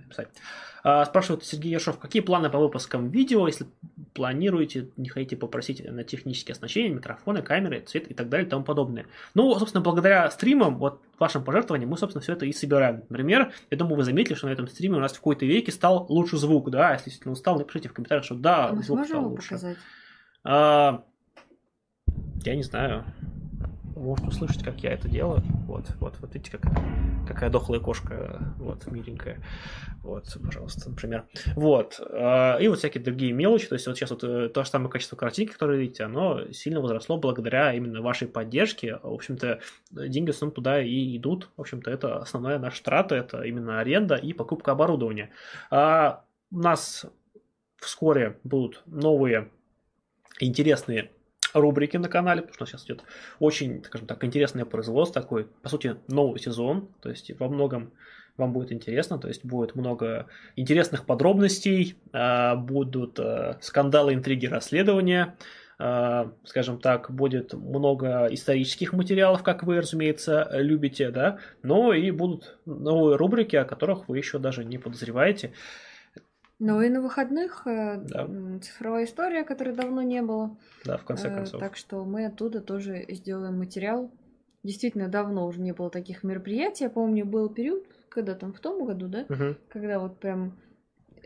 писать. 0.08 0.28
А, 0.84 1.04
спрашивает 1.04 1.44
Сергей 1.44 1.70
Яшов, 1.70 1.98
какие 1.98 2.22
планы 2.22 2.50
по 2.50 2.58
выпускам 2.58 3.10
видео, 3.10 3.46
если 3.46 3.66
планируете, 4.14 4.90
не 4.96 5.08
хотите 5.08 5.36
попросить 5.36 5.84
на 5.84 6.04
технические 6.04 6.52
оснащения, 6.52 6.90
микрофоны, 6.90 7.42
камеры, 7.42 7.80
цвет 7.80 8.10
и 8.10 8.14
так 8.14 8.28
далее 8.28 8.46
и 8.46 8.50
тому 8.50 8.64
подобное. 8.64 9.06
Ну, 9.34 9.56
собственно, 9.58 9.82
благодаря 9.82 10.30
стримам, 10.30 10.78
вот 10.78 11.00
вашим 11.18 11.44
пожертвованиям, 11.44 11.90
мы, 11.90 11.98
собственно, 11.98 12.22
все 12.22 12.32
это 12.32 12.46
и 12.46 12.52
собираем. 12.52 13.04
Например, 13.08 13.52
я 13.70 13.76
думаю, 13.76 13.96
вы 13.96 14.04
заметили, 14.04 14.34
что 14.34 14.46
на 14.46 14.52
этом 14.52 14.68
стриме 14.68 14.96
у 14.96 15.00
нас 15.00 15.12
в 15.12 15.16
какой-то 15.16 15.44
веке 15.46 15.72
стал 15.72 16.06
лучше 16.08 16.36
звук, 16.36 16.70
да, 16.70 16.92
если 16.92 17.06
действительно 17.06 17.32
устал, 17.32 17.58
напишите 17.58 17.88
в 17.88 17.92
комментариях, 17.92 18.24
что 18.24 18.34
да, 18.34 18.68
а 18.68 18.76
звук 18.82 19.06
стал 19.06 19.28
лучше. 19.28 19.50
Показать? 19.50 19.78
А, 20.44 21.04
я 22.44 22.56
не 22.56 22.62
знаю 22.62 23.04
можете 24.02 24.28
услышать, 24.28 24.62
как 24.62 24.80
я 24.82 24.92
это 24.92 25.08
делаю. 25.08 25.42
Вот, 25.66 25.86
вот, 26.00 26.14
вот 26.20 26.34
видите, 26.34 26.50
какая, 26.50 26.74
какая 27.26 27.50
дохлая 27.50 27.80
кошка, 27.80 28.54
вот, 28.58 28.86
миленькая. 28.90 29.40
Вот, 30.02 30.36
пожалуйста, 30.42 30.90
например. 30.90 31.24
Вот. 31.54 32.00
А, 32.10 32.58
и 32.58 32.68
вот 32.68 32.78
всякие 32.78 33.02
другие 33.02 33.32
мелочи. 33.32 33.68
То 33.68 33.74
есть 33.74 33.86
вот 33.86 33.96
сейчас 33.96 34.10
вот 34.10 34.24
э, 34.24 34.48
то 34.48 34.64
же 34.64 34.68
самое 34.70 34.90
качество 34.90 35.16
картинки, 35.16 35.52
которое 35.52 35.78
видите, 35.78 36.04
оно 36.04 36.50
сильно 36.52 36.80
возросло 36.80 37.16
благодаря 37.16 37.72
именно 37.72 38.02
вашей 38.02 38.28
поддержке. 38.28 38.98
В 39.02 39.14
общем-то, 39.14 39.60
деньги 39.90 40.30
в 40.30 40.34
основном 40.34 40.54
туда 40.54 40.82
и 40.82 41.16
идут. 41.16 41.50
В 41.56 41.60
общем-то, 41.60 41.90
это 41.90 42.18
основная 42.18 42.58
наша 42.58 42.82
трата, 42.82 43.14
это 43.14 43.42
именно 43.42 43.80
аренда 43.80 44.16
и 44.16 44.32
покупка 44.32 44.72
оборудования. 44.72 45.30
А 45.70 46.24
у 46.50 46.58
нас 46.58 47.06
вскоре 47.78 48.38
будут 48.44 48.82
новые 48.86 49.48
интересные 50.40 51.10
рубрики 51.54 51.96
на 51.96 52.08
канале, 52.08 52.42
потому 52.42 52.54
что 52.54 52.66
сейчас 52.66 52.84
идет 52.84 53.02
очень, 53.38 53.84
скажем 53.84 54.06
так, 54.06 54.24
интересное 54.24 54.64
производство, 54.64 55.20
такой, 55.20 55.46
по 55.62 55.68
сути, 55.68 55.96
новый 56.08 56.40
сезон, 56.40 56.88
то 57.00 57.10
есть 57.10 57.30
во 57.38 57.48
многом 57.48 57.92
вам 58.36 58.52
будет 58.52 58.72
интересно, 58.72 59.18
то 59.18 59.28
есть 59.28 59.44
будет 59.44 59.74
много 59.74 60.26
интересных 60.56 61.04
подробностей, 61.04 61.96
а, 62.12 62.56
будут 62.56 63.18
а, 63.20 63.58
скандалы, 63.60 64.14
интриги, 64.14 64.46
расследования, 64.46 65.36
а, 65.78 66.32
скажем 66.44 66.78
так, 66.78 67.10
будет 67.10 67.52
много 67.52 68.28
исторических 68.30 68.92
материалов, 68.92 69.42
как 69.42 69.64
вы, 69.64 69.78
разумеется, 69.80 70.48
любите, 70.52 71.10
да, 71.10 71.38
но 71.62 71.92
и 71.92 72.10
будут 72.10 72.56
новые 72.64 73.16
рубрики, 73.16 73.56
о 73.56 73.64
которых 73.64 74.08
вы 74.08 74.18
еще 74.18 74.38
даже 74.38 74.64
не 74.64 74.78
подозреваете. 74.78 75.52
Ну 76.64 76.80
и 76.80 76.88
на 76.88 77.00
выходных 77.00 77.66
э, 77.66 77.96
да. 77.96 78.28
цифровая 78.60 79.04
история, 79.04 79.42
которой 79.42 79.74
давно 79.74 80.00
не 80.00 80.22
было. 80.22 80.56
Да, 80.84 80.96
в 80.96 81.04
конце 81.04 81.28
э, 81.28 81.34
концов. 81.34 81.58
Так 81.58 81.76
что 81.76 82.04
мы 82.04 82.24
оттуда 82.24 82.60
тоже 82.60 83.04
сделаем 83.08 83.58
материал. 83.58 84.12
Действительно, 84.62 85.08
давно 85.08 85.44
уже 85.44 85.60
не 85.60 85.72
было 85.72 85.90
таких 85.90 86.22
мероприятий. 86.22 86.84
Я 86.84 86.90
помню, 86.90 87.26
был 87.26 87.48
период, 87.52 87.84
когда 88.08 88.36
там 88.36 88.52
в 88.52 88.60
том 88.60 88.86
году, 88.86 89.08
да, 89.08 89.26
угу. 89.28 89.56
когда 89.70 89.98
вот 89.98 90.20
прям 90.20 90.56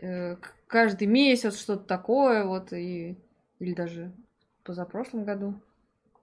э, 0.01 0.37
каждый 0.65 1.07
месяц 1.07 1.59
что-то 1.59 1.83
такое, 1.83 2.43
вот 2.43 2.73
и 2.73 3.23
или 3.59 3.75
даже 3.75 4.11
позапрошлом 4.63 5.23
году. 5.23 5.53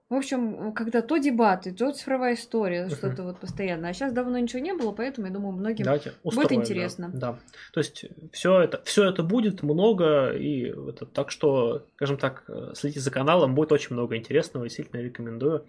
В 0.07 0.13
общем, 0.13 0.71
когда 0.73 1.01
то 1.01 1.17
дебаты, 1.17 1.73
то 1.73 1.91
цифровая 1.91 2.35
история, 2.35 2.85
uh-huh. 2.85 2.95
что-то 2.95 3.23
вот 3.23 3.39
постоянно. 3.39 3.89
А 3.89 3.93
сейчас 3.93 4.13
давно 4.13 4.37
ничего 4.37 4.59
не 4.59 4.73
было, 4.73 4.91
поэтому 4.91 5.25
я 5.25 5.33
думаю, 5.33 5.53
многим 5.53 5.85
Давайте 5.85 6.13
устроим, 6.21 6.47
будет 6.47 6.59
интересно. 6.59 7.09
Да, 7.11 7.31
да. 7.31 7.39
То 7.73 7.79
есть 7.79 8.05
все 8.31 8.61
это, 8.61 8.83
все 8.85 9.09
это 9.09 9.23
будет 9.23 9.63
много, 9.63 10.31
и 10.31 10.65
это, 10.89 11.07
так 11.07 11.31
что, 11.31 11.87
скажем 11.95 12.17
так, 12.17 12.43
следите 12.75 12.99
за 12.99 13.09
каналом, 13.09 13.55
будет 13.55 13.71
очень 13.71 13.95
много 13.95 14.15
интересного, 14.15 14.65
действительно 14.65 15.01
рекомендую 15.01 15.65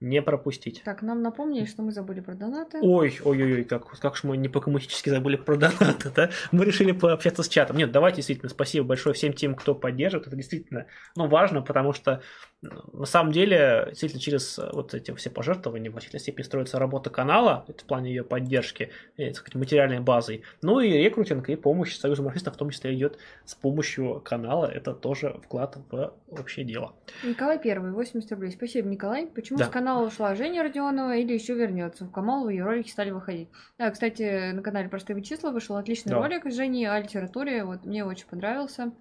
не 0.00 0.20
пропустить. 0.20 0.82
Так, 0.84 1.02
нам 1.02 1.22
напомнили, 1.22 1.64
что 1.64 1.82
мы 1.82 1.90
забыли 1.90 2.20
про 2.20 2.34
донаты. 2.34 2.78
Ой, 2.82 3.18
ой, 3.24 3.42
ой, 3.42 3.52
ой, 3.54 3.64
как, 3.64 3.88
как 3.98 4.16
же 4.16 4.26
мы 4.26 4.36
не 4.36 4.48
по-коммунистически 4.48 5.08
забыли 5.08 5.36
про 5.36 5.56
донаты, 5.56 6.10
да? 6.14 6.30
Мы 6.52 6.64
решили 6.64 6.92
пообщаться 6.92 7.42
с 7.42 7.48
чатом. 7.48 7.76
Нет, 7.78 7.92
давайте 7.92 8.16
действительно 8.16 8.50
спасибо 8.50 8.86
большое 8.86 9.14
всем 9.14 9.32
тем, 9.32 9.54
кто 9.54 9.74
поддерживает. 9.74 10.26
Это 10.26 10.36
действительно 10.36 10.86
ну, 11.16 11.28
важно, 11.28 11.62
потому 11.62 11.92
что 11.94 12.22
на 12.62 13.06
самом 13.06 13.32
деле, 13.32 13.86
действительно, 13.88 14.20
через 14.20 14.58
э, 14.58 14.68
вот 14.72 14.94
эти 14.94 15.14
все 15.14 15.30
пожертвования 15.30 15.90
в 15.90 15.92
значительной 15.92 16.20
степени 16.20 16.42
строится 16.42 16.78
работа 16.78 17.10
канала, 17.10 17.64
это 17.68 17.84
в 17.84 17.86
плане 17.86 18.10
ее 18.10 18.24
поддержки, 18.24 18.90
э, 19.16 19.28
так 19.28 19.36
сказать, 19.36 19.54
материальной 19.56 20.00
базой. 20.00 20.42
Ну 20.62 20.80
и 20.80 20.90
рекрутинг 20.90 21.48
и 21.50 21.56
помощь 21.56 21.96
Союза 21.96 22.22
марксистов 22.22 22.54
в 22.54 22.56
том 22.56 22.70
числе 22.70 22.94
идет 22.94 23.18
с 23.44 23.54
помощью 23.54 24.20
канала. 24.24 24.66
Это 24.66 24.94
тоже 24.94 25.38
вклад 25.44 25.76
в 25.90 26.14
общее 26.28 26.64
дело. 26.64 26.94
Николай 27.22 27.58
Первый, 27.58 27.92
80 27.92 28.30
рублей. 28.32 28.50
Спасибо, 28.52 28.88
Николай. 28.88 29.26
Почему 29.26 29.58
да. 29.58 29.66
с 29.66 29.68
канала 29.68 29.85
ушла 29.94 30.34
Женя 30.34 30.62
Родионова 30.62 31.16
или 31.16 31.32
еще 31.32 31.54
вернется? 31.54 32.04
В 32.04 32.10
Камалову 32.10 32.48
ее 32.48 32.64
ролики 32.64 32.90
стали 32.90 33.10
выходить. 33.10 33.48
Да, 33.78 33.90
кстати, 33.90 34.52
на 34.52 34.62
канале 34.62 34.88
Простые 34.88 35.22
числа 35.22 35.50
вышел 35.50 35.76
отличный 35.76 36.10
да. 36.10 36.18
ролик 36.18 36.46
с 36.46 36.54
Женей 36.54 36.86
о 36.88 37.00
литературе. 37.00 37.64
Вот 37.64 37.84
мне 37.84 38.04
очень 38.04 38.26
понравился. 38.26 38.92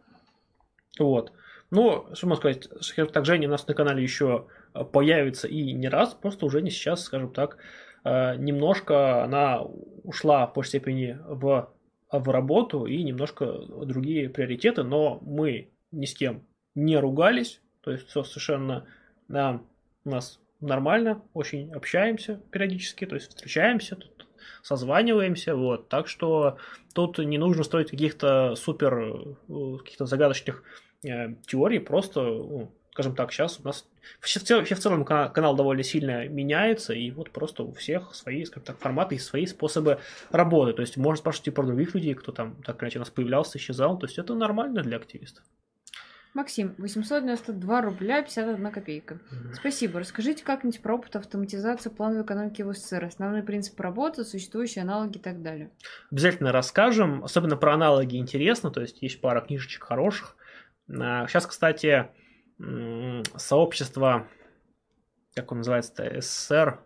Вот. 0.99 1.33
Но, 1.71 2.09
что 2.13 2.27
можно 2.27 2.39
сказать, 2.39 2.69
скажем 2.81 3.11
так, 3.11 3.25
Женя 3.25 3.47
у 3.47 3.51
нас 3.51 3.67
на 3.67 3.73
канале 3.73 4.03
еще 4.03 4.47
э, 4.73 4.83
появится 4.83 5.47
и 5.47 5.73
не 5.73 5.89
раз, 5.89 6.13
просто 6.13 6.45
уже 6.45 6.61
не 6.61 6.69
сейчас, 6.69 7.03
скажем 7.03 7.33
так, 7.33 7.57
э, 8.03 8.35
немножко 8.37 9.23
она 9.23 9.61
ушла 10.03 10.47
по 10.47 10.63
степени 10.63 11.17
в, 11.25 11.73
в 12.11 12.29
работу 12.29 12.85
и 12.85 13.03
немножко 13.03 13.59
другие 13.85 14.29
приоритеты, 14.29 14.83
но 14.83 15.19
мы 15.21 15.71
ни 15.91 16.05
с 16.05 16.13
кем 16.13 16.45
не 16.75 16.97
ругались, 16.97 17.61
то 17.81 17.91
есть 17.91 18.07
все 18.07 18.23
совершенно 18.23 18.85
да, 19.27 19.61
у 20.03 20.09
нас 20.09 20.39
нормально, 20.61 21.21
очень 21.33 21.71
общаемся 21.73 22.41
периодически, 22.51 23.05
то 23.05 23.15
есть 23.15 23.29
встречаемся, 23.29 23.95
тут 23.95 24.27
созваниваемся, 24.61 25.55
вот, 25.55 25.89
так 25.89 26.07
что 26.07 26.57
тут 26.93 27.17
не 27.19 27.37
нужно 27.37 27.63
строить 27.63 27.91
каких-то 27.91 28.55
супер, 28.55 29.35
э, 29.47 29.77
каких-то 29.77 30.05
загадочных 30.05 30.63
Э, 31.05 31.35
теории 31.45 31.79
просто, 31.79 32.21
ну, 32.21 32.71
скажем 32.91 33.15
так, 33.15 33.31
сейчас 33.31 33.59
у 33.59 33.63
нас 33.63 33.87
вообще 34.49 34.75
в 34.75 34.79
целом 34.79 35.05
канал 35.05 35.55
довольно 35.55 35.83
сильно 35.83 36.27
меняется, 36.27 36.93
и 36.93 37.11
вот 37.11 37.31
просто 37.31 37.63
у 37.63 37.73
всех 37.73 38.15
свои, 38.15 38.45
скажем 38.45 38.63
так, 38.65 38.79
форматы 38.79 39.15
и 39.15 39.19
свои 39.19 39.45
способы 39.45 39.99
работы. 40.31 40.73
То 40.73 40.81
есть 40.81 40.97
можно 40.97 41.17
спрашивать 41.17 41.49
и 41.49 41.51
про 41.51 41.63
других 41.63 41.93
людей, 41.93 42.13
кто 42.15 42.31
там 42.31 42.55
так 42.63 42.81
иначе 42.81 42.97
у 42.97 43.01
нас 43.01 43.09
появлялся, 43.09 43.57
исчезал. 43.57 43.99
То 43.99 44.07
есть 44.07 44.17
это 44.17 44.33
нормально 44.33 44.81
для 44.81 44.97
активистов. 44.97 45.43
Максим, 46.35 46.75
892 46.79 47.81
рубля 47.81 48.21
51 48.21 48.71
копейка. 48.73 49.19
Спасибо. 49.53 50.01
Расскажите 50.01 50.43
как-нибудь 50.43 50.81
про 50.81 50.95
опыт 50.95 51.15
автоматизации 51.15 51.89
плановой 51.89 52.25
экономики 52.25 52.61
в 52.61 52.73
СССР, 52.73 53.05
основные 53.05 53.41
принципы 53.41 53.81
работы, 53.81 54.25
существующие 54.25 54.81
аналоги 54.81 55.15
и 55.17 55.21
так 55.21 55.41
далее. 55.41 55.71
Обязательно 56.11 56.51
расскажем. 56.51 57.23
Особенно 57.23 57.55
про 57.55 57.73
аналоги 57.73 58.17
интересно, 58.17 58.69
то 58.69 58.81
есть 58.81 59.01
есть 59.01 59.21
пара 59.21 59.39
книжечек 59.39 59.85
хороших. 59.85 60.35
Сейчас, 60.89 61.47
кстати, 61.47 62.09
сообщество, 63.37 64.27
как 65.35 65.53
он 65.53 65.59
называется, 65.59 66.19
СССР, 66.19 66.81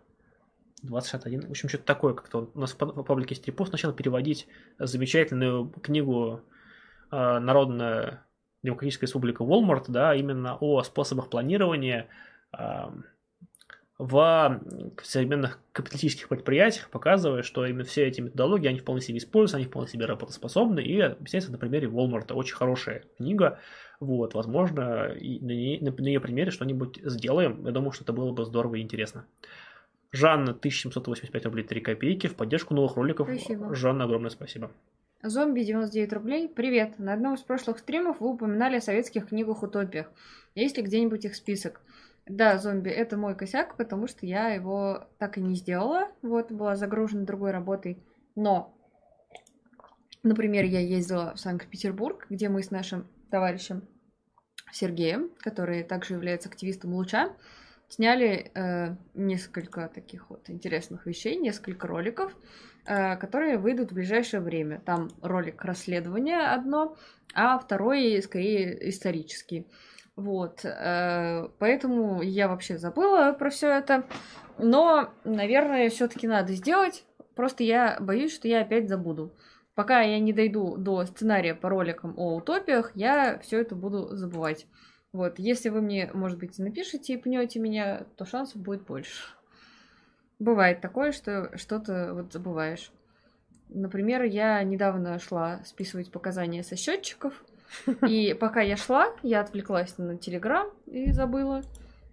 2061. 0.84 1.48
В 1.48 1.50
общем, 1.50 1.68
что-то 1.68 1.84
такое 1.84 2.14
как-то. 2.14 2.52
У 2.54 2.60
нас 2.60 2.72
в 2.72 3.02
паблике 3.02 3.34
есть 3.34 3.48
репост. 3.48 3.72
Начал 3.72 3.92
переводить 3.92 4.46
замечательную 4.78 5.70
книгу 5.70 6.40
э, 7.10 7.38
«Народная 7.40 8.24
демократическая 8.62 9.06
республика 9.06 9.42
Walmart», 9.42 9.84
да, 9.88 10.14
именно 10.14 10.56
о 10.60 10.82
способах 10.82 11.30
планирования 11.30 12.08
э, 12.56 12.58
в 14.00 14.60
современных 15.02 15.60
капиталистических 15.72 16.28
предприятиях, 16.28 16.88
показывая, 16.88 17.42
что 17.42 17.66
именно 17.66 17.84
все 17.84 18.06
эти 18.06 18.22
методологии, 18.22 18.68
они 18.68 18.78
вполне 18.78 19.02
себе 19.02 19.18
используются, 19.18 19.58
они 19.58 19.66
вполне 19.66 19.88
себе 19.88 20.06
работоспособны, 20.06 20.80
и 20.80 20.98
объясняется 21.00 21.52
на 21.52 21.58
примере 21.58 21.86
Walmart. 21.86 22.32
Очень 22.32 22.56
хорошая 22.56 23.04
книга, 23.18 23.58
вот, 24.00 24.32
возможно, 24.32 25.08
и 25.08 25.38
на, 25.40 25.50
ней, 25.50 25.80
на, 25.80 25.92
на 25.92 26.06
ее 26.06 26.18
примере 26.18 26.50
что-нибудь 26.50 26.98
сделаем. 27.04 27.66
Я 27.66 27.72
думаю, 27.72 27.92
что 27.92 28.04
это 28.04 28.14
было 28.14 28.32
бы 28.32 28.46
здорово 28.46 28.76
и 28.76 28.80
интересно. 28.80 29.26
Жанна, 30.12 30.52
1785 30.52 31.44
рублей 31.44 31.64
3 31.64 31.80
копейки 31.82 32.26
в 32.26 32.36
поддержку 32.36 32.72
новых 32.72 32.96
роликов. 32.96 33.28
Спасибо. 33.28 33.74
Жанна, 33.74 34.04
огромное 34.04 34.30
спасибо. 34.30 34.70
Зомби 35.22 35.64
99 35.64 36.12
рублей. 36.14 36.48
Привет. 36.48 36.98
На 36.98 37.12
одном 37.12 37.34
из 37.34 37.42
прошлых 37.42 37.78
стримов 37.80 38.20
вы 38.20 38.30
упоминали 38.30 38.76
о 38.76 38.80
советских 38.80 39.28
книгах-утопиях. 39.28 40.10
Есть 40.54 40.78
ли 40.78 40.82
где-нибудь 40.82 41.26
их 41.26 41.34
список? 41.34 41.82
Да, 42.26 42.56
зомби, 42.56 42.88
это 42.88 43.18
мой 43.18 43.36
косяк, 43.36 43.76
потому 43.76 44.06
что 44.06 44.24
я 44.24 44.48
его 44.48 45.08
так 45.18 45.36
и 45.36 45.42
не 45.42 45.56
сделала. 45.56 46.08
Вот, 46.22 46.50
была 46.50 46.74
загружена 46.74 47.26
другой 47.26 47.50
работой. 47.50 48.02
Но, 48.34 48.74
например, 50.22 50.64
я 50.64 50.80
ездила 50.80 51.34
в 51.34 51.40
Санкт-Петербург, 51.40 52.26
где 52.30 52.48
мы 52.48 52.62
с 52.62 52.70
нашим 52.70 53.06
товарищем 53.30 53.82
Сергеем, 54.72 55.30
который 55.40 55.82
также 55.82 56.14
является 56.14 56.48
активистом 56.48 56.94
Луча, 56.94 57.30
сняли 57.90 58.52
э, 58.54 58.96
несколько 59.12 59.86
таких 59.88 60.30
вот 60.30 60.48
интересных 60.48 61.04
вещей, 61.04 61.36
несколько 61.36 61.86
роликов, 61.86 62.34
которые 62.84 63.58
выйдут 63.58 63.90
в 63.90 63.94
ближайшее 63.94 64.40
время. 64.40 64.80
Там 64.84 65.08
ролик 65.22 65.64
расследования 65.64 66.40
одно, 66.52 66.96
а 67.34 67.58
второй 67.58 68.20
скорее 68.22 68.88
исторический. 68.88 69.66
Вот, 70.16 70.64
э, 70.64 71.48
поэтому 71.58 72.20
я 72.20 72.48
вообще 72.48 72.76
забыла 72.76 73.32
про 73.32 73.48
все 73.48 73.70
это. 73.70 74.04
Но, 74.58 75.10
наверное, 75.24 75.88
все-таки 75.88 76.26
надо 76.26 76.52
сделать. 76.52 77.04
Просто 77.34 77.64
я 77.64 77.96
боюсь, 78.00 78.34
что 78.34 78.46
я 78.46 78.60
опять 78.60 78.88
забуду. 78.88 79.34
Пока 79.74 80.02
я 80.02 80.18
не 80.18 80.34
дойду 80.34 80.76
до 80.76 81.06
сценария 81.06 81.54
по 81.54 81.70
роликам 81.70 82.18
о 82.18 82.36
утопиях, 82.36 82.92
я 82.94 83.38
все 83.38 83.60
это 83.60 83.74
буду 83.74 84.14
забывать. 84.14 84.66
Вот, 85.12 85.38
если 85.38 85.70
вы 85.70 85.80
мне, 85.80 86.10
может 86.12 86.38
быть, 86.38 86.58
напишите 86.58 87.14
и 87.14 87.16
пнете 87.16 87.58
меня, 87.58 88.04
то 88.16 88.26
шансов 88.26 88.60
будет 88.60 88.84
больше. 88.84 89.39
Бывает 90.40 90.80
такое, 90.80 91.12
что 91.12 91.56
что-то 91.56 92.14
вот 92.14 92.32
забываешь. 92.32 92.90
Например, 93.68 94.22
я 94.24 94.62
недавно 94.62 95.18
шла 95.18 95.60
списывать 95.64 96.10
показания 96.10 96.64
со 96.64 96.76
счетчиков, 96.76 97.44
и 98.08 98.34
пока 98.34 98.62
я 98.62 98.76
шла, 98.76 99.14
я 99.22 99.42
отвлеклась 99.42 99.96
на 99.98 100.16
Телеграм 100.16 100.68
и 100.86 101.12
забыла. 101.12 101.62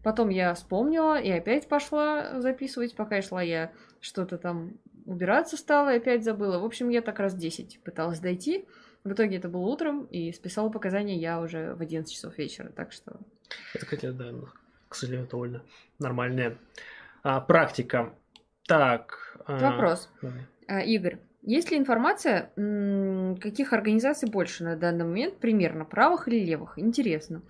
Потом 0.04 0.30
я 0.30 0.54
вспомнила 0.54 1.20
и 1.20 1.32
опять 1.32 1.68
пошла 1.68 2.40
записывать. 2.40 2.96
Пока 2.96 3.16
я 3.16 3.22
шла, 3.22 3.42
я 3.42 3.72
что-то 4.02 4.38
там 4.38 4.74
убираться 5.06 5.56
стала 5.56 5.94
и 5.94 5.98
опять 5.98 6.24
забыла. 6.24 6.60
В 6.60 6.66
общем, 6.66 6.90
я 6.90 7.02
так 7.02 7.20
раз 7.20 7.34
10 7.34 7.80
пыталась 7.84 8.20
дойти. 8.20 8.66
В 9.06 9.14
итоге 9.14 9.38
это 9.38 9.48
было 9.48 9.62
утром, 9.62 10.04
и 10.06 10.34
списала 10.34 10.70
показания 10.70 11.16
я 11.16 11.40
уже 11.40 11.76
в 11.76 11.82
11 11.82 12.14
часов 12.14 12.38
вечера, 12.38 12.70
так 12.76 12.92
что... 12.92 13.18
Это, 13.74 13.86
хотя, 13.86 14.12
да, 14.12 14.34
к 14.90 14.96
сожалению, 14.96 15.30
довольно 15.30 15.64
нормальная 15.98 16.58
а, 17.24 17.42
практика. 17.42 18.14
Так... 18.68 19.38
А... 19.46 19.72
Вопрос. 19.72 20.10
А, 20.68 20.82
Игорь, 20.82 21.20
есть 21.42 21.72
ли 21.72 21.78
информация, 21.78 22.52
каких 23.40 23.72
организаций 23.72 24.30
больше 24.30 24.64
на 24.64 24.76
данный 24.76 25.06
момент, 25.06 25.38
примерно, 25.38 25.86
правых 25.86 26.28
или 26.28 26.44
левых? 26.44 26.78
Интересно. 26.78 27.42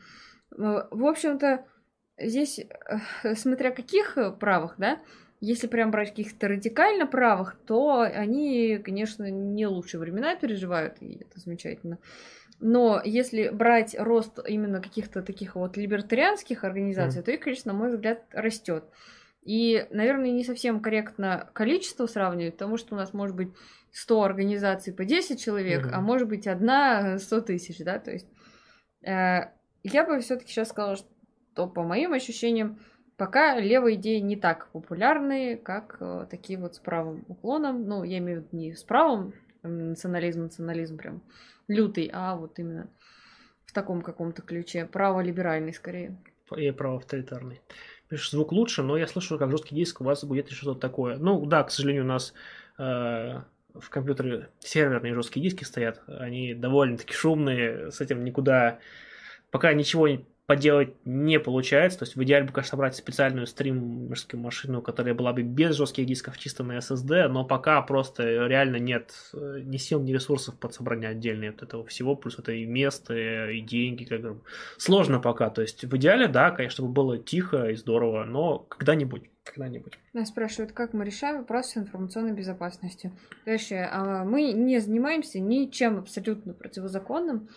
Э, 0.56 0.84
в 0.92 1.06
общем-то, 1.06 1.66
здесь, 2.20 2.60
э, 2.60 3.34
смотря 3.36 3.72
каких 3.72 4.18
правых, 4.40 4.76
да, 4.78 5.00
если 5.40 5.68
прям 5.68 5.92
брать 5.92 6.10
каких-то 6.10 6.48
радикально 6.48 7.06
правых, 7.06 7.56
то 7.66 8.02
они, 8.02 8.80
конечно, 8.84 9.30
не 9.30 9.68
лучшие 9.68 10.02
времена 10.02 10.36
переживают, 10.36 10.98
и 11.00 11.22
это 11.22 11.40
замечательно. 11.40 12.00
Но 12.60 13.02
если 13.04 13.50
брать 13.50 13.96
рост 14.00 14.40
именно 14.48 14.82
каких-то 14.82 15.22
таких 15.22 15.56
вот 15.56 15.78
либертарианских 15.78 16.64
организаций, 16.64 17.22
mm. 17.22 17.24
то 17.24 17.32
их, 17.32 17.40
конечно, 17.40 17.72
на 17.72 17.78
мой 17.78 17.90
взгляд, 17.90 18.26
растет. 18.32 18.84
И, 19.48 19.88
наверное, 19.92 20.32
не 20.32 20.44
совсем 20.44 20.82
корректно 20.82 21.50
количество 21.54 22.06
сравнивать, 22.06 22.56
потому 22.56 22.76
что 22.76 22.96
у 22.96 22.98
нас 22.98 23.14
может 23.14 23.34
быть 23.34 23.48
100 23.94 24.24
организаций 24.24 24.94
по 24.94 25.06
10 25.06 25.42
человек, 25.42 25.86
угу. 25.86 25.94
а 25.94 26.02
может 26.02 26.28
быть 26.28 26.48
одна 26.48 27.18
100 27.18 27.42
тысяч, 27.42 27.78
да, 27.80 27.98
то 27.98 28.12
есть 28.12 28.28
э, 29.04 29.52
я 29.84 30.06
бы 30.06 30.20
все-таки 30.20 30.52
сейчас 30.52 30.68
сказала, 30.68 30.98
что 30.98 31.66
по 31.66 31.84
моим 31.84 32.12
ощущениям 32.12 32.78
пока 33.16 33.58
левые 33.58 33.96
идеи 33.96 34.20
не 34.20 34.36
так 34.36 34.70
популярны, 34.74 35.56
как 35.56 35.96
э, 36.02 36.28
такие 36.30 36.60
вот 36.60 36.76
с 36.76 36.80
правым 36.80 37.24
уклоном, 37.30 37.88
ну, 37.88 38.04
я 38.04 38.18
имею 38.18 38.42
в 38.42 38.44
виду 38.44 38.58
не 38.58 38.76
с 38.76 38.84
правым, 38.84 39.34
национализм, 39.64 40.42
национализм 40.42 40.98
прям 40.98 41.24
лютый, 41.70 42.10
а 42.14 42.36
вот 42.36 42.60
именно 42.60 42.90
в 43.64 43.72
таком 43.72 44.02
каком-то 44.02 44.42
ключе, 44.42 44.86
право-либеральный 44.86 45.74
скорее. 45.74 46.18
И 46.56 46.72
право-авторитарный. 46.72 47.62
Пишешь, 48.10 48.32
звук 48.32 48.52
лучше, 48.52 48.84
но 48.84 48.98
я 48.98 49.08
слышу, 49.08 49.38
как 49.38 49.52
жесткий 49.52 49.76
диск 49.76 50.02
у 50.02 50.04
вас 50.04 50.24
будет 50.24 50.50
что-то 50.50 50.80
такое. 50.80 51.18
Ну, 51.18 51.46
да, 51.46 51.64
к 51.64 51.72
сожалению, 51.72 52.06
у 52.06 52.08
нас 52.08 52.34
э, 52.78 53.42
в 53.74 53.90
компьютере 53.90 54.50
серверные 54.60 55.14
жесткие 55.14 55.44
диски 55.44 55.64
стоят, 55.64 56.02
они 56.08 56.54
довольно-таки 56.54 57.14
шумные, 57.14 57.92
с 57.92 58.00
этим 58.00 58.24
никуда 58.24 58.80
пока 59.52 59.74
ничего 59.74 60.08
поделать 60.48 60.96
не 61.06 61.40
получается. 61.40 62.00
То 62.00 62.06
есть 62.06 62.16
в 62.16 62.24
идеале 62.24 62.46
бы, 62.46 62.54
конечно, 62.54 62.72
собрать 62.72 62.96
специальную 62.96 63.46
стримерскую 63.46 64.42
машину, 64.42 64.82
которая 64.82 65.14
была 65.14 65.34
бы 65.34 65.44
без 65.44 65.76
жестких 65.76 66.06
дисков, 66.06 66.38
чисто 66.38 66.64
на 66.64 66.78
SSD, 66.78 67.28
но 67.28 67.44
пока 67.44 67.82
просто 67.82 68.48
реально 68.48 68.78
нет 68.78 69.14
э, 69.34 69.60
ни 69.64 69.76
сил, 69.78 70.02
ни 70.02 70.14
ресурсов 70.14 70.58
под 70.58 70.74
собрание 70.74 71.10
отдельные 71.10 71.50
от 71.50 71.62
этого 71.62 71.86
всего, 71.86 72.16
плюс 72.16 72.40
это 72.40 72.54
и 72.54 72.66
место, 72.66 73.14
и 73.50 73.60
деньги, 73.60 74.06
как 74.06 74.22
бы. 74.22 74.42
Сложно 74.78 75.20
пока. 75.20 75.50
То 75.50 75.62
есть 75.62 75.84
в 75.84 75.98
идеале, 75.98 76.30
да, 76.30 76.52
конечно, 76.52 76.78
чтобы 76.78 76.94
было 76.94 77.18
тихо 77.18 77.70
и 77.70 77.76
здорово, 77.76 78.24
но 78.24 78.60
когда-нибудь 78.60 79.24
когда-нибудь. 79.44 79.94
Нас 80.12 80.28
спрашивают, 80.28 80.74
как 80.74 80.94
мы 80.94 81.06
решаем 81.06 81.38
вопрос 81.38 81.68
с 81.68 81.78
информационной 81.78 82.34
безопасностью. 82.34 83.12
Дальше, 83.46 83.76
а, 83.76 84.26
мы 84.26 84.52
не 84.52 84.80
занимаемся 84.80 85.40
ничем 85.40 86.00
абсолютно 86.00 86.54
противозаконным. 86.54 87.48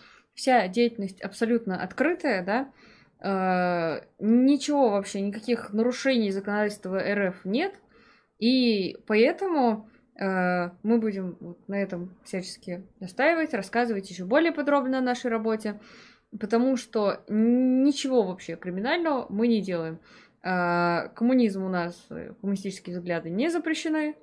Вся 0.41 0.67
деятельность 0.67 1.21
абсолютно 1.21 1.83
открытая, 1.83 2.43
да. 2.43 2.71
А, 3.19 4.01
ничего 4.17 4.89
вообще, 4.89 5.21
никаких 5.21 5.71
нарушений 5.71 6.31
законодательства 6.31 6.99
РФ 6.99 7.45
нет. 7.45 7.75
И 8.39 8.97
поэтому 9.05 9.87
а, 10.19 10.73
мы 10.81 10.97
будем 10.97 11.37
вот 11.39 11.59
на 11.67 11.75
этом 11.75 12.17
всячески 12.23 12.83
настаивать, 12.99 13.53
рассказывать 13.53 14.09
еще 14.09 14.25
более 14.25 14.51
подробно 14.51 14.97
о 14.97 15.01
нашей 15.01 15.29
работе, 15.29 15.79
потому 16.39 16.75
что 16.75 17.23
ничего 17.27 18.23
вообще 18.23 18.55
криминального 18.55 19.27
мы 19.29 19.47
не 19.47 19.61
делаем. 19.61 19.99
А, 20.41 21.09
коммунизм 21.09 21.65
у 21.65 21.69
нас, 21.69 22.03
э, 22.09 22.33
коммунистические 22.41 22.97
взгляды 22.97 23.29
не 23.29 23.51
запрещены 23.51 24.15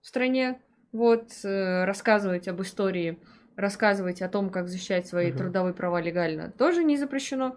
в 0.00 0.06
стране. 0.06 0.58
Вот, 0.92 1.32
э, 1.44 1.84
рассказывать 1.84 2.48
об 2.48 2.62
истории, 2.62 3.18
рассказывать 3.56 4.22
о 4.22 4.28
том, 4.28 4.50
как 4.50 4.68
защищать 4.68 5.06
свои 5.06 5.30
угу. 5.30 5.38
трудовые 5.38 5.74
права 5.74 6.00
легально, 6.00 6.50
тоже 6.50 6.84
не 6.84 6.96
запрещено. 6.96 7.56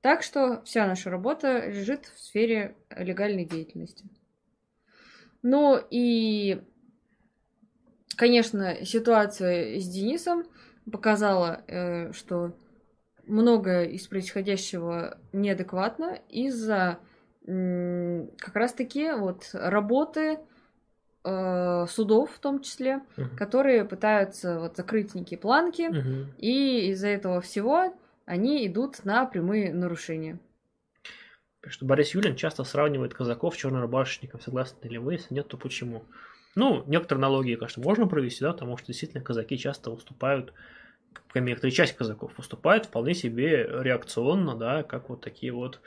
Так 0.00 0.22
что 0.22 0.62
вся 0.64 0.86
наша 0.86 1.10
работа 1.10 1.66
лежит 1.66 2.06
в 2.06 2.20
сфере 2.20 2.76
легальной 2.96 3.44
деятельности. 3.44 4.06
Ну 5.42 5.78
и, 5.90 6.62
конечно, 8.16 8.84
ситуация 8.84 9.78
с 9.78 9.88
Денисом 9.88 10.44
показала, 10.90 11.62
э, 11.66 12.12
что 12.12 12.54
многое 13.26 13.84
из 13.86 14.06
происходящего 14.06 15.18
неадекватно 15.32 16.18
из-за 16.28 16.98
как 17.46 18.54
раз-таки 18.54 19.12
вот 19.12 19.50
работы 19.54 20.38
э, 21.24 21.86
судов 21.88 22.30
в 22.32 22.38
том 22.38 22.62
числе, 22.62 23.02
uh-huh. 23.16 23.36
которые 23.36 23.84
пытаются 23.84 24.60
вот 24.60 24.76
закрыть 24.76 25.14
некие 25.14 25.38
планки, 25.38 25.90
uh-huh. 25.90 26.26
и 26.38 26.90
из-за 26.90 27.08
этого 27.08 27.40
всего 27.40 27.94
они 28.24 28.66
идут 28.66 29.04
на 29.04 29.26
прямые 29.26 29.72
нарушения. 29.72 30.38
Что 31.66 31.84
Борис 31.84 32.14
Юлин 32.14 32.36
часто 32.36 32.64
сравнивает 32.64 33.12
казаков 33.12 33.54
с 33.54 33.58
чернорубашечником. 33.58 34.40
Согласны 34.40 34.88
ли 34.88 34.96
вы? 34.96 35.14
Если 35.14 35.34
нет, 35.34 35.48
то 35.48 35.58
почему? 35.58 36.04
Ну, 36.54 36.82
некоторые 36.86 37.20
аналогии, 37.20 37.54
конечно, 37.54 37.82
можно 37.82 38.06
провести, 38.06 38.40
да, 38.40 38.52
потому 38.52 38.76
что 38.76 38.88
действительно 38.88 39.22
казаки 39.22 39.58
часто 39.58 39.90
выступают, 39.90 40.52
некоторая 41.34 41.70
часть 41.70 41.96
казаков 41.96 42.32
выступает 42.38 42.86
вполне 42.86 43.14
себе 43.14 43.68
реакционно, 43.68 44.56
да, 44.56 44.82
как 44.82 45.10
вот 45.10 45.20
такие 45.20 45.52
вот 45.52 45.80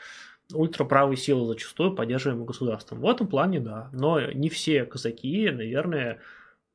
ультраправые 0.52 1.18
силы 1.18 1.48
зачастую 1.48 1.96
поддерживаемые 1.96 2.46
государством. 2.46 3.00
В 3.02 3.10
этом 3.10 3.28
плане, 3.28 3.60
да. 3.60 3.90
Но 3.94 4.20
не 4.32 4.50
все 4.50 4.86
казаки, 4.86 5.50
наверное, 5.50 6.20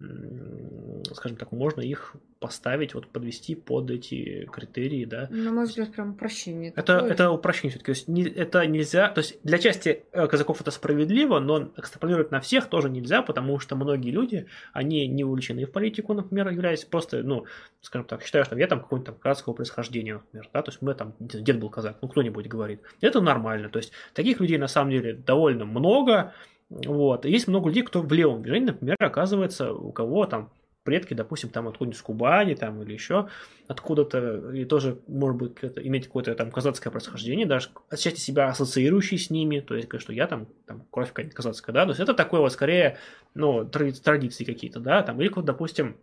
скажем 0.01 1.37
так, 1.37 1.51
можно 1.51 1.81
их 1.81 2.15
поставить, 2.39 2.95
вот 2.95 3.09
подвести 3.09 3.57
под 3.57 3.91
эти 3.91 4.49
критерии, 4.53 5.05
да. 5.05 5.27
На 5.31 5.51
мой 5.51 5.65
взгляд, 5.65 5.93
прям 5.93 6.11
упрощение. 6.11 6.73
Это, 6.77 6.99
это 6.99 7.33
упрощение 7.33 7.71
все-таки. 7.71 7.87
То 7.87 7.97
есть 7.97 8.09
не, 8.09 8.23
это 8.23 8.65
нельзя. 8.67 9.09
То 9.09 9.19
есть 9.21 9.41
для 9.43 9.59
части 9.59 10.05
э, 10.13 10.27
казаков 10.29 10.61
это 10.61 10.71
справедливо, 10.71 11.41
но 11.41 11.73
экстраполировать 11.77 12.31
на 12.31 12.39
всех 12.41 12.69
тоже 12.69 12.89
нельзя, 12.91 13.23
потому 13.23 13.59
что 13.59 13.75
многие 13.75 14.11
люди, 14.11 14.47
они 14.73 15.09
не 15.09 15.25
увлечены 15.25 15.65
в 15.65 15.73
политику, 15.73 16.15
например, 16.15 16.49
являясь 16.51 16.85
просто, 16.85 17.25
ну, 17.25 17.47
скажем 17.81 18.07
так, 18.07 18.23
считаю, 18.23 18.45
что 18.45 18.57
я 18.57 18.69
там 18.69 18.81
какой-нибудь 18.81 19.07
там 19.07 19.17
казахского 19.17 19.55
происхождения, 19.55 20.15
например, 20.15 20.49
да, 20.53 20.63
то 20.63 20.71
есть 20.71 20.81
мы 20.81 20.95
там, 20.95 21.15
дед 21.19 21.59
был 21.59 21.71
казак, 21.71 21.99
ну 22.03 22.09
кто-нибудь 22.09 22.47
говорит. 22.47 22.83
Это 23.01 23.21
нормально. 23.21 23.69
То 23.69 23.81
есть 23.81 23.91
таких 24.15 24.39
людей 24.39 24.59
на 24.59 24.69
самом 24.69 24.93
деле 24.93 25.15
довольно 25.15 25.65
много. 25.65 26.35
Вот. 26.71 27.25
И 27.25 27.31
есть 27.31 27.49
много 27.49 27.69
людей, 27.69 27.83
кто 27.83 28.03
в 28.03 28.13
левом 28.13 28.43
движении, 28.43 28.67
например, 28.67 28.97
оказывается, 29.01 29.73
у 29.73 29.91
кого 29.93 30.27
там 30.27 30.51
предки, 30.89 31.13
допустим, 31.13 31.51
там 31.51 31.69
откуда-нибудь 31.69 31.99
с 31.99 32.03
Кубани 32.03 32.55
там, 32.55 32.83
или 32.83 32.95
еще 32.95 33.29
откуда-то, 33.67 34.53
и 34.53 34.65
тоже, 34.65 34.99
может 35.07 35.37
быть, 35.37 35.53
это, 35.61 35.87
иметь 35.87 36.07
какое-то 36.07 36.35
там 36.35 36.51
казацкое 36.51 36.91
происхождение, 36.91 37.45
даже 37.45 37.69
отчасти 37.91 38.19
себя 38.19 38.49
ассоциирующий 38.49 39.19
с 39.19 39.29
ними, 39.29 39.61
то 39.61 39.75
есть, 39.75 39.89
что 40.01 40.15
я 40.15 40.27
там, 40.27 40.47
там 40.67 40.87
кровь 40.91 41.09
какая-нибудь 41.09 41.37
казацкая, 41.37 41.75
да, 41.75 41.85
то 41.85 41.91
есть 41.91 42.01
это 42.01 42.15
такое 42.15 42.41
вот 42.41 42.53
скорее, 42.55 42.97
ну, 43.35 43.67
традиции 43.67 44.45
какие-то, 44.45 44.81
да, 44.81 45.03
там, 45.03 45.21
или 45.21 45.29
вот, 45.29 45.45
допустим, 45.45 45.99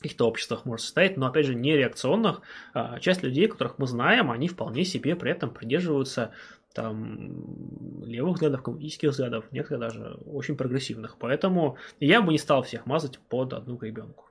каких-то 0.00 0.28
обществах 0.28 0.64
может 0.64 0.84
состоять, 0.84 1.16
но 1.16 1.26
опять 1.26 1.46
же 1.46 1.54
не 1.54 1.76
реакционных. 1.76 2.42
А, 2.72 3.00
часть 3.00 3.22
людей, 3.22 3.48
которых 3.48 3.78
мы 3.78 3.86
знаем, 3.86 4.30
они 4.30 4.46
вполне 4.48 4.84
себе 4.84 5.16
при 5.16 5.32
этом 5.32 5.50
придерживаются 5.50 6.30
там 6.78 8.04
левых 8.04 8.34
взглядов, 8.34 8.62
коммунистических 8.62 9.10
взглядов, 9.10 9.50
некоторые 9.50 9.90
даже 9.90 10.14
очень 10.26 10.56
прогрессивных. 10.56 11.16
Поэтому 11.18 11.76
я 11.98 12.22
бы 12.22 12.30
не 12.30 12.38
стал 12.38 12.62
всех 12.62 12.86
мазать 12.86 13.18
под 13.18 13.52
одну 13.52 13.76
гребенку. 13.76 14.26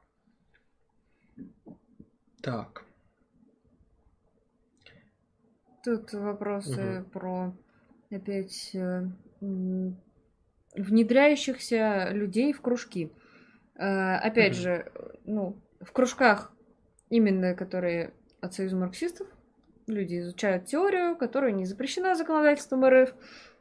Так. 2.42 2.86
Тут 5.84 6.14
вопросы 6.14 7.02
угу. 7.02 7.10
про 7.10 7.54
опять 8.10 8.74
э, 8.74 9.08
внедряющихся 10.76 12.12
людей 12.14 12.54
в 12.54 12.62
кружки. 12.62 13.12
Э, 13.76 14.16
опять 14.16 14.54
угу. 14.54 14.62
же, 14.62 14.92
ну, 15.26 15.62
в 15.82 15.92
кружках 15.92 16.54
именно 17.10 17.56
которые 17.56 18.14
от 18.40 18.54
Союза 18.54 18.78
марксистов 18.78 19.28
люди 19.88 20.20
изучают 20.20 20.66
теорию, 20.66 21.16
которая 21.16 21.52
не 21.52 21.66
запрещена 21.66 22.16
законодательством 22.16 22.86
РФ. 22.86 23.14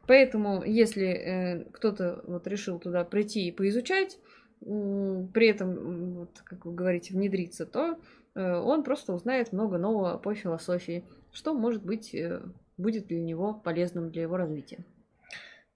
Поэтому, 0.06 0.62
если 0.64 1.06
э, 1.06 1.64
кто-то 1.72 2.22
вот 2.26 2.46
решил 2.46 2.78
туда 2.78 3.04
прийти 3.04 3.48
и 3.48 3.52
поизучать, 3.52 4.18
при 4.60 5.48
этом, 5.48 6.14
вот, 6.14 6.40
как 6.44 6.64
вы 6.64 6.74
говорите, 6.74 7.12
внедриться, 7.12 7.66
то 7.66 7.98
э, 8.34 8.54
он 8.54 8.84
просто 8.84 9.12
узнает 9.12 9.52
много 9.52 9.78
нового 9.78 10.16
по 10.18 10.34
философии, 10.34 11.04
что 11.32 11.54
может 11.54 11.84
быть 11.84 12.14
э, 12.14 12.40
будет 12.76 13.08
для 13.08 13.20
него 13.20 13.54
полезным 13.54 14.10
для 14.10 14.22
его 14.22 14.36
развития 14.36 14.84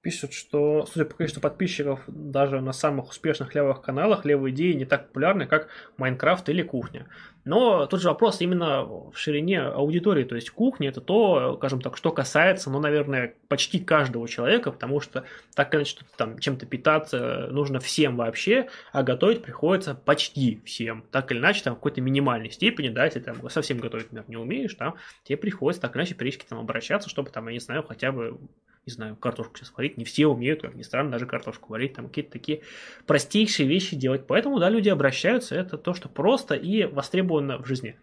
пишут, 0.02 0.32
что, 0.32 0.86
судя 0.86 1.04
по 1.04 1.14
количеству 1.14 1.42
подписчиков, 1.42 2.00
даже 2.06 2.60
на 2.60 2.72
самых 2.72 3.10
успешных 3.10 3.54
левых 3.54 3.82
каналах 3.82 4.24
левые 4.24 4.54
идеи 4.54 4.72
не 4.72 4.86
так 4.86 5.08
популярны, 5.08 5.46
как 5.46 5.68
Майнкрафт 5.98 6.48
или 6.48 6.62
кухня. 6.62 7.06
Но 7.44 7.86
тут 7.86 8.00
же 8.00 8.08
вопрос 8.08 8.40
именно 8.40 8.84
в 8.84 9.12
ширине 9.14 9.60
аудитории. 9.60 10.24
То 10.24 10.36
есть 10.36 10.50
кухня 10.50 10.88
это 10.88 11.00
то, 11.00 11.56
скажем 11.56 11.82
так, 11.82 11.96
что 11.96 12.12
касается, 12.12 12.70
ну, 12.70 12.80
наверное, 12.80 13.34
почти 13.48 13.78
каждого 13.78 14.26
человека, 14.26 14.72
потому 14.72 15.00
что 15.00 15.24
так 15.54 15.74
иначе 15.74 15.96
там 16.16 16.38
чем-то 16.38 16.66
питаться 16.66 17.48
нужно 17.50 17.78
всем 17.80 18.16
вообще, 18.16 18.68
а 18.92 19.02
готовить 19.02 19.42
приходится 19.42 19.94
почти 19.94 20.62
всем. 20.64 21.04
Так 21.10 21.30
или 21.32 21.38
иначе, 21.38 21.62
там 21.62 21.74
в 21.74 21.76
какой-то 21.76 22.00
минимальной 22.00 22.50
степени, 22.50 22.88
да, 22.88 23.04
если 23.04 23.20
там 23.20 23.48
совсем 23.50 23.78
готовить, 23.78 24.12
например, 24.12 24.24
не 24.28 24.36
умеешь, 24.36 24.74
там, 24.74 24.96
тебе 25.24 25.36
приходится 25.36 25.82
так 25.82 25.92
или 25.92 26.00
иначе 26.00 26.14
периодически 26.14 26.48
там 26.48 26.58
обращаться, 26.58 27.10
чтобы 27.10 27.30
там, 27.30 27.46
я 27.48 27.52
не 27.52 27.60
знаю, 27.60 27.82
хотя 27.82 28.12
бы 28.12 28.38
не 28.86 28.92
знаю, 28.92 29.16
картошку 29.16 29.56
сейчас 29.56 29.72
варить, 29.76 29.98
не 29.98 30.04
все 30.04 30.26
умеют, 30.26 30.62
как 30.62 30.74
ни 30.74 30.82
странно, 30.82 31.12
даже 31.12 31.26
картошку 31.26 31.70
варить, 31.70 31.94
там 31.94 32.08
какие-то 32.08 32.32
такие 32.32 32.62
простейшие 33.06 33.68
вещи 33.68 33.94
делать. 33.94 34.26
Поэтому, 34.26 34.58
да, 34.58 34.68
люди 34.70 34.88
обращаются, 34.88 35.54
это 35.54 35.76
то, 35.76 35.94
что 35.94 36.08
просто 36.08 36.54
и 36.54 36.84
востребовано 36.84 37.58
в 37.58 37.66
жизни. 37.66 37.96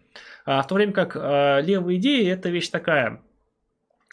А 0.44 0.62
в 0.62 0.66
то 0.66 0.74
время 0.74 0.92
как 0.92 1.16
а, 1.16 1.60
левые 1.60 1.98
идеи– 1.98 2.28
это 2.30 2.48
вещь 2.48 2.68
такая, 2.68 3.22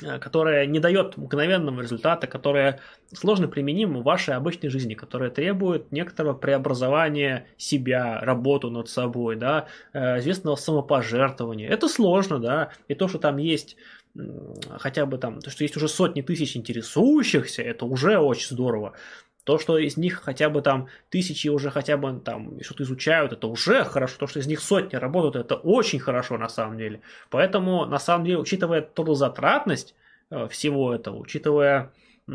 а, 0.03 0.17
которая 0.19 0.65
не 0.65 0.79
дает 0.79 1.15
мгновенного 1.17 1.81
результата, 1.81 2.25
которая 2.25 2.81
сложно 3.13 3.47
применима 3.47 3.99
в 3.99 4.03
вашей 4.03 4.33
обычной 4.33 4.69
жизни, 4.69 4.95
которая 4.95 5.29
требует 5.29 5.91
некоторого 5.91 6.33
преобразования 6.33 7.47
себя, 7.57 8.19
работу 8.21 8.71
над 8.71 8.89
собой, 8.89 9.35
да, 9.35 9.67
э, 9.93 10.17
известного 10.19 10.55
самопожертвования. 10.55 11.69
Это 11.69 11.87
сложно, 11.87 12.39
да, 12.39 12.71
и 12.87 12.95
то, 12.95 13.07
что 13.07 13.19
там 13.19 13.37
есть 13.37 13.77
хотя 14.77 15.05
бы 15.05 15.17
там, 15.17 15.39
то, 15.39 15.49
что 15.49 15.63
есть 15.63 15.75
уже 15.77 15.87
сотни 15.87 16.21
тысяч 16.21 16.55
интересующихся, 16.55 17.61
это 17.61 17.85
уже 17.85 18.17
очень 18.17 18.47
здорово. 18.49 18.93
То, 19.43 19.59
что 19.59 19.77
из 19.77 19.95
них 19.95 20.21
хотя 20.23 20.49
бы 20.49 20.61
там 20.61 20.87
тысячи 21.09 21.49
уже 21.49 21.69
хотя 21.69 21.97
бы 21.97 22.19
там 22.19 22.59
что-то 22.63 22.83
изучают, 22.83 23.31
это 23.31 23.47
уже 23.47 23.83
хорошо. 23.83 24.17
То, 24.17 24.27
что 24.27 24.39
из 24.39 24.47
них 24.47 24.59
сотни 24.59 24.95
работают, 24.95 25.35
это 25.35 25.55
очень 25.55 25.99
хорошо 25.99 26.37
на 26.37 26.49
самом 26.49 26.77
деле. 26.77 27.01
Поэтому, 27.29 27.85
на 27.85 27.99
самом 27.99 28.25
деле, 28.25 28.39
учитывая 28.39 28.81
трудозатратность 28.81 29.93
э, 30.31 30.47
всего 30.47 30.95
этого, 30.95 31.17
учитывая 31.17 31.91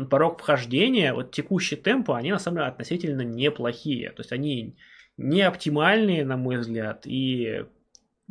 порог 0.09 0.39
вхождения, 0.39 1.13
вот 1.13 1.31
текущие 1.31 1.77
темпы, 1.79 2.13
они 2.13 2.31
на 2.31 2.39
самом 2.39 2.57
деле 2.57 2.67
относительно 2.69 3.23
неплохие. 3.23 4.11
То 4.11 4.21
есть 4.21 4.31
они 4.31 4.77
не 5.17 5.41
оптимальные, 5.41 6.23
на 6.23 6.37
мой 6.37 6.57
взгляд, 6.57 7.01
и 7.05 7.65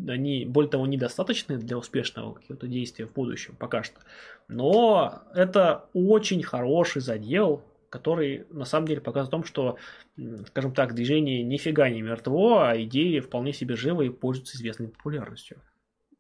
они, 0.09 0.45
более 0.45 0.71
того, 0.71 0.87
недостаточны 0.87 1.59
для 1.59 1.77
успешного 1.77 2.35
какого-то 2.35 2.67
действия 2.67 3.07
в 3.07 3.13
будущем 3.13 3.57
пока 3.59 3.83
что. 3.83 4.01
Но 4.49 5.23
это 5.35 5.87
очень 5.93 6.43
хороший 6.43 7.03
задел, 7.03 7.63
который 7.89 8.47
на 8.51 8.65
самом 8.65 8.87
деле 8.87 9.01
показывает 9.01 9.29
о 9.29 9.37
том, 9.39 9.45
что, 9.45 9.77
скажем 10.47 10.73
так, 10.73 10.95
движение 10.95 11.43
нифига 11.43 11.89
не 11.91 12.03
мертво, 12.03 12.69
а 12.69 12.81
идеи 12.83 13.21
вполне 13.21 13.53
себе 13.53 13.77
живы 13.77 14.07
и 14.07 14.11
пользуются 14.11 14.57
известной 14.57 14.89
популярностью. 14.89 15.59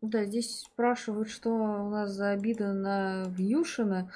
Да, 0.02 0.24
здесь 0.24 0.60
спрашивают, 0.60 1.28
что 1.28 1.50
у 1.50 1.90
нас 1.90 2.10
за 2.12 2.30
обида 2.30 2.72
на 2.72 3.24
Вьюшина. 3.28 4.10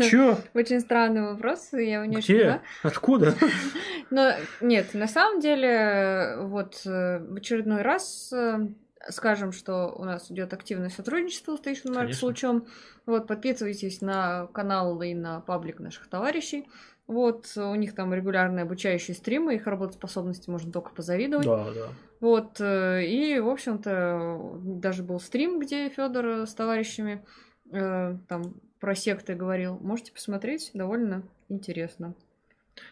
Чё? 0.00 0.38
Очень 0.54 0.80
странный 0.80 1.22
вопрос, 1.22 1.70
я 1.72 2.06
не 2.06 2.16
Где? 2.16 2.48
очень 2.48 2.60
Откуда? 2.82 3.34
Но 4.10 4.32
нет, 4.60 4.94
на 4.94 5.06
самом 5.06 5.40
деле, 5.40 6.36
вот 6.40 6.82
э, 6.86 7.18
в 7.18 7.34
очередной 7.34 7.82
раз 7.82 8.32
э, 8.32 8.68
скажем, 9.08 9.52
что 9.52 9.94
у 9.96 10.04
нас 10.04 10.30
идет 10.30 10.52
активное 10.52 10.88
сотрудничество 10.88 11.56
с 11.56 11.60
Station 11.60 11.94
Mark 11.94 12.12
с 12.12 12.22
Лучом. 12.22 12.66
Вот, 13.04 13.26
подписывайтесь 13.26 14.00
на 14.00 14.46
канал 14.48 15.00
и 15.02 15.14
на 15.14 15.40
паблик 15.40 15.80
наших 15.80 16.08
товарищей. 16.08 16.68
Вот, 17.06 17.46
у 17.56 17.74
них 17.76 17.94
там 17.94 18.12
регулярные 18.12 18.64
обучающие 18.64 19.14
стримы, 19.14 19.54
их 19.54 19.66
работоспособности 19.66 20.50
можно 20.50 20.72
только 20.72 20.90
позавидовать. 20.90 21.46
Да, 21.46 21.66
да. 21.72 21.88
Вот, 22.18 22.60
э, 22.60 23.04
и, 23.06 23.38
в 23.38 23.48
общем-то, 23.48 24.58
даже 24.62 25.04
был 25.04 25.20
стрим, 25.20 25.60
где 25.60 25.88
Федор 25.88 26.46
с 26.46 26.54
товарищами 26.54 27.24
э, 27.70 28.16
там 28.28 28.60
про 28.80 28.94
секты 28.96 29.34
говорил. 29.34 29.78
Можете 29.78 30.12
посмотреть, 30.12 30.70
довольно 30.74 31.22
интересно. 31.48 32.14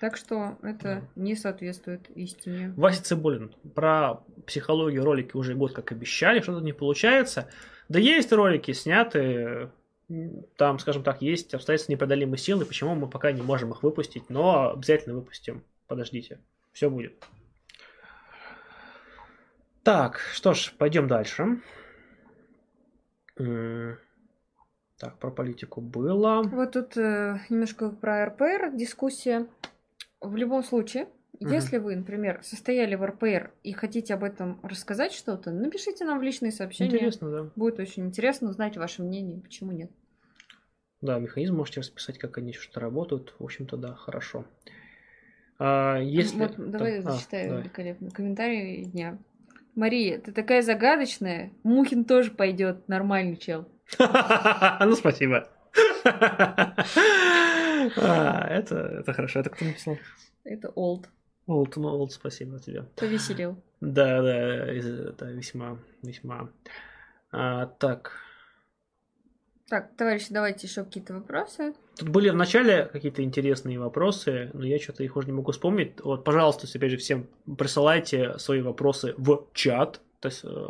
Так 0.00 0.16
что 0.16 0.56
это 0.62 1.02
не 1.14 1.34
соответствует 1.36 2.08
истине. 2.14 2.72
Вася 2.76 3.02
Цибулин. 3.02 3.54
Про 3.74 4.22
психологию 4.46 5.04
ролики 5.04 5.36
уже 5.36 5.54
год 5.54 5.72
как 5.72 5.92
обещали, 5.92 6.40
что-то 6.40 6.64
не 6.64 6.72
получается. 6.72 7.48
Да 7.88 7.98
есть 7.98 8.32
ролики 8.32 8.72
сняты, 8.72 9.70
там, 10.56 10.78
скажем 10.78 11.02
так, 11.02 11.22
есть 11.22 11.54
обстоятельства 11.54 11.92
непреодолимой 11.92 12.38
силы, 12.38 12.64
почему 12.64 12.94
мы 12.94 13.08
пока 13.08 13.32
не 13.32 13.42
можем 13.42 13.72
их 13.72 13.82
выпустить, 13.82 14.30
но 14.30 14.72
обязательно 14.72 15.14
выпустим. 15.14 15.62
Подождите, 15.86 16.40
все 16.72 16.88
будет. 16.88 17.12
Так, 19.82 20.18
что 20.32 20.54
ж, 20.54 20.72
пойдем 20.78 21.08
дальше. 21.08 21.60
Так, 23.36 25.18
про 25.18 25.30
политику 25.30 25.80
было. 25.80 26.42
Вот 26.42 26.72
тут 26.72 26.96
э, 26.96 27.38
немножко 27.50 27.90
про 27.90 28.26
РПР 28.26 28.70
дискуссия 28.74 29.46
в 30.24 30.36
любом 30.36 30.62
случае, 30.62 31.08
если 31.40 31.78
вы, 31.78 31.96
например, 31.96 32.40
состояли 32.42 32.94
в 32.94 33.04
РПР 33.04 33.52
и 33.62 33.72
хотите 33.72 34.14
об 34.14 34.24
этом 34.24 34.60
рассказать 34.62 35.12
что-то, 35.12 35.50
напишите 35.50 36.04
нам 36.04 36.18
в 36.18 36.22
личные 36.22 36.52
сообщения. 36.52 36.94
Интересно, 36.94 37.30
да. 37.30 37.50
Будет 37.56 37.78
очень 37.78 38.06
интересно 38.06 38.50
узнать 38.50 38.76
ваше 38.76 39.02
мнение, 39.02 39.40
почему 39.40 39.72
нет. 39.72 39.90
Да, 41.00 41.18
механизм 41.18 41.56
можете 41.56 41.80
расписать, 41.80 42.18
как 42.18 42.38
они 42.38 42.52
что-то 42.52 42.80
работают. 42.80 43.34
В 43.38 43.44
общем-то, 43.44 43.76
да, 43.76 43.94
хорошо. 43.94 44.46
А, 45.58 45.98
если... 45.98 46.38
Вот, 46.38 46.54
давай 46.56 47.02
Там... 47.02 47.12
зачитаю 47.12 47.56
а, 47.56 47.60
великолепный 47.60 48.10
комментарий 48.10 48.84
дня. 48.84 49.18
Мария, 49.74 50.18
ты 50.18 50.32
такая 50.32 50.62
загадочная. 50.62 51.52
Мухин 51.62 52.04
тоже 52.04 52.30
пойдет, 52.30 52.88
нормальный 52.88 53.36
чел. 53.36 53.68
Ну, 54.80 54.94
спасибо. 54.94 55.48
А, 57.96 58.46
Это 58.50 58.76
это 58.76 59.12
хорошо. 59.12 59.40
Это 59.40 59.50
кто 59.50 59.64
написал? 59.64 59.98
Это 60.44 60.68
old. 60.68 61.06
Олд, 61.46 61.76
ну, 61.76 61.88
Олд, 61.88 62.12
спасибо 62.12 62.58
тебе. 62.58 62.84
Повеселил. 62.96 63.56
Да, 63.80 64.22
да, 64.22 64.66
это 64.66 65.26
весьма, 65.26 65.78
весьма. 66.02 66.48
А, 67.30 67.66
так, 67.66 68.12
Так, 69.68 69.94
товарищи, 69.96 70.28
давайте 70.30 70.66
еще 70.66 70.84
какие-то 70.84 71.14
вопросы. 71.14 71.74
Тут 71.96 72.08
были 72.08 72.30
в 72.30 72.36
начале 72.36 72.86
какие-то 72.86 73.22
интересные 73.22 73.78
вопросы, 73.78 74.50
но 74.54 74.64
я 74.64 74.78
что-то 74.78 75.02
их 75.04 75.16
уже 75.16 75.26
не 75.26 75.32
могу 75.32 75.52
вспомнить. 75.52 76.00
Вот, 76.00 76.24
пожалуйста, 76.24 76.66
опять 76.74 76.90
же, 76.92 76.96
всем 76.96 77.28
присылайте 77.58 78.38
свои 78.38 78.60
вопросы 78.62 79.14
в 79.16 79.46
чат, 79.52 80.00
то 80.20 80.28
есть 80.28 80.44
э, 80.44 80.68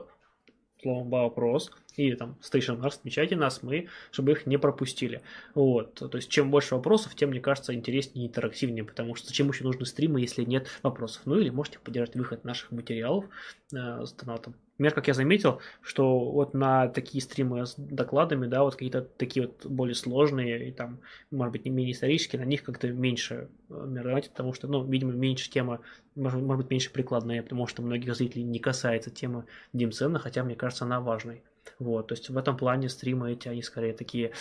словом 0.82 1.10
вопрос, 1.10 1.70
и 1.96 2.14
там 2.14 2.36
Station 2.42 2.80
Mars, 2.80 2.96
отмечайте 2.98 3.36
нас, 3.36 3.62
мы, 3.62 3.88
чтобы 4.10 4.32
их 4.32 4.46
не 4.46 4.58
пропустили. 4.58 5.22
Вот, 5.54 5.94
то 5.94 6.16
есть 6.16 6.28
чем 6.28 6.50
больше 6.50 6.74
вопросов, 6.74 7.14
тем, 7.14 7.30
мне 7.30 7.40
кажется, 7.40 7.74
интереснее 7.74 8.26
и 8.26 8.28
интерактивнее, 8.28 8.84
потому 8.84 9.14
что 9.14 9.28
зачем 9.28 9.48
еще 9.48 9.64
нужны 9.64 9.86
стримы, 9.86 10.20
если 10.20 10.44
нет 10.44 10.68
вопросов? 10.82 11.22
Ну 11.24 11.38
или 11.38 11.50
можете 11.50 11.78
поддержать 11.78 12.16
выход 12.16 12.44
наших 12.44 12.72
материалов 12.72 13.26
э, 13.72 14.04
с 14.04 14.12
донатом. 14.12 14.54
Например, 14.76 14.94
как 14.94 15.06
я 15.06 15.14
заметил, 15.14 15.60
что 15.82 16.18
вот 16.32 16.52
на 16.52 16.88
такие 16.88 17.22
стримы 17.22 17.64
с 17.64 17.76
докладами, 17.76 18.48
да, 18.48 18.64
вот 18.64 18.74
какие-то 18.74 19.02
такие 19.02 19.46
вот 19.46 19.64
более 19.66 19.94
сложные 19.94 20.68
и 20.68 20.72
там, 20.72 20.98
может 21.30 21.52
быть, 21.52 21.64
не 21.64 21.70
менее 21.70 21.92
исторические, 21.92 22.42
на 22.42 22.44
них 22.44 22.64
как-то 22.64 22.88
меньше 22.88 23.48
э, 23.70 23.86
мероприятий, 23.86 24.30
потому 24.30 24.52
что, 24.52 24.66
ну, 24.66 24.84
видимо, 24.84 25.12
меньше 25.12 25.48
тема, 25.48 25.80
может, 26.16 26.42
может 26.42 26.64
быть, 26.64 26.70
меньше 26.72 26.90
прикладная, 26.90 27.42
потому 27.44 27.68
что 27.68 27.82
многих 27.82 28.16
зрителей 28.16 28.42
не 28.42 28.58
касается 28.58 29.10
тема 29.10 29.46
Димцена, 29.72 30.18
хотя, 30.18 30.42
мне 30.42 30.56
кажется, 30.56 30.84
она 30.84 31.00
важной. 31.00 31.44
Вот, 31.78 32.08
то 32.08 32.14
есть 32.14 32.28
в 32.30 32.36
этом 32.36 32.56
плане 32.56 32.88
стримы 32.88 33.32
эти, 33.32 33.48
они 33.48 33.62
скорее 33.62 33.92
такие 33.92 34.32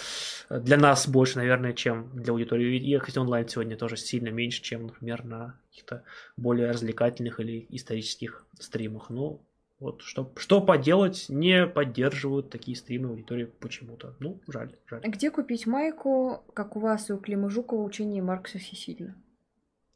э, 0.50 0.60
для 0.60 0.78
нас 0.78 1.08
больше, 1.08 1.38
наверное, 1.38 1.74
чем 1.74 2.10
для 2.14 2.34
аудитории. 2.34 2.78
И, 2.78 2.98
кстати, 2.98 3.18
онлайн 3.18 3.48
сегодня 3.48 3.78
тоже 3.78 3.98
сильно 3.98 4.30
меньше, 4.30 4.62
чем, 4.62 4.88
например, 4.88 5.24
на 5.24 5.60
каких-то 5.70 6.04
более 6.38 6.70
развлекательных 6.70 7.40
или 7.40 7.66
исторических 7.70 8.46
стримах. 8.60 9.10
Ну, 9.10 9.42
вот, 9.80 10.02
что, 10.02 10.32
что 10.38 10.62
поделать, 10.62 11.26
не 11.28 11.68
поддерживают 11.68 12.50
такие 12.50 12.78
стримы 12.78 13.10
аудитории 13.10 13.52
почему-то. 13.60 14.16
Ну, 14.20 14.40
жаль, 14.48 14.76
жаль. 14.90 15.02
Где 15.04 15.30
купить 15.30 15.66
майку, 15.66 16.44
как 16.54 16.76
у 16.76 16.80
вас 16.80 17.10
и 17.10 17.14
у 17.14 17.18
Клима 17.18 17.50
Жукова, 17.50 17.84
учение 17.84 18.22
Маркса 18.22 18.60
всесильно? 18.60 19.16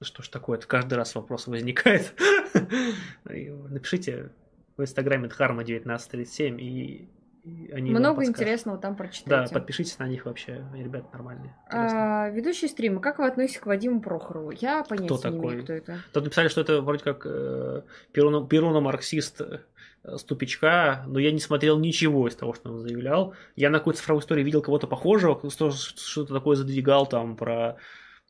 Что 0.01 0.23
ж 0.23 0.27
такое, 0.27 0.57
это 0.57 0.67
каждый 0.67 0.95
раз 0.95 1.15
вопрос 1.15 1.47
возникает. 1.47 2.13
Напишите 3.23 4.31
в 4.75 4.81
инстаграме 4.81 5.27
Дхарма1937 5.27 6.59
и, 6.59 6.63
и 6.65 7.09
они 7.73 7.91
Много 7.91 8.25
интересного 8.25 8.77
там 8.77 8.93
Да, 8.93 8.97
прочитайте. 8.97 9.53
подпишитесь 9.53 9.99
на 9.99 10.07
них 10.07 10.25
вообще, 10.25 10.65
ребята 10.73 11.07
нормальные. 11.13 11.55
А, 11.69 12.29
ведущий 12.29 12.67
стрима, 12.67 12.99
как 13.01 13.19
вы 13.19 13.27
относитесь 13.27 13.59
к 13.59 13.65
Вадиму 13.65 14.01
Прохорову? 14.01 14.51
Я 14.51 14.83
понятия 14.83 15.13
не 15.13 15.21
такой? 15.21 15.53
имею, 15.53 15.63
кто 15.63 15.73
это. 15.73 15.97
Тут 16.13 16.23
написали, 16.25 16.47
что 16.47 16.61
это 16.61 16.81
вроде 16.81 17.03
как 17.03 17.23
э, 17.25 17.81
перуно- 18.13 18.47
перуно-марксист 18.47 19.41
э, 19.41 19.59
с 20.03 20.23
тупичка, 20.23 21.03
но 21.07 21.19
я 21.19 21.31
не 21.31 21.39
смотрел 21.39 21.77
ничего 21.79 22.27
из 22.27 22.35
того, 22.35 22.53
что 22.53 22.69
он 22.71 22.79
заявлял. 22.79 23.33
Я 23.55 23.69
на 23.69 23.79
какой-то 23.79 23.99
цифровой 23.99 24.21
истории 24.21 24.43
видел 24.43 24.61
кого-то 24.61 24.87
похожего, 24.87 25.35
кто 25.35 25.71
что-то 25.71 26.33
такое 26.33 26.55
задвигал 26.55 27.05
там 27.07 27.35
про... 27.35 27.77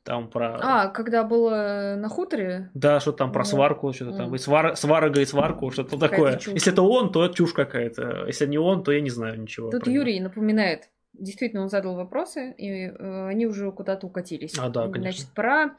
Там 0.08 0.30
про... 0.30 0.58
А, 0.62 0.88
когда 0.88 1.26
было 1.26 1.96
на 1.98 2.08
хуторе, 2.08 2.70
Да, 2.74 3.02
что 3.02 3.12
там 3.12 3.34
про 3.34 3.42
Ну. 3.42 3.46
сварку, 3.46 3.92
что-то 3.92 4.16
там, 4.16 4.34
и 4.34 4.38
свар, 4.38 4.78
сварога 4.78 5.20
и 5.20 5.26
сварку, 5.26 5.70
что-то 5.70 6.00
такое. 6.00 6.38
чушь. 6.38 6.54
Если 6.54 6.72
это 6.72 6.82
он, 6.82 7.12
то 7.12 7.26
это 7.26 7.36
чушь 7.36 7.52
какая-то. 7.52 8.24
Если 8.26 8.46
не 8.46 8.58
он, 8.58 8.84
то 8.86 8.94
я 8.94 9.02
не 9.02 9.10
знаю 9.10 9.42
ничего. 9.42 9.70
тут 9.70 9.82
про 9.84 9.90
него. 9.90 10.04
Юрий 10.04 10.22
напоминает. 10.22 10.90
Действительно, 11.12 11.64
он 11.64 11.70
задал 11.70 11.96
вопросы, 11.96 12.54
и 12.58 12.86
э, 12.88 13.28
они 13.28 13.48
уже 13.48 13.70
куда-то 13.74 14.08
укатились. 14.08 14.58
А, 14.58 14.70
да, 14.70 14.84
конечно. 14.88 15.02
Значит, 15.02 15.28
про 15.36 15.76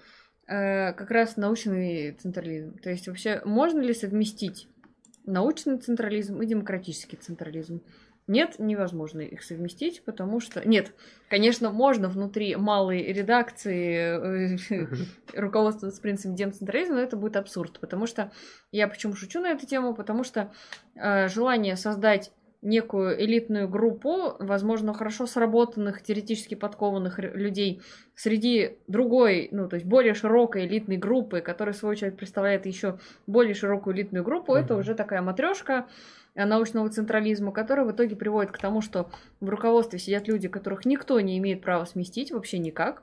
э, 0.47 0.93
как 0.93 1.11
раз 1.11 1.39
научный 1.39 2.13
централизм. 2.13 2.77
То 2.81 2.91
есть 2.91 3.09
вообще 3.09 3.41
можно 3.47 3.81
ли 3.81 3.95
совместить 3.95 4.69
научный 5.25 5.79
централизм 5.79 6.43
и 6.43 6.47
демократический 6.47 7.17
централизм? 7.17 7.81
Нет, 8.29 8.57
невозможно 8.59 9.23
их 9.23 9.43
совместить, 9.43 10.05
потому 10.05 10.39
что... 10.39 10.67
Нет, 10.69 10.93
конечно, 11.31 11.71
можно 11.71 12.09
внутри 12.09 12.55
малой 12.57 13.03
редакции 13.03 14.55
э, 14.75 14.87
руководствоваться 15.35 16.01
принципом 16.01 16.37
демцентрализма, 16.37 16.97
но 16.97 17.01
это 17.01 17.17
будет 17.17 17.37
абсурд, 17.37 17.81
потому 17.81 18.07
что 18.07 18.31
я 18.71 18.87
почему 18.87 19.15
шучу 19.15 19.41
на 19.41 19.49
эту 19.49 19.67
тему, 19.67 19.95
потому 19.95 20.25
что 20.25 20.53
э, 20.95 21.29
желание 21.29 21.75
создать 21.77 22.31
некую 22.61 23.23
элитную 23.25 23.69
группу, 23.69 24.35
возможно, 24.41 24.93
хорошо 24.93 25.27
сработанных, 25.27 26.03
теоретически 26.03 26.55
подкованных 26.55 27.19
людей 27.19 27.81
среди 28.15 28.79
другой, 28.89 29.49
ну, 29.53 29.69
то 29.69 29.77
есть 29.77 29.87
более 29.87 30.15
широкой 30.15 30.67
элитной 30.67 30.97
группы, 30.97 31.41
которая, 31.41 31.73
в 31.73 31.79
свою 31.79 31.93
очередь, 31.93 32.17
представляет 32.17 32.67
еще 32.67 32.99
более 33.27 33.55
широкую 33.55 33.95
элитную 33.95 34.25
группу, 34.25 34.55
это 34.55 34.75
Мгм. 34.75 34.81
уже 34.81 34.95
такая 34.95 35.23
матрешка 35.23 35.87
научного 36.47 36.89
централизма, 36.91 37.53
которая 37.53 37.87
в 37.87 37.93
итоге 37.93 38.17
приводит 38.17 38.53
к 38.53 38.59
тому, 38.59 38.81
что 38.81 39.11
в 39.41 39.49
руководстве 39.49 39.99
сидят 39.99 40.29
люди, 40.29 40.49
которых 40.49 40.85
никто 40.85 41.21
не 41.21 41.39
имеет 41.39 41.63
права 41.63 41.85
сместить 41.85 42.31
вообще 42.31 42.59
никак. 42.59 43.03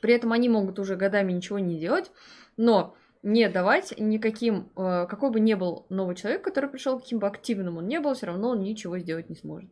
При 0.00 0.14
этом 0.14 0.32
они 0.32 0.48
могут 0.48 0.78
уже 0.78 0.96
годами 0.96 1.32
ничего 1.32 1.58
не 1.58 1.78
делать, 1.78 2.10
но 2.56 2.94
не 3.22 3.48
давать 3.48 3.94
никаким, 3.98 4.70
э, 4.76 5.06
какой 5.08 5.30
бы 5.30 5.40
ни 5.40 5.54
был 5.54 5.86
новый 5.88 6.14
человек, 6.14 6.42
который 6.42 6.70
пришел, 6.70 7.00
каким 7.00 7.18
бы 7.18 7.26
активным 7.26 7.78
он 7.78 7.88
не 7.88 8.00
был, 8.00 8.14
все 8.14 8.26
равно 8.26 8.50
он 8.50 8.60
ничего 8.60 8.98
сделать 8.98 9.28
не 9.28 9.36
сможет. 9.36 9.70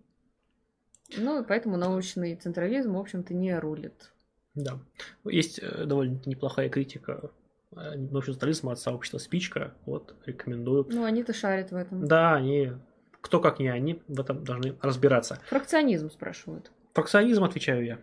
Ну, 1.16 1.40
и 1.40 1.46
поэтому 1.46 1.76
научный 1.76 2.34
централизм, 2.34 2.94
в 2.94 2.98
общем-то, 2.98 3.34
не 3.34 3.56
рулит. 3.58 4.12
Да. 4.54 4.78
Есть 5.24 5.60
э, 5.62 5.84
довольно 5.84 6.20
неплохая 6.26 6.68
критика 6.68 7.30
э, 7.76 7.96
научного 7.96 8.34
централизма 8.34 8.72
от 8.72 8.80
сообщества 8.80 9.18
Спичка. 9.18 9.74
Вот, 9.86 10.14
рекомендую. 10.26 10.86
Ну, 10.88 11.04
они-то 11.04 11.32
шарят 11.32 11.70
в 11.70 11.76
этом. 11.76 12.06
Да, 12.06 12.34
они, 12.34 12.72
кто 13.20 13.40
как 13.40 13.58
не 13.58 13.68
они, 13.68 14.02
в 14.08 14.20
этом 14.20 14.44
должны 14.44 14.76
разбираться. 14.82 15.40
Фракционизм 15.48 16.10
спрашивают. 16.10 16.70
Фракционизм, 16.94 17.44
отвечаю 17.44 17.84
я. 17.84 17.98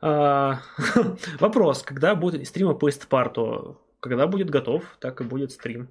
А, 0.00 0.60
Вопрос, 1.40 1.82
когда 1.82 2.14
будет 2.14 2.46
стрима 2.46 2.74
по 2.74 2.88
эстпарту? 2.88 3.80
Когда 4.00 4.26
будет 4.26 4.50
готов, 4.50 4.84
так 5.00 5.20
и 5.20 5.24
будет 5.24 5.52
стрим. 5.52 5.88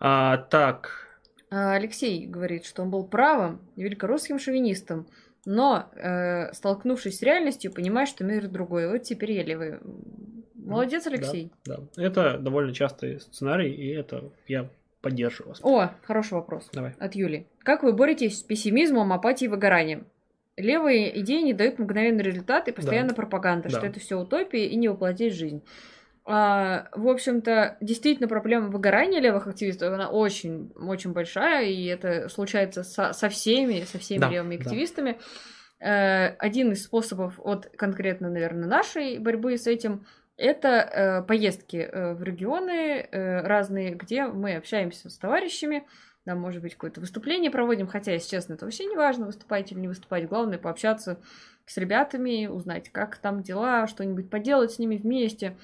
А, 0.00 0.36
так, 0.36 1.08
А, 1.50 1.72
Алексей 1.72 2.26
говорит, 2.26 2.64
что 2.66 2.82
он 2.82 2.90
был 2.90 3.04
правым 3.04 3.60
великорусским 3.76 4.38
шовинистом, 4.38 5.08
но, 5.44 5.90
э, 5.94 6.52
столкнувшись 6.52 7.18
с 7.18 7.22
реальностью, 7.22 7.72
понимает, 7.72 8.08
что 8.08 8.22
мир 8.22 8.48
другой. 8.48 8.86
Вот 8.88 9.04
теперь 9.04 9.32
я 9.32 9.42
левый. 9.42 9.78
Молодец, 10.70 11.06
Алексей. 11.06 11.50
да, 11.64 11.78
это 11.96 12.38
довольно 12.38 12.72
частый 12.74 13.20
сценарий, 13.20 13.72
и 13.72 13.88
это 13.88 14.24
я 14.46 14.68
поддерживаю 15.00 15.50
вас. 15.50 15.60
О, 15.62 15.90
хороший 16.02 16.34
вопрос. 16.34 16.68
Давай. 16.72 16.94
От 16.98 17.14
Юли. 17.14 17.46
Как 17.62 17.82
вы 17.82 17.92
боретесь 17.92 18.38
с 18.40 18.42
пессимизмом, 18.42 19.12
апатией 19.12 19.48
и 19.48 19.50
выгоранием? 19.50 20.06
Левые 20.56 21.20
идеи 21.20 21.42
не 21.42 21.54
дают 21.54 21.78
мгновенный 21.78 22.24
результат 22.24 22.66
и 22.68 22.72
постоянно 22.72 23.14
пропаганда, 23.14 23.68
что 23.68 23.82
Да. 23.82 23.86
это 23.86 24.00
все 24.00 24.18
утопия 24.18 24.66
и 24.66 24.74
не 24.76 24.88
воплотить 24.88 25.34
жизнь. 25.34 25.62
А, 26.30 26.88
в 26.92 27.08
общем-то, 27.08 27.78
действительно, 27.80 28.28
проблема 28.28 28.68
выгорания 28.68 29.20
левых 29.20 29.46
активистов, 29.46 29.94
она 29.94 30.10
очень, 30.10 30.70
очень 30.76 31.12
большая, 31.12 31.66
и 31.66 31.86
это 31.86 32.28
случается 32.28 32.82
со, 32.82 33.12
со 33.14 33.28
всеми, 33.30 33.84
со 33.84 33.98
всеми 33.98 34.20
Да, 34.20 34.28
левыми 34.30 34.56
да. 34.56 34.62
активистами. 34.64 35.18
Э, 35.80 36.34
один 36.38 36.72
из 36.72 36.82
способов 36.84 37.38
от 37.38 37.68
конкретно, 37.76 38.28
наверное, 38.28 38.68
нашей 38.68 39.18
борьбы 39.18 39.56
с 39.56 39.66
этим 39.68 40.04
это 40.38 40.68
э, 40.68 41.22
поездки 41.24 41.76
э, 41.76 42.14
в 42.14 42.22
регионы 42.22 43.00
э, 43.00 43.40
разные, 43.42 43.94
где 43.94 44.26
мы 44.26 44.54
общаемся 44.56 45.10
с 45.10 45.18
товарищами, 45.18 45.84
там, 46.24 46.40
может 46.40 46.62
быть, 46.62 46.74
какое-то 46.74 47.00
выступление 47.00 47.50
проводим, 47.50 47.86
хотя, 47.86 48.12
если 48.12 48.30
честно, 48.30 48.54
это 48.54 48.64
вообще 48.64 48.84
не 48.84 48.96
важно, 48.96 49.26
выступать 49.26 49.72
или 49.72 49.80
не 49.80 49.88
выступать. 49.88 50.28
Главное 50.28 50.58
пообщаться 50.58 51.18
с 51.66 51.76
ребятами, 51.76 52.46
узнать, 52.46 52.90
как 52.90 53.16
там 53.18 53.42
дела, 53.42 53.86
что-нибудь 53.86 54.30
поделать 54.30 54.72
с 54.72 54.78
ними 54.78 54.96
вместе. 54.96 55.56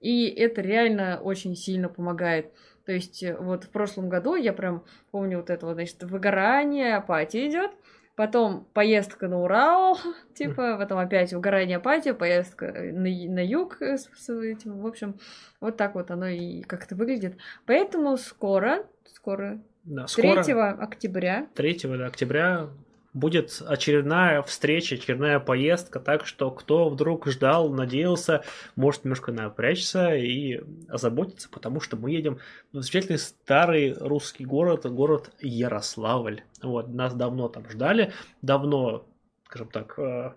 И 0.00 0.26
это 0.26 0.60
реально 0.60 1.20
очень 1.22 1.54
сильно 1.54 1.88
помогает. 1.88 2.52
То 2.84 2.92
есть, 2.92 3.22
э, 3.22 3.36
вот 3.36 3.64
в 3.64 3.70
прошлом 3.70 4.08
году 4.08 4.34
я 4.34 4.52
прям 4.52 4.84
помню 5.10 5.38
вот 5.38 5.50
это 5.50 5.66
вот, 5.66 5.74
значит, 5.74 6.02
выгорание, 6.02 6.96
апатия 6.96 7.46
идет, 7.48 7.70
потом 8.16 8.66
поездка 8.72 9.28
на 9.28 9.40
Урал, 9.40 9.98
типа, 10.34 10.76
потом 10.78 10.98
опять 10.98 11.32
выгорание, 11.32 11.76
апатия, 11.76 12.14
поездка 12.14 12.66
на, 12.72 13.06
ю- 13.06 13.30
на 13.30 13.44
юг 13.44 13.80
э, 13.80 13.98
с, 13.98 14.08
с 14.16 14.28
этим, 14.30 14.80
в 14.80 14.86
общем, 14.86 15.16
вот 15.60 15.76
так 15.76 15.94
вот 15.94 16.10
оно 16.10 16.26
и 16.26 16.62
как-то 16.62 16.96
выглядит. 16.96 17.36
Поэтому 17.66 18.16
скоро, 18.16 18.86
скоро, 19.04 19.60
Да, 19.84 20.06
3 20.06 20.42
скоро, 20.42 20.70
октября, 20.72 21.46
3 21.54 21.80
да, 21.84 22.06
октября 22.06 22.68
будет 23.16 23.62
очередная 23.66 24.42
встреча, 24.42 24.94
очередная 24.94 25.40
поездка, 25.40 26.00
так 26.00 26.26
что 26.26 26.50
кто 26.50 26.90
вдруг 26.90 27.26
ждал, 27.26 27.70
надеялся, 27.70 28.44
может 28.76 29.04
немножко 29.04 29.32
напрячься 29.32 30.14
и 30.14 30.60
озаботиться, 30.88 31.48
потому 31.48 31.80
что 31.80 31.96
мы 31.96 32.10
едем 32.10 32.38
в 32.72 32.82
замечательный 32.82 33.18
старый 33.18 33.94
русский 33.94 34.44
город, 34.44 34.84
город 34.84 35.30
Ярославль. 35.40 36.42
Вот, 36.62 36.88
нас 36.88 37.14
давно 37.14 37.48
там 37.48 37.68
ждали, 37.70 38.12
давно, 38.42 39.06
скажем 39.46 39.68
так, 39.68 39.98
э, 39.98 40.34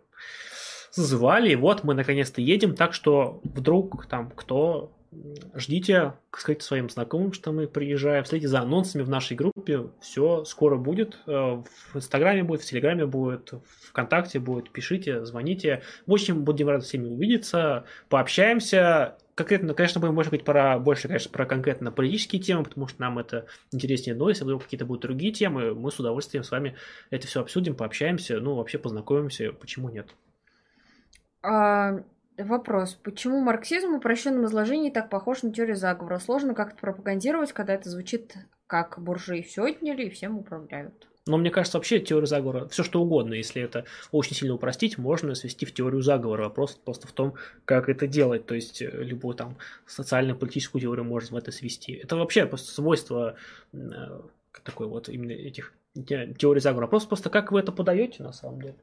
зазывали, 0.94 1.52
и 1.52 1.58
вот 1.58 1.84
мы 1.84 1.94
наконец-то 1.94 2.40
едем, 2.40 2.76
так 2.76 2.94
что 2.94 3.42
вдруг 3.44 4.06
там 4.06 4.32
кто 4.32 4.96
ждите, 5.56 6.14
сказать 6.32 6.62
своим 6.62 6.90
знакомым, 6.90 7.34
что 7.34 7.52
мы 7.52 7.68
приезжаем, 7.68 8.26
следите 8.26 8.48
за 8.48 8.60
анонсами 8.60 9.02
в 9.02 9.10
нашей 9.10 9.36
группе, 9.36 9.90
все 10.02 10.46
скоро 10.46 10.78
будет, 10.78 11.20
э, 11.26 11.32
в 11.32 11.96
Инстаграме 11.96 12.44
будет, 12.44 12.62
в 12.62 12.66
Телеграме 12.66 13.06
будет, 13.06 13.52
в 13.52 13.90
ВКонтакте 13.90 14.40
будет, 14.40 14.72
пишите, 14.72 15.26
звоните. 15.26 15.82
В 16.06 16.14
общем, 16.14 16.44
будем 16.44 16.70
рады 16.70 16.84
всеми 16.84 17.08
увидеться, 17.08 17.86
пообщаемся, 18.10 19.18
конкретно, 19.36 19.74
конечно, 19.74 20.00
будем 20.00 20.16
больше 20.16 20.30
говорить 20.30 20.46
про, 20.46 20.78
больше, 20.80 21.08
конечно, 21.08 21.32
про 21.32 21.46
конкретно 21.46 21.92
политические 21.92 22.42
темы, 22.42 22.64
потому 22.64 22.88
что 22.88 23.02
нам 23.02 23.18
это 23.18 23.48
интереснее, 23.72 24.16
но 24.16 24.30
если 24.30 24.44
вдруг 24.44 24.64
какие-то 24.64 24.86
будут 24.86 25.04
другие 25.04 25.32
темы, 25.32 25.74
мы 25.74 25.92
с 25.92 26.00
удовольствием 26.00 26.44
с 26.44 26.52
вами 26.52 26.76
это 27.10 27.26
все 27.26 27.42
обсудим, 27.42 27.76
пообщаемся, 27.76 28.40
ну, 28.40 28.56
вообще 28.56 28.78
познакомимся, 28.78 29.54
почему 29.54 29.90
нет. 29.90 30.10
А, 31.42 32.04
Вопрос. 32.40 32.94
Почему 33.04 33.42
марксизм 33.42 33.92
в 33.92 33.98
упрощенном 33.98 34.46
изложении 34.46 34.90
так 34.90 35.10
похож 35.10 35.44
на 35.44 35.52
теорию 35.52 35.76
заговора? 35.76 36.20
Сложно 36.20 36.54
как-то 36.54 36.78
пропагандировать, 36.80 37.52
когда 37.52 37.74
это 37.74 37.90
звучит 37.90 38.36
как 38.68 39.00
буржуи 39.00 39.42
все 39.42 39.64
отняли 39.64 40.04
и 40.04 40.10
всем 40.10 40.38
управляют. 40.38 41.08
Но 41.26 41.38
мне 41.38 41.52
кажется, 41.52 41.78
вообще 41.78 42.00
теория 42.00 42.28
заговора, 42.28 42.68
все 42.70 42.84
что 42.84 43.02
угодно, 43.02 43.34
если 43.34 43.62
это 43.62 43.86
очень 44.12 44.36
сильно 44.36 44.56
упростить, 44.56 44.98
можно 44.98 45.36
свести 45.36 45.66
в 45.66 45.74
теорию 45.74 46.02
заговора. 46.02 46.46
Вопрос 46.46 46.80
просто 46.84 47.08
в 47.08 47.12
том, 47.12 47.36
как 47.66 47.90
это 47.90 48.08
делать. 48.08 48.46
То 48.46 48.56
есть 48.56 48.82
э, 48.82 48.90
любую 48.90 49.36
там 49.36 49.58
социально-политическую 49.86 50.82
теорию 50.82 51.06
можно 51.06 51.36
в 51.36 51.38
это 51.38 51.52
свести. 51.52 51.94
Это 51.94 52.16
вообще 52.16 52.46
просто 52.46 52.72
свойство 52.72 53.36
э, 53.74 53.78
такой 54.64 54.88
вот 54.88 55.10
именно 55.10 55.32
этих 55.32 55.74
теорий 55.94 56.62
заговора. 56.62 56.88
Просто, 56.88 57.10
просто 57.10 57.30
как 57.30 57.52
вы 57.52 57.60
это 57.60 57.72
подаете 57.72 58.24
на 58.24 58.32
самом 58.32 58.62
деле. 58.62 58.76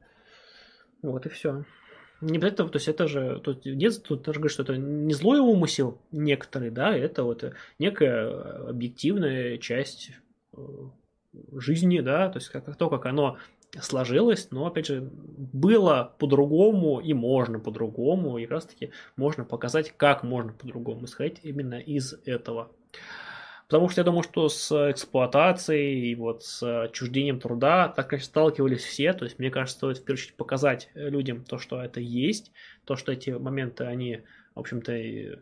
Вот 1.01 1.25
и 1.25 1.29
все. 1.29 1.65
Не 2.21 2.37
обязательно, 2.37 2.69
то 2.69 2.77
есть 2.77 2.87
это 2.87 3.07
же, 3.07 3.39
тут 3.43 3.65
нет, 3.65 4.01
тут 4.03 4.23
даже 4.23 4.39
говорит, 4.39 4.53
что 4.53 4.63
это 4.63 4.75
не 4.77 5.13
злой 5.13 5.39
умысел 5.39 5.99
некоторый, 6.11 6.71
да, 6.71 6.95
это 6.95 7.23
вот 7.23 7.43
некая 7.77 8.69
объективная 8.69 9.57
часть 9.59 10.11
э, 10.53 10.59
жизни, 11.53 11.99
да, 11.99 12.29
то 12.29 12.39
есть 12.39 12.49
как 12.49 12.75
то, 12.75 12.89
как 12.89 13.05
оно 13.05 13.37
сложилось, 13.81 14.49
но, 14.51 14.65
опять 14.65 14.87
же, 14.87 15.01
было 15.11 16.15
по-другому 16.17 16.99
и 16.99 17.13
можно 17.13 17.59
по-другому, 17.59 18.37
и 18.37 18.43
как 18.43 18.51
раз 18.51 18.65
таки 18.65 18.91
можно 19.15 19.43
показать, 19.43 19.93
как 19.95 20.23
можно 20.23 20.53
по-другому 20.53 21.05
исходить 21.05 21.39
именно 21.43 21.75
из 21.75 22.15
этого. 22.25 22.71
Потому 23.67 23.89
что 23.89 24.01
я 24.01 24.05
думаю, 24.05 24.23
что 24.23 24.47
с 24.47 24.91
эксплуатацией 24.91 26.11
и 26.11 26.15
вот 26.15 26.43
с 26.43 26.83
отчуждением 26.85 27.39
труда 27.39 27.89
так 27.89 28.09
как 28.09 28.21
сталкивались 28.21 28.83
все. 28.83 29.13
То 29.13 29.25
есть, 29.25 29.39
мне 29.39 29.51
кажется, 29.51 29.77
стоит 29.77 29.97
в 29.97 30.03
первую 30.03 30.21
очередь 30.21 30.35
показать 30.35 30.89
людям 30.93 31.43
то, 31.43 31.57
что 31.57 31.81
это 31.81 31.99
есть, 31.99 32.51
то, 32.85 32.95
что 32.95 33.11
эти 33.11 33.31
моменты, 33.31 33.83
они, 33.83 34.21
в 34.55 34.59
общем-то, 34.59 35.41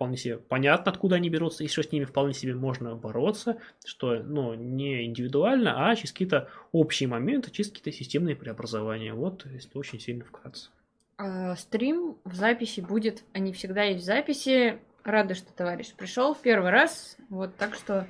вполне 0.00 0.16
себе 0.16 0.38
понятно, 0.38 0.90
откуда 0.90 1.16
они 1.16 1.28
берутся, 1.28 1.62
и 1.62 1.68
что 1.68 1.82
с 1.82 1.92
ними 1.92 2.06
вполне 2.06 2.32
себе 2.32 2.54
можно 2.54 2.96
бороться, 2.96 3.58
что 3.84 4.14
ну, 4.18 4.54
не 4.54 5.04
индивидуально, 5.04 5.90
а 5.90 5.94
через 5.94 6.12
какие-то 6.12 6.48
общие 6.72 7.06
моменты, 7.06 7.50
через 7.50 7.68
какие-то 7.68 7.92
системные 7.92 8.34
преобразования. 8.34 9.12
Вот, 9.12 9.44
если 9.44 9.76
очень 9.76 10.00
сильно 10.00 10.24
вкратце. 10.24 10.70
А, 11.18 11.54
стрим 11.54 12.16
в 12.24 12.34
записи 12.34 12.80
будет, 12.80 13.24
они 13.34 13.52
всегда 13.52 13.82
есть 13.82 14.02
в 14.02 14.06
записи. 14.06 14.78
Рада, 15.04 15.34
что 15.34 15.52
товарищ 15.52 15.94
пришел 15.94 16.34
в 16.34 16.40
первый 16.40 16.70
раз. 16.70 17.16
Вот, 17.28 17.56
так 17.56 17.74
что, 17.74 18.06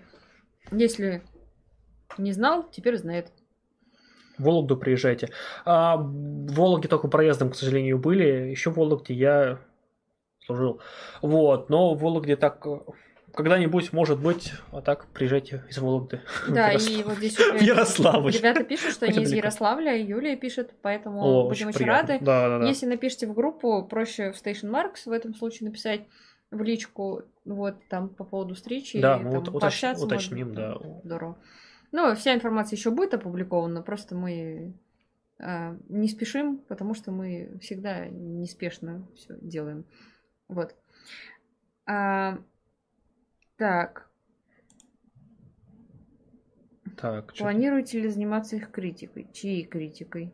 если 0.71 1.23
не 2.19 2.33
знал, 2.33 2.69
теперь 2.71 2.97
знает. 2.97 3.33
В 4.39 4.45
Вологду 4.45 4.77
приезжайте. 4.77 5.29
А, 5.65 5.97
в 5.97 6.55
Вологде 6.55 6.89
только 6.89 7.09
проездом, 7.09 7.51
к 7.51 7.57
сожалению, 7.57 7.99
были. 7.99 8.51
Еще 8.51 8.71
в 8.71 8.77
Вологде 8.77 9.15
я 9.15 9.61
служил. 10.45 10.81
Вот, 11.23 11.69
но 11.69 11.95
в 11.95 12.01
Вологде 12.01 12.37
так 12.37 12.67
когда-нибудь, 13.35 13.93
может 13.93 14.21
быть, 14.21 14.53
а 14.73 14.81
так 14.81 15.07
приезжайте 15.13 15.65
из 15.69 15.79
Вологды. 15.79 16.21
Да, 16.49 16.73
и 16.73 17.03
вот 17.03 17.19
здесь 17.19 17.39
уже 17.39 17.65
Ярославль. 17.65 18.33
ребята 18.33 18.65
пишут, 18.65 18.93
что 18.93 19.07
они 19.07 19.23
из 19.23 19.33
Ярославля, 19.33 19.97
Юлия 19.97 20.37
пишет, 20.37 20.75
поэтому 20.83 21.21
О, 21.23 21.49
будем 21.49 21.69
очень, 21.69 21.77
очень 21.77 21.87
рады. 21.87 22.19
Да, 22.21 22.49
да, 22.49 22.59
да. 22.59 22.67
Если 22.67 22.87
напишите 22.87 23.27
в 23.27 23.35
группу, 23.35 23.87
проще 23.89 24.33
в 24.33 24.35
Station 24.35 24.71
Marks 24.71 25.03
в 25.07 25.13
этом 25.13 25.35
случае 25.35 25.69
написать 25.69 26.03
в 26.51 26.63
личку, 26.63 27.23
вот, 27.45 27.77
там, 27.89 28.09
по 28.09 28.25
поводу 28.25 28.55
встречи. 28.55 29.01
Да, 29.01 29.19
и, 29.19 29.23
мы 29.23 29.45
там, 29.45 29.55
уточ... 29.55 29.83
уточним, 29.99 30.49
можно, 30.49 30.55
да. 30.55 31.01
Здорово. 31.05 31.39
Ну, 31.93 32.15
вся 32.15 32.35
информация 32.35 32.77
еще 32.77 32.91
будет 32.91 33.15
опубликована, 33.15 33.83
просто 33.83 34.15
мы 34.15 34.75
э, 35.39 35.77
не 35.89 36.09
спешим, 36.09 36.59
потому 36.59 36.95
что 36.95 37.11
мы 37.11 37.59
всегда 37.61 38.07
неспешно 38.09 39.07
все 39.17 39.37
делаем. 39.41 39.85
Вот. 40.49 40.75
А, 41.87 42.39
так. 43.57 44.09
Так. 46.97 47.35
Планируете 47.35 48.01
ли 48.01 48.09
заниматься 48.09 48.57
их 48.57 48.71
критикой? 48.71 49.29
Чьей 49.33 49.65
критикой? 49.65 50.33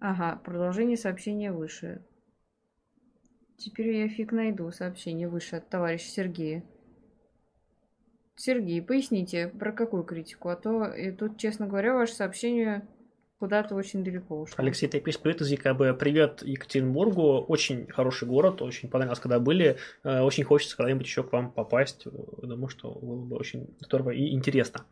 Ага, 0.00 0.40
продолжение 0.44 0.96
сообщения 0.96 1.52
выше. 1.52 2.02
Теперь 3.56 3.96
я 3.96 4.08
фиг 4.08 4.32
найду 4.32 4.70
сообщение 4.72 5.28
выше 5.28 5.56
от 5.56 5.68
товарища 5.68 6.08
Сергея. 6.08 6.64
Сергей, 8.36 8.82
поясните, 8.82 9.48
про 9.48 9.72
какую 9.72 10.02
критику? 10.02 10.48
А 10.48 10.56
то 10.56 10.86
и 10.86 11.12
тут, 11.12 11.38
честно 11.38 11.66
говоря, 11.66 11.94
ваше 11.94 12.14
сообщение 12.14 12.86
куда-то 13.38 13.74
очень 13.74 14.02
далеко 14.02 14.40
ушло. 14.40 14.56
Алексей, 14.58 14.88
ты 14.88 15.00
пишешь 15.00 15.20
привет 15.20 15.40
из 15.40 15.50
ЕКБ. 15.50 15.98
Привет 15.98 16.42
Екатеринбургу. 16.42 17.44
Очень 17.46 17.86
хороший 17.86 18.26
город, 18.26 18.60
очень 18.62 18.88
понравилось, 18.88 19.20
когда 19.20 19.38
были. 19.38 19.76
Э, 20.02 20.22
очень 20.22 20.44
хочется 20.44 20.76
когда-нибудь 20.76 21.06
еще 21.06 21.22
к 21.22 21.32
вам 21.32 21.52
попасть. 21.52 22.06
Думаю, 22.42 22.68
что 22.68 22.90
было 22.90 23.24
бы 23.24 23.36
очень 23.36 23.68
здорово 23.80 24.10
и 24.10 24.34
интересно. 24.34 24.84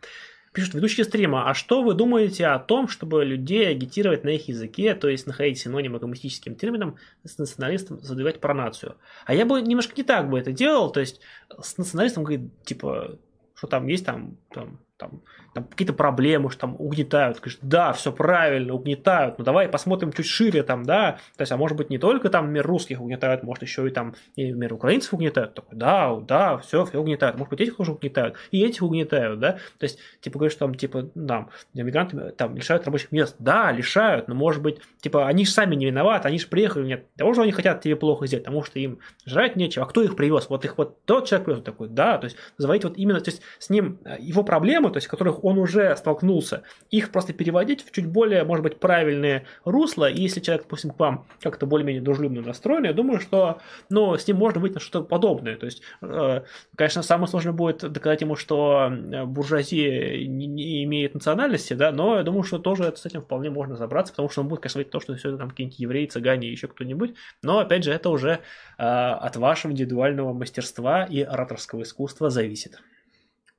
Пишут 0.53 0.75
ведущие 0.75 1.05
стрима, 1.05 1.49
а 1.49 1.55
что 1.55 1.83
вы 1.83 1.95
думаете 1.95 2.47
о 2.47 2.59
том, 2.59 2.87
чтобы 2.87 3.25
людей 3.25 3.69
агитировать 3.69 4.23
на 4.23 4.31
их 4.31 4.49
языке, 4.49 4.95
то 4.95 5.09
есть 5.09 5.27
находить 5.27 5.59
синонимы 5.59 5.99
коммунистическим 5.99 6.57
терминам 6.57 6.97
с 7.25 7.39
националистом 7.39 8.01
задавать 8.01 8.39
про 8.39 8.53
нацию? 8.53 8.97
А 9.25 9.35
я 9.35 9.47
бы 9.47 9.63
немножко 9.63 9.95
не 9.97 10.03
так 10.03 10.29
бы 10.29 10.39
это 10.39 10.53
делал, 10.53 10.93
то 10.93 11.01
есть 11.01 11.21
с 11.61 11.79
националистом 11.79 12.25
говорит, 12.25 12.51
типа, 12.65 13.19
что 13.55 13.67
там 13.67 13.87
есть 13.87 14.05
там, 14.05 14.37
там 14.51 14.79
там, 15.03 15.23
там 15.55 15.65
какие-то 15.65 15.93
проблемы, 15.93 16.51
что 16.51 16.63
там 16.63 16.77
угнетают. 16.79 17.39
Говоришь, 17.39 17.59
да, 17.63 17.93
все 17.93 18.13
правильно, 18.13 18.75
угнетают, 18.75 19.39
но 19.39 19.45
давай 19.45 19.69
посмотрим 19.69 20.13
чуть 20.13 20.27
шире 20.27 20.63
там, 20.63 20.85
да, 20.85 21.19
то 21.37 21.43
есть, 21.43 21.53
а 21.53 21.57
может 21.57 21.77
быть 21.77 21.91
не 21.91 21.99
только 21.99 22.31
там 22.31 22.51
мир 22.53 22.67
русских 22.67 23.01
угнетают, 23.01 23.43
может 23.43 23.63
еще 23.63 23.87
и 23.87 23.91
там 23.91 24.15
и 24.37 24.53
мир 24.53 24.73
украинцев 24.73 25.13
угнетают, 25.15 25.55
такой, 25.55 25.79
да, 25.79 26.15
да, 26.17 26.59
все, 26.59 26.85
все 26.87 26.99
угнетают, 26.99 27.37
может 27.37 27.51
быть 27.51 27.61
этих 27.61 27.77
тоже 27.77 27.93
угнетают, 27.93 28.37
и 28.51 28.65
этих 28.65 28.83
угнетают, 28.83 29.41
да, 29.41 29.53
то 29.53 29.85
есть, 29.85 29.99
типа, 30.21 30.39
говоришь, 30.39 30.57
там, 30.57 30.75
типа, 30.75 31.03
там, 31.27 31.51
мигранты 31.75 32.31
там 32.31 32.57
лишают 32.57 32.85
рабочих 32.87 33.13
мест, 33.13 33.37
да, 33.39 33.71
лишают, 33.73 34.29
но 34.29 34.35
может 34.35 34.63
быть, 34.63 34.81
типа, 35.01 35.27
они 35.27 35.45
же 35.45 35.51
сами 35.51 35.75
не 35.75 35.87
виноваты, 35.87 36.29
они 36.29 36.39
же 36.39 36.47
приехали, 36.47 36.87
нет, 36.87 37.15
того, 37.17 37.35
что 37.35 37.43
они 37.43 37.53
хотят 37.53 37.83
тебе 37.83 37.97
плохо 37.97 38.27
сделать, 38.27 38.45
потому 38.45 38.65
что 38.65 38.79
им 38.79 39.01
жрать 39.27 39.57
нечего, 39.57 39.85
а 39.85 39.89
кто 39.89 40.03
их 40.03 40.17
привез, 40.17 40.49
вот 40.49 40.65
их 40.65 40.79
вот 40.79 41.05
тот 41.05 41.27
человек 41.29 41.47
привез, 41.47 41.63
такой, 41.63 41.89
да, 41.89 42.19
то 42.19 42.25
есть, 42.25 42.37
называйте 42.59 42.89
вот 42.89 42.97
именно, 42.97 43.21
то 43.21 43.31
есть, 43.31 43.43
с 43.59 43.71
ним 43.71 43.99
э, 44.05 44.17
его 44.19 44.43
проблемы, 44.45 44.91
то 44.91 44.97
есть, 44.97 45.09
которых 45.09 45.42
он 45.43 45.59
уже 45.59 45.97
столкнулся, 45.97 46.63
их 46.91 47.11
просто 47.11 47.33
переводить 47.33 47.85
в 47.85 47.91
чуть 47.91 48.07
более, 48.07 48.45
может 48.45 48.63
быть, 48.63 48.79
правильное 48.79 49.45
русло, 49.65 50.11
и 50.11 50.23
если 50.23 50.41
человек, 50.41 50.65
допустим, 50.65 50.91
к 50.91 50.99
вам 50.99 51.27
как-то 51.41 51.67
более-менее 51.67 52.03
дружелюбно 52.03 52.43
настроен, 52.43 52.85
я 52.85 52.93
думаю, 52.93 53.21
что, 53.21 53.59
ну, 53.91 54.17
с 54.17 54.27
ним 54.27 54.37
можно 54.37 54.61
выйти 54.61 54.75
на 54.75 54.81
что-то 54.81 55.05
подобное, 55.05 55.57
то 55.57 55.67
есть, 55.67 55.83
э, 56.03 56.43
конечно, 56.77 57.03
самое 57.03 57.29
сложное 57.29 57.53
будет 57.53 57.79
доказать 57.93 58.21
ему, 58.21 58.37
что 58.37 58.91
э, 58.91 59.25
буржуазия 59.25 60.27
не, 60.27 60.47
не 60.47 60.85
имеет 60.85 61.15
национальности, 61.15 61.75
да, 61.75 61.93
но 61.93 62.17
я 62.17 62.23
думаю, 62.23 62.43
что 62.43 62.59
тоже 62.59 62.93
с 62.97 63.05
этим 63.07 63.23
вполне 63.23 63.51
можно 63.51 63.75
разобраться, 63.75 64.13
потому 64.13 64.29
что 64.29 64.41
он 64.43 64.49
будет, 64.49 64.61
конечно, 64.61 64.79
говорить 64.79 64.93
то, 64.93 65.01
что 65.01 65.15
все 65.17 65.29
это 65.29 65.39
там 65.39 65.51
какие-нибудь 65.51 65.79
евреи, 65.79 66.07
цыгане, 66.07 66.51
еще 66.51 66.69
кто-нибудь, 66.69 67.15
но, 67.43 67.59
опять 67.59 67.85
же, 67.85 67.93
это 67.93 68.11
уже 68.11 68.41
э, 68.79 68.83
от 68.83 69.37
вашего 69.37 69.73
индивидуального 69.73 70.33
мастерства 70.33 71.05
и 71.05 71.23
ораторского 71.23 71.83
искусства 71.83 72.31
зависит. 72.31 72.81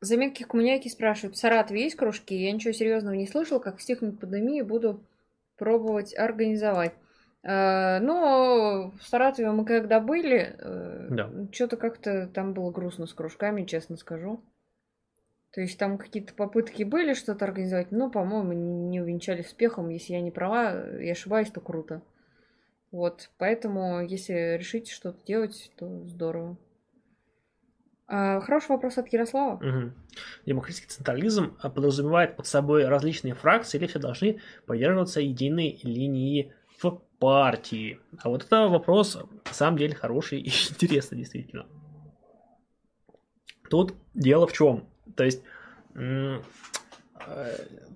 Заметки 0.03 0.43
коммуняки 0.43 0.89
спрашивают, 0.89 1.37
в 1.37 1.39
Саратове 1.39 1.83
есть 1.83 1.95
кружки? 1.95 2.35
Я 2.35 2.51
ничего 2.51 2.73
серьезного 2.73 3.13
не 3.13 3.25
слышал, 3.25 3.61
как 3.61 3.79
стихнуть 3.79 4.19
пандемии, 4.19 4.61
буду 4.61 5.01
пробовать 5.57 6.13
организовать. 6.17 6.93
Э, 7.43 7.99
но 7.99 8.91
в 8.99 9.07
Саратове 9.07 9.51
мы 9.51 9.63
когда 9.63 10.01
были, 10.01 10.55
э, 10.59 11.07
да. 11.09 11.31
что-то 11.53 11.77
как-то 11.77 12.27
там 12.27 12.53
было 12.53 12.69
грустно 12.69 13.05
с 13.05 13.13
кружками, 13.13 13.63
честно 13.63 13.95
скажу. 13.95 14.41
То 15.51 15.61
есть 15.61 15.77
там 15.77 15.97
какие-то 15.97 16.33
попытки 16.33 16.83
были 16.83 17.13
что-то 17.13 17.45
организовать, 17.45 17.91
но, 17.91 18.09
по-моему, 18.09 18.51
не 18.51 18.99
увенчались 18.99 19.45
успехом. 19.45 19.87
Если 19.87 20.13
я 20.13 20.21
не 20.21 20.31
права, 20.31 20.99
я 20.99 21.13
ошибаюсь, 21.13 21.49
то 21.49 21.61
круто. 21.61 22.01
Вот, 22.91 23.29
поэтому, 23.37 24.01
если 24.01 24.57
решите 24.57 24.91
что-то 24.91 25.23
делать, 25.25 25.71
то 25.77 25.87
здорово. 26.09 26.57
А, 28.15 28.41
хороший 28.41 28.69
вопрос 28.69 28.99
от 28.99 29.11
Ярослава. 29.11 29.55
Угу. 29.55 29.91
Демократический 30.45 30.87
централизм 30.87 31.57
а, 31.59 31.71
подразумевает 31.71 32.35
под 32.35 32.45
собой 32.45 32.85
различные 32.85 33.33
фракции, 33.33 33.79
или 33.79 33.87
все 33.87 33.97
должны 33.97 34.39
поддерживаться 34.67 35.19
единой 35.19 35.79
линии 35.81 36.53
в 36.79 37.01
партии. 37.17 37.99
А 38.19 38.29
вот 38.29 38.45
это 38.45 38.67
вопрос 38.67 39.15
на 39.15 39.53
самом 39.53 39.79
деле 39.79 39.95
хороший 39.95 40.41
и 40.41 40.49
интересный 40.69 41.17
действительно. 41.17 41.65
Тут 43.67 43.95
дело 44.13 44.45
в 44.45 44.53
чем? 44.53 44.85
То 45.15 45.23
есть 45.23 45.41
э, 45.95 46.37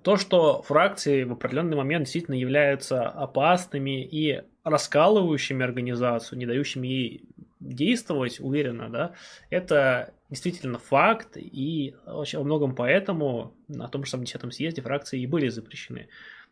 то, 0.02 0.16
что 0.16 0.62
фракции 0.62 1.22
в 1.22 1.32
определенный 1.34 1.76
момент 1.76 2.06
действительно 2.06 2.34
являются 2.34 3.08
опасными 3.08 4.02
и 4.04 4.42
раскалывающими 4.68 5.64
организацию, 5.64 6.38
не 6.38 6.46
дающими 6.46 6.86
ей 6.86 7.24
действовать 7.60 8.40
уверенно, 8.40 8.88
да, 8.88 9.12
это 9.50 10.14
действительно 10.30 10.78
факт, 10.78 11.36
и 11.36 11.94
во 12.06 12.24
многом 12.44 12.74
поэтому 12.74 13.54
на 13.68 13.88
том 13.88 14.04
же 14.04 14.10
самом 14.10 14.24
10 14.24 14.54
съезде 14.54 14.82
фракции 14.82 15.20
и 15.20 15.26
были 15.26 15.48
запрещены. 15.48 16.08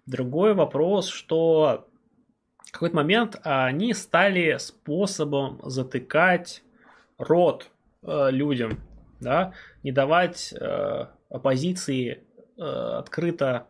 Другой 0.06 0.54
вопрос, 0.54 1.08
что 1.08 1.88
в 2.58 2.72
какой-то 2.72 2.96
момент 2.96 3.36
они 3.42 3.92
стали 3.94 4.56
способом 4.58 5.60
затыкать 5.64 6.62
рот 7.18 7.70
э, 8.02 8.30
людям, 8.30 8.80
да, 9.20 9.52
не 9.82 9.92
давать 9.92 10.52
э, 10.52 11.06
оппозиции 11.28 12.24
э, 12.56 12.62
открыто 12.62 13.68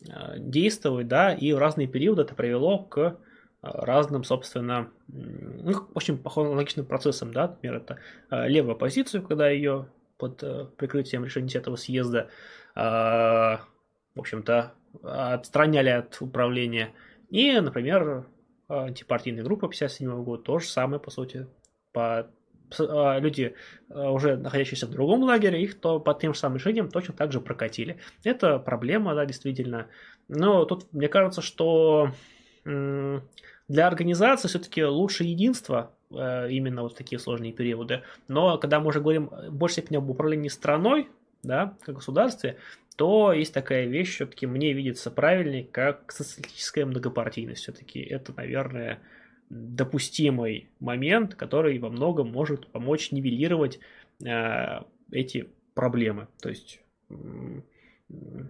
э, 0.00 0.38
действовать, 0.38 1.08
да, 1.08 1.32
и 1.32 1.52
в 1.52 1.58
разные 1.58 1.88
периоды 1.88 2.22
это 2.22 2.34
привело 2.34 2.78
к 2.78 3.18
разным, 3.62 4.24
собственно, 4.24 4.90
ну, 5.08 5.88
очень 5.94 6.20
аналогичным 6.24 6.86
процессом, 6.86 7.32
да, 7.32 7.48
например, 7.48 7.76
это 7.76 7.98
э, 8.30 8.48
левая 8.48 8.74
оппозицию, 8.74 9.22
когда 9.22 9.48
ее 9.48 9.88
под 10.16 10.42
э, 10.42 10.66
прикрытием 10.76 11.24
решения 11.24 11.52
этого 11.54 11.76
съезда, 11.76 12.28
э, 12.76 12.80
в 12.80 14.20
общем-то, 14.20 14.74
отстраняли 15.02 15.90
от 15.90 16.20
управления, 16.20 16.94
и, 17.30 17.58
например, 17.60 18.26
антипартийная 18.68 19.44
группа 19.44 19.68
57 19.68 20.22
года, 20.22 20.42
то 20.42 20.58
же 20.58 20.68
самое, 20.68 21.00
по 21.00 21.10
сути, 21.10 21.46
по 21.92 22.30
люди, 22.78 23.54
уже 23.88 24.36
находящиеся 24.36 24.86
в 24.86 24.90
другом 24.90 25.22
лагере, 25.22 25.62
их 25.62 25.80
то 25.80 25.98
по 26.00 26.12
тем 26.12 26.34
же 26.34 26.40
самым 26.40 26.58
решениям 26.58 26.90
точно 26.90 27.14
так 27.14 27.32
же 27.32 27.40
прокатили. 27.40 27.98
Это 28.24 28.58
проблема, 28.58 29.14
да, 29.14 29.24
действительно. 29.24 29.86
Но 30.28 30.66
тут 30.66 30.92
мне 30.92 31.08
кажется, 31.08 31.40
что 31.40 32.10
для 33.68 33.86
организации 33.86 34.48
все-таки 34.48 34.84
лучше 34.84 35.24
единство 35.24 35.92
э, 36.10 36.50
именно 36.50 36.82
вот 36.82 36.96
такие 36.96 37.18
сложные 37.18 37.52
периоды. 37.52 38.02
Но 38.26 38.58
когда 38.58 38.80
мы 38.80 38.88
уже 38.88 39.00
говорим 39.00 39.28
в 39.28 39.52
большей 39.52 39.74
степени 39.74 39.98
об 39.98 40.10
управлении 40.10 40.48
страной, 40.48 41.08
да, 41.42 41.74
как 41.82 41.96
государстве, 41.96 42.56
то 42.96 43.32
есть 43.32 43.54
такая 43.54 43.86
вещь, 43.86 44.14
все-таки 44.14 44.46
мне 44.46 44.72
видится 44.72 45.10
правильней, 45.10 45.64
как 45.64 46.10
социалистическая 46.10 46.84
многопартийность. 46.84 47.62
Все-таки 47.62 48.00
это, 48.00 48.32
наверное, 48.36 49.00
допустимый 49.50 50.68
момент, 50.80 51.34
который 51.34 51.78
во 51.78 51.90
многом 51.90 52.32
может 52.32 52.66
помочь 52.68 53.12
нивелировать 53.12 53.78
э, 54.24 54.80
эти 55.12 55.48
проблемы. 55.74 56.26
То 56.40 56.48
есть 56.48 56.80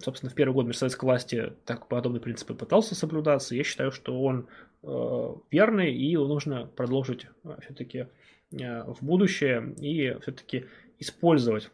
собственно, 0.00 0.30
в 0.30 0.34
первый 0.34 0.54
год 0.54 0.76
советской 0.76 1.04
власти 1.04 1.52
так 1.64 1.88
подобные 1.88 2.20
принципы 2.20 2.54
пытался 2.54 2.94
соблюдаться. 2.94 3.54
Я 3.54 3.64
считаю, 3.64 3.90
что 3.90 4.20
он 4.20 4.48
э, 4.82 5.34
верный, 5.50 5.92
и 5.92 6.04
его 6.04 6.26
нужно 6.26 6.66
продолжить 6.66 7.26
э, 7.44 7.56
все-таки 7.62 8.06
э, 8.52 8.82
в 8.84 8.98
будущее 9.02 9.74
и 9.80 10.16
все-таки 10.20 10.66
использовать. 10.98 11.70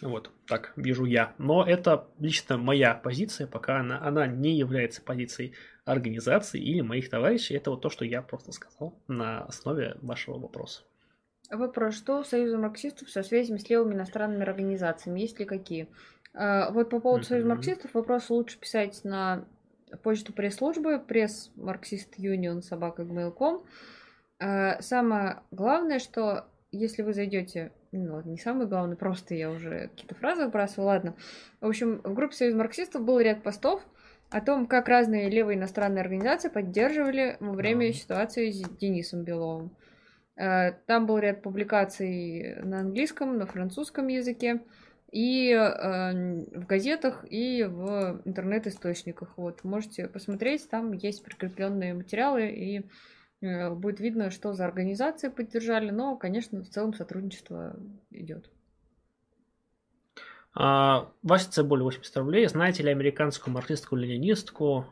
Вот, 0.00 0.30
так 0.46 0.72
вижу 0.76 1.04
я. 1.04 1.34
Но 1.36 1.62
это 1.66 2.08
лично 2.18 2.56
моя 2.56 2.94
позиция, 2.94 3.46
пока 3.46 3.80
она, 3.80 4.00
она 4.02 4.26
не 4.26 4.56
является 4.56 5.02
позицией 5.02 5.52
организации 5.84 6.60
или 6.60 6.80
моих 6.80 7.10
товарищей. 7.10 7.54
Это 7.54 7.70
вот 7.70 7.82
то, 7.82 7.90
что 7.90 8.06
я 8.06 8.22
просто 8.22 8.52
сказал 8.52 8.98
на 9.08 9.44
основе 9.44 9.96
вашего 10.00 10.38
вопроса. 10.38 10.82
Вопрос, 11.50 11.96
что 11.96 12.22
Союза 12.22 12.58
марксистов 12.58 13.10
со 13.10 13.22
связями 13.24 13.58
с 13.58 13.68
левыми 13.68 13.94
иностранными 13.94 14.44
организациями? 14.44 15.20
Есть 15.20 15.40
ли 15.40 15.44
какие? 15.44 15.88
А, 16.34 16.70
вот 16.70 16.90
по 16.90 17.00
поводу 17.00 17.24
Союза 17.24 17.48
марксистов 17.48 17.94
вопрос 17.94 18.30
лучше 18.30 18.58
писать 18.58 19.00
на 19.04 19.44
почту 20.02 20.32
пресс-службы, 20.32 20.98
пресс 20.98 21.50
марксист 21.56 22.14
юнион 22.16 22.62
собака 22.62 23.02
gmail.com. 23.02 23.64
А, 24.38 24.80
самое 24.80 25.40
главное, 25.50 25.98
что 25.98 26.46
если 26.72 27.02
вы 27.02 27.12
зайдете, 27.12 27.72
ну, 27.92 28.22
не 28.22 28.38
самое 28.38 28.68
главное, 28.68 28.96
просто 28.96 29.34
я 29.34 29.50
уже 29.50 29.88
какие-то 29.88 30.14
фразы 30.14 30.44
выбрасываю, 30.44 30.86
ладно. 30.86 31.16
В 31.60 31.66
общем, 31.66 32.00
в 32.04 32.14
группе 32.14 32.36
Союз 32.36 32.54
марксистов 32.54 33.04
был 33.04 33.18
ряд 33.18 33.42
постов 33.42 33.82
о 34.30 34.40
том, 34.40 34.66
как 34.66 34.88
разные 34.88 35.28
левые 35.28 35.58
иностранные 35.58 36.02
организации 36.02 36.48
поддерживали 36.48 37.36
во 37.40 37.52
время 37.52 37.88
да. 37.88 37.92
ситуации 37.92 38.50
с 38.52 38.62
Денисом 38.78 39.24
Беловым. 39.24 39.76
А, 40.38 40.70
там 40.86 41.06
был 41.06 41.18
ряд 41.18 41.42
публикаций 41.42 42.54
на 42.62 42.80
английском, 42.80 43.36
на 43.36 43.46
французском 43.46 44.06
языке 44.06 44.60
и 45.12 45.50
э, 45.50 46.12
в 46.54 46.66
газетах, 46.66 47.24
и 47.28 47.64
в 47.64 48.22
интернет-источниках. 48.24 49.36
Вот, 49.36 49.64
можете 49.64 50.08
посмотреть, 50.08 50.68
там 50.68 50.92
есть 50.92 51.24
прикрепленные 51.24 51.94
материалы, 51.94 52.48
и 52.48 52.86
э, 53.40 53.70
будет 53.70 54.00
видно, 54.00 54.30
что 54.30 54.52
за 54.52 54.64
организации 54.64 55.28
поддержали, 55.28 55.90
но, 55.90 56.16
конечно, 56.16 56.62
в 56.62 56.68
целом 56.68 56.94
сотрудничество 56.94 57.76
идет. 58.10 58.50
А, 60.54 61.10
Вася 61.22 61.50
Цибуль, 61.50 61.82
80 61.82 62.16
рублей. 62.16 62.46
Знаете 62.46 62.82
ли 62.82 62.90
американскую 62.90 63.54
марксистку-ленинистку 63.54 64.86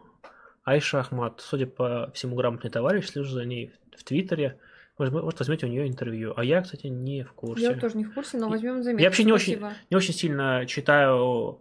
Айша 0.65 1.01
Ахмат? 1.01 1.41
Судя 1.41 1.67
по 1.67 2.11
всему, 2.15 2.37
грамотный 2.37 2.71
товарищ, 2.71 3.07
слежу 3.07 3.31
за 3.31 3.45
ней 3.45 3.73
в 3.97 4.05
Твиттере. 4.05 4.59
Может, 4.99 5.39
возьмете 5.39 5.67
у 5.67 5.69
нее 5.69 5.87
интервью. 5.87 6.35
А 6.37 6.45
я, 6.45 6.61
кстати, 6.61 6.89
не 6.89 7.23
в 7.23 7.33
курсе. 7.33 7.63
Я 7.63 7.75
тоже 7.75 7.97
не 7.97 8.05
в 8.05 8.13
курсе, 8.13 8.37
но 8.37 8.49
возьмем 8.49 8.83
заметку. 8.83 9.03
Я 9.03 9.09
вообще 9.09 9.25
не 9.25 9.33
очень, 9.33 9.61
не 9.91 9.97
очень 9.97 10.13
сильно 10.13 10.67
читаю 10.67 11.61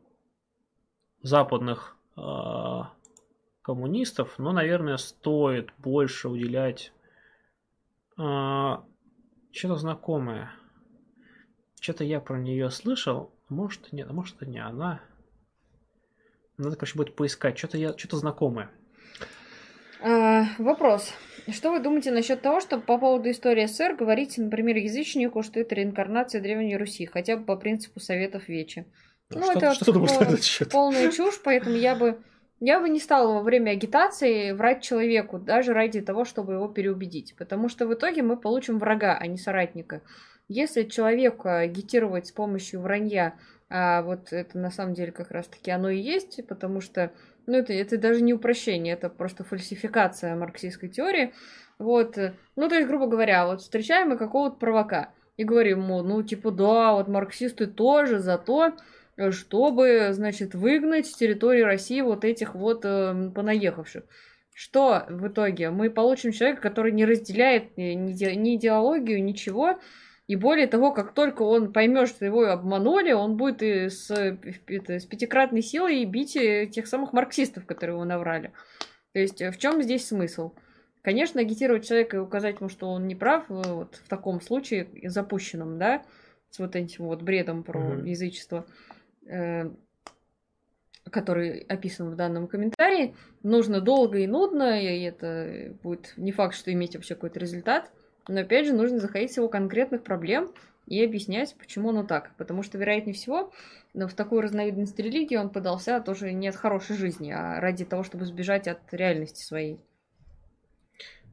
западных 1.22 1.98
э, 2.16 2.22
коммунистов, 3.62 4.40
но, 4.40 4.52
наверное, 4.54 4.98
стоит 4.98 5.70
больше 5.78 6.30
уделять 6.30 6.92
э, 8.18 8.78
что-то 9.52 9.76
знакомое. 9.76 10.52
Что-то 11.80 12.04
я 12.04 12.20
про 12.20 12.40
нее 12.40 12.72
слышал. 12.72 13.32
Может, 13.50 13.94
нет, 13.94 14.08
а 14.10 14.14
может, 14.14 14.36
это 14.38 14.48
не 14.48 14.60
она. 14.60 15.02
Надо, 16.58 16.76
короче, 16.76 16.98
будет 16.98 17.16
поискать. 17.16 17.56
Что-то 17.58 17.78
я, 17.78 17.96
что-то 17.96 18.18
знакомое. 18.18 18.72
А, 20.02 20.46
вопрос. 20.58 21.14
Что 21.50 21.72
вы 21.72 21.80
думаете 21.80 22.12
насчет 22.12 22.42
того, 22.42 22.60
что 22.60 22.78
по 22.78 22.98
поводу 22.98 23.32
истории 23.32 23.66
СССР 23.66 23.96
говорите, 23.96 24.42
например, 24.42 24.76
язычнику, 24.78 25.44
что 25.44 25.60
это 25.60 25.76
реинкарнация 25.76 26.42
Древней 26.42 26.76
Руси, 26.76 27.06
хотя 27.06 27.38
бы 27.38 27.46
по 27.46 27.56
принципу 27.56 28.00
Советов 28.00 28.50
Вечи? 28.50 28.86
А 29.32 29.40
ну, 29.40 29.44
что, 29.44 29.52
это 29.54 29.74
что 29.74 29.92
думаешь, 29.92 30.12
пол, 30.12 30.68
полная 30.72 31.12
чушь, 31.12 31.42
поэтому 31.44 31.76
я 31.76 31.96
бы 31.96 32.22
я 32.60 32.80
бы 32.80 32.90
не 32.90 33.00
стала 33.00 33.34
во 33.34 33.44
время 33.44 33.72
агитации 33.72 34.52
врать 34.52 34.82
человеку, 34.82 35.38
даже 35.38 35.74
ради 35.74 36.02
того, 36.02 36.26
чтобы 36.26 36.54
его 36.54 36.68
переубедить. 36.68 37.36
Потому 37.38 37.70
что 37.70 37.86
в 37.86 37.94
итоге 37.94 38.24
мы 38.24 38.36
получим 38.36 38.80
врага, 38.80 39.16
а 39.16 39.28
не 39.28 39.38
соратника. 39.38 40.02
Если 40.48 40.84
человека 40.84 41.60
агитировать 41.60 42.28
с 42.28 42.32
помощью 42.32 42.82
вранья, 42.82 43.36
а 43.70 44.02
вот 44.02 44.32
это 44.34 44.58
на 44.58 44.72
самом 44.72 44.96
деле 44.96 45.12
как 45.12 45.30
раз-таки 45.30 45.70
оно 45.70 45.90
и 45.90 46.00
есть, 46.00 46.40
потому 46.48 46.82
что 46.82 47.12
ну, 47.48 47.58
это, 47.58 47.74
это 47.74 47.98
даже 47.98 48.22
не 48.22 48.34
упрощение, 48.34 48.94
это 48.94 49.10
просто 49.10 49.44
фальсификация 49.44 50.36
марксистской 50.36 50.90
теории. 50.90 51.34
Вот, 51.80 52.18
ну, 52.56 52.70
то 52.70 52.76
есть, 52.76 52.88
грубо 52.88 53.08
говоря, 53.08 53.48
вот 53.48 53.62
встречаем 53.62 54.10
мы 54.10 54.18
какого-то 54.18 54.58
провока 54.58 55.10
и 55.38 55.44
говорим 55.44 55.84
ему, 55.84 56.02
ну, 56.02 56.22
типа, 56.24 56.52
да, 56.52 56.94
вот 56.94 57.08
марксисты 57.08 57.68
тоже 57.68 58.20
за 58.20 58.38
то, 58.38 58.74
чтобы, 59.32 60.10
значит, 60.12 60.54
выгнать 60.56 61.08
с 61.08 61.16
территории 61.16 61.62
России 61.62 62.02
вот 62.02 62.26
этих 62.26 62.54
вот 62.56 62.82
э, 62.84 63.32
понаехавших. 63.34 64.04
Что 64.54 65.06
в 65.08 65.28
итоге? 65.28 65.70
Мы 65.70 65.90
получим 65.90 66.32
человека, 66.32 66.62
который 66.62 66.92
не 66.92 67.06
разделяет 67.06 67.78
ни, 67.78 67.94
ни 67.94 68.56
идеологию, 68.56 69.24
ничего, 69.24 69.80
и 70.28 70.36
более 70.36 70.68
того, 70.68 70.92
как 70.92 71.14
только 71.14 71.42
он 71.42 71.72
поймет, 71.72 72.10
что 72.10 72.26
его 72.26 72.46
обманули, 72.46 73.14
он 73.14 73.38
будет 73.38 73.64
и 73.64 73.90
с, 73.90 74.10
с 74.10 75.06
пятикратной 75.06 75.62
силой 75.62 76.04
бить 76.06 76.34
тех 76.34 76.86
самых 76.88 77.14
марксистов, 77.14 77.66
которые 77.66 77.96
его 77.96 78.06
наврали. 78.06 78.52
То 79.14 79.20
есть 79.20 79.42
в 79.42 79.58
чем 79.58 79.82
здесь 79.82 80.08
смысл? 80.08 80.54
Конечно, 81.08 81.40
агитировать 81.40 81.88
человека 81.88 82.18
и 82.18 82.20
указать 82.20 82.60
ему, 82.60 82.68
что 82.68 82.90
он 82.90 83.08
не 83.08 83.16
прав, 83.16 83.50
э, 83.50 83.54
вот 83.54 83.96
в 83.96 84.10
таком 84.10 84.42
случае 84.42 84.90
запущенном, 85.06 85.80
да, 85.80 86.04
с 86.50 86.60
вот 86.60 86.76
этим 86.76 87.06
вот 87.06 87.22
бредом 87.22 87.64
про 87.64 87.80
mm-hmm. 87.80 88.10
язычество, 88.10 88.66
э, 89.26 89.72
который 91.10 91.60
описан 91.60 92.10
в 92.10 92.18
данном 92.18 92.50
комментарии, 92.50 93.16
нужно 93.42 93.80
долго 93.80 94.18
и 94.18 94.28
нудно, 94.28 94.82
и 94.84 95.02
это 95.04 95.74
будет 95.82 96.14
не 96.18 96.34
факт, 96.34 96.56
что 96.56 96.74
иметь 96.74 96.96
вообще 96.96 97.16
какой-то 97.16 97.40
результат. 97.40 97.90
Но 98.28 98.42
опять 98.42 98.66
же, 98.66 98.74
нужно 98.74 99.00
заходить 99.00 99.32
с 99.32 99.38
его 99.38 99.48
конкретных 99.48 100.04
проблем 100.04 100.52
и 100.86 101.04
объяснять, 101.04 101.56
почему 101.58 101.90
оно 101.90 102.04
так. 102.04 102.32
Потому 102.38 102.64
что, 102.64 102.78
вероятнее 102.78 103.14
всего, 103.14 103.52
в 103.94 104.14
такую 104.14 104.42
разновидность 104.42 105.00
религии 105.00 105.36
он 105.36 105.50
подался 105.50 106.00
тоже 106.02 106.32
не 106.34 106.48
от 106.48 106.56
хорошей 106.56 106.98
жизни, 106.98 107.32
а 107.32 107.60
ради 107.60 107.86
того, 107.86 108.04
чтобы 108.04 108.26
сбежать 108.26 108.68
от 108.68 108.80
реальности 108.92 109.44
своей. 109.44 109.80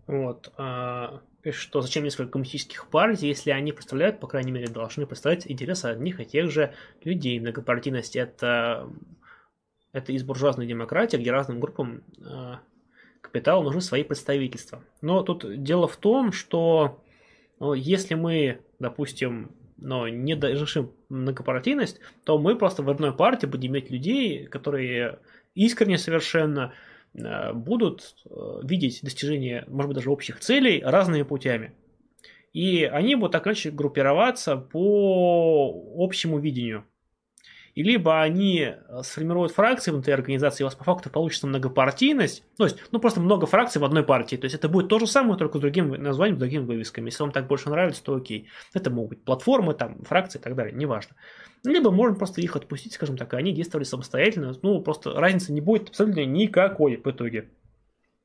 Вот. 0.06 0.52
А, 0.56 1.20
что 1.50 1.80
зачем 1.80 2.04
несколько 2.04 2.32
коммунистических 2.32 2.86
партий, 2.88 3.28
если 3.28 3.50
они 3.50 3.72
представляют, 3.72 4.20
по 4.20 4.26
крайней 4.26 4.52
мере, 4.52 4.68
должны 4.68 5.06
представлять 5.06 5.50
интересы 5.50 5.86
одних 5.86 6.20
и 6.20 6.24
тех 6.24 6.50
же 6.50 6.74
людей. 7.02 7.38
Многопартийность 7.40 8.16
это, 8.16 8.88
это 9.92 10.12
из 10.12 10.22
буржуазной 10.22 10.66
демократии, 10.66 11.16
где 11.16 11.30
разным 11.30 11.60
группам 11.60 12.02
э, 12.18 12.54
капитала 13.34 13.62
нужны 13.62 13.80
свои 13.80 14.04
представительства. 14.04 14.82
Но 15.02 15.22
тут 15.22 15.62
дело 15.62 15.88
в 15.88 15.96
том, 15.96 16.32
что 16.32 17.02
ну, 17.58 17.74
если 17.74 18.14
мы, 18.14 18.60
допустим, 18.78 19.50
но 19.76 20.08
не 20.08 20.34
решим 20.34 20.92
многопартийность, 21.08 22.00
то 22.24 22.38
мы 22.38 22.56
просто 22.56 22.82
в 22.82 22.90
одной 22.90 23.12
партии 23.12 23.46
будем 23.46 23.72
иметь 23.72 23.90
людей, 23.90 24.46
которые 24.46 25.18
искренне 25.54 25.98
совершенно 25.98 26.72
Э, 27.14 27.52
будут 27.52 28.16
э, 28.28 28.60
видеть 28.64 29.00
достижение, 29.02 29.64
может 29.68 29.88
быть, 29.88 29.96
даже 29.96 30.10
общих 30.10 30.40
целей 30.40 30.82
разными 30.82 31.22
путями. 31.22 31.72
И 32.52 32.84
они 32.84 33.14
будут 33.14 33.32
так 33.32 33.46
иначе 33.46 33.70
группироваться 33.70 34.56
по 34.56 35.92
общему 35.96 36.38
видению. 36.38 36.84
И 37.74 37.82
либо 37.82 38.22
они 38.22 38.60
э, 38.60 39.02
сформируют 39.02 39.52
фракции 39.52 39.90
внутри 39.90 40.12
организации, 40.12 40.62
и 40.62 40.64
у 40.64 40.66
вас 40.66 40.76
по 40.76 40.84
факту 40.84 41.10
получится 41.10 41.48
многопартийность, 41.48 42.44
то 42.56 42.64
есть, 42.64 42.78
ну, 42.92 43.00
просто 43.00 43.20
много 43.20 43.46
фракций 43.46 43.80
в 43.80 43.84
одной 43.84 44.04
партии. 44.04 44.36
То 44.36 44.44
есть, 44.44 44.54
это 44.54 44.68
будет 44.68 44.88
то 44.88 45.00
же 45.00 45.08
самое, 45.08 45.36
только 45.36 45.58
с 45.58 45.60
другим 45.60 45.90
названием, 45.90 46.36
с 46.36 46.38
другими 46.40 46.64
вывесками. 46.64 47.06
Если 47.06 47.22
вам 47.22 47.32
так 47.32 47.48
больше 47.48 47.70
нравится, 47.70 48.04
то 48.04 48.14
окей. 48.14 48.48
Это 48.74 48.90
могут 48.90 49.10
быть 49.10 49.24
платформы, 49.24 49.74
там, 49.74 50.02
фракции 50.04 50.38
и 50.38 50.42
так 50.42 50.54
далее, 50.54 50.72
неважно. 50.74 51.16
Либо 51.64 51.90
можно 51.90 52.14
просто 52.14 52.40
их 52.40 52.54
отпустить, 52.54 52.92
скажем 52.92 53.16
так, 53.16 53.34
и 53.34 53.36
они 53.36 53.52
действовали 53.52 53.84
самостоятельно. 53.84 54.54
Ну, 54.62 54.80
просто 54.80 55.12
разницы 55.12 55.52
не 55.52 55.60
будет 55.60 55.88
абсолютно 55.88 56.24
никакой 56.24 56.96
в 56.96 57.06
итоге. 57.06 57.50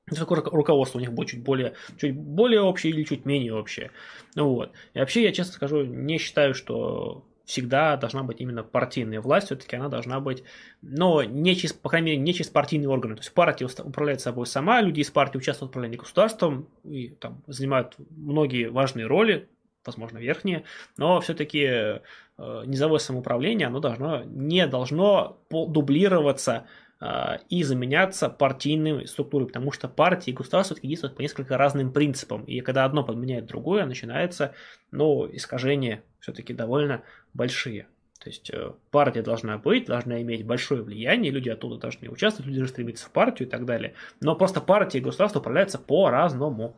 Только 0.09 0.49
руководство 0.51 0.97
у 0.97 1.01
них 1.01 1.13
будет 1.13 1.29
чуть 1.29 1.43
более, 1.43 1.73
чуть 1.97 2.15
более 2.15 2.61
общее 2.61 2.91
или 2.91 3.03
чуть 3.03 3.25
менее 3.25 3.53
общее. 3.53 3.91
Вот. 4.35 4.73
И 4.93 4.99
вообще, 4.99 5.23
я 5.23 5.31
честно 5.31 5.53
скажу, 5.53 5.83
не 5.83 6.17
считаю, 6.17 6.53
что 6.53 7.28
всегда 7.49 7.97
должна 7.97 8.21
быть 8.21 8.39
именно 8.41 8.63
партийная 8.63 9.21
власть, 9.21 9.47
все-таки 9.47 9.75
она 9.75 9.89
должна 9.89 10.19
быть, 10.19 10.43
но 10.83 11.23
не 11.23 11.55
через, 11.55 11.73
по 11.73 11.89
крайней 11.89 12.11
мере, 12.11 12.21
не 12.21 12.31
через 12.35 12.51
партийные 12.51 12.89
органы. 12.89 13.15
То 13.15 13.21
есть 13.21 13.33
партия 13.33 13.67
управляет 13.83 14.21
собой 14.21 14.45
сама, 14.45 14.81
люди 14.81 14.99
из 14.99 15.09
партии 15.09 15.39
участвуют 15.39 15.69
в 15.69 15.71
управлении 15.71 15.97
государством 15.97 16.69
и 16.83 17.07
там 17.07 17.41
занимают 17.47 17.95
многие 18.11 18.69
важные 18.69 19.07
роли, 19.07 19.49
возможно, 19.83 20.19
верхние, 20.19 20.63
но 20.97 21.19
все-таки 21.21 21.63
э, 21.63 22.01
низовое 22.37 22.99
самоуправление, 22.99 23.65
оно 23.65 23.79
должно, 23.79 24.21
не 24.25 24.67
должно 24.67 25.39
дублироваться 25.49 26.67
э, 27.01 27.39
и 27.49 27.63
заменяться 27.63 28.29
партийной 28.29 29.07
структурой, 29.07 29.47
потому 29.47 29.71
что 29.71 29.87
партии 29.87 30.29
и 30.29 30.33
государство 30.33 30.75
все-таки 30.75 30.87
действуют 30.87 31.15
по 31.15 31.21
несколько 31.23 31.57
разным 31.57 31.91
принципам, 31.91 32.43
и 32.43 32.61
когда 32.61 32.85
одно 32.85 33.03
подменяет 33.03 33.47
другое, 33.47 33.87
начинается, 33.87 34.53
ну, 34.91 35.27
искажения 35.35 36.03
все-таки 36.19 36.53
довольно 36.53 37.01
большие. 37.33 37.87
То 38.19 38.29
есть 38.29 38.49
э, 38.49 38.73
партия 38.91 39.21
должна 39.21 39.57
быть, 39.57 39.85
должна 39.85 40.21
иметь 40.21 40.45
большое 40.45 40.83
влияние, 40.83 41.31
люди 41.31 41.49
оттуда 41.49 41.77
должны 41.77 42.09
участвовать, 42.09 42.47
люди 42.47 42.59
должны 42.59 42.73
стремиться 42.73 43.05
в 43.05 43.11
партию 43.11 43.47
и 43.47 43.51
так 43.51 43.65
далее. 43.65 43.93
Но 44.19 44.35
просто 44.35 44.59
партия 44.59 44.97
и 44.97 45.01
государство 45.01 45.39
управляются 45.39 45.79
по-разному. 45.79 46.75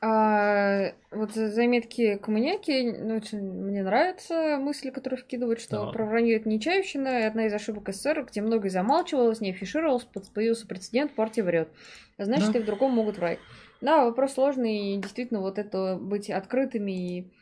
А, 0.00 0.92
вот 1.10 1.32
заметки 1.32 2.18
коммуняки, 2.18 2.92
ну, 2.92 3.16
очень 3.16 3.40
мне 3.40 3.82
нравятся 3.82 4.58
мысли, 4.60 4.90
которые 4.90 5.18
вкидывают, 5.18 5.60
что 5.60 5.86
да. 5.86 5.90
про 5.90 6.04
вранье 6.04 6.36
это 6.36 6.48
нечаевщина, 6.48 7.22
и 7.22 7.24
одна 7.24 7.46
из 7.46 7.52
ошибок 7.52 7.88
СССР, 7.88 8.24
где 8.30 8.40
многое 8.40 8.70
замалчивалось, 8.70 9.40
не 9.40 9.50
афишировалось, 9.50 10.06
появился 10.32 10.68
прецедент, 10.68 11.16
партия 11.16 11.42
врет. 11.42 11.68
Значит, 12.16 12.52
да. 12.52 12.58
и 12.60 12.62
в 12.62 12.64
другом 12.64 12.92
могут 12.92 13.18
врать. 13.18 13.40
Да, 13.80 14.04
вопрос 14.04 14.34
сложный, 14.34 14.94
и 14.94 14.98
действительно 14.98 15.40
вот 15.40 15.58
это 15.58 15.98
быть 16.00 16.30
открытыми 16.30 16.92
и 16.92 17.32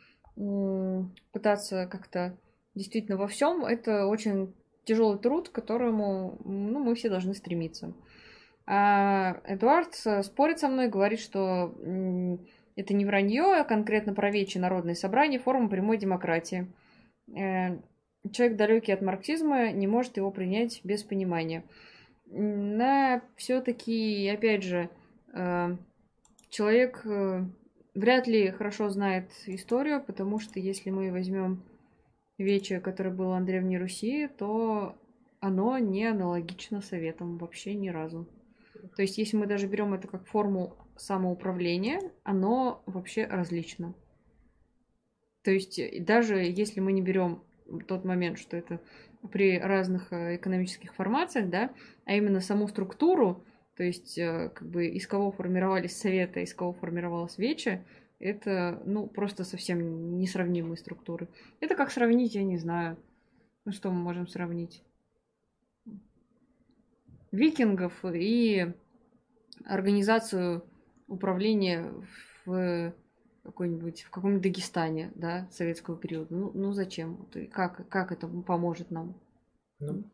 пытаться 1.32 1.86
как-то 1.86 2.36
действительно 2.74 3.16
во 3.16 3.26
всем, 3.26 3.64
это 3.64 4.06
очень 4.06 4.54
тяжелый 4.84 5.18
труд, 5.18 5.48
к 5.48 5.52
которому 5.52 6.38
ну, 6.44 6.78
мы 6.78 6.94
все 6.94 7.08
должны 7.08 7.34
стремиться. 7.34 7.92
А 8.66 9.40
Эдуард 9.44 9.94
спорит 10.24 10.58
со 10.58 10.68
мной, 10.68 10.88
говорит, 10.88 11.20
что 11.20 11.74
это 12.76 12.94
не 12.94 13.04
вранье, 13.06 13.60
а 13.60 13.64
конкретно 13.64 14.12
про 14.12 14.30
Вече 14.30 14.58
народное 14.58 14.94
собрание, 14.94 15.40
форма 15.40 15.68
прямой 15.68 15.96
демократии. 15.96 16.66
Э, 17.34 17.78
человек, 18.30 18.56
далекий 18.56 18.92
от 18.92 19.02
марксизма, 19.02 19.72
не 19.72 19.86
может 19.86 20.18
его 20.18 20.30
принять 20.30 20.80
без 20.84 21.02
понимания. 21.02 21.64
На 22.26 23.22
все-таки, 23.36 24.28
опять 24.28 24.62
же, 24.62 24.90
э, 25.32 25.76
человек 26.50 27.00
э, 27.06 27.44
вряд 27.96 28.26
ли 28.26 28.50
хорошо 28.50 28.88
знает 28.88 29.30
историю, 29.46 30.02
потому 30.02 30.38
что 30.38 30.60
если 30.60 30.90
мы 30.90 31.10
возьмем 31.10 31.62
Вече, 32.38 32.80
которое 32.80 33.10
было 33.10 33.38
на 33.38 33.46
Древней 33.46 33.78
Руси, 33.78 34.28
то 34.28 34.94
оно 35.40 35.78
не 35.78 36.04
аналогично 36.04 36.82
советам 36.82 37.38
вообще 37.38 37.72
ни 37.74 37.88
разу. 37.88 38.28
То 38.94 39.02
есть, 39.02 39.16
если 39.16 39.38
мы 39.38 39.46
даже 39.46 39.66
берем 39.66 39.94
это 39.94 40.06
как 40.06 40.26
форму 40.26 40.76
самоуправления, 40.96 41.98
оно 42.24 42.82
вообще 42.84 43.24
различно. 43.24 43.94
То 45.44 45.50
есть, 45.50 45.80
даже 46.04 46.36
если 46.36 46.80
мы 46.80 46.92
не 46.92 47.00
берем 47.00 47.42
тот 47.88 48.04
момент, 48.04 48.38
что 48.38 48.56
это 48.58 48.80
при 49.32 49.58
разных 49.58 50.12
э, 50.12 50.36
экономических 50.36 50.94
формациях, 50.94 51.48
да, 51.48 51.70
а 52.04 52.14
именно 52.14 52.40
саму 52.40 52.68
структуру, 52.68 53.42
то 53.76 53.84
есть, 53.84 54.16
э, 54.18 54.50
как 54.54 54.68
бы 54.68 54.86
из 54.86 55.06
кого 55.06 55.30
формировались 55.30 55.96
советы, 55.96 56.42
из 56.42 56.54
кого 56.54 56.72
формировалась 56.72 57.36
Вече, 57.36 57.84
это, 58.18 58.82
ну, 58.86 59.06
просто 59.06 59.44
совсем 59.44 60.18
несравнимые 60.18 60.78
структуры. 60.78 61.28
Это 61.60 61.74
как 61.74 61.90
сравнить, 61.90 62.34
я 62.34 62.42
не 62.42 62.56
знаю, 62.56 62.96
ну 63.66 63.72
что 63.72 63.90
мы 63.90 64.00
можем 64.00 64.26
сравнить? 64.26 64.82
Викингов 67.32 67.92
и 68.04 68.72
организацию 69.64 70.64
управления 71.06 71.92
в 72.44 72.94
какой-нибудь 73.42 74.02
в 74.02 74.10
каком-нибудь 74.10 74.42
Дагестане, 74.42 75.12
да, 75.14 75.48
советского 75.50 75.96
периода. 75.96 76.34
Ну, 76.34 76.50
ну 76.54 76.72
зачем? 76.72 77.28
Как, 77.52 77.88
как 77.88 78.10
это 78.12 78.26
поможет 78.26 78.90
нам? 78.90 79.14
Ну, 79.78 80.04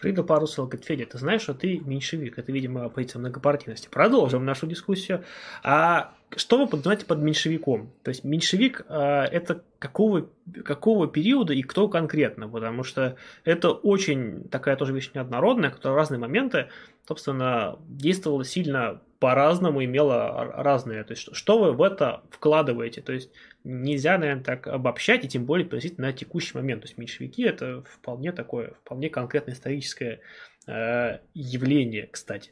Фрида 0.00 0.22
Парусел 0.22 0.64
говорит, 0.64 0.86
Федя, 0.86 1.04
ты 1.04 1.18
знаешь, 1.18 1.42
что 1.42 1.52
ты 1.52 1.78
меньшевик. 1.78 2.38
Это, 2.38 2.50
видимо, 2.52 2.88
позиция 2.88 3.18
многопартийности. 3.18 3.88
Продолжим 3.90 4.46
нашу 4.46 4.66
дискуссию. 4.66 5.24
А 5.62 6.14
что 6.34 6.58
вы 6.58 6.66
подразумеваете 6.66 7.04
под 7.04 7.18
меньшевиком? 7.18 7.92
То 8.02 8.08
есть 8.08 8.24
меньшевик 8.24 8.86
а, 8.88 9.24
это 9.24 9.62
какого, 9.78 10.30
какого 10.64 11.06
периода 11.06 11.52
и 11.52 11.62
кто 11.62 11.88
конкретно? 11.88 12.48
Потому 12.48 12.82
что 12.82 13.16
это 13.44 13.70
очень 13.70 14.48
такая 14.48 14.76
тоже 14.76 14.94
вещь 14.94 15.10
неоднородная, 15.14 15.70
которая 15.70 15.94
в 15.94 15.98
разные 15.98 16.18
моменты, 16.18 16.68
собственно, 17.06 17.78
действовала 17.86 18.44
сильно 18.44 19.02
по-разному, 19.20 19.84
имела 19.84 20.50
разные. 20.54 21.04
То 21.04 21.12
есть 21.12 21.28
что 21.36 21.58
вы 21.58 21.72
в 21.72 21.82
это 21.82 22.22
вкладываете? 22.30 23.02
То 23.02 23.12
есть 23.12 23.30
нельзя, 23.64 24.16
наверное, 24.18 24.42
так 24.42 24.66
обобщать, 24.66 25.24
и 25.24 25.28
тем 25.28 25.44
более 25.44 25.66
переносить 25.66 25.98
на 25.98 26.12
текущий 26.12 26.56
момент. 26.56 26.82
То 26.82 26.88
есть 26.88 26.98
меньшевики 26.98 27.42
это 27.42 27.82
вполне 27.82 28.32
такое, 28.32 28.72
вполне 28.82 29.10
конкретное 29.10 29.54
историческое 29.54 30.20
э, 30.66 31.18
явление, 31.34 32.08
кстати. 32.10 32.50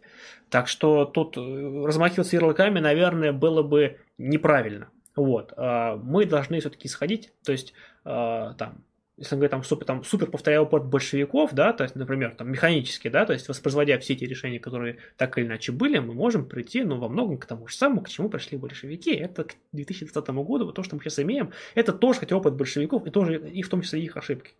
Так 0.50 0.68
что 0.68 1.06
тут 1.06 1.38
э, 1.38 1.84
размахиваться 1.86 2.36
ярлыками, 2.36 2.80
наверное, 2.80 3.32
было 3.32 3.62
бы 3.62 3.98
неправильно. 4.18 4.90
Вот. 5.16 5.54
А 5.56 5.96
мы 5.96 6.26
должны 6.26 6.60
все-таки 6.60 6.86
исходить, 6.86 7.32
то 7.44 7.52
есть 7.52 7.72
э, 8.04 8.52
там 8.58 8.84
если 9.18 9.36
мы 9.36 9.48
там 9.48 9.64
супер, 9.64 9.84
там, 9.84 10.04
супер 10.04 10.30
повторяя 10.30 10.60
опыт 10.60 10.84
большевиков, 10.84 11.52
да, 11.52 11.72
то 11.72 11.82
есть, 11.82 11.96
например, 11.96 12.34
там, 12.36 12.50
механически, 12.50 13.08
да, 13.08 13.26
то 13.26 13.32
есть, 13.32 13.48
воспроизводя 13.48 13.98
все 13.98 14.14
эти 14.14 14.24
решения, 14.24 14.60
которые 14.60 14.98
так 15.16 15.36
или 15.38 15.46
иначе 15.46 15.72
были, 15.72 15.98
мы 15.98 16.14
можем 16.14 16.46
прийти, 16.46 16.84
ну, 16.84 16.98
во 16.98 17.08
многом 17.08 17.38
к 17.38 17.46
тому 17.46 17.66
же 17.66 17.74
самому, 17.74 18.02
к 18.02 18.08
чему 18.08 18.28
пришли 18.28 18.56
большевики. 18.56 19.12
Это 19.12 19.44
к 19.44 19.54
2020 19.72 20.28
году, 20.30 20.66
вот 20.66 20.74
то, 20.74 20.82
что 20.82 20.96
мы 20.96 21.02
сейчас 21.02 21.18
имеем, 21.18 21.52
это 21.74 21.92
тоже 21.92 22.20
хотя 22.20 22.36
опыт 22.36 22.54
большевиков, 22.54 23.06
и 23.06 23.10
тоже, 23.10 23.38
и 23.38 23.62
в 23.62 23.68
том 23.68 23.82
числе 23.82 24.00
их 24.00 24.16
ошибки. 24.16 24.52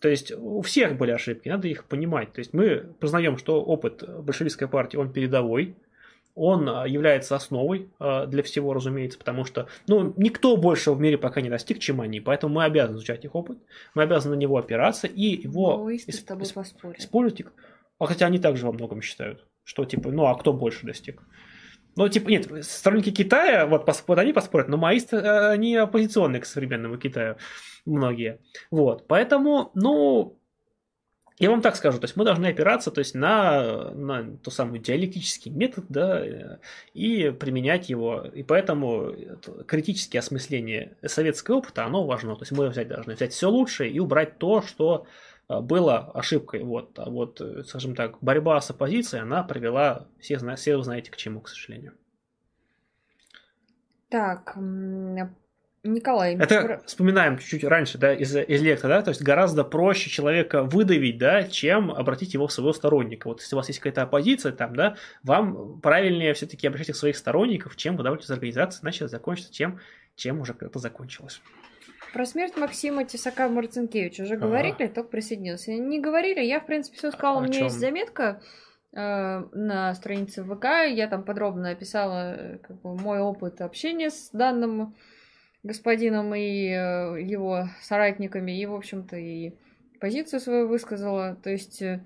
То 0.00 0.08
есть, 0.08 0.32
у 0.32 0.62
всех 0.62 0.96
были 0.96 1.10
ошибки, 1.10 1.48
надо 1.48 1.68
их 1.68 1.84
понимать. 1.84 2.32
То 2.32 2.38
есть, 2.38 2.54
мы 2.54 2.86
признаем, 2.98 3.36
что 3.36 3.62
опыт 3.62 4.02
большевистской 4.24 4.68
партии, 4.68 4.96
он 4.96 5.12
передовой, 5.12 5.74
он 6.38 6.68
а, 6.68 6.86
является 6.86 7.34
основой 7.36 7.90
а, 7.98 8.26
для 8.26 8.42
всего, 8.42 8.72
разумеется, 8.72 9.18
потому 9.18 9.44
что 9.44 9.68
ну, 9.86 10.14
никто 10.16 10.56
больше 10.56 10.92
в 10.92 11.00
мире 11.00 11.18
пока 11.18 11.40
не 11.40 11.50
достиг, 11.50 11.78
чем 11.80 12.00
они, 12.00 12.20
поэтому 12.20 12.54
мы 12.54 12.64
обязаны 12.64 12.96
изучать 12.96 13.24
их 13.24 13.34
опыт, 13.34 13.58
мы 13.94 14.04
обязаны 14.04 14.36
на 14.36 14.38
него 14.38 14.56
опираться 14.56 15.06
и 15.06 15.42
его 15.42 15.78
ну, 15.78 15.90
исп- 15.90 16.96
использовать. 16.98 17.46
А 17.98 18.06
хотя 18.06 18.26
они 18.26 18.38
также 18.38 18.66
во 18.66 18.72
многом 18.72 19.02
считают, 19.02 19.44
что 19.64 19.84
типа, 19.84 20.10
ну 20.10 20.26
а 20.26 20.36
кто 20.36 20.52
больше 20.52 20.86
достиг? 20.86 21.22
Ну, 21.96 22.08
типа, 22.08 22.28
нет, 22.28 22.64
сторонники 22.64 23.10
Китая, 23.10 23.66
вот, 23.66 23.84
вот 24.06 24.18
они 24.18 24.32
поспорят, 24.32 24.68
но 24.68 24.76
маисты, 24.76 25.16
э, 25.16 25.48
они 25.50 25.74
оппозиционные 25.74 26.40
к 26.40 26.46
современному 26.46 26.96
Китаю, 26.96 27.38
многие. 27.86 28.38
Вот, 28.70 29.08
поэтому, 29.08 29.72
ну, 29.74 30.37
Я 31.38 31.50
вам 31.50 31.62
так 31.62 31.76
скажу, 31.76 31.98
то 31.98 32.04
есть 32.04 32.16
мы 32.16 32.24
должны 32.24 32.46
опираться 32.46 32.90
то 32.90 32.98
есть 32.98 33.14
на, 33.14 33.90
на 33.92 34.36
тот 34.38 34.52
самый 34.52 34.80
диалектический 34.80 35.52
метод, 35.52 35.84
да, 35.88 36.58
и 36.94 37.30
применять 37.30 37.88
его. 37.88 38.24
И 38.34 38.42
поэтому 38.42 39.14
критическое 39.66 40.18
осмысление 40.18 40.96
советского 41.06 41.58
опыта, 41.58 41.84
оно 41.84 42.04
важно. 42.04 42.34
То 42.34 42.42
есть 42.42 42.52
мы 42.52 42.68
взять 42.68 42.88
должны 42.88 43.14
взять 43.14 43.32
все 43.32 43.48
лучшее 43.48 43.90
и 43.90 44.00
убрать 44.00 44.38
то, 44.38 44.62
что 44.62 45.06
а, 45.46 45.60
было 45.60 46.10
ошибкой. 46.12 46.64
Вот. 46.64 46.98
А 46.98 47.08
вот, 47.08 47.40
скажем 47.66 47.94
так, 47.94 48.18
борьба 48.20 48.60
с 48.60 48.70
оппозицией, 48.70 49.22
она 49.22 49.44
привела, 49.44 50.08
все, 50.18 50.38
все 50.56 50.76
вы 50.76 50.82
знаете 50.82 51.12
к 51.12 51.16
чему, 51.16 51.40
к 51.40 51.48
сожалению. 51.48 51.94
Так, 54.08 54.56
Николай. 55.84 56.36
Это 56.36 56.82
вспоминаем 56.86 57.38
чуть-чуть 57.38 57.64
раньше, 57.64 57.98
да, 57.98 58.12
из, 58.12 58.34
из 58.34 58.62
лекта, 58.62 58.88
да, 58.88 59.02
то 59.02 59.10
есть 59.10 59.22
гораздо 59.22 59.64
проще 59.64 60.10
человека 60.10 60.64
выдавить, 60.64 61.18
да, 61.18 61.44
чем 61.44 61.90
обратить 61.92 62.34
его 62.34 62.48
в 62.48 62.52
своего 62.52 62.72
сторонника. 62.72 63.28
Вот 63.28 63.40
если 63.40 63.54
у 63.54 63.58
вас 63.58 63.68
есть 63.68 63.78
какая-то 63.78 64.02
оппозиция 64.02 64.52
там, 64.52 64.74
да, 64.74 64.96
вам 65.22 65.80
правильнее 65.80 66.34
все-таки 66.34 66.66
обращать 66.66 66.96
своих 66.96 67.16
сторонников, 67.16 67.76
чем 67.76 67.96
выдавать 67.96 68.24
из 68.24 68.30
организации, 68.30 68.80
значит, 68.80 69.10
закончится 69.10 69.52
тем, 69.52 69.78
чем 70.16 70.40
уже 70.40 70.52
когда-то 70.52 70.80
закончилось. 70.80 71.40
Про 72.12 72.24
смерть 72.24 72.56
Максима 72.56 73.04
Тесака 73.04 73.48
Марцинкевича 73.48 74.22
уже 74.22 74.36
говорили, 74.36 74.88
только 74.88 75.04
присоединился. 75.04 75.72
Не 75.72 76.00
говорили, 76.00 76.40
я, 76.40 76.60
в 76.60 76.66
принципе, 76.66 76.96
все 76.96 77.10
сказала, 77.10 77.38
у 77.38 77.42
меня 77.42 77.52
чем? 77.52 77.64
есть 77.64 77.78
заметка 77.78 78.40
э, 78.92 79.44
на 79.52 79.94
странице 79.94 80.42
ВК, 80.42 80.64
я 80.88 81.06
там 81.08 81.22
подробно 81.22 81.70
описала 81.70 82.34
э, 82.34 82.58
как 82.58 82.80
бы, 82.80 82.96
мой 82.96 83.20
опыт 83.20 83.60
общения 83.60 84.10
с 84.10 84.30
данным 84.32 84.96
господином 85.62 86.34
и 86.34 86.68
э, 86.68 87.22
его 87.22 87.68
соратниками, 87.82 88.60
и, 88.60 88.66
в 88.66 88.74
общем-то, 88.74 89.16
и 89.16 89.52
позицию 90.00 90.40
свою 90.40 90.68
высказала. 90.68 91.36
То 91.42 91.50
есть, 91.50 91.82
э, 91.82 92.00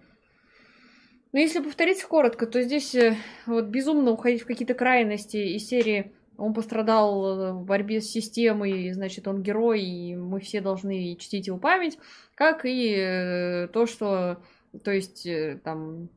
ну, 1.33 1.39
если 1.39 1.61
повторить 1.61 2.03
коротко, 2.03 2.47
то 2.47 2.63
здесь 2.63 2.95
э, 2.95 3.17
вот 3.47 3.67
безумно 3.67 4.11
уходить 4.11 4.43
в 4.43 4.47
какие-то 4.47 4.75
крайности 4.75 5.37
из 5.37 5.67
серии 5.67 6.13
он 6.39 6.55
пострадал 6.55 7.53
в 7.55 7.65
борьбе 7.65 8.01
с 8.01 8.11
системой, 8.11 8.91
значит, 8.93 9.29
он 9.29 9.43
герой, 9.43 9.83
и 9.83 10.17
мы 10.17 10.41
все 10.41 10.61
должны 10.61 11.15
чтить 11.17 11.47
его 11.47 11.59
память, 11.59 11.99
как 12.35 12.63
и 12.65 13.69
то, 13.73 13.87
что, 13.87 14.43
то 14.83 14.91
есть, 14.91 15.29
там, 15.63 16.09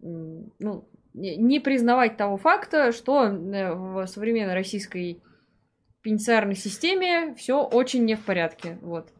ну, 0.00 0.88
не 1.12 1.60
признавать 1.60 2.16
того 2.16 2.36
факта, 2.36 2.92
что 2.92 3.28
в 3.28 4.06
современной 4.06 4.54
российской 4.54 5.20
пенитенциарной 6.08 6.54
системе 6.54 7.34
все 7.34 7.62
очень 7.62 8.04
не 8.06 8.14
в 8.14 8.24
порядке. 8.24 8.78
Вот. 8.80 9.12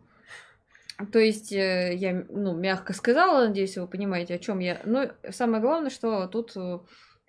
То 1.12 1.18
есть, 1.18 1.52
э, 1.52 1.94
я, 1.94 2.24
ну, 2.30 2.56
мягко 2.56 2.94
сказала, 2.94 3.46
надеюсь, 3.46 3.76
вы 3.76 3.86
понимаете, 3.86 4.34
о 4.34 4.38
чем 4.38 4.58
я. 4.58 4.80
Но 4.84 5.10
самое 5.28 5.60
главное, 5.60 5.90
что 5.90 6.26
тут 6.28 6.56
э, 6.56 6.78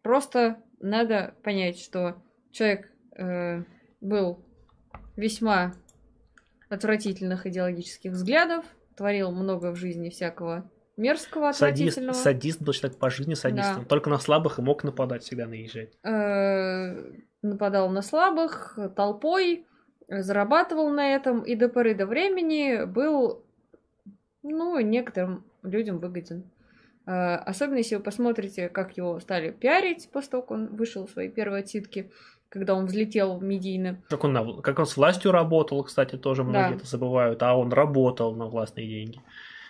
просто 0.02 0.58
надо 0.80 1.36
понять, 1.44 1.78
что 1.78 2.24
человек 2.52 2.90
э, 3.18 3.64
был 4.00 4.46
весьма 5.18 5.76
отвратительных 6.70 7.46
идеологических 7.46 8.12
взглядов, 8.14 8.64
творил 8.96 9.32
много 9.32 9.72
в 9.72 9.76
жизни 9.76 10.10
всякого 10.10 10.72
мерзкого, 10.96 11.50
отвратительного. 11.50 12.14
Садист, 12.14 12.24
садист 12.24 12.62
был 12.62 12.74
человек 12.74 12.98
по 12.98 13.10
жизни 13.10 13.34
садистом. 13.34 13.84
Да. 13.84 13.90
Только 13.90 14.10
на 14.10 14.20
слабых 14.20 14.58
и 14.58 14.62
мог 14.62 14.86
нападать, 14.86 15.24
всегда 15.24 15.48
наезжать. 15.48 15.98
Э, 16.04 17.12
нападал 17.42 17.90
на 17.90 18.02
слабых 18.02 18.78
толпой, 18.96 19.66
зарабатывал 20.08 20.90
на 20.90 21.16
этом 21.16 21.42
и 21.42 21.56
до 21.56 21.70
поры 21.70 21.94
до 21.94 22.06
времени 22.06 22.86
был, 22.86 23.44
ну, 24.44 24.80
некоторым 24.80 25.44
людям 25.64 26.00
выгоден. 26.00 26.50
Э, 27.06 27.36
особенно 27.36 27.78
если 27.78 27.96
вы 27.96 28.04
посмотрите, 28.04 28.70
как 28.70 28.98
его 28.98 29.20
стали 29.20 29.52
пиарить 29.52 30.10
после 30.12 30.32
того, 30.32 30.44
как 30.44 30.52
он 30.52 30.68
вышел 30.76 31.08
в 31.08 31.12
свои 31.12 31.30
первые 31.30 31.62
отсидки, 31.62 32.12
когда 32.50 32.76
он 32.76 32.86
взлетел 32.86 33.40
медийно. 33.40 34.02
Как 34.10 34.24
он, 34.24 34.62
как 34.62 34.80
он 34.80 34.86
с 34.86 34.98
властью 34.98 35.32
работал, 35.32 35.84
кстати, 35.84 36.18
тоже 36.18 36.44
многие 36.44 36.72
да. 36.72 36.76
это 36.76 36.86
забывают, 36.86 37.42
а 37.44 37.56
он 37.56 37.72
работал 37.72 38.36
на 38.36 38.48
властные 38.48 38.88
деньги. 38.88 39.22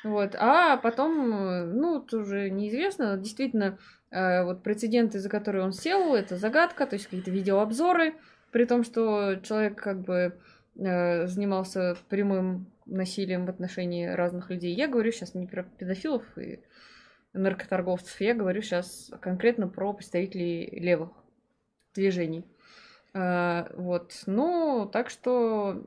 Вот. 0.04 0.36
А 0.36 0.78
потом, 0.78 1.76
ну, 1.78 2.02
это 2.02 2.18
уже 2.20 2.50
неизвестно, 2.50 3.18
действительно, 3.18 3.78
вот 4.12 4.64
прецеденты, 4.64 5.20
за 5.20 5.30
которые 5.30 5.64
он 5.64 5.72
сел, 5.72 6.16
это 6.16 6.36
загадка, 6.36 6.88
то 6.88 6.96
есть 6.96 7.06
какие-то 7.06 7.32
видеообзоры, 7.32 8.16
при 8.52 8.66
том, 8.66 8.84
что 8.84 9.36
человек 9.44 9.76
как 9.76 10.02
бы 10.02 10.40
э, 10.76 11.28
занимался 11.28 11.96
прямым 12.10 12.72
насилием 12.86 13.46
в 13.46 13.50
отношении 13.50 14.08
разных 14.08 14.50
людей. 14.50 14.74
Я 14.74 14.88
говорю 14.88 15.12
сейчас 15.12 15.36
не 15.36 15.46
про 15.46 15.64
педофилов 15.64 16.24
и 16.38 16.60
наркоторговцев, 17.34 18.20
я 18.22 18.34
говорю 18.34 18.62
сейчас 18.62 19.12
конкретно 19.22 19.68
про 19.68 19.94
представителей 19.94 20.68
левых 20.80 21.12
движений. 21.94 22.46
Э, 23.14 23.66
вот. 23.76 24.24
Ну, 24.26 24.90
так 24.92 25.10
что 25.10 25.86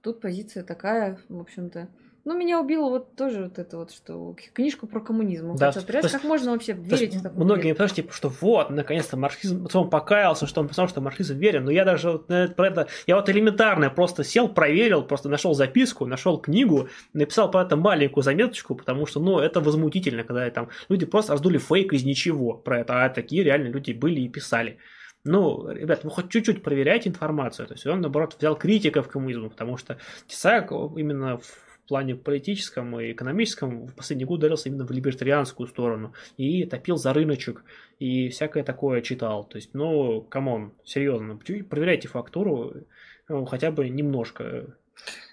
тут 0.00 0.20
позиция 0.20 0.62
такая, 0.62 1.18
в 1.28 1.40
общем-то, 1.40 1.88
ну, 2.24 2.36
меня 2.36 2.60
убило 2.60 2.88
вот 2.88 3.16
тоже 3.16 3.44
вот 3.44 3.58
это 3.58 3.76
вот, 3.76 3.92
что 3.92 4.34
книжку 4.54 4.86
про 4.86 5.00
коммунизм. 5.00 5.54
Да, 5.56 5.72
хотел 5.72 6.00
есть, 6.00 6.12
как 6.12 6.24
можно 6.24 6.52
вообще 6.52 6.72
верить 6.72 7.16
в 7.16 7.22
такое? 7.22 7.44
Многие 7.44 7.72
потому 7.72 7.88
что, 7.88 7.96
типа, 7.96 8.12
что 8.12 8.28
вот, 8.40 8.70
наконец-то 8.70 9.16
марксизм, 9.16 9.68
он 9.72 9.90
покаялся, 9.90 10.46
что 10.46 10.60
он 10.62 10.68
писал, 10.68 10.88
что 10.88 11.00
марксизм 11.00 11.36
верен, 11.36 11.64
но 11.64 11.70
я 11.70 11.84
даже 11.84 12.12
вот 12.12 12.26
про 12.26 12.66
это, 12.66 12.88
я 13.06 13.16
вот 13.16 13.28
элементарно 13.28 13.90
просто 13.90 14.24
сел, 14.24 14.48
проверил, 14.48 15.02
просто 15.02 15.28
нашел 15.28 15.54
записку, 15.54 16.06
нашел 16.06 16.38
книгу, 16.38 16.88
написал 17.12 17.50
про 17.50 17.62
это 17.62 17.76
маленькую 17.76 18.24
заметочку, 18.24 18.74
потому 18.74 19.06
что, 19.06 19.20
ну, 19.20 19.38
это 19.38 19.60
возмутительно, 19.60 20.24
когда 20.24 20.48
там 20.50 20.70
люди 20.88 21.04
просто 21.04 21.32
раздули 21.32 21.58
фейк 21.58 21.92
из 21.92 22.04
ничего 22.04 22.54
про 22.54 22.80
это, 22.80 23.04
а 23.04 23.08
такие 23.10 23.42
реально 23.42 23.68
люди 23.68 23.92
были 23.92 24.20
и 24.20 24.28
писали. 24.28 24.78
Ну, 25.26 25.70
ребят, 25.70 26.04
вы 26.04 26.10
хоть 26.10 26.30
чуть-чуть 26.30 26.62
проверяйте 26.62 27.08
информацию. 27.08 27.66
То 27.66 27.74
есть 27.74 27.86
он, 27.86 28.02
наоборот, 28.02 28.36
взял 28.38 28.56
критиков 28.56 29.08
коммунизма, 29.08 29.48
потому 29.48 29.78
что 29.78 29.96
Тесак 30.26 30.70
именно 30.70 31.38
в 31.38 31.73
в 31.84 31.88
плане 31.88 32.14
политическом 32.14 32.98
и 32.98 33.12
экономическом 33.12 33.86
в 33.86 33.94
последние 33.94 34.26
годы 34.26 34.46
ударился 34.46 34.68
именно 34.68 34.86
в 34.86 34.90
либертарианскую 34.90 35.68
сторону 35.68 36.14
и 36.36 36.64
топил 36.64 36.96
за 36.96 37.12
рыночек 37.12 37.62
и 37.98 38.28
всякое 38.30 38.64
такое 38.64 39.02
читал. 39.02 39.44
То 39.44 39.56
есть, 39.56 39.74
ну, 39.74 40.22
come 40.22 40.51
on, 40.51 40.72
серьезно, 40.84 41.36
проверяйте 41.36 42.08
фактуру 42.08 42.74
ну, 43.28 43.44
хотя 43.44 43.70
бы 43.70 43.88
немножко. 43.88 44.76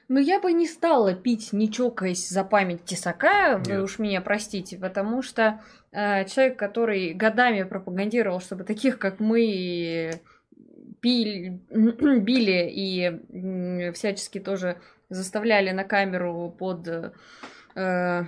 Ну, 0.08 0.20
я 0.20 0.40
бы 0.40 0.52
не 0.52 0.68
стала 0.68 1.14
пить, 1.14 1.54
не 1.54 1.72
чокаясь 1.72 2.28
за 2.28 2.44
память 2.44 2.84
Тесака, 2.84 3.62
вы 3.66 3.74
Нет. 3.74 3.84
уж 3.84 3.98
меня 4.00 4.22
простите, 4.22 4.78
потому 4.78 5.22
что 5.22 5.62
э, 5.92 6.26
человек, 6.26 6.58
который 6.58 7.14
годами 7.14 7.64
пропагандировал, 7.64 8.42
чтобы 8.42 8.66
таких, 8.66 9.00
как 9.00 9.22
мы, 9.22 10.12
пили, 11.00 11.62
били 12.20 12.70
и 12.70 13.92
всячески 13.94 14.40
тоже 14.40 14.78
заставляли 15.12 15.72
на 15.72 15.84
камеру 15.84 16.56
под, 16.58 16.88
э, 16.88 18.24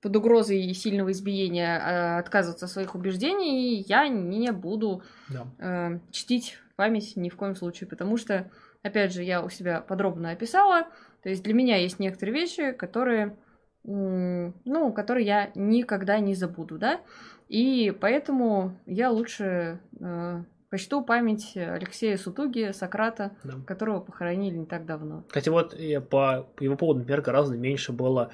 под 0.00 0.16
угрозой 0.16 0.72
сильного 0.74 1.12
избиения 1.12 1.78
э, 1.78 2.18
отказываться 2.18 2.64
от 2.64 2.72
своих 2.72 2.94
убеждений, 2.94 3.84
я 3.86 4.08
не 4.08 4.50
буду 4.50 5.02
да. 5.28 5.46
э, 5.58 5.98
чтить 6.10 6.58
память 6.76 7.16
ни 7.16 7.28
в 7.28 7.36
коем 7.36 7.54
случае, 7.54 7.88
потому 7.88 8.16
что, 8.16 8.50
опять 8.82 9.12
же, 9.12 9.22
я 9.22 9.42
у 9.42 9.50
себя 9.50 9.80
подробно 9.80 10.30
описала, 10.30 10.88
то 11.22 11.28
есть 11.28 11.44
для 11.44 11.54
меня 11.54 11.76
есть 11.76 11.98
некоторые 11.98 12.34
вещи, 12.34 12.72
которые, 12.72 13.36
ну, 13.84 14.92
которые 14.92 15.26
я 15.26 15.50
никогда 15.54 16.18
не 16.18 16.34
забуду, 16.34 16.78
да, 16.78 17.00
и 17.48 17.94
поэтому 18.00 18.80
я 18.86 19.10
лучше 19.10 19.78
э, 20.00 20.44
Почту 20.72 21.02
память 21.02 21.54
Алексея 21.54 22.16
Сутуги, 22.16 22.72
Сократа, 22.72 23.36
да. 23.44 23.58
которого 23.66 24.00
похоронили 24.00 24.56
не 24.56 24.64
так 24.64 24.86
давно. 24.86 25.22
Кстати, 25.28 25.50
вот 25.50 25.76
по, 26.08 26.48
по 26.56 26.62
его 26.62 26.76
поводу, 26.78 27.00
например, 27.00 27.20
гораздо 27.20 27.58
меньше 27.58 27.92
было 27.92 28.30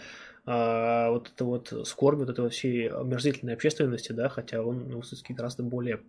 а, 0.46 1.10
вот 1.10 1.32
это 1.34 1.44
вот 1.44 1.72
скорби, 1.84 2.20
вот 2.20 2.30
этой 2.30 2.48
всей 2.50 2.90
омерзительной 2.90 3.54
общественности, 3.54 4.12
да, 4.12 4.28
хотя 4.28 4.62
он 4.62 4.88
ну, 4.88 5.00
все-таки 5.00 5.34
гораздо 5.34 5.64
более 5.64 6.00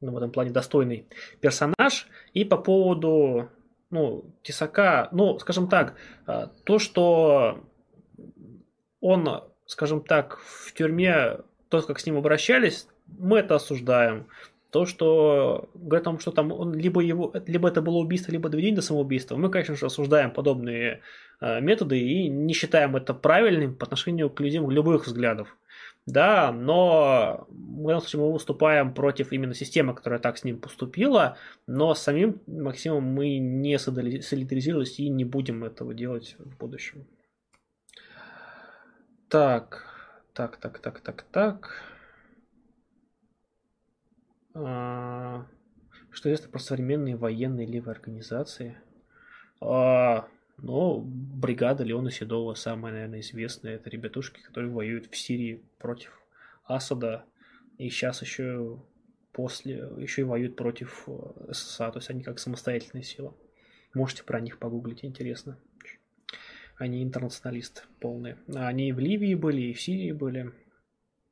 ну, 0.00 0.12
в 0.12 0.16
этом 0.18 0.30
плане 0.30 0.52
достойный 0.52 1.08
персонаж. 1.40 2.06
И 2.32 2.44
по 2.44 2.58
поводу 2.58 3.50
ну, 3.90 4.24
Тесака, 4.44 5.08
ну, 5.10 5.36
скажем 5.40 5.68
так, 5.68 5.96
а, 6.26 6.46
то, 6.62 6.78
что 6.78 7.58
он, 9.00 9.28
скажем 9.66 10.00
так, 10.00 10.38
в 10.38 10.72
тюрьме, 10.74 11.38
то, 11.70 11.82
как 11.82 11.98
с 11.98 12.06
ним 12.06 12.18
обращались, 12.18 12.86
мы 13.06 13.40
это 13.40 13.56
осуждаем. 13.56 14.28
То, 14.72 14.86
что 14.86 15.68
говорят 15.74 16.06
о 16.06 16.10
том, 16.10 16.18
что 16.18 16.30
там 16.30 16.50
он 16.50 16.74
либо 16.74 17.02
его, 17.02 17.30
либо 17.46 17.68
это 17.68 17.82
было 17.82 17.98
убийство, 17.98 18.32
либо 18.32 18.48
доведение 18.48 18.76
до 18.76 18.82
самоубийства, 18.82 19.36
мы, 19.36 19.50
конечно 19.50 19.76
же, 19.76 19.84
осуждаем 19.84 20.30
подобные 20.30 21.02
э, 21.42 21.60
методы 21.60 22.00
и 22.00 22.26
не 22.28 22.54
считаем 22.54 22.96
это 22.96 23.12
правильным 23.12 23.74
по 23.74 23.84
отношению 23.84 24.30
к 24.30 24.40
людям 24.40 24.70
любых 24.70 25.06
взглядов. 25.06 25.54
Да, 26.06 26.52
но 26.52 27.46
в 27.50 27.86
этом 27.86 28.00
случае 28.00 28.22
мы 28.22 28.32
выступаем 28.32 28.94
против 28.94 29.30
именно 29.32 29.52
системы, 29.52 29.94
которая 29.94 30.18
так 30.18 30.38
с 30.38 30.44
ним 30.44 30.58
поступила, 30.58 31.36
но 31.66 31.94
с 31.94 32.00
самим 32.00 32.40
Максимом 32.46 33.04
мы 33.04 33.36
не 33.38 33.78
солидаризировались 33.78 34.98
и 34.98 35.10
не 35.10 35.26
будем 35.26 35.64
этого 35.64 35.92
делать 35.92 36.34
в 36.38 36.56
будущем. 36.56 37.06
Так, 39.28 39.86
Так, 40.32 40.56
так, 40.56 40.78
так, 40.78 41.00
так, 41.00 41.22
так. 41.30 41.91
А, 44.54 45.46
что 46.10 46.28
известно 46.28 46.50
про 46.50 46.58
современные 46.58 47.16
военные 47.16 47.66
левые 47.66 47.92
организации? 47.92 48.76
А, 49.60 50.28
ну, 50.58 51.00
бригада 51.00 51.84
Леона 51.84 52.10
Седова 52.10 52.54
самая, 52.54 52.92
наверное, 52.92 53.20
известная. 53.20 53.76
Это 53.76 53.90
ребятушки, 53.90 54.40
которые 54.42 54.72
воюют 54.72 55.06
в 55.06 55.16
Сирии 55.16 55.62
против 55.78 56.20
Асада. 56.64 57.24
И 57.78 57.88
сейчас 57.88 58.22
еще 58.22 58.80
после, 59.32 59.88
еще 59.96 60.22
и 60.22 60.24
воюют 60.24 60.56
против 60.56 61.04
э, 61.06 61.52
ССА. 61.52 61.90
То 61.90 61.98
есть 61.98 62.10
они 62.10 62.22
как 62.22 62.38
самостоятельная 62.38 63.02
сила. 63.02 63.34
Можете 63.94 64.24
про 64.24 64.40
них 64.40 64.58
погуглить, 64.58 65.04
интересно. 65.04 65.58
Они 66.76 67.02
интернационалисты 67.02 67.82
полные. 68.00 68.38
Они 68.54 68.92
в 68.92 68.98
Ливии 68.98 69.34
были, 69.34 69.62
и 69.62 69.72
в 69.72 69.80
Сирии 69.80 70.12
были. 70.12 70.52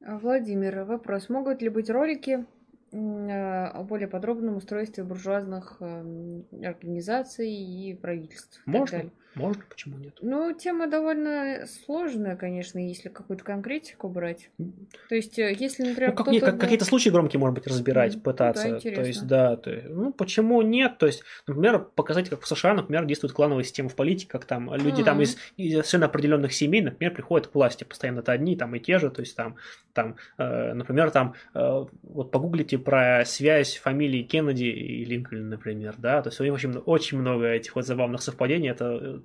Владимир, 0.00 0.84
вопрос. 0.84 1.28
Могут 1.28 1.62
ли 1.62 1.68
быть 1.68 1.90
ролики 1.90 2.46
о 2.92 3.82
более 3.84 4.08
подробном 4.08 4.56
устройстве 4.56 5.04
буржуазных 5.04 5.76
эм, 5.80 6.44
организаций 6.62 7.50
и 7.50 7.94
правительств? 7.94 8.62
и 8.66 8.70
Можно? 8.70 8.98
далее? 8.98 9.12
Можно, 9.36 9.62
почему 9.68 9.96
нет? 9.98 10.18
Ну, 10.20 10.52
тема 10.52 10.88
довольно 10.88 11.64
сложная, 11.66 12.34
конечно, 12.34 12.78
если 12.80 13.08
какую-то 13.08 13.44
конкретику 13.44 14.08
брать. 14.08 14.50
То 15.08 15.14
есть, 15.14 15.38
э, 15.38 15.54
если, 15.56 15.84
например, 15.84 16.10
Ну, 16.10 16.16
как, 16.16 16.26
как- 16.26 16.54
был- 16.54 16.58
какие-то 16.60 16.84
случаи 16.84 17.10
громкие, 17.10 17.38
может 17.38 17.54
быть, 17.54 17.66
разбирать, 17.68 18.14
Мгм. 18.14 18.22
пытаться. 18.22 18.68
Да, 18.70 18.80
то 18.80 19.02
есть, 19.02 19.26
да, 19.28 19.56
то 19.56 19.70
есть, 19.70 19.86
ну, 19.88 20.12
почему 20.12 20.62
нет? 20.62 20.98
То 20.98 21.06
есть, 21.06 21.22
например, 21.46 21.78
показать, 21.78 22.28
как 22.28 22.40
в 22.42 22.46
США, 22.48 22.74
например, 22.74 23.04
действует 23.04 23.32
клановая 23.32 23.62
система 23.62 23.88
в 23.88 23.94
политике, 23.94 24.28
как 24.28 24.46
там 24.46 24.74
люди 24.74 25.04
там 25.04 25.16
Мгм. 25.18 25.22
из, 25.22 25.36
из 25.56 25.72
совершенно 25.74 26.06
определенных 26.06 26.52
семей, 26.52 26.82
например, 26.82 27.14
приходят 27.14 27.46
к 27.46 27.54
власти. 27.54 27.84
Постоянно 27.84 28.20
это 28.20 28.32
одни 28.32 28.56
там 28.56 28.74
и 28.74 28.80
те 28.80 28.98
же. 28.98 29.10
То 29.10 29.20
есть, 29.20 29.36
там, 29.36 29.54
там 29.92 30.16
э, 30.38 30.72
например, 30.74 31.10
там, 31.12 31.34
э, 31.54 31.84
вот 32.02 32.30
погуглите 32.32 32.78
про 32.78 33.24
связь 33.24 33.76
фамилии 33.76 34.22
Кеннеди 34.22 34.64
и 34.64 35.04
Линкольна, 35.04 35.46
например, 35.50 35.94
да, 35.98 36.20
то 36.22 36.30
есть, 36.30 36.40
у 36.40 36.44
них 36.44 36.52
очень, 36.52 36.76
очень 36.78 37.18
много 37.18 37.46
этих 37.46 37.76
вот 37.76 37.86
забавных 37.86 38.22
совпадений. 38.22 38.70
Это 38.70 39.19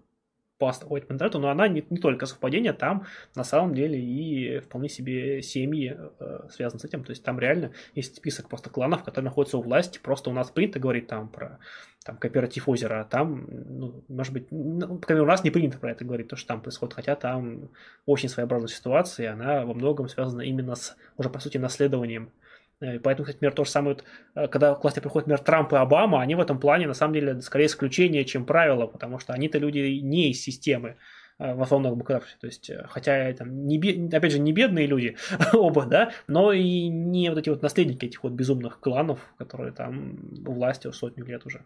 по 0.58 0.70
интернету, 0.70 1.40
но 1.40 1.50
она 1.50 1.68
не, 1.68 1.86
не 1.90 1.98
только 1.98 2.26
совпадение, 2.26 2.74
там 2.74 3.06
на 3.36 3.44
самом 3.44 3.74
деле 3.74 4.00
и 4.00 4.60
вполне 4.60 4.90
себе 4.90 5.42
семьи 5.42 5.98
э, 6.20 6.40
связаны 6.50 6.80
с 6.80 6.86
этим. 6.86 7.04
То 7.04 7.12
есть 7.12 7.24
там 7.24 7.40
реально 7.40 7.72
есть 7.94 8.16
список 8.16 8.48
просто 8.48 8.70
кланов, 8.70 9.04
которые 9.04 9.26
находятся 9.26 9.58
у 9.58 9.62
власти. 9.62 10.00
Просто 10.02 10.30
у 10.30 10.34
нас 10.34 10.52
принято 10.52 10.80
говорить 10.80 11.08
там 11.08 11.28
про 11.28 11.60
там, 12.06 12.18
кооператив 12.18 12.70
озера, 12.70 13.02
а 13.02 13.04
там, 13.04 13.48
ну, 13.50 14.04
может 14.08 14.32
быть, 14.32 14.52
ну, 14.52 15.00
по 15.00 15.08
крайней 15.08 15.22
мере, 15.22 15.24
у 15.24 15.32
нас 15.32 15.44
не 15.44 15.50
принято 15.50 15.80
про 15.80 15.92
это 15.92 16.06
говорить, 16.06 16.28
то, 16.28 16.36
что 16.36 16.50
там 16.50 16.62
происходит, 16.62 16.94
хотя 16.94 17.16
там 17.16 17.72
очень 18.06 18.30
своеобразная 18.30 18.68
ситуация, 18.68 19.24
и 19.26 19.30
она 19.30 19.66
во 19.66 19.74
многом 19.74 20.08
связана 20.08 20.42
именно 20.42 20.76
с, 20.76 20.96
уже 21.18 21.32
по 21.32 21.40
сути, 21.40 21.58
наследованием 21.58 22.32
Поэтому, 22.80 23.24
кстати, 23.24 23.36
например, 23.38 23.54
то 23.54 23.64
же 23.64 23.70
самое, 23.70 23.98
э, 24.36 24.48
когда 24.48 24.76
к 24.76 24.84
власти 24.84 25.00
приходят, 25.00 25.28
например, 25.28 25.46
Трамп 25.46 25.74
и 25.74 25.78
Обама, 25.78 26.22
они 26.22 26.36
в 26.36 26.40
этом 26.40 26.60
плане, 26.60 26.88
на 26.88 26.94
самом 26.94 27.14
деле, 27.14 27.42
скорее 27.42 27.68
исключение, 27.68 28.26
чем 28.26 28.46
правило, 28.46 28.86
потому 28.86 29.20
что 29.20 29.34
они-то 29.34 29.58
люди 29.58 30.00
не 30.02 30.32
из 30.32 30.42
системы 30.42 30.98
э, 31.40 31.54
в 31.54 31.62
основном 31.62 31.94
демократии. 31.94 32.36
То 32.42 32.48
есть, 32.48 32.70
э, 32.70 32.86
хотя 32.90 33.32
там, 33.34 33.66
не, 33.66 34.10
опять 34.14 34.32
же, 34.32 34.40
не 34.40 34.52
бедные 34.52 34.88
люди 34.88 35.16
оба, 35.54 35.86
да, 35.86 36.12
но 36.28 36.52
и 36.52 36.88
не 36.88 37.30
вот 37.30 37.38
эти 37.38 37.50
вот 37.50 37.62
наследники 37.62 38.06
этих 38.06 38.24
вот 38.24 38.34
безумных 38.34 38.80
кланов, 38.82 39.20
которые 39.38 39.72
там 39.72 40.20
у 40.46 40.52
власти 40.52 40.92
сотню 40.92 41.26
лет 41.26 41.46
уже. 41.46 41.64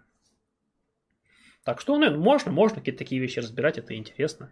Так 1.64 1.82
что, 1.82 1.98
ну, 1.98 2.18
можно, 2.18 2.52
можно 2.52 2.78
какие-то 2.78 3.00
такие 3.00 3.20
вещи 3.20 3.40
разбирать, 3.40 3.78
это 3.78 3.96
интересно. 3.96 4.52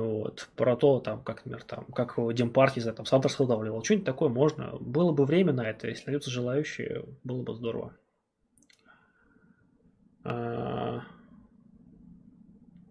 Вот, 0.00 0.48
про 0.56 0.76
то, 0.76 1.00
там, 1.00 1.22
как, 1.22 1.44
например, 1.44 1.62
там, 1.64 1.84
как 1.86 2.14
Демпартий 2.34 2.82
за 2.82 2.92
там, 2.92 3.06
Сандерс 3.06 3.38
выдавливал. 3.38 3.82
Что-нибудь 3.82 4.06
такое 4.06 4.28
можно. 4.28 4.76
Было 4.80 5.12
бы 5.12 5.24
время 5.24 5.52
на 5.52 5.68
это, 5.68 5.88
если 5.88 6.06
найдутся 6.06 6.30
желающие, 6.30 7.04
было 7.24 7.42
бы 7.42 7.54
здорово. 7.54 7.94
А, 10.24 11.02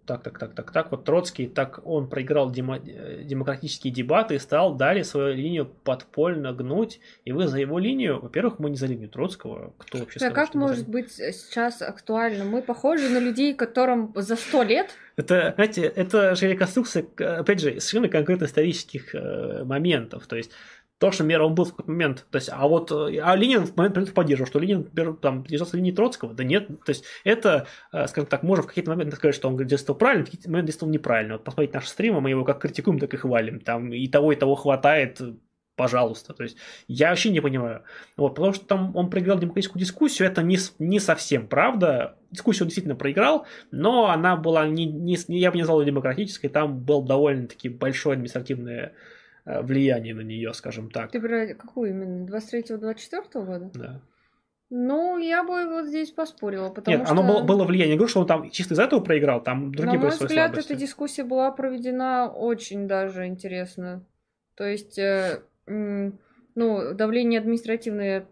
Так, 0.08 0.24
так, 0.24 0.40
так, 0.40 0.56
так, 0.56 0.72
так. 0.72 0.92
Вот 0.92 1.04
Троцкий, 1.04 1.48
так 1.48 1.82
он 1.84 2.08
проиграл 2.08 2.50
демо- 2.50 2.82
э, 2.88 3.24
демократические 3.24 3.94
дебаты 3.94 4.36
и 4.36 4.40
стал 4.40 4.74
далее 4.74 5.04
свою 5.04 5.36
линию 5.36 5.66
подпольно 5.84 6.54
гнуть. 6.54 7.02
И 7.26 7.34
вы 7.34 7.48
за 7.48 7.60
его 7.60 7.78
линию, 7.78 8.22
во-первых, 8.22 8.60
мы 8.60 8.70
не 8.70 8.78
за 8.78 8.88
линию 8.88 9.10
Троцкого. 9.10 9.74
Кто 9.78 9.98
вообще 9.98 10.20
Да, 10.20 10.28
сказал, 10.28 10.46
как 10.46 10.56
мы 10.56 10.62
за 10.62 10.68
может 10.68 10.88
быть 10.88 11.12
сейчас 11.12 11.82
актуально? 11.82 12.46
Мы 12.46 12.62
похожи 12.62 13.10
на 13.10 13.20
людей, 13.20 13.54
которым 13.54 14.14
за 14.16 14.38
сто 14.38 14.64
лет 14.64 14.92
Это, 15.18 15.54
знаете, 15.56 15.82
это 15.82 16.36
же 16.36 16.48
реконструкция, 16.48 17.06
опять 17.18 17.60
же, 17.60 17.72
совершенно 17.82 18.08
конкретно 18.08 18.46
исторических 18.46 19.14
э, 19.14 19.64
моментов. 19.66 20.26
То 20.28 20.38
есть 20.38 20.52
то, 21.00 21.12
что, 21.12 21.24
например, 21.24 21.44
он 21.44 21.56
был 21.56 21.66
в 21.66 21.70
какой-то 21.72 21.92
момент, 21.92 22.26
то 22.32 22.38
есть, 22.38 22.50
а 22.52 22.68
вот, 22.68 22.92
э, 22.92 23.20
а 23.20 23.36
Ленин 23.36 23.66
в 23.66 23.76
момент 23.78 23.96
момент 23.96 24.14
поддерживал, 24.14 24.48
что 24.48 24.60
Ленин, 24.60 24.80
например, 24.80 25.14
там, 25.14 25.44
держался 25.44 25.78
линии 25.78 25.92
Троцкого, 25.92 26.34
да 26.34 26.44
нет, 26.44 26.68
то 26.68 26.90
есть, 26.90 27.04
это, 27.24 27.68
э, 27.94 28.08
скажем 28.08 28.28
так, 28.28 28.42
можно 28.44 28.64
в 28.64 28.68
какие-то 28.68 28.90
моменты 28.90 29.16
сказать, 29.16 29.36
что 29.36 29.48
он 29.48 29.58
действовал 29.58 29.98
правильно, 29.98 30.26
в 30.26 30.30
какие-то 30.30 30.50
моменты 30.50 30.68
действовал 30.68 30.92
неправильно. 30.92 31.34
Вот 31.36 31.44
посмотрите 31.44 31.76
наши 31.76 31.90
стримы, 31.90 32.22
мы 32.22 32.32
его 32.32 32.44
как 32.44 32.60
критикуем, 32.60 33.00
так 33.00 33.14
и 33.14 33.18
хвалим, 33.18 33.60
там 33.60 33.94
и 33.94 34.08
того, 34.08 34.32
и 34.32 34.36
того 34.36 34.56
хватает, 34.56 35.22
пожалуйста. 35.76 36.34
То 36.34 36.44
есть, 36.44 36.58
я 36.88 37.10
вообще 37.10 37.30
не 37.30 37.42
понимаю. 37.42 37.84
Вот, 38.18 38.34
потому 38.34 38.54
что 38.54 38.66
там 38.66 38.96
он 38.96 39.12
проиграл 39.12 39.38
демократическую 39.38 39.80
дискуссию, 39.80 40.28
это 40.28 40.42
не, 40.42 40.58
не 40.80 41.00
совсем 41.00 41.48
правда. 41.48 42.18
Дискуссию 42.32 42.64
он 42.64 42.70
действительно 42.70 42.96
проиграл, 42.96 43.46
но 43.70 44.10
она 44.10 44.36
была 44.36 44.68
не, 44.68 44.86
не, 44.86 45.16
я 45.28 45.52
бы 45.52 45.58
не 45.58 45.62
назвал 45.62 45.82
ее 45.82 45.88
демократической, 45.88 46.48
там 46.48 46.80
было 46.80 47.06
довольно-таки 47.06 47.70
большое 47.70 48.14
административное 48.14 48.88
э, 48.88 48.92
влияние 49.62 50.14
на 50.14 50.22
нее, 50.22 50.54
скажем 50.54 50.90
так. 50.92 51.12
Ты 51.12 51.22
про 51.22 51.48
какую 51.54 51.92
именно? 51.92 52.26
23-24 52.28 53.46
года? 53.46 53.72
Да. 53.74 54.02
Ну, 54.70 55.18
я 55.18 55.44
бы 55.44 55.66
вот 55.70 55.86
здесь 55.86 56.12
поспорила, 56.12 56.70
потому 56.70 56.98
Нет, 56.98 57.08
что... 57.08 57.14
оно 57.18 57.24
было, 57.26 57.42
было 57.44 57.64
влияние. 57.64 57.94
Не 57.94 57.98
говорю, 57.98 58.10
что 58.10 58.20
он 58.20 58.28
там 58.28 58.50
чисто 58.50 58.74
из-за 58.74 58.84
этого 58.84 59.00
проиграл, 59.00 59.42
там 59.42 59.72
другие 59.72 59.98
На 59.98 60.02
мой 60.02 60.10
взгляд, 60.10 60.32
слабости. 60.52 60.72
эта 60.74 60.80
дискуссия 60.82 61.24
была 61.24 61.52
проведена 61.52 62.30
очень 62.30 62.86
даже 62.88 63.28
интересно. 63.28 64.06
То 64.56 64.66
есть, 64.66 65.00
э, 65.00 65.42
ну, 65.68 66.94
давление 66.94 67.40
административное 67.40 68.28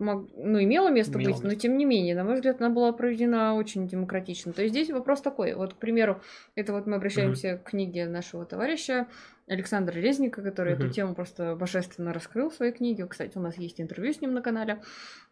мог- 0.00 0.28
ну, 0.36 0.60
имело 0.60 0.88
место 0.90 1.18
Имело 1.18 1.30
быть, 1.34 1.42
но 1.42 1.50
место. 1.50 1.60
тем 1.60 1.76
не 1.78 1.84
менее, 1.84 2.16
на 2.16 2.24
мой 2.24 2.34
взгляд, 2.34 2.60
она 2.60 2.70
была 2.70 2.92
проведена 2.92 3.54
очень 3.54 3.86
демократично. 3.86 4.52
То 4.52 4.62
есть 4.62 4.74
здесь 4.74 4.90
вопрос 4.90 5.20
такой. 5.20 5.54
Вот, 5.54 5.74
к 5.74 5.76
примеру, 5.76 6.20
это 6.56 6.72
вот 6.72 6.86
мы 6.86 6.96
обращаемся 6.96 7.58
к 7.58 7.70
книге 7.70 8.06
нашего 8.06 8.44
товарища 8.44 9.06
Александра 9.48 9.94
Резника, 9.94 10.42
который 10.42 10.72
эту 10.72 10.84
Мгм. 10.84 10.92
тему 10.92 11.14
просто 11.14 11.54
божественно 11.54 12.12
раскрыл 12.12 12.50
в 12.50 12.54
своей 12.54 12.72
книге. 12.72 13.06
Кстати, 13.06 13.38
у 13.38 13.40
нас 13.40 13.56
есть 13.58 13.80
интервью 13.80 14.12
с 14.12 14.20
ним 14.20 14.34
на 14.34 14.42
канале. 14.42 14.82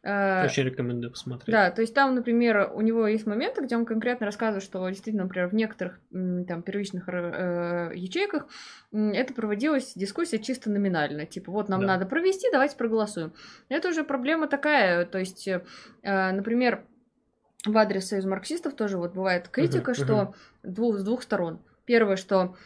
Э, 0.04 0.44
Очень 0.44 0.64
рекомендую 0.64 1.10
посмотреть. 1.10 1.52
да, 1.52 1.70
то 1.72 1.80
есть 1.80 1.94
там, 1.94 2.14
например, 2.14 2.70
у 2.74 2.80
него 2.80 3.08
есть 3.08 3.26
моменты, 3.26 3.62
где 3.62 3.76
он 3.76 3.84
конкретно 3.84 4.26
рассказывает, 4.26 4.62
что 4.62 4.88
действительно, 4.88 5.24
например, 5.24 5.48
в 5.48 5.54
некоторых 5.54 5.98
там 6.12 6.62
первичных 6.62 7.08
э, 7.08 7.90
ячейках 7.94 8.46
это 8.92 9.34
проводилась 9.34 9.94
дискуссия 9.96 10.38
чисто 10.38 10.70
номинально. 10.70 11.26
Типа, 11.26 11.50
вот 11.50 11.68
нам 11.68 11.80
Да. 11.80 11.86
надо 11.88 12.06
провести, 12.06 12.48
давайте 12.52 12.76
проголосуем. 12.76 13.32
Это 13.68 13.88
уже 13.88 14.04
проблема 14.04 14.46
такая, 14.46 15.06
то 15.06 15.18
есть, 15.18 15.48
э, 15.48 15.60
например, 16.02 16.84
в 17.66 17.76
адрес 17.78 18.06
союза 18.08 18.28
марксистов 18.28 18.74
тоже 18.74 18.98
вот 18.98 19.14
бывает 19.14 19.48
критика, 19.48 19.92
Мгм, 19.92 20.04
что 20.04 20.34
двух, 20.62 20.98
с 20.98 21.02
двух 21.02 21.22
сторон. 21.22 21.58
Первое, 21.86 22.16
что 22.16 22.56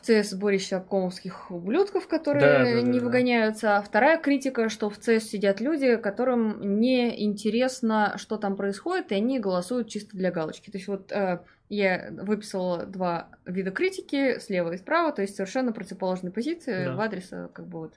ЦС 0.00 0.30
сборище 0.30 0.76
обкомовских 0.76 1.50
ублюдков, 1.50 2.08
которые 2.08 2.42
Да, 2.44 2.58
да, 2.64 2.74
да, 2.74 2.82
не 2.82 3.00
выгоняются. 3.00 3.76
А 3.76 3.82
вторая 3.82 4.18
критика, 4.18 4.68
что 4.68 4.90
в 4.90 4.98
ЦС 4.98 5.24
сидят 5.28 5.60
люди, 5.60 5.96
которым 5.96 6.80
не 6.80 7.24
интересно, 7.24 8.14
что 8.16 8.36
там 8.36 8.56
происходит, 8.56 9.12
и 9.12 9.14
они 9.14 9.38
голосуют 9.38 9.88
чисто 9.88 10.16
для 10.16 10.30
галочки. 10.30 10.70
То 10.70 10.78
есть 10.78 10.88
вот 10.88 11.12
э, 11.12 11.40
я 11.68 12.08
выписала 12.12 12.86
два 12.86 13.28
вида 13.44 13.70
критики, 13.70 14.38
слева 14.38 14.72
и 14.72 14.76
справа, 14.78 15.12
то 15.12 15.22
есть 15.22 15.36
совершенно 15.36 15.72
противоположные 15.72 16.32
позиции 16.32 16.84
Да. 16.86 16.94
в 16.96 17.00
адрес, 17.00 17.32
э, 17.32 17.48
как 17.52 17.66
бы 17.66 17.78
вот. 17.80 17.94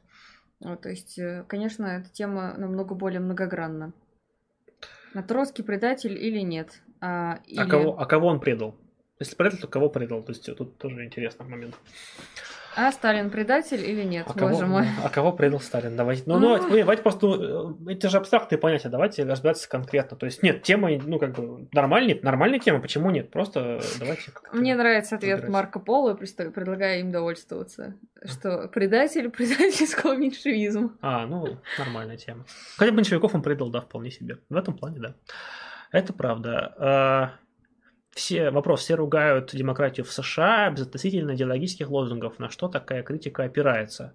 Вот, 0.59 0.81
то 0.81 0.89
есть, 0.89 1.17
э, 1.17 1.43
конечно, 1.47 1.85
эта 1.85 2.09
тема 2.11 2.53
намного 2.57 2.93
более 2.93 3.19
многогранна. 3.19 3.93
А 5.13 5.23
Троцкий 5.23 5.63
предатель 5.63 6.13
или 6.13 6.39
нет? 6.39 6.81
А, 7.01 7.33
А, 7.33 7.39
или- 7.47 7.67
кого, 7.69 7.99
а 7.99 8.05
кого 8.05 8.27
он 8.27 8.39
предал? 8.39 8.75
Если 9.21 9.35
предал, 9.35 9.59
то 9.59 9.67
кого 9.67 9.87
предал? 9.89 10.23
То 10.23 10.31
есть 10.31 10.45
тут 10.57 10.77
тоже 10.79 11.05
интересный 11.05 11.45
момент. 11.45 11.75
а 12.75 12.91
Сталин 12.91 13.29
предатель 13.29 13.87
или 13.87 14.01
нет? 14.03 14.25
А 14.27 14.33
кого, 14.33 14.49
Боже 14.49 14.65
мой. 14.65 14.87
а 15.03 15.09
кого 15.09 15.31
предал 15.31 15.59
Сталин? 15.59 15.95
Давайте. 15.95 16.23
Ну, 16.25 16.39
ну, 16.39 16.55
давайте, 16.57 16.79
давайте 16.79 17.03
просто. 17.03 17.27
ну, 17.27 17.87
э, 17.87 17.93
Это 17.93 18.09
же 18.09 18.17
абстрактные 18.17 18.57
понятия. 18.57 18.89
Давайте 18.89 19.23
разбираться 19.25 19.69
конкретно. 19.69 20.17
То 20.17 20.25
есть, 20.25 20.41
нет, 20.41 20.63
тема, 20.63 20.89
ну, 20.89 21.19
как 21.19 21.35
бы, 21.35 21.67
нормальная, 21.71 22.17
нормальная 22.23 22.57
тема. 22.57 22.79
Почему 22.81 23.11
нет? 23.11 23.29
Просто 23.29 23.79
давайте. 23.99 24.31
как-то- 24.31 24.57
Мне 24.57 24.73
нравится 24.73 25.17
ответ 25.17 25.33
разбираться. 25.43 25.53
Марко 25.53 25.79
Поло, 25.79 26.15
предлагаю 26.15 27.01
им 27.01 27.11
довольствоваться. 27.11 27.93
Что 28.25 28.67
предатель 28.69 29.29
предательского 29.29 30.15
меньшевизма. 30.15 30.97
А, 31.01 31.27
ну, 31.27 31.59
нормальная 31.77 32.17
тема. 32.17 32.45
Хотя 32.77 32.91
большевиков 32.91 33.35
он 33.35 33.43
предал, 33.43 33.69
да, 33.69 33.81
вполне 33.81 34.09
себе. 34.09 34.39
В 34.49 34.55
этом 34.55 34.75
плане, 34.75 34.99
да. 34.99 35.13
Это 35.91 36.11
правда. 36.11 37.37
Все, 38.11 38.51
вопрос, 38.51 38.81
все 38.81 38.95
ругают 38.95 39.51
демократию 39.53 40.05
в 40.05 40.11
США 40.11 40.69
безотносительно 40.69 41.33
идеологических 41.35 41.89
лозунгов. 41.89 42.39
На 42.39 42.49
что 42.49 42.67
такая 42.67 43.03
критика 43.03 43.43
опирается? 43.43 44.13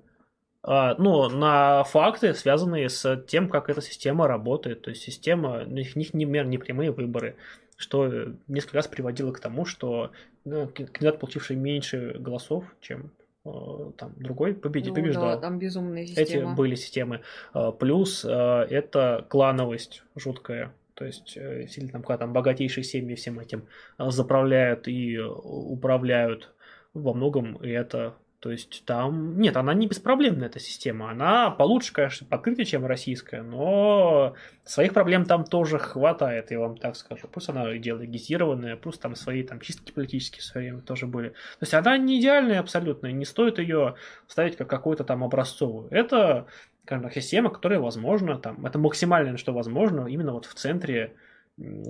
А, 0.62 0.96
ну, 0.98 1.28
на 1.28 1.84
факты, 1.84 2.34
связанные 2.34 2.90
с 2.90 3.16
тем, 3.26 3.48
как 3.48 3.70
эта 3.70 3.80
система 3.80 4.26
работает. 4.26 4.82
То 4.82 4.90
есть 4.90 5.02
система, 5.02 5.62
у 5.62 5.70
них, 5.70 5.96
них 5.96 6.12
не, 6.12 6.24
не 6.24 6.58
прямые 6.58 6.90
выборы, 6.90 7.36
что 7.76 8.32
несколько 8.48 8.76
раз 8.76 8.88
приводило 8.88 9.32
к 9.32 9.40
тому, 9.40 9.64
что 9.64 10.10
ну, 10.44 10.68
кандидат, 10.68 11.18
получивший 11.18 11.56
меньше 11.56 12.16
голосов, 12.18 12.64
чем 12.80 13.12
э, 13.44 13.50
там 13.96 14.12
другой 14.16 14.54
победитель, 14.54 14.90
ну, 14.90 14.96
побеждал. 14.96 15.24
Да, 15.24 15.38
там 15.38 15.58
безумная 15.58 16.04
система. 16.04 16.26
Эти 16.26 16.56
были 16.56 16.74
системы. 16.74 17.22
А, 17.52 17.72
плюс 17.72 18.24
э, 18.24 18.28
это 18.28 19.24
клановость 19.28 20.02
жуткая. 20.16 20.74
То 20.96 21.04
есть, 21.04 21.38
сильно 21.70 21.92
там, 21.92 22.02
когда 22.02 22.18
там 22.18 22.32
богатейшие 22.32 22.82
семьи 22.82 23.14
всем 23.14 23.38
этим 23.38 23.68
заправляют 23.98 24.88
и 24.88 25.18
управляют 25.18 26.52
во 26.94 27.12
многом, 27.12 27.56
и 27.56 27.68
это 27.68 28.16
то 28.46 28.52
есть 28.52 28.84
там... 28.84 29.40
Нет, 29.40 29.56
она 29.56 29.74
не 29.74 29.88
беспроблемная, 29.88 30.46
эта 30.46 30.60
система. 30.60 31.10
Она 31.10 31.50
получше, 31.50 31.92
конечно, 31.92 32.26
покрытия, 32.26 32.64
чем 32.64 32.86
российская, 32.86 33.42
но 33.42 34.34
своих 34.62 34.92
проблем 34.92 35.24
там 35.24 35.44
тоже 35.44 35.78
хватает, 35.78 36.50
я 36.50 36.60
вам 36.60 36.76
так 36.76 36.96
скажу. 36.96 37.28
Пусть 37.28 37.48
она 37.48 37.76
идеологизированная, 37.76 38.76
пусть 38.76 39.00
там 39.00 39.16
свои 39.16 39.42
там 39.42 39.58
чистки 39.60 39.90
политические 39.90 40.42
в 40.42 40.44
свое 40.44 40.66
время 40.68 40.82
тоже 40.82 41.06
были. 41.06 41.30
То 41.30 41.62
есть 41.62 41.74
она 41.74 41.96
не 41.98 42.20
идеальная 42.20 42.60
абсолютно, 42.60 43.08
не 43.08 43.24
стоит 43.24 43.58
ее 43.58 43.96
ставить 44.28 44.56
как 44.56 44.68
какую-то 44.68 45.02
там 45.02 45.24
образцовую. 45.24 45.88
Это 45.90 46.46
скажем 46.86 47.02
так, 47.02 47.14
система, 47.14 47.50
которая 47.50 47.80
возможно, 47.80 48.38
там, 48.38 48.64
это 48.64 48.78
максимальное, 48.78 49.36
что 49.36 49.52
возможно, 49.52 50.06
именно 50.06 50.32
вот 50.32 50.46
в 50.46 50.54
центре 50.54 51.14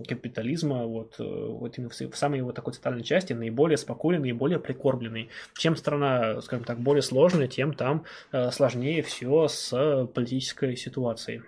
капитализма, 0.08 0.86
вот, 0.86 1.16
э, 1.18 1.22
вот 1.22 1.76
именно 1.76 1.90
в 1.90 2.16
самой 2.16 2.38
его 2.38 2.52
такой 2.52 2.72
центральной 2.72 3.02
части, 3.02 3.34
наиболее 3.34 3.76
спокойный, 3.76 4.20
наиболее 4.20 4.58
прикормленный. 4.58 5.28
Чем 5.54 5.76
страна, 5.76 6.40
скажем 6.40 6.64
так, 6.64 6.78
более 6.78 7.02
сложная, 7.02 7.46
тем 7.46 7.74
там 7.74 8.04
э, 8.32 8.50
сложнее 8.52 9.02
все 9.02 9.48
с 9.48 10.08
политической 10.14 10.76
ситуацией. 10.76 11.42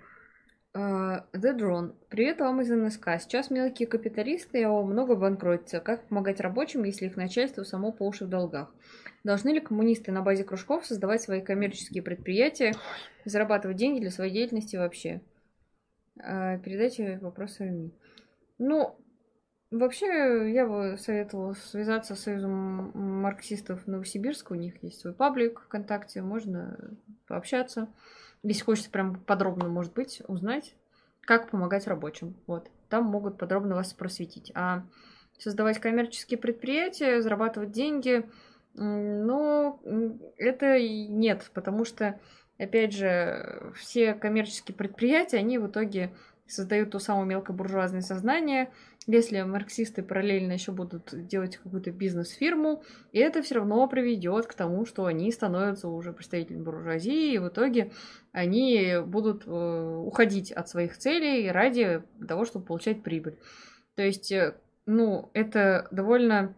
Uh, 0.75 1.23
The 1.33 1.57
Drone. 1.57 1.95
Привет 2.09 2.41
вам 2.41 2.61
из 2.61 2.69
НСК. 2.69 3.19
Сейчас 3.19 3.49
мелкие 3.49 3.87
капиталисты 3.87 4.59
его 4.59 4.83
много 4.83 5.15
банкротятся. 5.15 5.79
Как 5.79 6.07
помогать 6.07 6.39
рабочим, 6.39 6.83
если 6.83 7.07
их 7.07 7.17
начальство 7.17 7.63
само 7.63 7.91
по 7.91 8.05
уши 8.05 8.25
в 8.25 8.29
долгах? 8.29 8.71
Должны 9.23 9.49
ли 9.49 9.61
коммунисты 9.61 10.11
на 10.11 10.21
базе 10.21 10.43
кружков 10.43 10.85
создавать 10.85 11.23
свои 11.23 11.41
коммерческие 11.41 12.03
предприятия, 12.03 12.75
зарабатывать 13.25 13.77
деньги 13.77 14.01
для 14.01 14.11
своей 14.11 14.31
деятельности 14.31 14.75
вообще? 14.75 15.21
Uh, 16.19 16.61
передайте 16.61 17.17
вопрос 17.19 17.59
Ами. 17.59 17.91
Ну, 18.59 18.95
вообще, 19.71 20.53
я 20.53 20.67
бы 20.67 20.97
советовала 20.99 21.53
связаться 21.53 22.13
с 22.13 22.19
Союзом 22.19 22.91
марксистов 22.93 23.87
Новосибирска. 23.87 24.53
У 24.53 24.55
них 24.55 24.83
есть 24.83 24.99
свой 24.99 25.15
паблик 25.15 25.61
ВКонтакте, 25.61 26.21
можно 26.21 26.77
пообщаться. 27.27 27.87
Если 28.43 28.63
хочется 28.63 28.89
прям 28.89 29.15
подробно, 29.15 29.67
может 29.67 29.93
быть, 29.93 30.21
узнать, 30.27 30.75
как 31.21 31.51
помогать 31.51 31.87
рабочим. 31.87 32.35
Вот. 32.47 32.69
Там 32.89 33.05
могут 33.05 33.37
подробно 33.37 33.75
вас 33.75 33.93
просветить. 33.93 34.51
А 34.55 34.83
создавать 35.37 35.79
коммерческие 35.79 36.37
предприятия, 36.37 37.21
зарабатывать 37.21 37.71
деньги, 37.71 38.29
ну, 38.73 39.79
это 40.37 40.79
нет, 40.79 41.49
потому 41.53 41.85
что, 41.85 42.19
опять 42.57 42.93
же, 42.93 43.71
все 43.75 44.13
коммерческие 44.13 44.75
предприятия, 44.75 45.37
они 45.37 45.57
в 45.57 45.67
итоге 45.67 46.13
создают 46.49 46.91
то 46.91 46.99
самое 46.99 47.27
мелкобуржуазное 47.27 48.01
сознание. 48.01 48.71
Если 49.07 49.41
марксисты 49.41 50.03
параллельно 50.03 50.53
еще 50.53 50.71
будут 50.71 51.09
делать 51.27 51.57
какую-то 51.57 51.91
бизнес-фирму, 51.91 52.83
и 53.11 53.19
это 53.19 53.41
все 53.41 53.55
равно 53.55 53.87
приведет 53.87 54.45
к 54.47 54.53
тому, 54.53 54.85
что 54.85 55.05
они 55.05 55.31
становятся 55.31 55.87
уже 55.87 56.13
представителями 56.13 56.63
буржуазии, 56.63 57.33
и 57.33 57.37
в 57.37 57.47
итоге 57.47 57.91
они 58.31 58.95
будут 59.05 59.43
э, 59.47 59.49
уходить 59.49 60.51
от 60.51 60.69
своих 60.69 60.97
целей 60.97 61.49
ради 61.51 62.03
того, 62.27 62.45
чтобы 62.45 62.65
получать 62.65 63.01
прибыль. 63.01 63.37
То 63.95 64.03
есть, 64.03 64.31
э, 64.31 64.55
ну, 64.85 65.31
это 65.33 65.87
довольно 65.91 66.55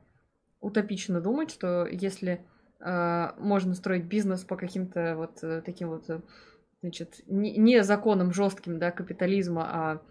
утопично 0.60 1.22
думать, 1.22 1.52
что 1.52 1.86
если 1.86 2.46
э, 2.80 3.30
можно 3.38 3.76
строить 3.76 4.06
бизнес 4.06 4.44
по 4.44 4.58
каким-то 4.58 5.16
вот 5.16 5.64
таким 5.64 5.90
вот 5.90 6.06
значит, 6.82 7.22
не, 7.28 7.84
законом 7.84 8.34
жестким, 8.34 8.80
да, 8.80 8.92
капитализма, 8.92 9.68
а 9.70 10.02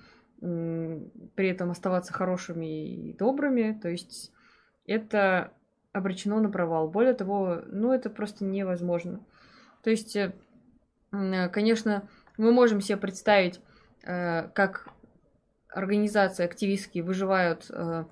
при 0.40 1.48
этом 1.48 1.70
оставаться 1.70 2.12
хорошими 2.12 3.10
и 3.10 3.12
добрыми, 3.12 3.78
то 3.80 3.88
есть 3.88 4.32
это 4.86 5.52
обречено 5.92 6.40
на 6.40 6.48
провал. 6.48 6.88
Более 6.88 7.14
того, 7.14 7.60
ну 7.66 7.92
это 7.92 8.08
просто 8.08 8.44
невозможно. 8.44 9.20
То 9.82 9.90
есть, 9.90 10.16
э, 10.16 10.32
конечно, 11.52 12.08
мы 12.38 12.52
можем 12.52 12.80
себе 12.80 12.96
представить, 12.96 13.60
э, 14.02 14.48
как 14.54 14.88
организации 15.68 16.44
активистские 16.44 17.04
выживают, 17.04 17.66
э, 17.70 18.04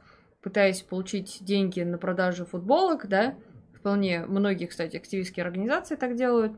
пытаясь 0.43 0.82
получить 0.82 1.39
деньги 1.40 1.80
на 1.80 1.98
продажу 1.98 2.44
футболок, 2.44 3.09
да, 3.09 3.35
вполне 3.74 4.26
многие, 4.26 4.66
кстати, 4.66 4.97
активистские 4.97 5.44
организации 5.44 5.97
так 5.97 6.14
делают, 6.14 6.52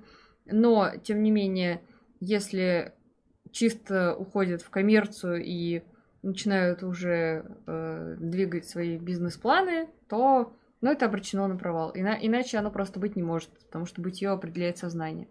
но, 0.46 0.90
тем 1.02 1.22
не 1.22 1.30
менее, 1.30 1.80
если 2.20 2.92
чисто 3.50 4.14
уходят 4.14 4.62
в 4.62 4.70
коммерцию 4.70 5.42
и 5.44 5.82
начинают 6.22 6.82
уже 6.82 7.44
э, 7.66 8.16
двигать 8.18 8.68
свои 8.68 8.98
бизнес-планы, 8.98 9.88
то 10.08 10.52
ну, 10.80 10.90
это 10.90 11.06
обречено 11.06 11.46
на 11.48 11.56
провал. 11.56 11.92
Ина- 11.94 12.18
иначе 12.20 12.58
оно 12.58 12.70
просто 12.70 13.00
быть 13.00 13.16
не 13.16 13.22
может, 13.22 13.50
потому 13.66 13.86
что 13.86 14.00
бытие 14.00 14.30
определяет 14.30 14.78
сознание. 14.78 15.28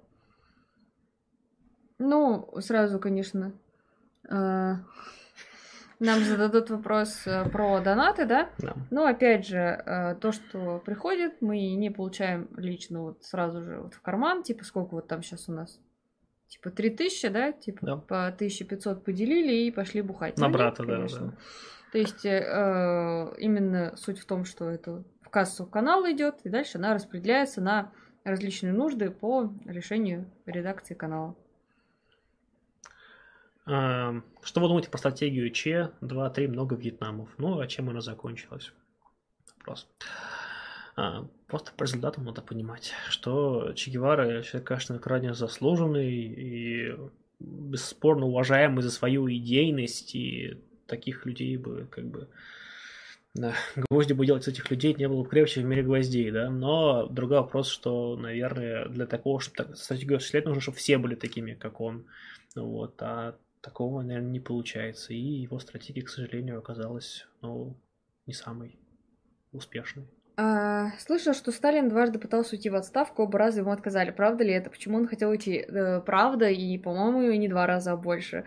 Ну, 1.97 2.49
сразу, 2.59 2.99
конечно, 2.99 3.53
э, 4.29 4.75
нам 5.99 6.19
зададут 6.21 6.69
вопрос 6.69 7.27
э, 7.27 7.47
про 7.49 7.81
донаты, 7.81 8.25
да? 8.25 8.49
Да. 8.57 8.73
Но 8.89 9.05
опять 9.05 9.45
же, 9.45 9.57
э, 9.57 10.15
то, 10.15 10.31
что 10.31 10.81
приходит, 10.85 11.41
мы 11.41 11.75
не 11.75 11.89
получаем 11.89 12.47
лично 12.55 13.01
вот 13.01 13.23
сразу 13.23 13.61
же 13.61 13.81
вот 13.81 13.93
в 13.93 14.01
карман, 14.01 14.43
типа 14.43 14.63
сколько 14.63 14.95
вот 14.95 15.07
там 15.07 15.21
сейчас 15.21 15.49
у 15.49 15.51
нас 15.51 15.79
типа 16.49 16.71
3000, 16.71 17.29
да, 17.29 17.51
типа 17.51 17.85
да. 17.85 17.95
по 17.97 18.27
1500 18.27 19.03
поделили 19.03 19.53
и 19.67 19.71
пошли 19.71 20.01
бухать. 20.01 20.37
На 20.37 20.47
ну, 20.47 20.53
брата, 20.53 20.83
нет, 20.83 21.11
да, 21.11 21.19
да. 21.19 21.33
То 21.91 21.97
есть 21.97 22.25
э, 22.25 23.33
именно 23.37 23.95
суть 23.95 24.19
в 24.19 24.25
том, 24.25 24.45
что 24.45 24.69
это 24.69 25.03
в 25.21 25.29
кассу 25.29 25.65
канал 25.65 26.05
идет, 26.11 26.41
и 26.43 26.49
дальше 26.49 26.77
она 26.77 26.93
распределяется 26.93 27.61
на 27.61 27.91
различные 28.23 28.73
нужды 28.73 29.09
по 29.09 29.51
решению 29.65 30.29
редакции 30.45 30.93
канала. 30.93 31.35
А, 33.65 34.21
что 34.41 34.61
вы 34.61 34.67
думаете 34.67 34.89
по 34.89 34.97
стратегию 34.97 35.49
Че 35.51 35.91
2-3 36.01 36.47
много 36.47 36.75
Вьетнамов? 36.75 37.29
Ну, 37.37 37.59
а 37.59 37.67
чем 37.67 37.89
она 37.89 38.01
закончилась? 38.01 38.73
Вопрос. 39.59 39.87
А, 40.99 41.25
просто 41.47 41.71
по 41.77 41.83
результатам 41.83 42.25
надо 42.25 42.41
понимать, 42.41 42.91
что 43.07 43.71
Че 43.71 43.91
Гевара 43.91 44.43
человек, 44.43 44.67
конечно, 44.67 44.99
крайне 44.99 45.33
заслуженный 45.33 46.11
и 46.11 46.93
бесспорно 47.39 48.25
уважаемый 48.25 48.81
за 48.81 48.91
свою 48.91 49.31
идейность, 49.31 50.13
и 50.13 50.57
таких 50.87 51.25
людей 51.25 51.55
бы 51.55 51.87
как 51.89 52.03
бы 52.03 52.27
да, 53.33 53.53
гвозди 53.77 54.11
бы 54.11 54.25
делать 54.25 54.43
с 54.43 54.49
этих 54.49 54.69
людей 54.71 54.93
не 54.93 55.07
было 55.07 55.23
бы 55.23 55.29
крепче 55.29 55.61
в 55.61 55.63
мире 55.63 55.83
гвоздей, 55.83 56.31
да, 56.31 56.49
но 56.49 57.07
другой 57.07 57.37
вопрос, 57.37 57.69
что, 57.69 58.17
наверное, 58.17 58.89
для 58.89 59.05
такого, 59.05 59.39
чтобы 59.39 59.55
так, 59.55 59.77
стратегию 59.77 60.17
осуществлять, 60.17 60.45
нужно, 60.45 60.61
чтобы 60.61 60.77
все 60.79 60.97
были 60.97 61.15
такими, 61.15 61.53
как 61.53 61.79
он, 61.79 62.07
вот, 62.55 63.01
а 63.01 63.37
такого, 63.61 64.01
наверное, 64.01 64.31
не 64.31 64.41
получается, 64.41 65.13
и 65.13 65.17
его 65.17 65.59
стратегия, 65.59 66.01
к 66.01 66.09
сожалению, 66.09 66.57
оказалась, 66.57 67.25
ну, 67.41 67.77
не 68.25 68.33
самой 68.33 68.77
успешной. 69.53 70.05
А, 70.41 70.91
слышал, 70.99 71.33
что 71.33 71.51
Сталин 71.51 71.89
дважды 71.89 72.17
пытался 72.17 72.55
уйти 72.55 72.69
в 72.69 72.75
отставку, 72.75 73.23
оба 73.23 73.37
раза 73.37 73.59
ему 73.59 73.71
отказали. 73.71 74.11
Правда 74.11 74.45
ли 74.45 74.53
это? 74.53 74.69
Почему 74.69 74.95
он 74.95 75.05
хотел 75.05 75.31
уйти? 75.31 75.65
Э, 75.67 75.99
правда, 75.99 76.47
и, 76.49 76.77
по-моему, 76.77 77.29
не 77.33 77.49
два 77.49 77.67
раза, 77.67 77.91
а 77.91 77.97
больше. 77.97 78.45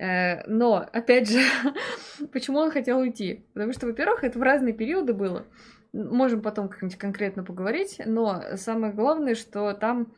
Э, 0.00 0.46
но, 0.46 0.88
опять 0.90 1.28
же, 1.28 1.40
почему 2.32 2.56
он 2.56 2.70
хотел 2.70 3.00
уйти? 3.00 3.44
Потому 3.52 3.74
что, 3.74 3.86
во-первых, 3.86 4.24
это 4.24 4.38
в 4.38 4.42
разные 4.42 4.72
периоды 4.72 5.12
было. 5.12 5.44
Можем 5.92 6.40
потом 6.40 6.70
как-нибудь 6.70 6.96
конкретно 6.96 7.44
поговорить, 7.44 8.00
но 8.06 8.42
самое 8.54 8.94
главное, 8.94 9.34
что 9.34 9.74
там 9.74 10.14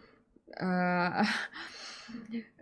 э, 0.57 1.23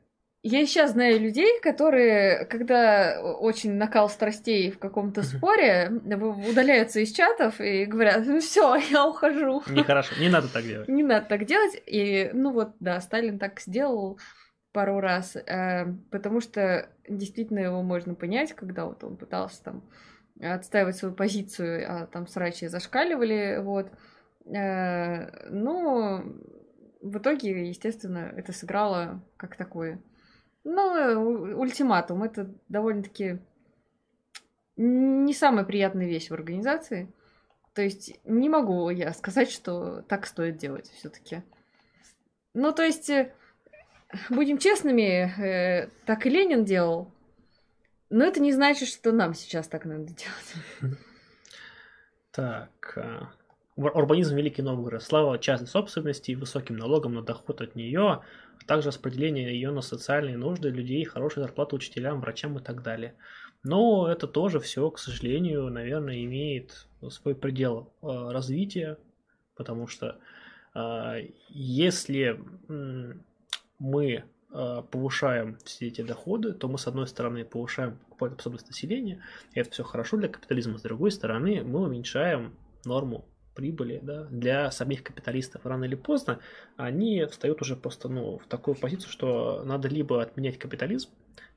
я 0.48 0.64
сейчас 0.64 0.92
знаю 0.92 1.20
людей, 1.20 1.60
которые, 1.60 2.44
когда 2.44 3.20
очень 3.20 3.74
накал 3.74 4.08
страстей 4.08 4.70
в 4.70 4.78
каком-то 4.78 5.22
споре, 5.22 5.90
удаляются 5.90 7.00
из 7.00 7.12
чатов 7.12 7.60
и 7.60 7.84
говорят, 7.84 8.24
ну 8.26 8.40
все, 8.40 8.76
я 8.90 9.06
ухожу. 9.06 9.62
Нехорошо, 9.68 10.14
не 10.20 10.28
надо 10.28 10.48
так 10.48 10.64
делать. 10.64 10.88
Не 10.88 11.02
надо 11.02 11.26
так 11.26 11.46
делать. 11.46 11.82
И, 11.86 12.30
ну 12.32 12.52
вот, 12.52 12.76
да, 12.78 13.00
Сталин 13.00 13.38
так 13.38 13.60
сделал 13.60 14.20
пару 14.72 15.00
раз, 15.00 15.34
э, 15.34 15.86
потому 16.10 16.40
что 16.40 16.90
действительно 17.08 17.58
его 17.58 17.82
можно 17.82 18.14
понять, 18.14 18.52
когда 18.52 18.84
вот 18.84 19.02
он 19.02 19.16
пытался 19.16 19.64
там 19.64 19.82
отстаивать 20.40 20.96
свою 20.96 21.14
позицию, 21.14 21.86
а 21.88 22.06
там 22.06 22.28
срачи 22.28 22.68
зашкаливали, 22.68 23.58
вот. 23.62 23.90
Э, 24.54 25.48
ну, 25.50 26.22
в 27.00 27.18
итоге, 27.18 27.68
естественно, 27.68 28.32
это 28.36 28.52
сыграло 28.52 29.24
как 29.36 29.56
такое. 29.56 30.00
Ну, 30.68 31.60
ультиматум. 31.60 32.24
Это 32.24 32.52
довольно-таки 32.68 33.38
не 34.76 35.32
самая 35.32 35.64
приятная 35.64 36.06
вещь 36.06 36.28
в 36.28 36.34
организации. 36.34 37.08
То 37.72 37.82
есть 37.82 38.18
не 38.24 38.48
могу 38.48 38.90
я 38.90 39.12
сказать, 39.12 39.48
что 39.48 40.02
так 40.02 40.26
стоит 40.26 40.56
делать 40.56 40.90
все-таки. 40.90 41.44
Ну, 42.52 42.72
то 42.72 42.82
есть, 42.82 43.08
э, 43.10 43.32
будем 44.28 44.58
честными, 44.58 45.30
э, 45.40 45.88
так 46.04 46.26
и 46.26 46.30
Ленин 46.30 46.64
делал. 46.64 47.12
Но 48.10 48.24
это 48.24 48.40
не 48.40 48.52
значит, 48.52 48.88
что 48.88 49.12
нам 49.12 49.34
сейчас 49.34 49.68
так 49.68 49.84
надо 49.84 50.06
делать. 50.06 50.98
Так, 52.32 52.98
урбанизм 53.76 54.36
Великий 54.36 54.62
Новгород. 54.62 55.02
Слава 55.02 55.38
частной 55.38 55.68
собственности 55.68 56.32
и 56.32 56.36
высоким 56.36 56.76
налогам 56.76 57.14
на 57.14 57.22
доход 57.22 57.60
от 57.60 57.76
нее, 57.76 58.22
а 58.60 58.66
также 58.66 58.88
распределение 58.88 59.52
ее 59.52 59.70
на 59.70 59.80
социальные 59.80 60.36
нужды 60.36 60.70
людей, 60.70 61.04
хорошая 61.04 61.44
зарплата 61.44 61.76
учителям, 61.76 62.20
врачам 62.20 62.58
и 62.58 62.62
так 62.62 62.82
далее. 62.82 63.14
Но 63.62 64.08
это 64.08 64.26
тоже 64.26 64.60
все, 64.60 64.90
к 64.90 64.98
сожалению, 64.98 65.68
наверное, 65.70 66.24
имеет 66.24 66.86
свой 67.10 67.34
предел 67.34 67.92
э, 68.02 68.06
развития, 68.06 68.98
потому 69.56 69.86
что 69.86 70.18
э, 70.74 71.30
если 71.48 72.40
мы 73.78 74.06
э, 74.06 74.82
повышаем 74.90 75.58
все 75.64 75.88
эти 75.88 76.02
доходы, 76.02 76.52
то 76.52 76.68
мы, 76.68 76.78
с 76.78 76.86
одной 76.86 77.06
стороны, 77.06 77.44
повышаем 77.44 77.98
покупательную 77.98 78.38
способность 78.38 78.68
населения, 78.68 79.22
и 79.52 79.60
это 79.60 79.70
все 79.70 79.82
хорошо 79.82 80.16
для 80.16 80.28
капитализма, 80.28 80.78
с 80.78 80.82
другой 80.82 81.10
стороны, 81.10 81.64
мы 81.64 81.82
уменьшаем 81.82 82.56
норму 82.84 83.28
прибыли 83.56 83.98
да, 84.02 84.24
для 84.30 84.70
самих 84.70 85.02
капиталистов. 85.02 85.64
Рано 85.64 85.84
или 85.84 85.96
поздно 85.96 86.38
они 86.76 87.24
встают 87.24 87.62
уже 87.62 87.74
просто 87.74 88.08
ну, 88.08 88.38
в 88.38 88.46
такую 88.46 88.76
позицию, 88.76 89.10
что 89.10 89.62
надо 89.64 89.88
либо 89.88 90.22
отменять 90.22 90.58
капитализм, 90.58 91.10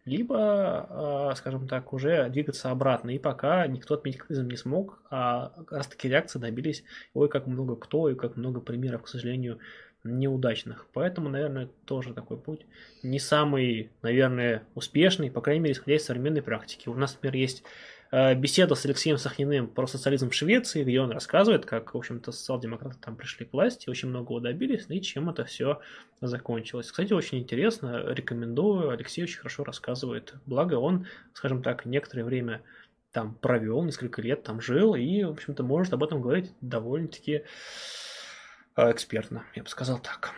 либо, 0.06 0.38
а, 0.40 1.36
скажем 1.36 1.68
так, 1.68 1.94
уже 1.94 2.30
двигаться 2.30 2.72
обратно. 2.72 3.12
И 3.12 3.20
пока 3.20 3.68
никто 3.68 3.96
отменить 3.96 4.20
капитализм 4.20 4.50
не 4.50 4.58
смог, 4.58 5.04
а 5.12 5.54
раз 5.70 5.88
таки 5.88 6.08
реакции 6.08 6.40
добились, 6.40 6.84
ой, 7.14 7.30
как 7.30 7.46
много 7.46 7.76
кто 7.76 8.10
и 8.10 8.16
как 8.16 8.38
много 8.38 8.62
примеров, 8.62 9.04
к 9.04 9.08
сожалению, 9.08 9.60
неудачных. 10.06 10.88
Поэтому, 10.94 11.30
наверное, 11.30 11.70
тоже 11.86 12.14
такой 12.14 12.38
путь 12.38 12.66
не 13.04 13.20
самый, 13.20 13.92
наверное, 14.02 14.64
успешный, 14.74 15.30
по 15.30 15.42
крайней 15.42 15.62
мере, 15.62 15.74
исходя 15.74 15.98
из 15.98 16.06
современной 16.06 16.42
практики. 16.42 16.88
У 16.88 16.96
нас, 16.96 17.14
например, 17.14 17.36
есть 17.36 17.64
беседа 18.12 18.74
с 18.76 18.86
Алексеем 18.86 19.18
Сахниным 19.18 19.68
про 19.68 19.86
социализм 19.86 20.30
в 20.30 20.34
Швеции, 20.34 20.84
где 20.84 21.00
он 21.00 21.12
рассказывает, 21.12 21.66
как, 21.66 21.94
в 21.94 21.98
общем-то, 21.98 22.32
социал-демократы 22.32 22.98
там 23.00 23.16
пришли 23.16 23.46
к 23.46 23.54
власти, 23.54 23.90
очень 23.90 24.10
многого 24.10 24.40
добились, 24.40 24.86
и 24.90 25.02
чем 25.02 25.30
это 25.30 25.46
все 25.46 25.80
закончилось. 26.20 26.90
Кстати, 26.90 27.14
очень 27.14 27.40
интересно, 27.40 28.04
рекомендую, 28.08 28.90
Алексей 28.90 29.24
очень 29.24 29.38
хорошо 29.38 29.64
рассказывает. 29.64 30.34
Благо, 30.48 30.76
он, 30.76 31.06
скажем 31.34 31.62
так, 31.62 31.86
некоторое 31.86 32.24
время 32.24 32.62
там 33.12 33.36
провел, 33.36 33.84
несколько 33.84 34.22
лет 34.22 34.44
там 34.44 34.62
жил, 34.62 34.96
и, 34.96 35.24
в 35.24 35.32
общем-то, 35.32 35.64
может 35.64 35.94
об 35.94 36.04
этом 36.04 36.22
говорить 36.22 36.52
довольно-таки 36.62 37.44
э, 38.76 38.92
экспертно, 38.92 39.46
я 39.56 39.64
бы 39.64 39.70
сказал 39.70 40.00
так. 40.00 40.34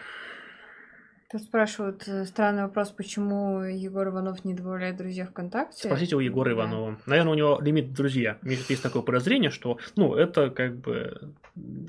Тут 1.32 1.44
спрашивают 1.44 2.06
э, 2.08 2.26
странный 2.26 2.64
вопрос, 2.64 2.92
почему 2.92 3.62
Егор 3.62 4.06
Иванов 4.10 4.44
не 4.44 4.54
добавляет 4.54 4.98
друзья 4.98 5.26
ВКонтакте. 5.26 5.88
Спросите 5.88 6.18
у 6.18 6.20
Егора 6.20 6.50
да. 6.50 6.56
Иванова. 6.56 6.98
Наверное, 7.06 7.32
у 7.32 7.36
него 7.36 7.60
лимит 7.62 7.94
друзья. 7.94 8.38
У 8.42 8.48
меня 8.48 8.58
есть 8.68 8.84
такое 8.84 9.02
подозрение, 9.02 9.50
что 9.50 9.78
ну, 9.96 10.14
это 10.16 10.50
как 10.50 10.76
бы 10.76 11.34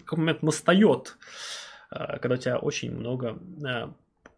какой 0.05 0.19
момент 0.21 0.43
настает, 0.45 1.17
э, 1.91 2.19
когда 2.21 2.35
у 2.35 2.39
тебя 2.39 2.59
очень 2.59 2.95
много 2.95 3.37
э, 3.67 3.89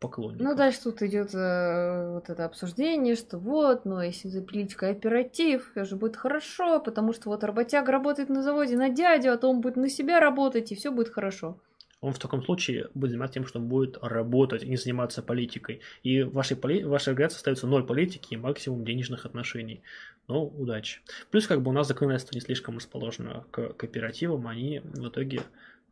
поклонников. 0.00 0.46
Ну, 0.46 0.54
дальше 0.54 0.84
тут 0.84 1.02
идет 1.02 1.34
э, 1.34 2.14
вот 2.14 2.30
это 2.30 2.46
обсуждение, 2.46 3.14
что 3.14 3.36
вот, 3.36 3.84
ну, 3.84 4.00
если 4.00 4.28
запилить 4.28 4.74
кооператив, 4.74 5.70
это 5.74 5.84
же 5.84 5.96
будет 5.96 6.16
хорошо, 6.16 6.80
потому 6.80 7.12
что 7.12 7.28
вот 7.28 7.44
работяг 7.44 7.90
работает 7.90 8.30
на 8.30 8.42
заводе 8.42 8.78
на 8.78 8.88
дядю, 8.88 9.32
а 9.32 9.36
то 9.36 9.50
он 9.50 9.60
будет 9.60 9.76
на 9.76 9.90
себя 9.90 10.18
работать, 10.18 10.72
и 10.72 10.74
все 10.74 10.90
будет 10.90 11.10
хорошо 11.10 11.58
он 12.04 12.12
в 12.12 12.18
таком 12.18 12.42
случае 12.42 12.88
будет 12.94 13.12
заниматься 13.12 13.34
тем, 13.34 13.46
что 13.46 13.58
он 13.58 13.66
будет 13.66 13.96
работать 14.02 14.62
не 14.64 14.76
заниматься 14.76 15.22
политикой. 15.22 15.80
И 16.02 16.22
в 16.22 16.32
вашей, 16.32 16.54
поли... 16.54 16.84
в 16.84 16.90
вашей 16.90 17.10
организации 17.10 17.38
остается 17.38 17.66
ноль 17.66 17.86
политики 17.86 18.34
и 18.34 18.36
максимум 18.36 18.84
денежных 18.84 19.24
отношений. 19.24 19.80
Ну, 20.28 20.44
удачи. 20.44 21.00
Плюс, 21.30 21.46
как 21.46 21.62
бы 21.62 21.70
у 21.70 21.72
нас 21.72 21.88
законодательство 21.88 22.34
не 22.34 22.42
слишком 22.42 22.76
расположено 22.76 23.46
к 23.50 23.72
кооперативам, 23.72 24.46
они 24.46 24.82
в 24.84 25.08
итоге 25.08 25.40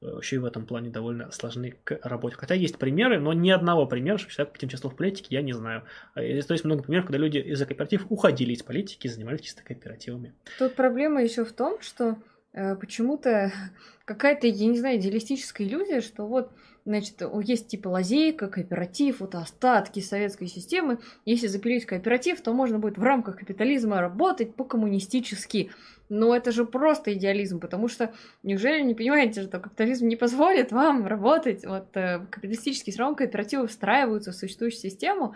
э, 0.03 0.19
еще 0.21 0.37
и 0.37 0.39
в 0.39 0.45
этом 0.45 0.67
плане 0.67 0.91
довольно 0.91 1.31
сложны 1.31 1.77
к 1.83 1.99
работе. 2.03 2.37
Хотя 2.37 2.55
есть 2.55 2.77
примеры, 2.77 3.19
но 3.19 3.33
ни 3.33 3.49
одного 3.49 3.87
примера, 3.87 4.19
что 4.19 4.31
человек 4.31 4.55
этим 4.55 4.69
участвовал 4.69 4.95
в 4.95 4.99
политике, 4.99 5.29
я 5.31 5.41
не 5.41 5.55
знаю. 5.55 5.85
А, 6.15 6.21
то 6.21 6.53
есть 6.53 6.65
много 6.65 6.83
примеров, 6.83 7.07
когда 7.07 7.19
люди 7.19 7.39
из-за 7.39 7.65
кооперативов 7.65 8.05
уходили 8.11 8.53
из 8.53 8.63
политики 8.63 9.07
и 9.07 9.11
занимались 9.11 9.41
чисто 9.41 9.63
кооперативами. 9.63 10.35
Тут 10.59 10.75
проблема 10.75 11.23
еще 11.23 11.47
в 11.47 11.53
том, 11.55 11.81
что 11.81 12.17
Э, 12.17 12.32
почему-то 12.53 13.53
какая-то, 14.05 14.47
я 14.47 14.67
не 14.67 14.79
знаю, 14.79 14.99
идеалистическая 14.99 15.67
иллюзия, 15.67 16.01
что 16.01 16.27
вот, 16.27 16.51
значит, 16.85 17.23
есть 17.45 17.69
типа 17.69 17.89
лазейка, 17.89 18.49
кооператив, 18.49 19.21
вот 19.21 19.35
остатки 19.35 20.01
советской 20.01 20.47
системы. 20.47 20.99
Если 21.25 21.47
запилить 21.47 21.87
кооператив, 21.87 22.41
то 22.41 22.53
можно 22.53 22.79
будет 22.79 22.99
в 22.99 23.03
рамках 23.03 23.39
капитализма 23.39 24.01
работать 24.01 24.55
по-коммунистически. 24.55 25.71
Но 26.09 26.37
это 26.37 26.53
же 26.53 26.67
просто 26.67 27.15
идеализм, 27.15 27.59
потому 27.59 27.89
что 27.89 28.13
неужели 28.43 28.83
не 28.83 28.95
понимаете, 28.95 29.43
что 29.43 29.59
капитализм 29.59 30.09
не 30.09 30.17
позволит 30.17 30.71
вам 30.71 31.07
работать? 31.07 31.65
Вот 31.65 31.97
э, 31.97 32.27
капиталистические 32.31 32.93
все 32.93 33.01
равно 33.01 33.17
кооперативы 33.17 33.67
встраиваются 33.67 34.33
в 34.33 34.35
существующую 34.35 34.81
систему, 34.83 35.35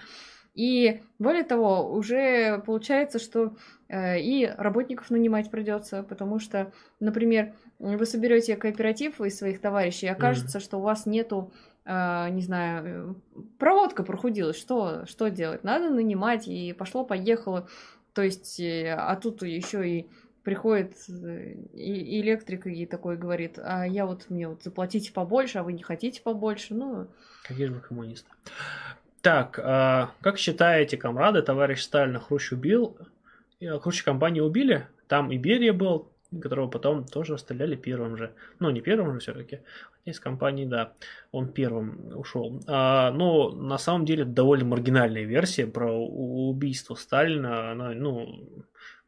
и 0.57 1.03
более 1.19 1.45
того, 1.45 1.93
уже 1.93 2.63
получается, 2.65 3.19
что 3.19 3.55
э, 3.89 4.19
и 4.21 4.47
работников 4.47 5.11
нанимать 5.11 5.51
придется, 5.51 6.03
потому 6.03 6.39
что, 6.39 6.73
например, 6.99 7.53
вы 7.79 8.07
соберете 8.07 8.57
кооператив 8.57 9.21
из 9.21 9.37
своих 9.37 9.61
товарищей, 9.61 10.07
и 10.07 10.11
окажется, 10.11 10.57
mm-hmm. 10.57 10.63
что 10.63 10.79
у 10.79 10.83
вас 10.83 11.05
нету, 11.05 11.53
э, 11.85 12.31
не 12.31 12.41
знаю, 12.41 13.21
проводка 13.59 14.03
прохудилась, 14.03 14.57
что, 14.57 15.05
что 15.05 15.29
делать? 15.29 15.63
Надо 15.63 15.91
нанимать, 15.91 16.49
и 16.49 16.73
пошло-поехало. 16.73 17.69
То 18.15 18.23
есть, 18.23 18.59
э, 18.59 18.95
а 18.99 19.15
тут 19.17 19.43
еще 19.43 19.87
и 19.87 20.07
приходит 20.43 20.95
э, 21.11 21.53
и 21.75 22.21
электрик 22.23 22.67
и 22.67 22.87
такой 22.87 23.19
говорит, 23.19 23.59
а 23.63 23.85
я 23.85 24.07
вот 24.07 24.31
мне 24.31 24.49
вот 24.49 24.63
заплатите 24.63 25.13
побольше, 25.13 25.59
а 25.59 25.63
вы 25.63 25.75
не 25.75 25.83
хотите 25.83 26.23
побольше, 26.23 26.75
ну... 26.75 27.09
Какие 27.47 27.67
же 27.67 27.75
вы 27.75 27.81
коммунисты. 27.81 28.31
Так, 29.27 29.59
а, 29.61 30.13
как 30.21 30.39
считаете, 30.39 30.97
комрады, 30.97 31.43
товарищ 31.43 31.81
Сталин 31.81 32.21
Хрущ 32.21 32.53
убил? 32.53 32.97
Э, 33.59 33.77
Хрущ 33.81 34.05
компанию 34.05 34.45
убили? 34.45 34.87
Там 35.09 35.33
и 35.33 35.37
Берия 35.37 35.73
был, 35.73 36.13
которого 36.41 36.69
потом 36.69 37.05
тоже 37.05 37.33
расстреляли 37.33 37.75
первым 37.75 38.17
же. 38.17 38.31
Ну, 38.61 38.71
не 38.71 38.81
первым 38.81 39.15
же 39.15 39.19
все-таки. 39.19 39.63
Из 40.05 40.21
компании, 40.21 40.65
да, 40.65 40.93
он 41.33 41.49
первым 41.49 42.17
ушел. 42.17 42.63
А, 42.69 43.11
но 43.11 43.51
на 43.51 43.79
самом 43.79 44.05
деле 44.05 44.25
довольно 44.25 44.65
маргинальная 44.65 45.25
версия 45.25 45.67
про 45.67 45.91
убийство 45.93 46.95
Сталина. 46.95 47.73
Она, 47.73 47.95
ну, 47.95 48.49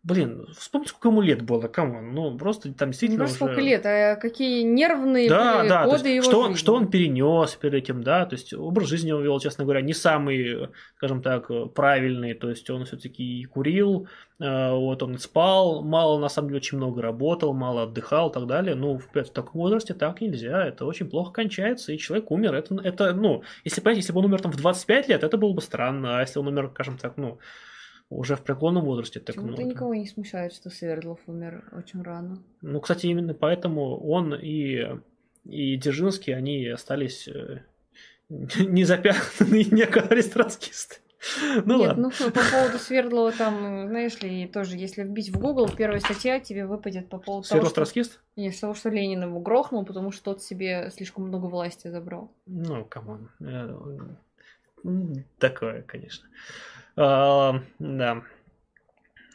Блин, 0.04 0.46
вспомните, 0.56 0.90
сколько 0.90 1.08
ему 1.08 1.20
лет 1.20 1.42
было, 1.42 1.66
come 1.66 1.94
on, 1.94 2.14
ну 2.14 2.38
просто 2.38 2.72
там 2.72 2.90
действительно 2.90 3.24
уже... 3.24 3.32
сколько 3.32 3.60
лет, 3.60 3.84
а 3.84 4.14
какие 4.14 4.62
нервные 4.62 5.28
да, 5.28 5.58
были 5.58 5.68
да, 5.68 5.84
годы 5.86 6.08
его 6.10 6.22
что, 6.22 6.42
жизни. 6.44 6.56
что 6.56 6.74
он 6.76 6.88
перенес 6.88 7.56
перед 7.56 7.74
этим, 7.74 8.04
да, 8.04 8.24
то 8.24 8.36
есть 8.36 8.54
образ 8.54 8.86
жизни 8.86 9.10
он 9.10 9.24
вел, 9.24 9.40
честно 9.40 9.64
говоря, 9.64 9.80
не 9.80 9.92
самый, 9.92 10.68
скажем 10.96 11.20
так, 11.20 11.50
правильный, 11.74 12.34
то 12.34 12.48
есть 12.48 12.70
он 12.70 12.84
все-таки 12.84 13.44
курил, 13.46 14.06
э, 14.38 14.70
вот 14.70 15.02
он 15.02 15.18
спал, 15.18 15.82
мало, 15.82 16.20
на 16.20 16.28
самом 16.28 16.50
деле, 16.50 16.58
очень 16.58 16.78
много 16.78 17.02
работал, 17.02 17.52
мало 17.52 17.82
отдыхал 17.82 18.30
и 18.30 18.32
так 18.32 18.46
далее, 18.46 18.76
ну, 18.76 18.98
в, 18.98 19.08
в 19.12 19.30
таком 19.30 19.60
возрасте 19.60 19.94
так 19.94 20.20
нельзя, 20.20 20.64
это 20.64 20.86
очень 20.86 21.10
плохо 21.10 21.32
кончается, 21.32 21.92
и 21.92 21.98
человек 21.98 22.30
умер, 22.30 22.54
это, 22.54 22.76
это 22.84 23.12
ну, 23.14 23.42
если, 23.64 23.80
понимаете, 23.80 24.02
если 24.02 24.12
бы 24.12 24.20
он 24.20 24.26
умер 24.26 24.42
там 24.42 24.52
в 24.52 24.56
25 24.56 25.08
лет, 25.08 25.24
это 25.24 25.36
было 25.36 25.52
бы 25.52 25.60
странно, 25.60 26.18
а 26.18 26.20
если 26.20 26.38
он 26.38 26.46
умер, 26.46 26.70
скажем 26.72 26.98
так, 26.98 27.16
ну, 27.16 27.40
уже 28.10 28.36
в 28.36 28.42
преклонном 28.42 28.84
возрасте. 28.84 29.20
Так, 29.20 29.36
Почему-то 29.36 29.62
ну, 29.62 29.68
никого 29.68 29.94
не 29.94 30.06
смущает, 30.06 30.52
что 30.52 30.70
Свердлов 30.70 31.20
умер 31.26 31.64
очень 31.72 32.02
рано. 32.02 32.42
Ну, 32.62 32.80
кстати, 32.80 33.06
именно 33.06 33.34
поэтому 33.34 33.98
он 33.98 34.34
и, 34.34 34.84
и 35.44 35.76
Дзержинский, 35.76 36.34
они 36.34 36.66
остались 36.68 37.28
э, 37.28 37.62
не 38.28 38.84
запятнанные 38.84 39.64
некоторые 39.64 40.22
троцкисты. 40.22 40.96
Ну, 41.64 41.78
Нет, 41.78 41.88
ладно. 41.88 42.12
ну 42.20 42.30
по 42.30 42.40
поводу 42.40 42.78
Свердлова 42.78 43.32
там, 43.32 43.88
знаешь 43.88 44.20
ли, 44.22 44.46
тоже, 44.46 44.76
если 44.76 45.02
вбить 45.02 45.30
в 45.30 45.38
Google, 45.38 45.68
первая 45.68 46.00
статья 46.00 46.38
тебе 46.38 46.64
выпадет 46.64 47.08
по 47.08 47.18
поводу 47.18 47.46
Свердлов 47.46 47.72
того, 47.72 47.86
что... 47.86 48.04
Нет, 48.36 48.58
того, 48.58 48.74
что 48.74 48.88
Ленин 48.88 49.24
его 49.24 49.40
грохнул, 49.40 49.84
потому 49.84 50.12
что 50.12 50.24
тот 50.24 50.42
себе 50.42 50.90
слишком 50.94 51.24
много 51.24 51.46
власти 51.46 51.88
забрал. 51.88 52.30
Ну, 52.46 52.84
come 52.84 53.11
on. 53.11 53.30
Э, 53.40 53.76
такое, 55.38 55.82
конечно. 55.82 56.28
Да. 56.98 58.22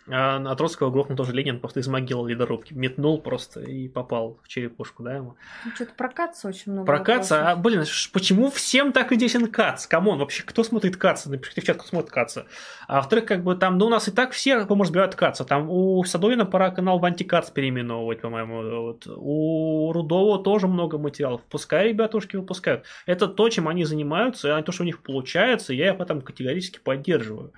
А 0.09 0.37
на 0.39 0.53
Троцкого 0.55 0.91
грохнул 0.91 1.17
тоже 1.17 1.31
Ленин 1.31 1.59
просто 1.59 1.79
из 1.79 1.87
могилы 1.87 2.29
ледорубки. 2.29 2.73
Метнул 2.73 3.21
просто 3.21 3.61
и 3.61 3.87
попал 3.87 4.39
в 4.43 4.47
черепушку, 4.47 5.01
да, 5.03 5.15
ему. 5.15 5.35
Ну, 5.65 5.71
Что-то 5.73 5.93
про 5.95 6.09
Каца 6.09 6.47
очень 6.47 6.73
много 6.73 6.85
Про 6.85 6.99
Каца, 6.99 7.51
а, 7.51 7.55
вопросов. 7.55 7.63
блин, 7.63 7.85
почему 8.11 8.51
всем 8.51 8.91
так 8.91 9.11
интересен 9.13 9.47
Кац? 9.47 9.87
Come 9.87 10.06
on, 10.06 10.19
вообще, 10.19 10.43
кто 10.43 10.63
смотрит 10.63 10.97
Каца? 10.97 11.29
Напишите 11.29 11.61
в 11.61 11.63
чат, 11.63 11.77
кто 11.77 11.87
смотрит 11.87 12.11
Каца. 12.11 12.45
А 12.87 12.97
во-вторых, 12.97 13.25
как 13.25 13.43
бы 13.43 13.55
там, 13.55 13.77
ну, 13.77 13.87
у 13.87 13.89
нас 13.89 14.07
и 14.07 14.11
так 14.11 14.31
все, 14.31 14.65
по-моему, 14.65 14.83
разбирают 14.83 15.15
Каца. 15.15 15.45
Там 15.45 15.69
у 15.69 16.03
Садовина 16.03 16.45
пора 16.45 16.71
канал 16.71 16.99
в 16.99 17.05
антикац 17.05 17.49
переименовывать, 17.49 18.21
по-моему. 18.21 18.83
Вот. 18.83 19.07
У 19.07 19.91
Рудова 19.93 20.43
тоже 20.43 20.67
много 20.67 20.97
материалов. 20.97 21.41
Пускай 21.49 21.89
ребятушки 21.89 22.35
выпускают. 22.35 22.85
Это 23.05 23.27
то, 23.27 23.49
чем 23.49 23.67
они 23.67 23.85
занимаются, 23.85 24.57
а 24.57 24.61
то, 24.61 24.71
что 24.71 24.83
у 24.83 24.85
них 24.85 25.01
получается, 25.01 25.73
я 25.73 25.93
их 25.93 25.99
этом 26.03 26.21
категорически 26.21 26.79
поддерживаю. 26.79 27.53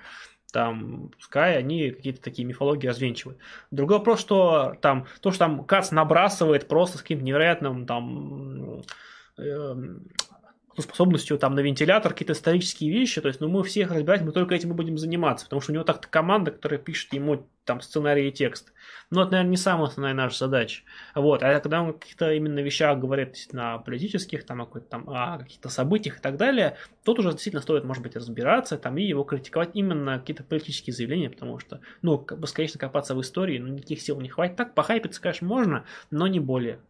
Там, 0.56 1.10
пускай 1.14 1.58
они 1.58 1.90
какие-то 1.90 2.22
такие 2.22 2.48
мифологии 2.48 2.86
развенчивают. 2.86 3.38
Другой 3.70 3.98
вопрос, 3.98 4.20
что 4.20 4.74
там, 4.80 5.04
то, 5.20 5.30
что 5.30 5.40
там 5.40 5.66
Кац 5.66 5.90
набрасывает 5.90 6.66
просто 6.66 6.96
с 6.96 7.02
каким-то 7.02 7.26
невероятным 7.26 7.84
там 7.84 8.82
эм, 10.76 10.82
способностью 10.82 11.38
там 11.38 11.54
на 11.54 11.60
вентилятор, 11.60 12.12
какие-то 12.12 12.32
исторические 12.32 12.90
вещи, 12.90 13.20
то 13.20 13.28
есть, 13.28 13.40
ну, 13.40 13.48
мы 13.48 13.62
всех 13.64 13.90
разбирать, 13.90 14.22
мы 14.22 14.32
только 14.32 14.54
этим 14.54 14.70
и 14.70 14.74
будем 14.74 14.98
заниматься, 14.98 15.46
потому 15.46 15.60
что 15.60 15.72
у 15.72 15.74
него 15.74 15.84
так-то 15.84 16.08
команда, 16.08 16.50
которая 16.50 16.78
пишет 16.78 17.12
ему 17.12 17.46
там 17.64 17.80
сценарий 17.80 18.28
и 18.28 18.32
текст. 18.32 18.72
Но 19.10 19.22
это, 19.22 19.32
наверное, 19.32 19.50
не 19.50 19.56
самая 19.56 19.88
основная 19.88 20.14
наша 20.14 20.38
задача. 20.38 20.82
Вот, 21.14 21.42
а 21.42 21.58
когда 21.60 21.82
он 21.82 21.90
о 21.90 21.92
каких-то 21.92 22.32
именно 22.32 22.60
вещах 22.60 22.98
говорит 22.98 23.36
о 23.52 23.78
политических, 23.78 24.44
там, 24.44 24.62
о, 24.62 24.66
там, 24.66 25.10
о 25.10 25.38
каких-то 25.38 25.68
событиях 25.68 26.18
и 26.18 26.20
так 26.20 26.36
далее, 26.36 26.76
тут 27.04 27.18
уже 27.18 27.32
действительно 27.32 27.62
стоит, 27.62 27.84
может 27.84 28.02
быть, 28.02 28.16
разбираться 28.16 28.78
там 28.78 28.96
и 28.98 29.02
его 29.02 29.24
критиковать 29.24 29.70
именно 29.74 30.18
какие-то 30.18 30.44
политические 30.44 30.94
заявления, 30.94 31.30
потому 31.30 31.58
что, 31.58 31.80
ну, 32.02 32.18
как 32.18 32.38
бы, 32.38 32.46
конечно, 32.46 32.78
копаться 32.78 33.14
в 33.14 33.20
истории, 33.20 33.58
ну, 33.58 33.68
никаких 33.68 34.00
сил 34.00 34.20
не 34.20 34.28
хватит. 34.28 34.56
Так, 34.56 34.74
похайпиться, 34.74 35.20
конечно, 35.20 35.46
можно, 35.46 35.84
но 36.10 36.26
не 36.26 36.40
более. 36.40 36.80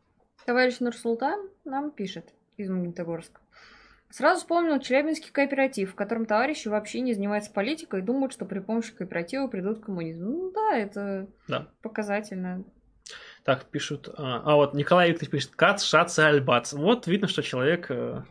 Товарищ 0.45 0.79
Нурсултан 0.79 1.49
нам 1.65 1.91
пишет 1.91 2.33
из 2.57 2.71
Магнитогорска. 2.71 3.41
Сразу 4.17 4.41
вспомнил 4.41 4.81
челябинский 4.81 5.31
кооператив, 5.31 5.93
в 5.93 5.95
котором 5.95 6.25
товарищи 6.25 6.69
вообще 6.69 7.01
не 7.01 7.13
занимаются 7.13 7.53
политикой 7.53 8.01
и 8.01 8.03
думают, 8.03 8.33
что 8.33 8.47
при 8.47 8.61
помощи 8.61 8.95
кооператива 8.95 9.47
придут 9.47 9.81
к 9.81 9.85
коммунизму. 9.85 10.31
Ну 10.31 10.53
да, 10.53 10.75
это 10.75 11.29
Да. 11.49 11.69
показательно. 11.83 12.65
Так, 13.45 13.67
пишут. 13.67 14.09
А, 14.17 14.41
а 14.43 14.55
вот 14.55 14.73
Николай 14.73 15.11
Викторович 15.11 15.31
пишет 15.31 15.51
Кац, 15.55 15.85
Шац 15.85 16.19
и 16.19 16.23
Альбац. 16.23 16.73
Вот 16.73 17.07
видно, 17.07 17.29
что 17.29 17.43
человек 17.43 17.91
э, 17.91 18.23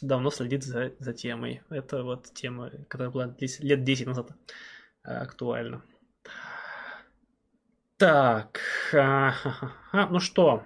давно 0.00 0.30
следит 0.30 0.64
за, 0.64 0.94
за 0.98 1.12
темой. 1.12 1.60
Это 1.68 2.02
вот 2.02 2.32
тема, 2.32 2.70
которая 2.88 3.10
была 3.10 3.26
10 3.26 3.62
лет 3.62 3.84
10 3.84 4.06
назад 4.06 4.30
э, 5.04 5.12
актуальна. 5.12 5.82
Так. 7.98 8.58
а, 8.94 9.32
ха-ха-ха. 9.32 10.08
ну 10.10 10.18
что, 10.18 10.64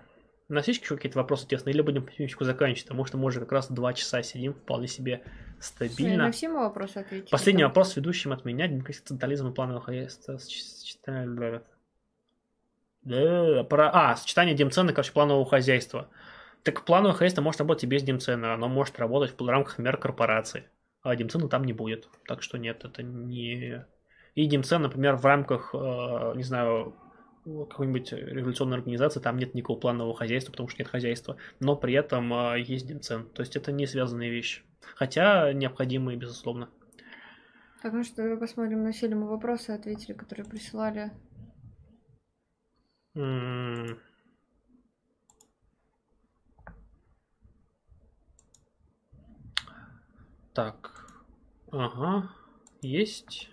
у 0.48 0.52
нас 0.52 0.68
есть 0.68 0.82
еще 0.82 0.96
какие-то 0.96 1.18
вопросы 1.18 1.46
тесные? 1.46 1.72
Или 1.72 1.80
будем 1.80 2.04
потихонечку 2.04 2.44
заканчивать? 2.44 2.84
Потому 2.84 3.04
что 3.06 3.16
мы 3.16 3.26
уже 3.26 3.40
как 3.40 3.52
раз 3.52 3.70
два 3.70 3.94
часа 3.94 4.22
сидим 4.22 4.52
вполне 4.52 4.88
себе 4.88 5.22
стабильно. 5.58 6.24
на 6.24 6.32
все 6.32 6.50
вопросы 6.50 6.98
ответили. 6.98 7.30
Последний 7.30 7.62
Там- 7.62 7.70
вопрос 7.70 7.96
ведущим 7.96 8.32
от 8.32 8.44
меня. 8.44 8.68
Демократический 8.68 9.08
централизм 9.08 9.52
и. 9.54 10.38
Сочетание... 10.38 11.62
Да, 13.02 13.64
про... 13.64 13.90
А, 13.90 14.16
сочетание 14.16 14.54
демцена, 14.54 14.92
короче, 14.92 15.12
планового 15.12 15.46
хозяйства. 15.46 16.08
Так 16.62 16.84
плановое 16.84 17.14
хозяйство 17.14 17.42
может 17.42 17.60
работать 17.60 17.84
и 17.84 17.86
без 17.86 18.02
демцена. 18.02 18.54
Оно 18.54 18.68
может 18.68 18.98
работать 18.98 19.34
в 19.38 19.48
рамках 19.48 19.78
мер 19.78 19.96
корпорации. 19.96 20.64
А 21.02 21.14
демцена 21.16 21.48
там 21.48 21.64
не 21.64 21.72
будет. 21.72 22.08
Так 22.26 22.42
что 22.42 22.58
нет, 22.58 22.84
это 22.84 23.02
не... 23.02 23.84
И 24.34 24.46
демцен, 24.46 24.82
например, 24.82 25.16
в 25.16 25.24
рамках, 25.24 25.74
э, 25.74 26.32
не 26.34 26.42
знаю, 26.42 26.96
какой-нибудь 27.44 28.12
революционной 28.12 28.78
организации, 28.78 29.20
там 29.20 29.36
нет 29.36 29.54
никакого 29.54 29.78
планового 29.78 30.16
хозяйства, 30.16 30.52
потому 30.52 30.68
что 30.68 30.80
нет 30.80 30.88
хозяйства. 30.88 31.36
Но 31.60 31.76
при 31.76 31.94
этом 31.94 32.32
э, 32.32 32.60
есть 32.60 32.86
демцен. 32.86 33.28
То 33.30 33.42
есть 33.42 33.56
это 33.56 33.70
не 33.70 33.86
связанные 33.86 34.30
вещи. 34.30 34.62
Хотя 34.94 35.52
необходимые, 35.52 36.16
безусловно. 36.16 36.70
Так, 37.82 37.92
ну 37.92 38.02
что, 38.02 38.22
давай 38.22 38.38
посмотрим 38.38 38.82
на 38.82 38.92
все 38.92 39.08
ли 39.08 39.14
мы 39.14 39.28
вопросы 39.28 39.70
ответили, 39.70 40.14
которые 40.14 40.46
присылали. 40.46 41.12
М. 43.14 44.00
Так. 50.54 51.12
Ага. 51.70 52.30
Есть. 52.80 53.50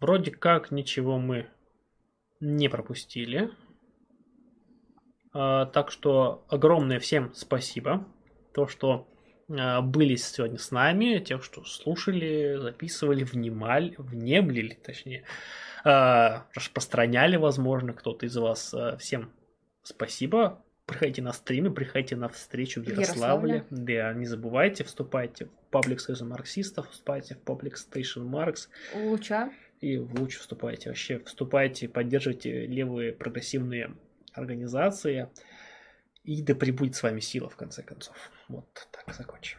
Вроде 0.00 0.30
как 0.30 0.70
ничего 0.70 1.18
мы 1.18 1.50
не 2.40 2.68
пропустили. 2.68 3.50
А, 5.32 5.66
так 5.66 5.90
что 5.90 6.44
огромное 6.48 6.98
всем 7.00 7.32
спасибо. 7.34 8.06
То, 8.52 8.66
что 8.66 9.08
а, 9.50 9.80
были 9.80 10.16
сегодня 10.16 10.58
с 10.58 10.70
нами, 10.70 11.18
тех, 11.18 11.44
что 11.44 11.64
слушали, 11.64 12.56
записывали, 12.60 13.24
внимали, 13.24 13.94
внемлили, 13.98 14.74
точнее, 14.74 15.24
а, 15.84 16.46
распространяли, 16.54 17.36
возможно, 17.36 17.92
кто-то 17.92 18.26
из 18.26 18.36
вас. 18.36 18.74
Всем 18.98 19.32
спасибо. 19.82 20.64
Приходите 20.86 21.20
на 21.20 21.34
стримы, 21.34 21.70
приходите 21.70 22.16
на 22.16 22.30
встречу 22.30 22.82
в 22.82 22.88
Ярославле. 22.88 23.66
Да, 23.68 24.14
не 24.14 24.24
забывайте, 24.24 24.84
вступайте 24.84 25.44
в 25.44 25.50
паблик 25.70 26.00
Союза 26.00 26.24
марксистов, 26.24 26.88
вступайте 26.90 27.34
в 27.34 27.40
паблик 27.40 27.76
Station 27.76 28.22
У 28.94 29.10
Луча. 29.10 29.50
И 29.80 29.98
в 29.98 30.18
луч 30.20 30.36
вступайте. 30.36 30.90
Вообще 30.90 31.18
вступайте, 31.20 31.88
поддерживайте 31.88 32.66
левые 32.66 33.12
прогрессивные 33.12 33.94
организации. 34.32 35.28
И 36.24 36.42
да 36.42 36.54
пребудет 36.54 36.94
с 36.94 37.02
вами 37.02 37.20
сила, 37.20 37.48
в 37.48 37.56
конце 37.56 37.82
концов. 37.82 38.16
Вот 38.48 38.88
так 38.90 39.14
закончим. 39.14 39.58